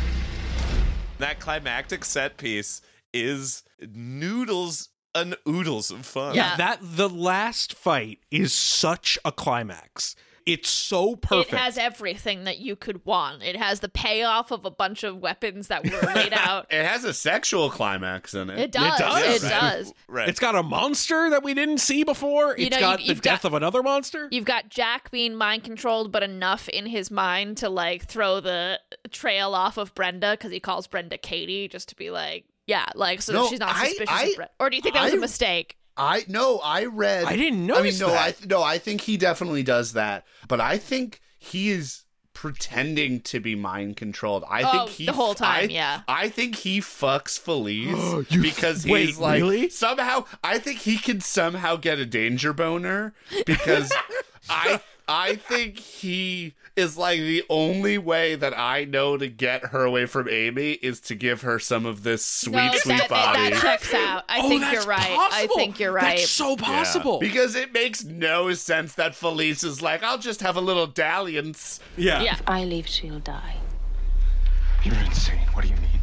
That 1.18 1.40
climactic 1.40 2.04
set 2.04 2.36
piece 2.36 2.82
is 3.12 3.62
noodles 3.80 4.90
and 5.14 5.36
oodles 5.48 5.90
of 5.90 6.04
fun. 6.04 6.34
Yeah. 6.34 6.56
That 6.56 6.78
the 6.82 7.08
last 7.08 7.74
fight 7.74 8.18
is 8.30 8.52
such 8.52 9.18
a 9.24 9.32
climax. 9.32 10.16
It's 10.46 10.68
so 10.68 11.16
perfect. 11.16 11.52
It 11.54 11.56
has 11.58 11.78
everything 11.78 12.44
that 12.44 12.58
you 12.58 12.76
could 12.76 13.04
want. 13.06 13.42
It 13.42 13.56
has 13.56 13.80
the 13.80 13.88
payoff 13.88 14.50
of 14.50 14.64
a 14.66 14.70
bunch 14.70 15.02
of 15.02 15.16
weapons 15.16 15.68
that 15.68 15.84
were 15.84 16.12
laid 16.14 16.32
out. 16.36 16.66
It 16.70 16.84
has 16.84 17.04
a 17.04 17.14
sexual 17.14 17.70
climax 17.70 18.34
in 18.34 18.50
it. 18.50 18.58
It 18.58 18.72
does. 18.72 19.00
It 19.00 19.48
does. 19.48 19.88
It 19.90 19.96
Right. 20.06 20.28
It's 20.28 20.38
got 20.40 20.54
a 20.54 20.62
monster 20.62 21.30
that 21.30 21.42
we 21.42 21.54
didn't 21.54 21.78
see 21.78 22.04
before. 22.04 22.56
You 22.58 22.66
It's 22.66 22.76
know, 22.76 22.80
got 22.80 23.00
you- 23.00 23.06
the 23.06 23.12
you've 23.14 23.22
death 23.22 23.42
got- 23.42 23.48
of 23.48 23.54
another 23.54 23.82
monster. 23.82 24.28
You've 24.30 24.44
got 24.44 24.68
Jack 24.68 25.10
being 25.10 25.34
mind 25.34 25.64
controlled, 25.64 26.12
but 26.12 26.22
enough 26.22 26.68
in 26.68 26.86
his 26.86 27.10
mind 27.10 27.56
to 27.58 27.68
like 27.70 28.04
throw 28.06 28.40
the 28.40 28.80
trail 29.10 29.54
off 29.54 29.76
of 29.78 29.94
Brenda 29.94 30.32
because 30.32 30.52
he 30.52 30.60
calls 30.60 30.86
Brenda 30.86 31.16
Katie 31.16 31.68
just 31.68 31.88
to 31.88 31.96
be 31.96 32.10
like, 32.10 32.44
yeah, 32.66 32.86
like 32.94 33.22
so 33.22 33.32
that 33.32 33.38
No, 33.38 33.48
she's 33.48 33.60
not 33.60 33.74
I- 33.74 33.88
suspicious 33.88 34.14
I- 34.14 34.22
of 34.24 34.36
Brenda. 34.36 34.50
Or 34.60 34.70
do 34.70 34.76
you 34.76 34.82
think 34.82 34.94
that 34.94 35.04
was 35.04 35.12
a 35.14 35.16
I- 35.16 35.20
mistake? 35.20 35.76
I 35.96 36.24
no, 36.28 36.58
I 36.64 36.86
read. 36.86 37.24
I 37.24 37.36
didn't 37.36 37.66
know. 37.66 37.76
I 37.76 37.82
mean, 37.82 37.98
no, 37.98 38.08
that. 38.08 38.20
I 38.20 38.30
th- 38.32 38.48
no, 38.48 38.62
I 38.62 38.78
think 38.78 39.02
he 39.02 39.16
definitely 39.16 39.62
does 39.62 39.92
that. 39.92 40.24
But 40.48 40.60
I 40.60 40.76
think 40.78 41.20
he 41.38 41.70
is 41.70 42.02
pretending 42.32 43.20
to 43.20 43.38
be 43.40 43.54
mind 43.54 43.96
controlled. 43.96 44.44
I 44.50 44.62
Oh, 44.62 44.70
think 44.86 44.90
he 44.90 45.06
the 45.06 45.12
whole 45.12 45.34
time, 45.34 45.64
I- 45.70 45.72
yeah. 45.72 46.00
I 46.08 46.28
think 46.28 46.56
he 46.56 46.80
fucks 46.80 47.38
Felice 47.38 48.26
You- 48.30 48.42
because 48.42 48.84
wait, 48.88 49.06
he's 49.06 49.18
like 49.18 49.40
really? 49.40 49.68
somehow. 49.70 50.24
I 50.42 50.58
think 50.58 50.80
he 50.80 50.98
can 50.98 51.20
somehow 51.20 51.76
get 51.76 51.98
a 52.00 52.06
danger 52.06 52.52
boner 52.52 53.14
because 53.46 53.92
I 54.50 54.80
I 55.06 55.36
think 55.36 55.78
he 55.78 56.54
is 56.76 56.96
like 56.96 57.18
the 57.20 57.44
only 57.50 57.98
way 57.98 58.34
that 58.34 58.56
I 58.58 58.84
know 58.84 59.16
to 59.16 59.28
get 59.28 59.66
her 59.66 59.84
away 59.84 60.06
from 60.06 60.28
Amy 60.28 60.72
is 60.72 61.00
to 61.02 61.14
give 61.14 61.42
her 61.42 61.58
some 61.58 61.86
of 61.86 62.02
this 62.02 62.24
sweet, 62.24 62.54
no, 62.54 62.72
sweet 62.78 62.98
that, 62.98 63.08
body. 63.08 63.50
that 63.50 63.60
checks 63.60 63.92
out. 63.94 64.24
I 64.28 64.40
Oh, 64.42 64.48
think 64.48 64.72
you're 64.72 64.82
right. 64.82 65.28
I 65.32 65.46
think 65.54 65.78
you're 65.78 65.92
right. 65.92 66.16
That's 66.16 66.30
so 66.30 66.56
possible. 66.56 67.20
Because 67.20 67.54
it 67.54 67.72
makes 67.72 68.02
no 68.02 68.52
sense 68.54 68.94
that 68.94 69.14
Felice 69.14 69.62
is 69.62 69.82
like, 69.82 70.02
I'll 70.02 70.18
just 70.18 70.40
have 70.40 70.56
a 70.56 70.60
little 70.60 70.86
dalliance. 70.86 71.80
Yeah. 71.96 72.22
Yeah. 72.22 72.32
If 72.34 72.42
I 72.48 72.64
leave, 72.64 72.86
she'll 72.88 73.20
die. 73.20 73.56
You're 74.84 74.94
insane. 74.96 75.38
What 75.52 75.62
do 75.64 75.68
you 75.68 75.76
mean? 75.76 76.00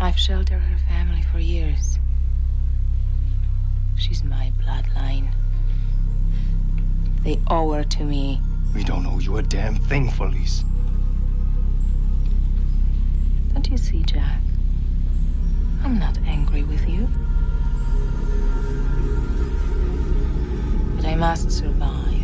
I've 0.00 0.18
sheltered 0.18 0.60
her 0.60 0.78
family 0.88 1.22
for 1.32 1.38
years. 1.38 1.98
She's 3.96 4.22
my 4.24 4.52
bloodline. 4.62 5.30
They 7.26 7.40
owe 7.48 7.72
her 7.72 7.82
to 7.82 8.04
me. 8.04 8.40
We 8.72 8.84
don't 8.84 9.04
owe 9.04 9.18
you 9.18 9.38
a 9.38 9.42
damn 9.42 9.74
thing, 9.74 10.12
Felice. 10.12 10.62
Don't 13.52 13.68
you 13.68 13.76
see, 13.76 14.04
Jack? 14.04 14.40
I'm 15.82 15.98
not 15.98 16.16
angry 16.18 16.62
with 16.62 16.88
you. 16.88 17.08
But 20.94 21.04
I 21.04 21.16
must 21.16 21.50
survive. 21.50 22.14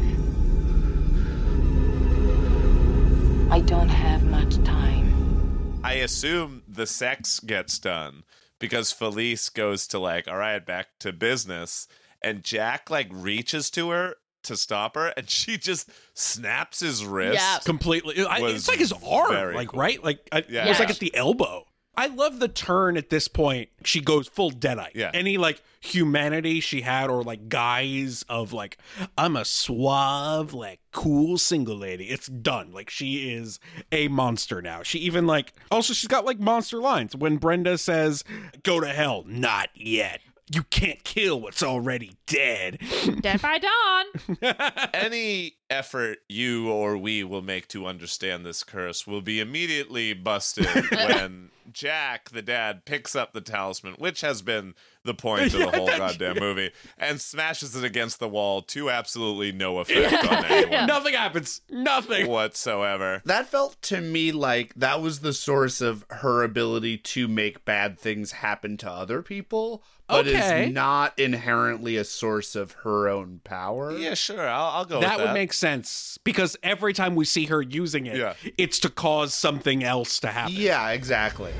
I 3.51 3.59
don't 3.59 3.89
have 3.89 4.23
much 4.23 4.63
time. 4.63 5.81
I 5.83 5.95
assume 5.95 6.63
the 6.69 6.87
sex 6.87 7.41
gets 7.41 7.81
done 7.81 8.23
because 8.61 8.93
Felice 8.93 9.49
goes 9.49 9.89
to 9.89 9.99
like, 9.99 10.29
all 10.29 10.39
right, 10.39 10.65
back 10.65 10.91
to 11.01 11.13
business, 11.13 11.89
and 12.23 12.45
Jack 12.45 12.89
like 12.89 13.09
reaches 13.11 13.69
to 13.71 13.91
her 13.91 14.15
to 14.45 14.57
stop 14.57 14.95
her, 14.97 15.09
and 15.17 15.29
she 15.31 15.59
just 15.59 15.91
snaps 16.15 16.81
his 16.81 17.05
wrist. 17.05 17.35
Yeah. 17.35 17.59
completely. 17.65 18.25
I, 18.25 18.41
was 18.41 18.55
it's 18.55 18.69
like 18.69 18.79
his 18.79 18.93
arm, 18.93 19.33
very 19.33 19.55
like 19.55 19.69
cool. 19.69 19.81
right, 19.81 20.03
like 20.03 20.27
I, 20.33 20.45
Yeah. 20.49 20.67
it 20.67 20.69
was 20.69 20.79
like 20.79 20.89
Yeah. 20.89 20.95
at 20.95 21.01
the 21.01 21.15
elbow. 21.15 21.67
I 21.95 22.07
love 22.07 22.39
the 22.39 22.49
turn 22.49 22.97
at 22.97 23.11
this 23.11 23.29
point. 23.29 23.69
She 23.85 24.01
goes 24.01 24.27
full 24.27 24.51
deadite. 24.51 24.93
Yeah. 24.95 25.11
Any 25.13 25.37
like 25.37 25.61
humanity 25.81 26.61
she 26.61 26.81
had, 26.81 27.11
or 27.11 27.23
like 27.23 27.51
guise 27.51 28.25
of 28.31 28.55
like 28.55 28.79
I'm 29.19 29.37
a 29.37 29.45
suave, 29.45 30.55
like 30.55 30.81
cool 30.93 31.37
single 31.37 31.77
lady. 31.77 32.05
It's 32.07 32.29
done. 32.29 32.73
Like 32.73 32.89
she 32.89 33.35
is 33.35 33.61
a 33.93 34.09
monster 34.09 34.63
now. 34.63 34.83
She 34.83 35.01
even 35.01 35.27
like 35.27 35.53
also 35.71 35.93
she's 35.93 36.09
got 36.09 36.25
like 36.25 36.41
monster 36.41 36.79
lines 36.79 37.15
when 37.15 37.37
Brenda 37.37 37.77
says, 37.77 38.25
"Go 38.63 38.81
to 38.81 38.89
hell." 38.89 39.25
Not 39.27 39.69
yet. 39.75 40.21
You 40.53 40.65
can't 40.65 41.03
kill 41.03 41.41
what's 41.41 41.63
already 41.63 42.17
dead. 42.27 42.79
Dead 43.21 43.41
by 43.41 43.59
dawn. 43.59 44.05
Any 44.95 45.55
effort 45.73 46.19
you 46.29 46.71
or 46.71 46.97
we 46.97 47.25
will 47.25 47.43
make 47.43 47.67
to 47.69 47.87
understand 47.87 48.45
this 48.47 48.63
curse 48.63 49.07
will 49.07 49.23
be 49.23 49.41
immediately 49.41 50.13
busted 50.13 50.67
when 50.93 51.51
Jack, 51.73 52.31
the 52.31 52.43
dad, 52.43 52.85
picks 52.85 53.15
up 53.17 53.33
the 53.33 53.41
talisman, 53.41 53.95
which 53.95 54.21
has 54.21 54.43
been 54.43 54.75
the 55.05 55.15
point 55.15 55.47
of 55.55 55.61
the 55.61 55.71
whole 55.77 55.87
goddamn 55.87 56.39
movie, 56.39 56.71
and 56.99 57.21
smashes 57.21 57.75
it 57.77 57.85
against 57.85 58.19
the 58.19 58.29
wall 58.29 58.63
to 58.63 58.91
absolutely 58.91 59.53
no 59.53 59.79
effect 59.81 60.13
on 60.31 60.45
anyone 60.45 60.87
Nothing 60.87 61.15
happens. 61.15 61.61
Nothing. 61.71 62.27
whatsoever. 62.29 63.23
That 63.25 63.47
felt 63.47 63.81
to 63.83 64.01
me 64.01 64.33
like 64.33 64.75
that 64.75 65.01
was 65.01 65.21
the 65.21 65.33
source 65.33 65.81
of 65.81 66.05
her 66.11 66.43
ability 66.43 66.99
to 66.99 67.29
make 67.29 67.65
bad 67.65 67.99
things 67.99 68.33
happen 68.33 68.77
to 68.79 68.91
other 68.91 69.23
people, 69.23 69.83
but 70.09 70.27
Okay. 70.27 70.67
is 70.67 70.73
not 70.75 71.19
inherently 71.19 71.97
a 71.97 72.05
source 72.05 72.55
of 72.57 72.73
her 72.83 73.09
own 73.09 73.41
power. 73.45 73.97
Yeah, 73.97 74.15
sure. 74.15 74.47
I'll, 74.49 74.71
I'll 74.79 74.85
go 74.85 75.01
that 75.01 75.17
with 75.19 75.29
would 75.29 75.33
make 75.35 75.53
sense 75.63 76.19
because 76.25 76.57
every 76.65 76.93
time 76.93 77.15
we 77.15 77.25
see 77.25 77.47
her 77.47 77.63
using 77.63 78.07
it, 78.07 78.17
Yeah. 78.17 78.35
it's 78.59 78.79
to 78.81 78.89
cause 78.91 79.33
something 79.33 79.85
else 79.85 80.19
to 80.21 80.29
happen. 80.29 80.55
Yeah, 80.57 80.91
exactly. 80.91 81.53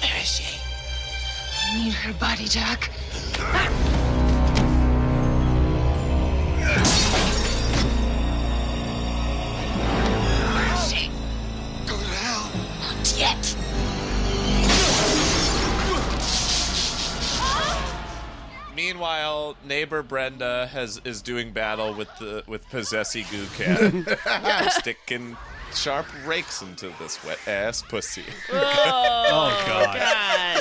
Where 0.00 0.20
is 0.20 0.28
she? 0.36 0.58
I 1.62 1.78
need 1.84 1.92
her 1.92 2.12
body, 2.14 2.46
Jack. 2.46 2.90
Where 3.38 3.99
Meanwhile, 18.94 19.54
neighbor 19.64 20.02
Brenda 20.02 20.66
has 20.72 21.00
is 21.04 21.22
doing 21.22 21.52
battle 21.52 21.94
with 21.94 22.08
the 22.18 22.42
with 22.48 22.68
Possessy 22.70 23.24
Goo 23.30 23.46
Cat, 23.56 24.72
sticking 24.80 25.36
sharp 25.72 26.06
rakes 26.26 26.60
into 26.60 26.90
this 26.98 27.22
wet 27.24 27.38
ass 27.46 27.82
pussy. 27.82 28.24
Oh, 28.52 29.26
oh 29.30 29.64
God. 29.68 29.96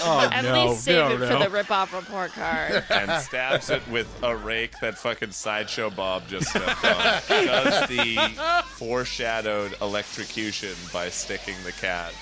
Oh, 0.04 0.30
At 0.32 0.44
no. 0.44 0.68
least 0.70 0.84
save 0.84 0.96
No, 0.96 1.16
it 1.16 1.20
no. 1.22 1.28
for 1.40 1.44
the 1.44 1.50
rip-off 1.50 1.92
report 1.94 2.32
card. 2.34 2.84
and 2.92 3.20
stabs 3.24 3.72
it 3.72 3.82
with 3.88 4.08
a 4.22 4.36
rake 4.36 4.74
that 4.82 4.96
fucking 5.00 5.32
sideshow 5.32 5.90
Bob 5.90 6.28
just 6.28 6.50
stepped 6.50 6.86
on. 6.86 7.22
Does 7.30 7.88
the 7.90 8.64
foreshadowed 8.76 9.76
electrocution 9.82 10.76
by 10.94 11.10
sticking 11.10 11.56
the 11.66 11.72
cat 11.72 12.14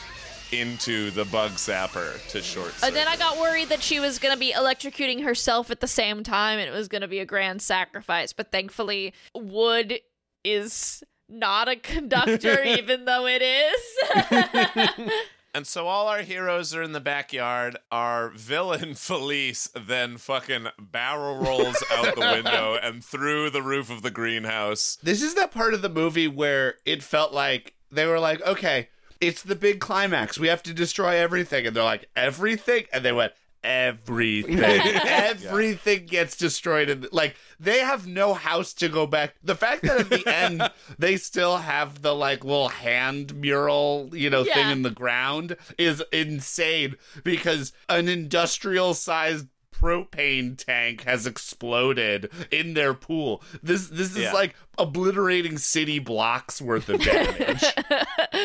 into 0.51 1.11
the 1.11 1.25
bug 1.25 1.51
zapper 1.51 2.25
to 2.29 2.41
short. 2.41 2.73
And 2.83 2.95
then 2.95 3.07
I 3.07 3.17
got 3.17 3.37
worried 3.37 3.69
that 3.69 3.81
she 3.81 3.99
was 3.99 4.19
going 4.19 4.33
to 4.33 4.39
be 4.39 4.53
electrocuting 4.53 5.23
herself 5.23 5.71
at 5.71 5.79
the 5.79 5.87
same 5.87 6.23
time 6.23 6.59
and 6.59 6.67
it 6.67 6.73
was 6.73 6.87
going 6.87 7.01
to 7.01 7.07
be 7.07 7.19
a 7.19 7.25
grand 7.25 7.61
sacrifice. 7.61 8.33
But 8.33 8.51
thankfully, 8.51 9.13
Wood 9.35 9.99
is 10.43 11.03
not 11.29 11.67
a 11.67 11.75
conductor, 11.75 12.63
even 12.65 13.05
though 13.05 13.27
it 13.27 13.41
is. 13.41 15.11
And 15.57 15.65
so 15.65 15.87
all 15.87 16.07
our 16.07 16.21
heroes 16.21 16.75
are 16.75 16.83
in 16.83 16.91
the 16.91 16.99
backyard. 16.99 17.77
Our 17.91 18.29
villain 18.29 18.93
Felice 18.95 19.67
then 19.75 20.17
fucking 20.17 20.67
barrel 20.79 21.37
rolls 21.37 21.83
out 21.91 22.13
the 22.13 22.21
window 22.21 22.77
and 22.79 23.03
through 23.03 23.49
the 23.49 23.63
roof 23.63 23.89
of 23.89 24.03
the 24.03 24.11
greenhouse. 24.11 24.99
This 25.01 25.23
is 25.23 25.33
that 25.33 25.51
part 25.51 25.73
of 25.73 25.81
the 25.81 25.89
movie 25.89 26.27
where 26.27 26.75
it 26.85 27.01
felt 27.01 27.33
like 27.33 27.73
they 27.89 28.05
were 28.05 28.19
like, 28.19 28.39
okay, 28.43 28.89
it's 29.21 29.41
the 29.43 29.55
big 29.55 29.79
climax. 29.79 30.37
We 30.39 30.47
have 30.47 30.63
to 30.63 30.73
destroy 30.73 31.15
everything. 31.17 31.65
And 31.67 31.75
they're 31.75 31.83
like, 31.83 32.09
everything? 32.15 32.85
And 32.93 33.03
they 33.03 33.11
went, 33.11 33.33
everything. 33.63 34.59
everything 34.59 36.05
gets 36.05 36.37
destroyed. 36.37 36.89
And 36.89 37.07
like, 37.11 37.35
they 37.59 37.79
have 37.79 38.07
no 38.07 38.33
house 38.33 38.73
to 38.75 38.89
go 38.89 39.05
back. 39.07 39.35
The 39.43 39.55
fact 39.55 39.83
that 39.83 39.99
at 39.99 40.09
the 40.09 40.23
end, 40.33 40.69
they 40.97 41.17
still 41.17 41.57
have 41.57 42.01
the 42.01 42.13
like 42.15 42.43
little 42.43 42.69
hand 42.69 43.35
mural, 43.35 44.09
you 44.13 44.29
know, 44.29 44.43
thing 44.43 44.69
in 44.71 44.81
the 44.83 44.89
ground 44.91 45.55
is 45.77 46.03
insane 46.11 46.95
because 47.23 47.73
an 47.89 48.07
industrial 48.07 48.93
sized 48.93 49.47
propane 49.73 50.57
tank 50.57 51.03
has 51.03 51.27
exploded 51.27 52.31
in 52.49 52.73
their 52.73 52.95
pool. 52.95 53.43
This 53.61 53.87
this 53.89 54.11
is 54.11 54.23
Yeah. 54.23 54.33
like 54.33 54.55
obliterating 54.77 55.57
city 55.57 55.99
blocks 55.99 56.61
worth 56.61 56.89
of 56.89 57.01
damage. 57.01 57.63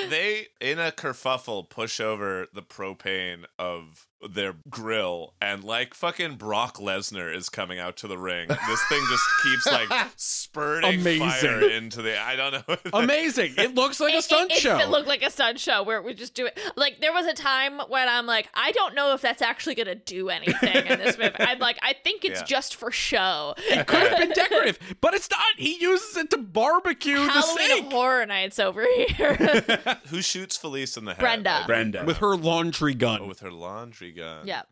They, 0.09 0.47
in 0.61 0.79
a 0.79 0.91
kerfuffle, 0.93 1.69
push 1.69 2.01
over 2.01 2.47
the 2.53 2.63
propane 2.63 3.45
of 3.59 4.07
their 4.31 4.55
grill, 4.71 5.35
and 5.41 5.65
like 5.65 5.95
fucking 5.95 6.37
Brock 6.37 6.77
Lesnar 6.79 7.35
is 7.35 7.49
coming 7.49 7.79
out 7.79 7.97
to 7.99 8.09
the 8.09 8.17
ring. 8.17 8.49
This 8.49 8.85
thing 8.89 9.03
just 9.11 9.25
keeps 9.43 9.67
like 9.67 9.89
spurting 10.17 11.01
Amazing. 11.01 11.29
fire 11.29 11.69
into 11.69 12.01
the. 12.03 12.19
I 12.21 12.37
don't 12.37 12.69
know. 12.69 12.77
Amazing. 12.99 13.55
It 13.59 13.75
looks 13.75 14.01
like 14.01 14.15
a 14.15 14.19
It- 14.19 14.25
stunt 14.25 14.53
it, 14.53 14.59
show. 14.59 14.79
It 14.79 14.89
looked 14.89 15.09
like 15.09 15.23
a 15.23 15.31
stunt 15.31 15.59
show 15.59 15.83
where 15.83 16.01
we 16.01 16.15
just 16.15 16.35
do 16.35 16.47
it. 16.47 16.59
Like 16.77 17.01
there 17.01 17.13
was 17.13 17.27
a 17.27 17.35
time 17.35 17.81
when 17.89 18.09
I'm 18.09 18.27
like, 18.27 18.49
I 18.55 18.71
don't 18.73 18.95
know 18.95 19.13
if 19.15 19.21
that's 19.23 19.43
actually 19.43 19.75
gonna 19.75 19.95
do 19.97 20.29
anything 20.31 20.87
in 20.87 20.99
this 21.01 21.19
movie. 21.19 21.35
I'm 21.39 21.59
like, 21.59 21.79
I 21.83 21.95
think 22.05 22.25
it's 22.25 22.41
Yeah. 22.41 22.47
just 22.47 22.77
for 22.77 22.91
show. 22.93 23.55
it 23.59 23.87
could 23.87 24.09
have 24.09 24.19
been 24.19 24.31
decorative, 24.33 24.79
but 25.01 25.15
it's 25.15 25.31
not. 25.31 25.41
He 25.57 25.79
uses 25.81 26.17
it 26.17 26.22
to 26.31 26.39
barbecue 26.39 27.17
the 27.17 27.31
Halloween 27.31 27.69
sink 27.69 27.93
Horror 27.93 28.27
Nights 28.27 28.59
over 28.59 28.87
here. 29.09 29.35
Who 30.09 30.23
shoots 30.23 30.57
Felice 30.57 30.97
in 30.97 31.05
the 31.05 31.13
head? 31.15 31.21
Brenda. 31.21 31.65
Brenda. 31.67 32.05
with 32.05 32.19
her 32.19 32.37
laundry 32.37 32.95
gun. 32.95 33.21
Oh, 33.23 33.27
with 33.27 33.41
her 33.41 33.51
laundry 33.53 34.13
gun. 34.13 34.47
yeah. 34.47 34.63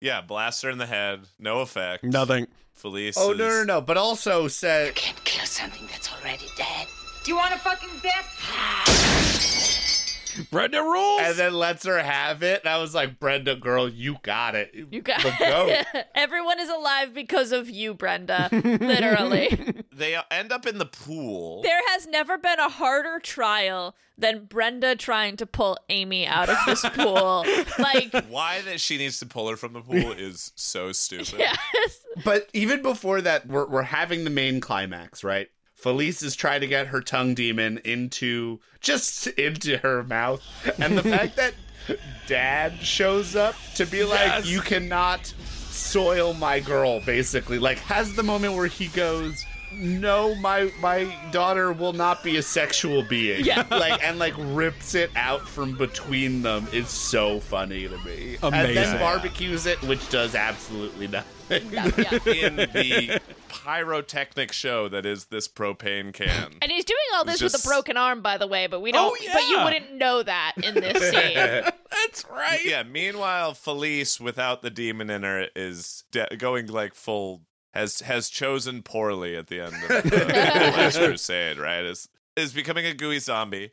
Yeah, 0.00 0.22
blast 0.22 0.62
her 0.62 0.70
in 0.70 0.78
the 0.78 0.86
head. 0.86 1.20
No 1.38 1.60
effect. 1.60 2.04
Nothing. 2.04 2.46
Felice. 2.72 3.16
Oh 3.18 3.32
is- 3.32 3.38
no 3.38 3.48
no 3.48 3.64
no! 3.64 3.80
But 3.82 3.98
also 3.98 4.48
said 4.48 4.86
You 4.86 4.92
Can't 4.94 5.22
kill 5.24 5.44
something 5.44 5.86
that's 5.88 6.10
already 6.10 6.46
dead. 6.56 6.86
Do 7.22 7.30
you 7.30 7.36
want 7.36 7.52
a 7.54 7.58
fucking 7.58 7.90
bet? 8.02 8.24
Brenda 10.50 10.82
rules. 10.82 11.20
and 11.22 11.34
then 11.36 11.54
lets 11.54 11.84
her 11.86 11.98
have 12.02 12.42
it. 12.42 12.60
And 12.64 12.68
I 12.72 12.78
was 12.78 12.94
like, 12.94 13.18
Brenda, 13.20 13.56
girl, 13.56 13.88
you 13.88 14.16
got 14.22 14.54
it. 14.54 14.72
You 14.74 15.02
got 15.02 15.22
the 15.22 15.34
goat. 15.38 16.04
Everyone 16.14 16.60
is 16.60 16.68
alive 16.68 17.12
because 17.14 17.52
of 17.52 17.68
you, 17.70 17.94
Brenda. 17.94 18.48
Literally. 18.52 19.74
They 19.92 20.16
end 20.30 20.50
up 20.50 20.66
in 20.66 20.78
the 20.78 20.86
pool. 20.86 21.60
there 21.62 21.80
has 21.88 22.06
never 22.06 22.38
been 22.38 22.58
a 22.58 22.70
harder 22.70 23.18
trial 23.20 23.94
than 24.16 24.46
Brenda 24.46 24.96
trying 24.96 25.36
to 25.36 25.46
pull 25.46 25.76
Amy 25.90 26.26
out 26.26 26.48
of 26.48 26.56
this 26.64 26.80
pool. 26.94 27.44
Like, 27.78 28.14
Why 28.30 28.62
that 28.62 28.80
she 28.80 28.96
needs 28.96 29.18
to 29.18 29.26
pull 29.26 29.50
her 29.50 29.56
from 29.58 29.74
the 29.74 29.82
pool 29.82 30.12
is 30.12 30.52
so 30.54 30.92
stupid. 30.92 31.34
yes. 31.40 32.00
But 32.24 32.48
even 32.54 32.80
before 32.80 33.20
that, 33.20 33.46
we're, 33.46 33.66
we're 33.66 33.82
having 33.82 34.24
the 34.24 34.30
main 34.30 34.60
climax, 34.60 35.22
right? 35.22 35.48
Felice 35.80 36.22
is 36.22 36.36
trying 36.36 36.60
to 36.60 36.66
get 36.66 36.88
her 36.88 37.00
tongue 37.00 37.34
demon 37.34 37.78
into 37.84 38.58
just 38.80 39.26
into 39.28 39.78
her 39.78 40.02
mouth. 40.04 40.42
And 40.78 40.96
the 40.96 41.02
fact 41.02 41.36
that 41.36 41.54
dad 42.26 42.74
shows 42.80 43.34
up 43.34 43.54
to 43.76 43.86
be 43.86 44.04
like, 44.04 44.20
Yes. 44.20 44.46
you 44.46 44.60
cannot 44.60 45.26
soil 45.70 46.34
my 46.34 46.60
girl, 46.60 47.00
basically. 47.00 47.58
Like, 47.58 47.78
has 47.78 48.14
the 48.14 48.22
moment 48.22 48.54
where 48.54 48.66
he 48.66 48.88
goes, 48.88 49.44
no, 49.72 50.34
my 50.36 50.70
my 50.80 51.12
daughter 51.30 51.72
will 51.72 51.92
not 51.92 52.22
be 52.22 52.36
a 52.36 52.42
sexual 52.42 53.02
being. 53.02 53.44
Yeah. 53.44 53.64
Like 53.80 54.02
and 54.04 54.18
like 54.18 54.34
rips 54.36 54.94
it 54.94 55.10
out 55.16 55.48
from 55.48 55.76
between 55.76 56.42
them 56.42 56.66
is 56.72 56.88
so 56.88 57.40
funny 57.40 57.88
to 57.88 57.96
me. 57.98 58.36
Amazing. 58.42 58.52
And 58.52 58.76
then 58.76 58.98
barbecues 58.98 59.64
it, 59.66 59.80
which 59.82 60.06
does 60.10 60.34
absolutely 60.34 61.06
nothing. 61.08 61.70
Yeah, 61.70 61.90
yeah. 61.96 62.18
In 62.26 62.56
the 62.56 63.20
pyrotechnic 63.48 64.52
show 64.52 64.88
that 64.88 65.06
is 65.06 65.26
this 65.26 65.48
propane 65.48 66.12
can. 66.12 66.52
And 66.62 66.70
he's 66.70 66.84
doing 66.84 66.98
all 67.14 67.24
this 67.24 67.40
It's 67.40 67.54
with 67.54 67.64
a 67.64 67.68
broken 67.68 67.96
arm, 67.96 68.22
by 68.22 68.38
the 68.38 68.46
way, 68.46 68.66
but 68.66 68.80
we 68.80 68.92
don't. 68.92 69.16
Oh, 69.20 69.32
But 69.32 69.48
you 69.48 69.64
wouldn't 69.64 69.94
know 69.94 70.22
that 70.22 70.52
in 70.62 70.74
this 70.74 70.98
scene. 71.10 71.34
That's 71.34 72.24
right. 72.30 72.60
Yeah. 72.64 72.82
Meanwhile, 72.82 73.54
Felice, 73.54 74.20
without 74.20 74.62
the 74.62 74.70
demon 74.70 75.10
in 75.10 75.22
her, 75.22 75.46
is 75.56 76.04
de- 76.10 76.36
going 76.36 76.66
like 76.66 76.94
full. 76.94 77.42
Has 77.72 78.00
has 78.00 78.28
chosen 78.28 78.82
poorly 78.82 79.36
at 79.36 79.46
the 79.46 79.60
end 79.60 79.74
of 79.74 79.88
the 80.10 80.72
Last 80.76 80.98
Crusade. 80.98 81.58
Right? 81.58 81.84
Is 81.84 82.08
is 82.36 82.52
becoming 82.52 82.86
a 82.86 82.94
gooey 82.94 83.18
zombie. 83.18 83.72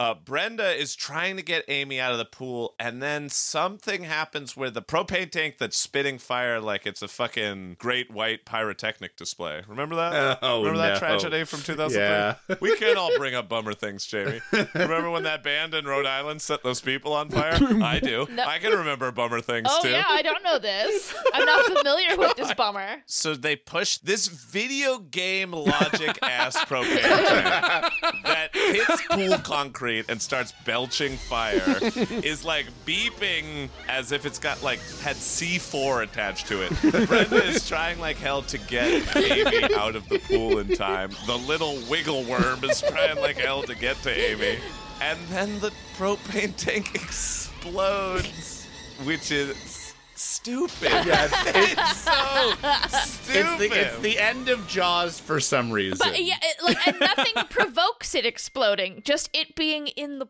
Uh, 0.00 0.14
Brenda 0.14 0.70
is 0.80 0.94
trying 0.94 1.36
to 1.36 1.42
get 1.42 1.64
Amy 1.66 1.98
out 1.98 2.12
of 2.12 2.18
the 2.18 2.24
pool, 2.24 2.76
and 2.78 3.02
then 3.02 3.28
something 3.28 4.04
happens 4.04 4.56
where 4.56 4.70
the 4.70 4.80
propane 4.80 5.28
tank 5.28 5.56
that's 5.58 5.76
spitting 5.76 6.18
fire 6.18 6.60
like 6.60 6.86
it's 6.86 7.02
a 7.02 7.08
fucking 7.08 7.74
great 7.80 8.08
white 8.08 8.44
pyrotechnic 8.44 9.16
display. 9.16 9.62
Remember 9.66 9.96
that? 9.96 10.38
Oh, 10.48 10.60
Remember 10.60 10.78
that 10.78 10.92
no. 10.94 10.98
tragedy 11.00 11.42
from 11.44 11.62
2003? 11.62 12.00
Yeah. 12.00 12.34
We 12.60 12.76
can 12.76 12.96
all 12.96 13.10
bring 13.16 13.34
up 13.34 13.48
bummer 13.48 13.74
things, 13.74 14.06
Jamie. 14.06 14.40
Remember 14.74 15.10
when 15.10 15.24
that 15.24 15.42
band 15.42 15.74
in 15.74 15.84
Rhode 15.84 16.06
Island 16.06 16.42
set 16.42 16.62
those 16.62 16.80
people 16.80 17.12
on 17.12 17.28
fire? 17.30 17.54
I 17.82 17.98
do. 17.98 18.24
No. 18.30 18.44
I 18.44 18.60
can 18.60 18.70
remember 18.72 19.10
bummer 19.10 19.40
things 19.40 19.66
Oh 19.68 19.82
too. 19.82 19.90
yeah, 19.90 20.04
I 20.06 20.22
don't 20.22 20.44
know 20.44 20.60
this. 20.60 21.12
I'm 21.34 21.44
not 21.44 21.64
familiar 21.76 22.16
with 22.16 22.36
this 22.36 22.54
bummer. 22.54 23.02
So 23.06 23.34
they 23.34 23.56
push 23.56 23.98
this 23.98 24.28
video 24.28 24.98
game 25.00 25.50
logic 25.50 26.18
ass 26.22 26.56
propane 26.66 27.00
tank 27.00 27.92
that 28.24 28.50
hits 28.54 29.02
pool 29.10 29.38
concrete 29.38 29.87
and 29.88 30.20
starts 30.20 30.52
belching 30.64 31.16
fire 31.16 31.78
is 32.22 32.44
like 32.44 32.66
beeping 32.86 33.68
as 33.88 34.12
if 34.12 34.26
it's 34.26 34.38
got 34.38 34.62
like 34.62 34.78
had 35.00 35.16
C4 35.16 36.02
attached 36.04 36.46
to 36.48 36.62
it. 36.62 37.08
Brenda 37.08 37.44
is 37.44 37.66
trying 37.66 37.98
like 37.98 38.16
hell 38.16 38.42
to 38.42 38.58
get 38.58 39.16
Amy 39.16 39.74
out 39.74 39.96
of 39.96 40.08
the 40.08 40.18
pool 40.18 40.58
in 40.58 40.68
time. 40.68 41.10
The 41.26 41.36
little 41.36 41.78
wiggle 41.90 42.24
worm 42.24 42.62
is 42.64 42.80
trying 42.80 43.16
like 43.16 43.36
hell 43.36 43.62
to 43.62 43.74
get 43.74 43.96
to 44.02 44.10
Amy. 44.10 44.58
And 45.00 45.18
then 45.28 45.60
the 45.60 45.72
propane 45.96 46.54
tank 46.56 46.94
explodes, 46.94 48.66
which 49.04 49.30
is 49.30 49.56
stupid. 50.18 50.82
Yes, 50.82 51.32
it's 51.46 51.96
so 51.98 52.54
stupid. 52.88 53.62
It's 53.62 53.74
the, 53.74 53.80
it's 53.80 53.98
the 53.98 54.18
end 54.18 54.48
of 54.48 54.66
Jaws 54.66 55.18
for 55.20 55.40
some 55.40 55.70
reason. 55.70 55.98
But 55.98 56.22
yeah, 56.22 56.36
it, 56.42 56.62
like, 56.62 56.86
and 56.86 57.00
nothing 57.00 57.34
provokes 57.50 58.14
it 58.14 58.26
exploding. 58.26 59.02
Just 59.04 59.30
it 59.32 59.54
being 59.54 59.88
in 59.88 60.18
the 60.18 60.26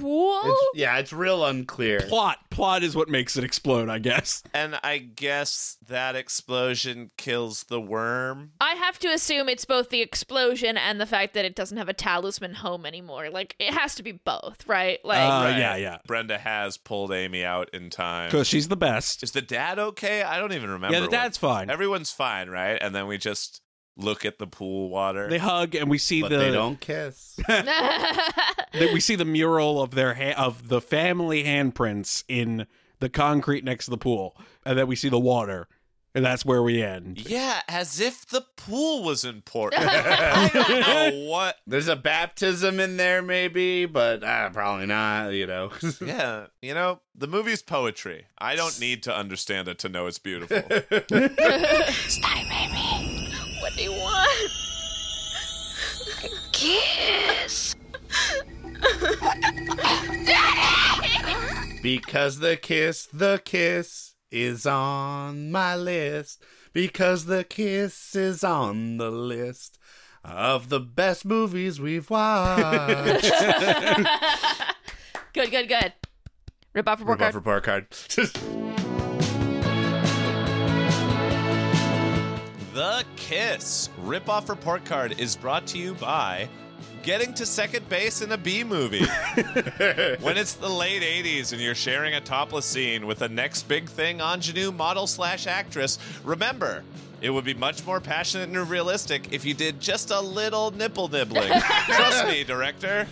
pool. 0.00 0.40
It's- 0.44 0.56
yeah, 0.74 0.96
it's 0.98 1.12
real 1.12 1.44
unclear. 1.44 2.00
Plot. 2.08 2.38
Plot 2.50 2.82
is 2.82 2.94
what 2.94 3.08
makes 3.08 3.36
it 3.36 3.44
explode, 3.44 3.88
I 3.88 3.98
guess. 3.98 4.42
And 4.52 4.78
I 4.82 4.98
guess 4.98 5.76
that 5.88 6.14
explosion 6.16 7.10
kills 7.16 7.64
the 7.64 7.80
worm. 7.80 8.52
I 8.60 8.74
have 8.74 8.98
to 9.00 9.08
assume 9.08 9.48
it's 9.48 9.64
both 9.64 9.90
the 9.90 10.00
explosion 10.02 10.76
and 10.76 11.00
the 11.00 11.06
fact 11.06 11.34
that 11.34 11.44
it 11.44 11.54
doesn't 11.56 11.76
have 11.78 11.88
a 11.88 11.92
talisman 11.94 12.54
home 12.54 12.86
anymore. 12.86 13.30
Like 13.30 13.56
it 13.58 13.74
has 13.74 13.94
to 13.96 14.02
be 14.02 14.12
both, 14.12 14.66
right? 14.66 14.98
Like 15.04 15.18
Uh, 15.18 15.44
Right. 15.44 15.58
yeah, 15.58 15.76
yeah. 15.76 15.98
Brenda 16.06 16.38
has 16.38 16.76
pulled 16.76 17.12
Amy 17.12 17.44
out 17.44 17.70
in 17.74 17.90
time. 17.90 18.28
Because 18.28 18.46
she's 18.46 18.68
the 18.68 18.76
best. 18.76 19.22
Is 19.22 19.32
the 19.32 19.42
dad 19.42 19.78
okay? 19.78 20.22
I 20.22 20.38
don't 20.38 20.52
even 20.52 20.70
remember. 20.70 20.94
Yeah, 20.94 21.00
the 21.00 21.06
what- 21.06 21.10
dad's 21.12 21.38
fine. 21.38 21.70
Everyone's 21.70 22.10
fine, 22.12 22.48
right? 22.50 22.78
And 22.80 22.94
then 22.94 23.06
we 23.06 23.18
just 23.18 23.60
look 23.96 24.24
at 24.24 24.38
the 24.38 24.46
pool 24.46 24.88
water. 24.88 25.28
They 25.28 25.38
hug, 25.38 25.74
and 25.74 25.88
we 25.90 25.98
see 25.98 26.22
but 26.22 26.30
the 26.30 26.38
they 26.38 26.50
don't 26.50 26.80
kiss. 26.80 27.38
that 27.46 28.90
we 28.92 29.00
see 29.00 29.14
the 29.16 29.24
mural 29.24 29.80
of 29.82 29.92
their 29.92 30.14
ha- 30.14 30.34
of 30.36 30.68
the 30.68 30.80
family 30.80 31.44
handprints 31.44 32.24
in 32.28 32.66
the 33.00 33.08
concrete 33.08 33.64
next 33.64 33.86
to 33.86 33.90
the 33.90 33.98
pool, 33.98 34.36
and 34.64 34.78
then 34.78 34.86
we 34.86 34.96
see 34.96 35.08
the 35.08 35.18
water, 35.18 35.68
and 36.14 36.24
that's 36.24 36.44
where 36.44 36.62
we 36.62 36.82
end. 36.82 37.28
yeah, 37.28 37.60
as 37.68 38.00
if 38.00 38.26
the 38.26 38.44
pool 38.56 39.02
was 39.02 39.24
important. 39.24 39.84
I 39.86 40.48
don't 40.52 40.80
know 40.80 41.30
what. 41.30 41.56
There's 41.66 41.88
a 41.88 41.96
baptism 41.96 42.80
in 42.80 42.96
there, 42.96 43.20
maybe, 43.22 43.86
but 43.86 44.24
uh, 44.24 44.50
probably 44.50 44.86
not. 44.86 45.32
You 45.32 45.46
know. 45.46 45.70
Yeah, 46.00 46.46
you 46.62 46.74
know, 46.74 47.00
the 47.14 47.26
movie's 47.26 47.62
poetry. 47.62 48.26
I 48.38 48.56
don't 48.56 48.78
need 48.80 49.02
to 49.04 49.14
understand 49.14 49.68
it 49.68 49.78
to 49.80 49.88
know 49.88 50.06
it's 50.06 50.18
beautiful. 50.18 50.62
It's 50.68 52.18
time, 52.18 53.23
Amy. 53.78 53.88
What 53.88 54.28
do? 54.38 56.28
Kiss. 56.52 57.74
Because 61.82 62.38
the 62.38 62.56
kiss, 62.56 63.06
the 63.12 63.40
kiss 63.44 64.14
is 64.30 64.66
on 64.66 65.50
my 65.50 65.76
list. 65.76 66.42
Because 66.72 67.26
the 67.26 67.44
kiss 67.44 68.16
is 68.16 68.42
on 68.42 68.96
the 68.96 69.10
list 69.10 69.78
of 70.24 70.68
the 70.70 70.80
best 70.80 71.24
movies 71.24 71.80
we've 71.80 72.08
watched. 72.10 73.22
good, 75.32 75.50
good, 75.50 75.68
good. 75.68 75.92
Rip 76.72 76.88
off 76.88 77.00
report 77.00 77.20
Rip 77.20 77.26
off 77.28 77.32
card. 77.32 77.34
report 77.34 77.64
card. 77.64 77.86
The 82.74 83.04
Kiss 83.24 83.88
Rip-Off 84.02 84.50
Report 84.50 84.84
Card 84.84 85.18
is 85.18 85.34
brought 85.34 85.66
to 85.68 85.78
you 85.78 85.94
by 85.94 86.46
getting 87.02 87.32
to 87.32 87.46
second 87.46 87.88
base 87.88 88.20
in 88.20 88.30
a 88.32 88.36
B 88.36 88.62
movie. 88.64 89.06
when 90.20 90.36
it's 90.36 90.52
the 90.52 90.68
late 90.68 91.00
80s 91.00 91.52
and 91.52 91.60
you're 91.62 91.74
sharing 91.74 92.12
a 92.12 92.20
topless 92.20 92.66
scene 92.66 93.06
with 93.06 93.20
the 93.20 93.28
next 93.30 93.62
big 93.62 93.88
thing 93.88 94.20
ingenue 94.20 94.70
model 94.72 95.06
slash 95.06 95.46
actress, 95.46 95.98
remember, 96.22 96.84
it 97.22 97.30
would 97.30 97.46
be 97.46 97.54
much 97.54 97.86
more 97.86 97.98
passionate 97.98 98.50
and 98.50 98.68
realistic 98.68 99.32
if 99.32 99.46
you 99.46 99.54
did 99.54 99.80
just 99.80 100.10
a 100.10 100.20
little 100.20 100.70
nipple 100.72 101.08
nibbling. 101.08 101.48
Trust 101.86 102.28
me, 102.28 102.44
director. 102.44 103.06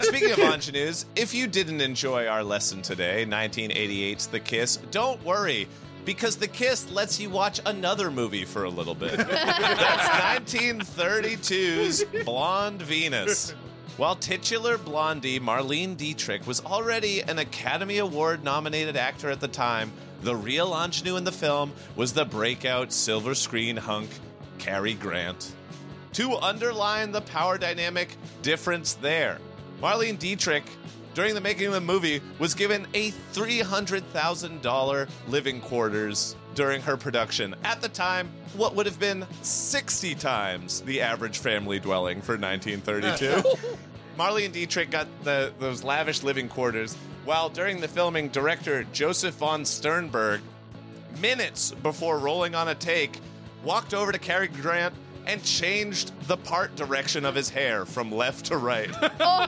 Speaking 0.00 0.30
of 0.30 0.38
ingenues, 0.38 1.04
if 1.14 1.34
you 1.34 1.46
didn't 1.46 1.82
enjoy 1.82 2.26
our 2.26 2.42
lesson 2.42 2.80
today, 2.80 3.26
1988's 3.26 4.28
The 4.28 4.40
Kiss, 4.40 4.78
don't 4.90 5.22
worry. 5.26 5.68
Because 6.04 6.36
The 6.36 6.48
Kiss 6.48 6.90
lets 6.90 7.18
you 7.18 7.30
watch 7.30 7.60
another 7.64 8.10
movie 8.10 8.44
for 8.44 8.64
a 8.64 8.68
little 8.68 8.94
bit. 8.94 9.16
That's 9.16 10.42
1932's 10.42 12.04
Blonde 12.24 12.82
Venus. 12.82 13.54
While 13.96 14.16
titular 14.16 14.76
blondie 14.76 15.38
Marlene 15.38 15.96
Dietrich 15.96 16.46
was 16.48 16.60
already 16.64 17.20
an 17.20 17.38
Academy 17.38 17.98
Award 17.98 18.42
nominated 18.42 18.96
actor 18.96 19.30
at 19.30 19.38
the 19.40 19.46
time, 19.46 19.92
the 20.22 20.34
real 20.34 20.72
ingenue 20.74 21.16
in 21.16 21.22
the 21.22 21.30
film 21.30 21.72
was 21.94 22.12
the 22.12 22.24
breakout 22.24 22.92
silver 22.92 23.34
screen 23.36 23.76
hunk 23.76 24.10
Cary 24.58 24.94
Grant. 24.94 25.52
To 26.14 26.34
underline 26.36 27.12
the 27.12 27.20
power 27.20 27.56
dynamic 27.56 28.16
difference 28.42 28.94
there, 28.94 29.38
Marlene 29.80 30.18
Dietrich, 30.18 30.64
during 31.14 31.34
the 31.34 31.40
making 31.40 31.68
of 31.68 31.72
the 31.72 31.80
movie, 31.80 32.20
was 32.38 32.54
given 32.54 32.86
a 32.92 33.10
$300,000 33.32 35.08
living 35.28 35.60
quarters 35.60 36.36
during 36.54 36.82
her 36.82 36.96
production. 36.96 37.54
At 37.64 37.80
the 37.80 37.88
time, 37.88 38.30
what 38.56 38.74
would 38.74 38.86
have 38.86 39.00
been 39.00 39.26
60 39.42 40.14
times 40.16 40.80
the 40.82 41.00
average 41.00 41.38
family 41.38 41.78
dwelling 41.80 42.20
for 42.20 42.36
1932. 42.36 43.42
Marlene 44.18 44.52
Dietrich 44.52 44.90
got 44.90 45.08
the, 45.24 45.52
those 45.58 45.82
lavish 45.82 46.22
living 46.22 46.48
quarters, 46.48 46.94
while 47.24 47.48
during 47.48 47.80
the 47.80 47.88
filming, 47.88 48.28
director 48.28 48.84
Joseph 48.92 49.34
von 49.34 49.64
Sternberg, 49.64 50.40
minutes 51.20 51.72
before 51.82 52.18
rolling 52.18 52.54
on 52.54 52.68
a 52.68 52.74
take, 52.74 53.18
walked 53.64 53.94
over 53.94 54.12
to 54.12 54.18
Cary 54.18 54.46
Grant 54.46 54.94
and 55.26 55.42
changed 55.42 56.12
the 56.26 56.36
part 56.36 56.74
direction 56.76 57.24
of 57.24 57.34
his 57.34 57.48
hair 57.48 57.84
from 57.84 58.12
left 58.12 58.46
to 58.46 58.56
right. 58.56 58.90
Oh. 59.20 59.46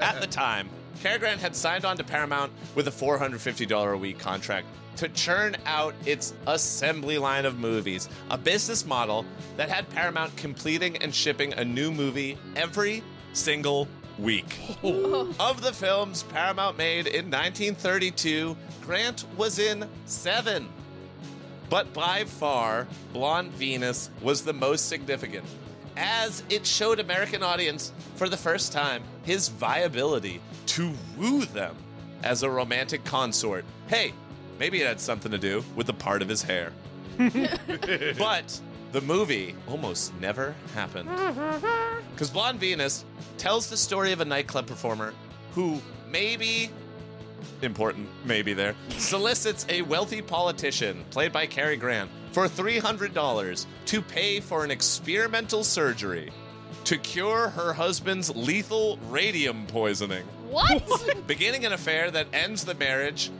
At 0.00 0.20
the 0.20 0.26
time, 0.26 0.68
Cary 1.02 1.18
Grant 1.18 1.40
had 1.40 1.54
signed 1.54 1.84
on 1.84 1.96
to 1.96 2.04
Paramount 2.04 2.52
with 2.74 2.88
a 2.88 2.90
$450 2.90 3.92
a 3.92 3.96
week 3.96 4.18
contract 4.18 4.66
to 4.96 5.08
churn 5.08 5.56
out 5.64 5.94
its 6.04 6.34
assembly 6.46 7.18
line 7.18 7.46
of 7.46 7.58
movies, 7.58 8.08
a 8.30 8.36
business 8.36 8.84
model 8.84 9.24
that 9.56 9.68
had 9.68 9.88
Paramount 9.90 10.36
completing 10.36 10.96
and 10.98 11.14
shipping 11.14 11.52
a 11.54 11.64
new 11.64 11.90
movie 11.90 12.36
every 12.56 13.02
single 13.32 13.88
week. 14.18 14.58
Oh. 14.82 15.32
of 15.40 15.62
the 15.62 15.72
films 15.72 16.24
Paramount 16.24 16.76
made 16.76 17.06
in 17.06 17.26
1932, 17.30 18.56
Grant 18.82 19.24
was 19.36 19.58
in 19.58 19.88
seven. 20.04 20.68
But 21.70 21.94
by 21.94 22.24
far, 22.24 22.88
Blonde 23.12 23.52
Venus 23.52 24.10
was 24.20 24.42
the 24.42 24.52
most 24.52 24.88
significant, 24.88 25.44
as 25.96 26.42
it 26.50 26.66
showed 26.66 26.98
American 26.98 27.44
audience 27.44 27.92
for 28.16 28.28
the 28.28 28.36
first 28.36 28.72
time 28.72 29.04
his 29.22 29.48
viability 29.48 30.40
to 30.66 30.92
woo 31.16 31.44
them 31.44 31.76
as 32.24 32.42
a 32.42 32.50
romantic 32.50 33.04
consort. 33.04 33.64
Hey, 33.86 34.12
maybe 34.58 34.80
it 34.82 34.86
had 34.86 35.00
something 35.00 35.30
to 35.30 35.38
do 35.38 35.64
with 35.76 35.86
the 35.86 35.92
part 35.94 36.22
of 36.22 36.28
his 36.28 36.42
hair. 36.42 36.72
but 38.18 38.60
the 38.90 39.00
movie 39.02 39.54
almost 39.68 40.12
never 40.20 40.54
happened. 40.74 41.08
Because 42.12 42.28
Blonde 42.28 42.60
Venus 42.60 43.06
tells 43.38 43.70
the 43.70 43.78
story 43.78 44.12
of 44.12 44.20
a 44.20 44.26
nightclub 44.26 44.66
performer 44.66 45.14
who 45.54 45.80
maybe 46.10 46.68
important, 47.62 48.08
maybe 48.24 48.52
there, 48.52 48.74
solicits 48.98 49.66
a 49.68 49.82
wealthy 49.82 50.22
politician, 50.22 51.04
played 51.10 51.32
by 51.32 51.46
Cary 51.46 51.76
Grant, 51.76 52.10
for 52.32 52.46
$300 52.46 53.66
to 53.86 54.02
pay 54.02 54.40
for 54.40 54.64
an 54.64 54.70
experimental 54.70 55.64
surgery 55.64 56.30
to 56.84 56.96
cure 56.98 57.48
her 57.50 57.72
husband's 57.72 58.34
lethal 58.34 58.98
radium 59.08 59.66
poisoning. 59.66 60.24
What? 60.48 60.82
Beginning 61.26 61.64
an 61.64 61.72
affair 61.72 62.10
that 62.10 62.26
ends 62.32 62.64
the 62.64 62.74
marriage 62.74 63.30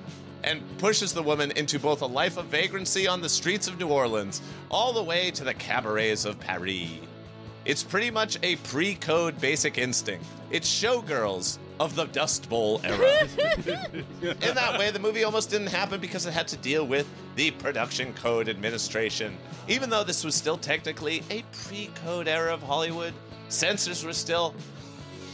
and 0.42 0.62
pushes 0.78 1.12
the 1.12 1.22
woman 1.22 1.50
into 1.52 1.78
both 1.78 2.02
a 2.02 2.06
life 2.06 2.36
of 2.36 2.46
vagrancy 2.46 3.06
on 3.06 3.20
the 3.20 3.28
streets 3.28 3.68
of 3.68 3.78
New 3.78 3.88
Orleans, 3.88 4.40
all 4.70 4.92
the 4.92 5.02
way 5.02 5.30
to 5.32 5.44
the 5.44 5.54
cabarets 5.54 6.24
of 6.24 6.40
Paris. 6.40 6.88
It's 7.64 7.82
pretty 7.82 8.10
much 8.10 8.38
a 8.42 8.56
pre 8.56 8.94
code 8.94 9.40
basic 9.40 9.78
instinct. 9.78 10.24
It's 10.50 10.68
showgirls 10.68 11.58
of 11.80 11.96
the 11.96 12.04
Dust 12.04 12.48
Bowl 12.50 12.80
era. 12.84 13.26
In 14.22 14.54
that 14.54 14.78
way, 14.78 14.90
the 14.90 14.98
movie 14.98 15.24
almost 15.24 15.48
didn't 15.48 15.68
happen 15.68 15.98
because 15.98 16.26
it 16.26 16.32
had 16.32 16.46
to 16.48 16.56
deal 16.58 16.86
with 16.86 17.08
the 17.36 17.50
Production 17.52 18.12
Code 18.12 18.50
Administration. 18.50 19.36
Even 19.66 19.88
though 19.88 20.04
this 20.04 20.22
was 20.22 20.34
still 20.34 20.58
technically 20.58 21.22
a 21.30 21.42
pre 21.52 21.90
code 22.04 22.28
era 22.28 22.52
of 22.52 22.62
Hollywood, 22.62 23.14
censors 23.48 24.04
were 24.04 24.12
still 24.12 24.54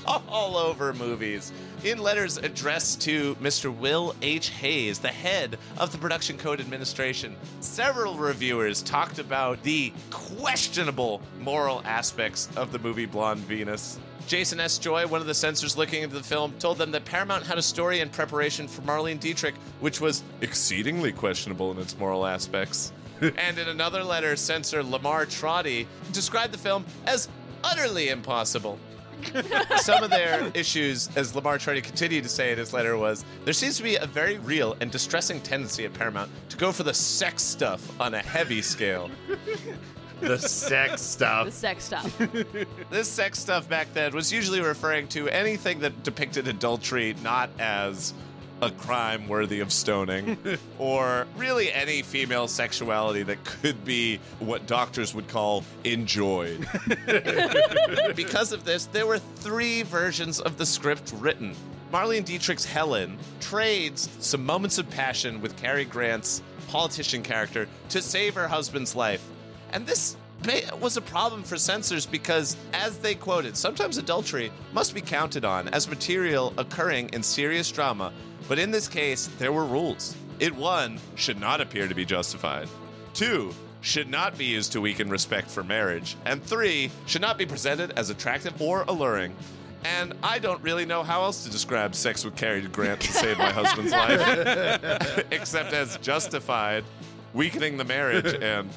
all 0.06 0.56
over 0.56 0.94
movies. 0.94 1.52
In 1.82 1.98
letters 1.98 2.36
addressed 2.38 3.00
to 3.02 3.34
Mr. 3.36 3.76
Will 3.76 4.14
H. 4.22 4.50
Hays, 4.50 5.00
the 5.00 5.08
head 5.08 5.58
of 5.78 5.90
the 5.90 5.98
Production 5.98 6.38
Code 6.38 6.60
Administration, 6.60 7.34
several 7.58 8.14
reviewers 8.14 8.82
talked 8.82 9.18
about 9.18 9.60
the 9.64 9.92
questionable 10.12 11.20
moral 11.40 11.82
aspects 11.84 12.48
of 12.56 12.70
the 12.70 12.78
movie 12.78 13.06
Blonde 13.06 13.40
Venus. 13.40 13.98
Jason 14.26 14.58
S. 14.58 14.78
Joy, 14.78 15.06
one 15.06 15.20
of 15.20 15.26
the 15.26 15.34
censors 15.34 15.76
looking 15.76 16.02
into 16.02 16.16
the 16.16 16.22
film, 16.22 16.52
told 16.58 16.78
them 16.78 16.90
that 16.90 17.04
Paramount 17.04 17.46
had 17.46 17.58
a 17.58 17.62
story 17.62 18.00
in 18.00 18.08
preparation 18.08 18.66
for 18.66 18.82
Marlene 18.82 19.20
Dietrich, 19.20 19.54
which 19.80 20.00
was 20.00 20.24
exceedingly 20.40 21.12
questionable 21.12 21.70
in 21.70 21.78
its 21.78 21.96
moral 21.96 22.26
aspects. 22.26 22.92
and 23.20 23.58
in 23.58 23.68
another 23.68 24.02
letter, 24.02 24.34
censor 24.36 24.82
Lamar 24.82 25.26
Trotti 25.26 25.86
described 26.12 26.52
the 26.52 26.58
film 26.58 26.84
as 27.06 27.28
utterly 27.62 28.08
impossible. 28.08 28.78
Some 29.78 30.02
of 30.02 30.10
their 30.10 30.50
issues, 30.54 31.08
as 31.16 31.34
Lamar 31.34 31.58
Trotti 31.58 31.82
continued 31.82 32.24
to 32.24 32.28
say 32.28 32.52
in 32.52 32.58
his 32.58 32.72
letter, 32.72 32.98
was 32.98 33.24
there 33.44 33.54
seems 33.54 33.76
to 33.78 33.82
be 33.82 33.96
a 33.96 34.06
very 34.06 34.38
real 34.38 34.76
and 34.80 34.90
distressing 34.90 35.40
tendency 35.40 35.84
at 35.84 35.94
Paramount 35.94 36.30
to 36.50 36.56
go 36.56 36.72
for 36.72 36.82
the 36.82 36.92
sex 36.92 37.42
stuff 37.42 37.98
on 38.00 38.14
a 38.14 38.18
heavy 38.18 38.60
scale. 38.60 39.10
The 40.20 40.38
sex 40.38 41.02
stuff. 41.14 41.46
The 41.46 41.52
sex 41.52 41.84
stuff. 41.84 42.20
This 42.90 43.08
sex 43.08 43.38
stuff 43.38 43.68
back 43.68 43.92
then 43.94 44.14
was 44.14 44.32
usually 44.32 44.60
referring 44.60 45.08
to 45.08 45.28
anything 45.28 45.80
that 45.80 46.02
depicted 46.02 46.48
adultery 46.48 47.14
not 47.22 47.50
as 47.58 48.14
a 48.62 48.70
crime 48.70 49.28
worthy 49.28 49.60
of 49.60 49.70
stoning, 49.70 50.38
or 50.78 51.26
really 51.36 51.70
any 51.72 52.00
female 52.00 52.48
sexuality 52.48 53.22
that 53.24 53.44
could 53.44 53.84
be 53.84 54.18
what 54.38 54.66
doctors 54.66 55.14
would 55.14 55.28
call 55.28 55.62
enjoyed. 55.84 56.66
because 58.14 58.52
of 58.52 58.64
this, 58.64 58.86
there 58.86 59.06
were 59.06 59.18
three 59.18 59.82
versions 59.82 60.40
of 60.40 60.56
the 60.56 60.64
script 60.64 61.12
written. 61.18 61.54
Marlene 61.92 62.24
Dietrich's 62.24 62.64
Helen 62.64 63.18
trades 63.40 64.08
some 64.20 64.44
moments 64.46 64.78
of 64.78 64.88
passion 64.90 65.42
with 65.42 65.56
Cary 65.56 65.84
Grant's 65.84 66.42
politician 66.68 67.22
character 67.22 67.68
to 67.90 68.00
save 68.00 68.34
her 68.34 68.48
husband's 68.48 68.96
life. 68.96 69.24
And 69.76 69.86
this 69.86 70.16
was 70.80 70.96
a 70.96 71.02
problem 71.02 71.42
for 71.42 71.58
censors 71.58 72.06
because, 72.06 72.56
as 72.72 72.96
they 72.96 73.14
quoted, 73.14 73.58
sometimes 73.58 73.98
adultery 73.98 74.50
must 74.72 74.94
be 74.94 75.02
counted 75.02 75.44
on 75.44 75.68
as 75.68 75.86
material 75.86 76.54
occurring 76.56 77.10
in 77.12 77.22
serious 77.22 77.70
drama. 77.70 78.10
But 78.48 78.58
in 78.58 78.70
this 78.70 78.88
case, 78.88 79.26
there 79.38 79.52
were 79.52 79.66
rules. 79.66 80.16
It, 80.40 80.56
one, 80.56 80.98
should 81.14 81.38
not 81.38 81.60
appear 81.60 81.88
to 81.88 81.94
be 81.94 82.06
justified. 82.06 82.70
Two, 83.12 83.52
should 83.82 84.08
not 84.08 84.38
be 84.38 84.46
used 84.46 84.72
to 84.72 84.80
weaken 84.80 85.10
respect 85.10 85.50
for 85.50 85.62
marriage. 85.62 86.16
And 86.24 86.42
three, 86.42 86.90
should 87.04 87.20
not 87.20 87.36
be 87.36 87.44
presented 87.44 87.90
as 87.98 88.08
attractive 88.08 88.58
or 88.62 88.84
alluring. 88.88 89.36
And 89.84 90.14
I 90.22 90.38
don't 90.38 90.62
really 90.62 90.86
know 90.86 91.02
how 91.02 91.22
else 91.24 91.44
to 91.44 91.50
describe 91.50 91.94
sex 91.94 92.24
with 92.24 92.34
Cary 92.34 92.62
Grant 92.62 93.02
to 93.02 93.12
save 93.12 93.36
my 93.36 93.50
husband's 93.50 93.92
life, 93.92 95.26
except 95.30 95.74
as 95.74 95.98
justified, 95.98 96.82
weakening 97.34 97.76
the 97.76 97.84
marriage, 97.84 98.34
and 98.40 98.70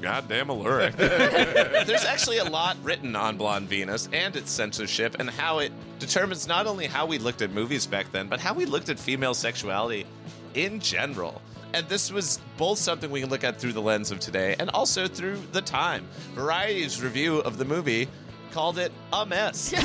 goddamn 0.00 0.48
alluring. 0.48 0.94
There's 0.96 2.04
actually 2.04 2.38
a 2.38 2.44
lot 2.44 2.76
written 2.82 3.16
on 3.16 3.36
Blonde 3.36 3.68
Venus 3.68 4.08
and 4.12 4.36
its 4.36 4.50
censorship 4.50 5.16
and 5.18 5.30
how 5.30 5.58
it 5.58 5.72
determines 5.98 6.46
not 6.46 6.66
only 6.66 6.86
how 6.86 7.06
we 7.06 7.18
looked 7.18 7.42
at 7.42 7.50
movies 7.50 7.86
back 7.86 8.12
then, 8.12 8.28
but 8.28 8.40
how 8.40 8.54
we 8.54 8.66
looked 8.66 8.88
at 8.88 8.98
female 8.98 9.34
sexuality 9.34 10.06
in 10.54 10.80
general. 10.80 11.40
And 11.72 11.88
this 11.88 12.12
was 12.12 12.40
both 12.56 12.78
something 12.78 13.10
we 13.10 13.20
can 13.20 13.30
look 13.30 13.42
at 13.42 13.58
through 13.58 13.72
the 13.72 13.82
lens 13.82 14.12
of 14.12 14.20
today 14.20 14.54
and 14.60 14.70
also 14.70 15.08
through 15.08 15.38
the 15.50 15.60
time. 15.60 16.06
Variety's 16.34 17.02
review 17.02 17.38
of 17.38 17.58
the 17.58 17.64
movie 17.64 18.08
called 18.54 18.78
it 18.78 18.92
a 19.12 19.26
mess. 19.26 19.74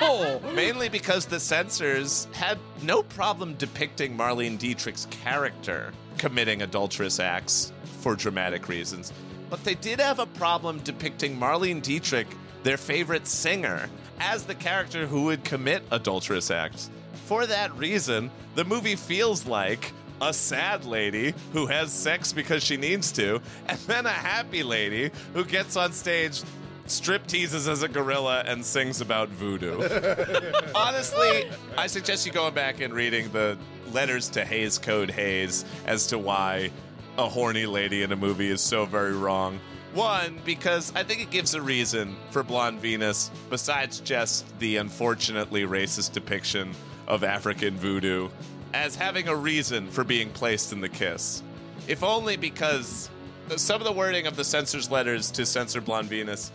Oh, 0.00 0.40
mainly 0.54 0.90
because 0.90 1.24
the 1.24 1.40
censors 1.40 2.26
had 2.34 2.58
no 2.82 3.02
problem 3.02 3.54
depicting 3.54 4.16
Marlene 4.16 4.58
Dietrich's 4.58 5.06
character 5.06 5.92
committing 6.18 6.60
adulterous 6.60 7.18
acts 7.18 7.72
for 8.02 8.14
dramatic 8.14 8.68
reasons. 8.68 9.14
But 9.48 9.64
they 9.64 9.74
did 9.76 9.98
have 9.98 10.18
a 10.18 10.26
problem 10.26 10.80
depicting 10.80 11.38
Marlene 11.38 11.80
Dietrich, 11.80 12.26
their 12.64 12.76
favorite 12.76 13.26
singer, 13.26 13.88
as 14.20 14.44
the 14.44 14.54
character 14.54 15.06
who 15.06 15.22
would 15.24 15.44
commit 15.44 15.82
adulterous 15.90 16.50
acts. 16.50 16.90
For 17.24 17.46
that 17.46 17.74
reason, 17.78 18.30
the 18.56 18.64
movie 18.64 18.96
feels 18.96 19.46
like 19.46 19.92
a 20.20 20.32
sad 20.32 20.84
lady 20.84 21.34
who 21.52 21.66
has 21.66 21.92
sex 21.92 22.32
because 22.32 22.62
she 22.62 22.76
needs 22.76 23.12
to, 23.12 23.40
and 23.66 23.78
then 23.80 24.06
a 24.06 24.10
happy 24.10 24.62
lady 24.62 25.10
who 25.34 25.44
gets 25.44 25.76
on 25.76 25.92
stage, 25.92 26.42
strip 26.86 27.26
teases 27.26 27.68
as 27.68 27.82
a 27.82 27.88
gorilla, 27.88 28.42
and 28.46 28.64
sings 28.64 29.00
about 29.00 29.28
voodoo. 29.28 29.76
Honestly, 30.74 31.48
I 31.76 31.86
suggest 31.86 32.26
you 32.26 32.32
going 32.32 32.54
back 32.54 32.80
and 32.80 32.92
reading 32.92 33.30
the 33.32 33.58
letters 33.92 34.28
to 34.30 34.44
Hays 34.44 34.78
Code 34.78 35.10
Hays 35.10 35.64
as 35.86 36.06
to 36.08 36.18
why 36.18 36.70
a 37.16 37.28
horny 37.28 37.66
lady 37.66 38.02
in 38.02 38.12
a 38.12 38.16
movie 38.16 38.50
is 38.50 38.60
so 38.60 38.84
very 38.84 39.14
wrong. 39.14 39.58
One, 39.94 40.38
because 40.44 40.92
I 40.94 41.02
think 41.02 41.22
it 41.22 41.30
gives 41.30 41.54
a 41.54 41.62
reason 41.62 42.14
for 42.30 42.42
Blonde 42.42 42.78
Venus, 42.80 43.30
besides 43.50 44.00
just 44.00 44.58
the 44.58 44.76
unfortunately 44.76 45.62
racist 45.62 46.12
depiction 46.12 46.72
of 47.06 47.24
African 47.24 47.76
voodoo, 47.76 48.28
as 48.74 48.96
having 48.96 49.28
a 49.28 49.34
reason 49.34 49.88
for 49.88 50.04
being 50.04 50.30
placed 50.30 50.72
in 50.72 50.80
the 50.80 50.88
kiss. 50.88 51.42
If 51.86 52.02
only 52.02 52.36
because 52.36 53.10
some 53.56 53.80
of 53.80 53.86
the 53.86 53.92
wording 53.92 54.26
of 54.26 54.36
the 54.36 54.44
censor's 54.44 54.90
letters 54.90 55.30
to 55.32 55.46
censor 55.46 55.80
Blonde 55.80 56.08
Venus 56.08 56.52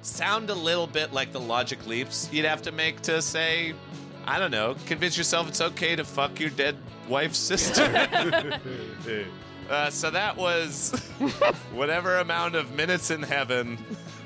sound 0.00 0.50
a 0.50 0.54
little 0.54 0.86
bit 0.86 1.12
like 1.12 1.32
the 1.32 1.40
logic 1.40 1.86
leaps 1.86 2.28
you'd 2.32 2.44
have 2.44 2.62
to 2.62 2.72
make 2.72 3.00
to 3.02 3.22
say 3.22 3.74
I 4.24 4.38
don't 4.38 4.50
know. 4.52 4.76
Convince 4.86 5.18
yourself 5.18 5.48
it's 5.48 5.60
okay 5.60 5.96
to 5.96 6.04
fuck 6.04 6.38
your 6.38 6.50
dead 6.50 6.76
wife's 7.08 7.38
sister. 7.38 7.82
uh, 9.70 9.90
so 9.90 10.10
that 10.10 10.36
was 10.36 10.90
whatever 11.72 12.18
amount 12.18 12.54
of 12.54 12.72
minutes 12.74 13.10
in 13.10 13.22
heaven 13.22 13.78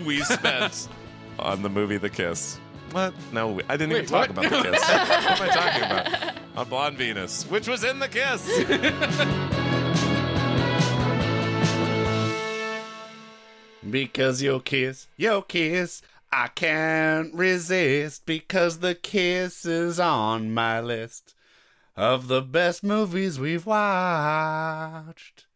we 0.05 0.21
spent 0.23 0.89
on 1.39 1.63
the 1.63 1.71
movie 1.71 1.97
The 1.97 2.11
Kiss. 2.11 2.61
What? 2.93 3.15
No, 3.33 3.53
we- 3.53 3.63
I 3.69 3.77
didn't 3.77 3.93
even 3.93 4.07
talk 4.07 4.29
what? 4.29 4.31
about 4.31 4.51
The 4.51 4.71
Kiss. 4.71 4.81
what 4.89 5.41
am 5.41 5.43
I 5.43 5.49
talking 5.49 5.83
about? 5.83 6.37
On 6.57 6.69
Blonde 6.69 6.97
Venus, 6.97 7.45
which 7.51 7.69
was 7.69 7.85
in 7.85 7.99
The 7.99 8.09
Kiss. 8.09 8.47
Because 13.89 14.43
your 14.43 14.61
kiss, 14.61 15.07
your 15.17 15.43
kiss, 15.43 16.03
I 16.33 16.49
can't 16.49 17.33
resist. 17.33 18.27
Because 18.27 18.79
the 18.81 18.95
kiss 18.95 19.65
is 19.65 20.01
on 20.01 20.53
my 20.53 20.81
list 20.81 21.35
of 21.97 22.29
the 22.29 22.43
best 22.43 22.83
movies 22.83 23.39
we've 23.39 23.65
watched. 23.67 25.47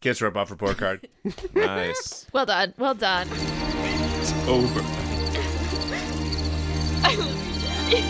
Kiss 0.00 0.22
rip 0.22 0.36
off 0.36 0.50
report 0.50 0.78
card. 0.78 1.06
nice. 1.54 2.26
Well 2.32 2.46
done. 2.46 2.74
Well 2.78 2.94
done. 2.94 3.28
It's 3.30 4.32
over. 4.48 5.01
I 7.04 7.14
love 7.16 7.46
you, 7.46 7.60
Daddy. 7.60 8.02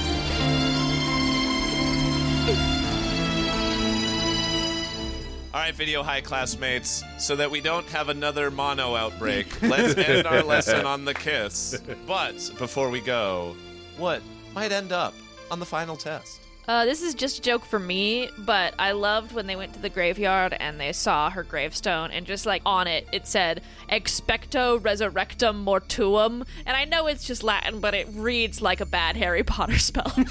All 5.55 5.60
right, 5.60 5.74
video 5.74 6.02
high 6.02 6.20
classmates, 6.20 7.05
so 7.19 7.36
that 7.36 7.51
we 7.51 7.60
don't 7.60 7.86
have 7.89 8.09
another 8.09 8.51
mono 8.51 8.94
outbreak, 8.97 9.60
let's 9.62 9.97
end 9.97 10.27
our 10.27 10.43
lesson 10.43 10.86
on 10.86 11.05
the 11.05 11.14
kiss. 11.14 11.81
But 12.06 12.51
before 12.59 12.90
we 12.90 13.01
go, 13.01 13.55
what 13.97 14.23
might 14.55 14.73
end 14.73 14.93
up 14.93 15.14
on 15.51 15.60
the 15.60 15.66
final 15.66 15.97
test? 15.97 16.41
Uh, 16.69 16.85
this 16.85 17.03
is 17.03 17.15
just 17.15 17.41
a 17.41 17.43
joke 17.43 17.65
for 17.65 17.79
me, 17.79 18.31
but 18.39 18.73
I 18.79 18.93
loved 18.93 19.33
when 19.33 19.49
they 19.49 19.57
went 19.57 19.75
to 19.75 19.81
the 19.81 19.89
graveyard 19.89 20.57
and 20.59 20.79
they 20.79 20.93
saw 20.93 21.29
her 21.29 21.43
gravestone, 21.43 22.13
and 22.13 22.25
just 22.25 22.47
like 22.47 22.63
on 22.65 22.87
it, 22.87 23.09
it 23.13 23.27
said 23.27 23.63
"Expecto 23.91 24.81
Resurrectum 24.81 25.65
Mortuum," 25.65 26.47
and 26.65 26.77
I 26.77 26.85
know 26.85 27.09
it's 27.09 27.27
just 27.27 27.43
Latin, 27.43 27.81
but 27.81 27.95
it 27.95 28.07
reads 28.13 28.63
like 28.63 28.81
a 28.81 28.87
bad 28.87 29.17
Harry 29.17 29.43
Potter 29.53 29.79
spell. 29.79 30.13
I 30.17 30.31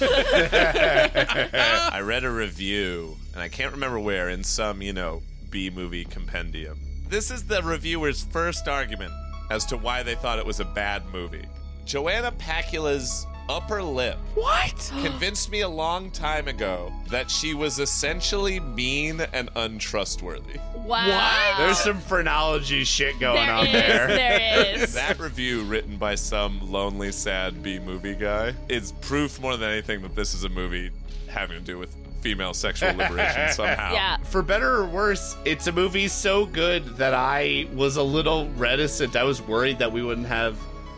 read 2.02 2.24
a 2.24 2.32
review, 2.32 3.18
and 3.34 3.42
I 3.42 3.50
can't 3.50 3.74
remember 3.74 4.00
where, 4.00 4.30
in 4.30 4.46
some, 4.46 4.82
you 4.82 4.94
know, 4.94 5.22
B 5.50 5.70
movie 5.70 6.06
compendium. 6.06 6.80
This 7.10 7.30
is 7.30 7.44
the 7.44 7.62
reviewer's 7.62 8.24
first 8.24 8.70
argument 8.70 9.12
as 9.50 9.66
to 9.66 9.76
why 9.76 10.02
they 10.02 10.16
thought 10.16 10.40
it 10.40 10.46
was 10.46 10.62
a 10.62 10.66
bad 10.66 11.04
movie. 11.12 11.46
Joanna 11.84 12.32
Pacula's 12.32 13.26
upper 13.50 13.82
lip. 13.84 14.18
What? 14.36 14.92
Convinced 15.02 15.52
me 15.52 15.62
a 15.62 15.70
long 15.70 16.12
time 16.12 16.48
ago 16.48 16.92
that 17.10 17.30
she 17.30 17.54
was 17.54 17.80
essentially 17.80 18.60
mean 18.60 19.22
and 19.34 19.50
untrustworthy. 19.56 20.60
wow. 20.86 21.56
There's 21.58 21.80
some 21.80 22.00
phrenology 22.00 22.84
shit 22.84 23.20
going 23.20 23.46
There 23.46 23.54
on 23.56 23.66
is, 23.68 23.72
there. 23.74 24.08
there 24.08 24.66
is. 24.78 24.94
That 25.02 25.20
review, 25.20 25.64
written 25.64 25.98
by 25.98 26.16
some 26.16 26.72
lonely, 26.72 27.12
sad 27.12 27.62
B 27.64 27.80
movie 27.80 28.16
guy, 28.16 28.54
is 28.70 28.92
proof 28.94 29.40
more 29.42 29.58
than 29.58 29.70
anything 29.72 30.02
that 30.04 30.16
this 30.16 30.34
is 30.34 30.44
a 30.44 30.50
movie 30.50 30.92
having 31.28 31.58
to 31.58 31.64
do 31.64 31.78
with 31.78 31.96
female 32.22 32.54
sexual 32.54 32.94
liberation 32.94 33.50
somehow. 33.52 33.94
Yeah. 33.94 34.18
For 34.18 34.42
better 34.44 34.76
or 34.76 34.86
worse, 34.86 35.36
it's 35.44 35.66
a 35.68 35.72
movie 35.72 36.08
so 36.08 36.46
good 36.46 36.86
that 36.98 37.14
I 37.16 37.68
was 37.74 37.98
a 37.98 38.04
little 38.04 38.48
reticent. 38.58 39.16
I 39.16 39.24
was 39.24 39.42
worried 39.42 39.80
that 39.80 39.92
we 39.92 40.04
wouldn't 40.04 40.28
have 40.28 40.56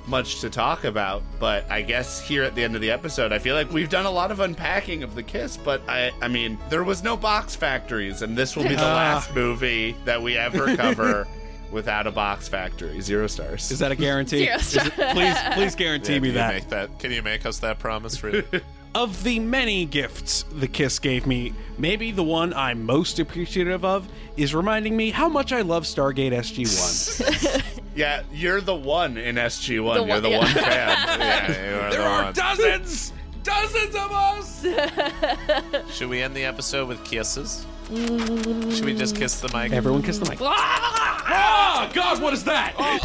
much 0.07 0.41
to 0.41 0.49
talk 0.49 0.83
about, 0.83 1.23
but 1.39 1.69
I 1.71 1.81
guess 1.81 2.21
here 2.21 2.43
at 2.43 2.55
the 2.55 2.63
end 2.63 2.75
of 2.75 2.81
the 2.81 2.91
episode, 2.91 3.31
I 3.31 3.39
feel 3.39 3.55
like 3.55 3.71
we've 3.71 3.89
done 3.89 4.05
a 4.05 4.11
lot 4.11 4.31
of 4.31 4.39
unpacking 4.41 5.01
of 5.03 5.15
the 5.15 5.23
kiss, 5.23 5.55
but 5.57 5.81
I 5.87 6.11
I 6.21 6.27
mean, 6.27 6.57
there 6.69 6.83
was 6.83 7.03
no 7.03 7.15
box 7.17 7.55
factories 7.55 8.21
and 8.21 8.37
this 8.37 8.55
will 8.55 8.63
be 8.63 8.75
the 8.75 8.81
Ah. 8.83 8.95
last 8.95 9.33
movie 9.33 9.95
that 10.05 10.21
we 10.21 10.37
ever 10.37 10.75
cover 10.77 11.27
without 11.71 12.05
a 12.05 12.11
box 12.11 12.47
factory. 12.47 12.99
Zero 13.01 13.27
stars. 13.27 13.71
Is 13.71 13.79
that 13.79 13.91
a 13.91 13.95
guarantee? 13.95 14.45
Zero 14.45 14.57
Is 14.57 14.75
it- 14.75 14.93
please, 15.13 15.35
please 15.53 15.75
guarantee 15.75 16.13
Yeah, 16.15 16.19
me 16.19 16.27
can 16.29 16.33
you 16.33 16.33
that. 16.33 16.53
make 16.53 16.69
that. 16.69 16.99
Can 16.99 17.11
you 17.11 17.21
make 17.23 17.45
us 17.45 17.59
that 17.59 17.79
promise, 17.79 18.21
really? 18.23 18.43
Of 18.95 19.23
the 19.23 19.39
many 19.39 19.85
gifts 19.85 20.43
the 20.51 20.67
Kiss 20.67 20.99
gave 20.99 21.25
me, 21.25 21.51
maybe 21.79 22.11
the 22.11 22.23
one 22.23 22.53
I'm 22.53 22.85
most 22.85 23.17
appreciative 23.17 23.83
of 23.83 24.07
is 24.37 24.53
reminding 24.53 24.95
me 24.95 25.09
how 25.09 25.27
much 25.27 25.51
I 25.51 25.61
love 25.61 25.83
Stargate 25.85 26.31
SG-1. 26.31 27.63
Yeah, 27.95 28.23
you're 28.33 28.59
the 28.59 28.73
one 28.73 29.17
in 29.17 29.35
SG1. 29.35 29.69
The 29.69 29.77
you're 29.77 30.07
one- 30.07 30.23
the 30.23 30.29
yeah. 30.31 30.37
one 30.39 30.47
fan. 30.47 30.63
yeah, 31.19 31.47
you 31.69 31.75
are 31.79 31.89
there 31.91 31.99
the 32.01 32.05
are 32.07 32.23
one. 32.23 32.33
dozens, 32.33 33.13
dozens 33.43 33.93
of 33.93 34.11
us. 34.11 34.65
Should 35.95 36.09
we 36.09 36.23
end 36.23 36.35
the 36.35 36.43
episode 36.43 36.87
with 36.87 37.03
kisses? 37.03 37.67
Should 37.89 38.85
we 38.85 38.95
just 38.95 39.15
kiss 39.15 39.39
the 39.41 39.49
mic? 39.55 39.73
Everyone 39.73 40.01
kiss 40.01 40.17
the 40.17 40.27
mic. 40.27 40.39
Ah, 40.41 41.23
ah 41.27 41.91
God, 41.93 42.19
what 42.19 42.33
is 42.33 42.43
that? 42.45 42.73
Ah, 42.79 42.99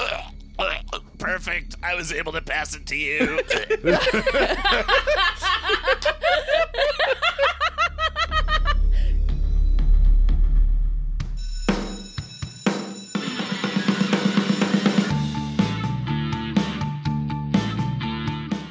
ah, 0.00 0.32
Perfect. 1.18 1.76
I 1.82 1.94
was 1.94 2.12
able 2.12 2.32
to 2.32 2.42
pass 2.42 2.74
it 2.74 2.86
to 2.86 2.96
you. 2.96 3.40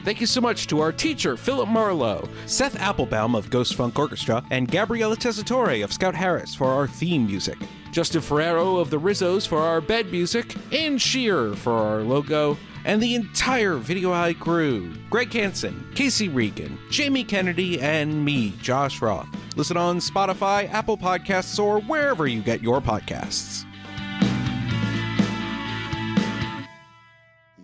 Thank 0.06 0.22
you 0.22 0.28
so 0.28 0.40
much 0.40 0.68
to 0.68 0.82
our 0.82 0.92
teacher, 0.92 1.36
Philip 1.36 1.68
Marlowe, 1.68 2.30
Seth 2.46 2.76
Applebaum 2.76 3.34
of 3.34 3.50
Ghost 3.50 3.74
Funk 3.74 3.98
Orchestra, 3.98 4.46
and 4.52 4.70
Gabriella 4.70 5.16
Tessitore 5.16 5.84
of 5.84 5.92
Scout 5.92 6.14
Harris 6.14 6.54
for 6.54 6.68
our 6.68 6.88
theme 6.88 7.26
music. 7.26 7.58
Justin 7.92 8.22
Ferrero 8.22 8.78
of 8.78 8.92
the 8.92 9.00
Rizzos 9.00 9.48
for 9.48 9.58
our 9.58 9.82
bed 9.82 10.12
music, 10.12 10.56
and 10.72 11.02
Shearer 11.02 11.56
for 11.56 11.74
our 11.74 12.02
logo, 12.02 12.56
and 12.86 13.02
the 13.02 13.16
entire 13.16 13.78
Video 13.78 14.14
High 14.14 14.34
crew 14.34 14.94
Greg 15.10 15.34
Hansen, 15.34 15.90
Casey 15.96 16.30
Regan, 16.30 16.78
Jamie 16.92 17.24
Kennedy, 17.24 17.82
and 17.82 18.24
me, 18.24 18.52
Josh 18.62 19.02
Roth. 19.02 19.28
Listen 19.56 19.76
on 19.76 19.98
Spotify, 19.98 20.72
Apple 20.72 21.00
Podcasts, 21.00 21.58
or 21.58 21.82
wherever 21.82 22.28
you 22.28 22.44
get 22.44 22.62
your 22.62 22.80
podcasts. 22.80 23.66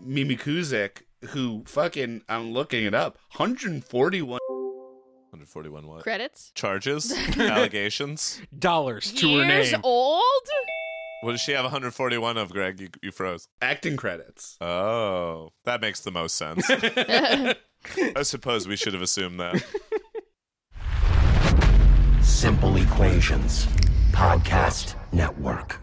Mimi 0.04 0.36
Kuzyk, 0.36 1.04
who 1.30 1.64
fucking, 1.68 2.24
I'm 2.28 2.52
looking 2.52 2.84
it 2.86 2.94
up, 2.94 3.18
141. 3.36 4.40
141 5.30 5.88
what? 5.88 6.04
Credits? 6.04 6.52
Charges? 6.56 7.12
Allegations? 7.38 8.42
Dollars 8.58 9.12
to 9.14 9.38
her 9.38 9.46
Years 9.46 9.72
name. 9.72 9.82
old? 9.84 10.22
What 11.22 11.32
does 11.34 11.42
she 11.42 11.52
have 11.52 11.64
141 11.64 12.38
of, 12.38 12.52
Greg? 12.52 12.80
You, 12.82 12.90
you 13.04 13.12
froze. 13.12 13.48
Acting 13.62 13.96
credits. 13.96 14.58
Oh, 14.60 15.52
that 15.66 15.80
makes 15.80 16.00
the 16.02 16.12
most 16.12 16.36
sense. 16.36 16.66
I 16.70 18.24
suppose 18.24 18.68
we 18.68 18.76
should 18.76 18.94
have 18.94 19.04
assumed 19.04 19.40
that. 19.40 19.64
Simple 22.22 22.76
Equations 22.78 23.68
Podcast 24.12 24.96
Network. 25.14 25.80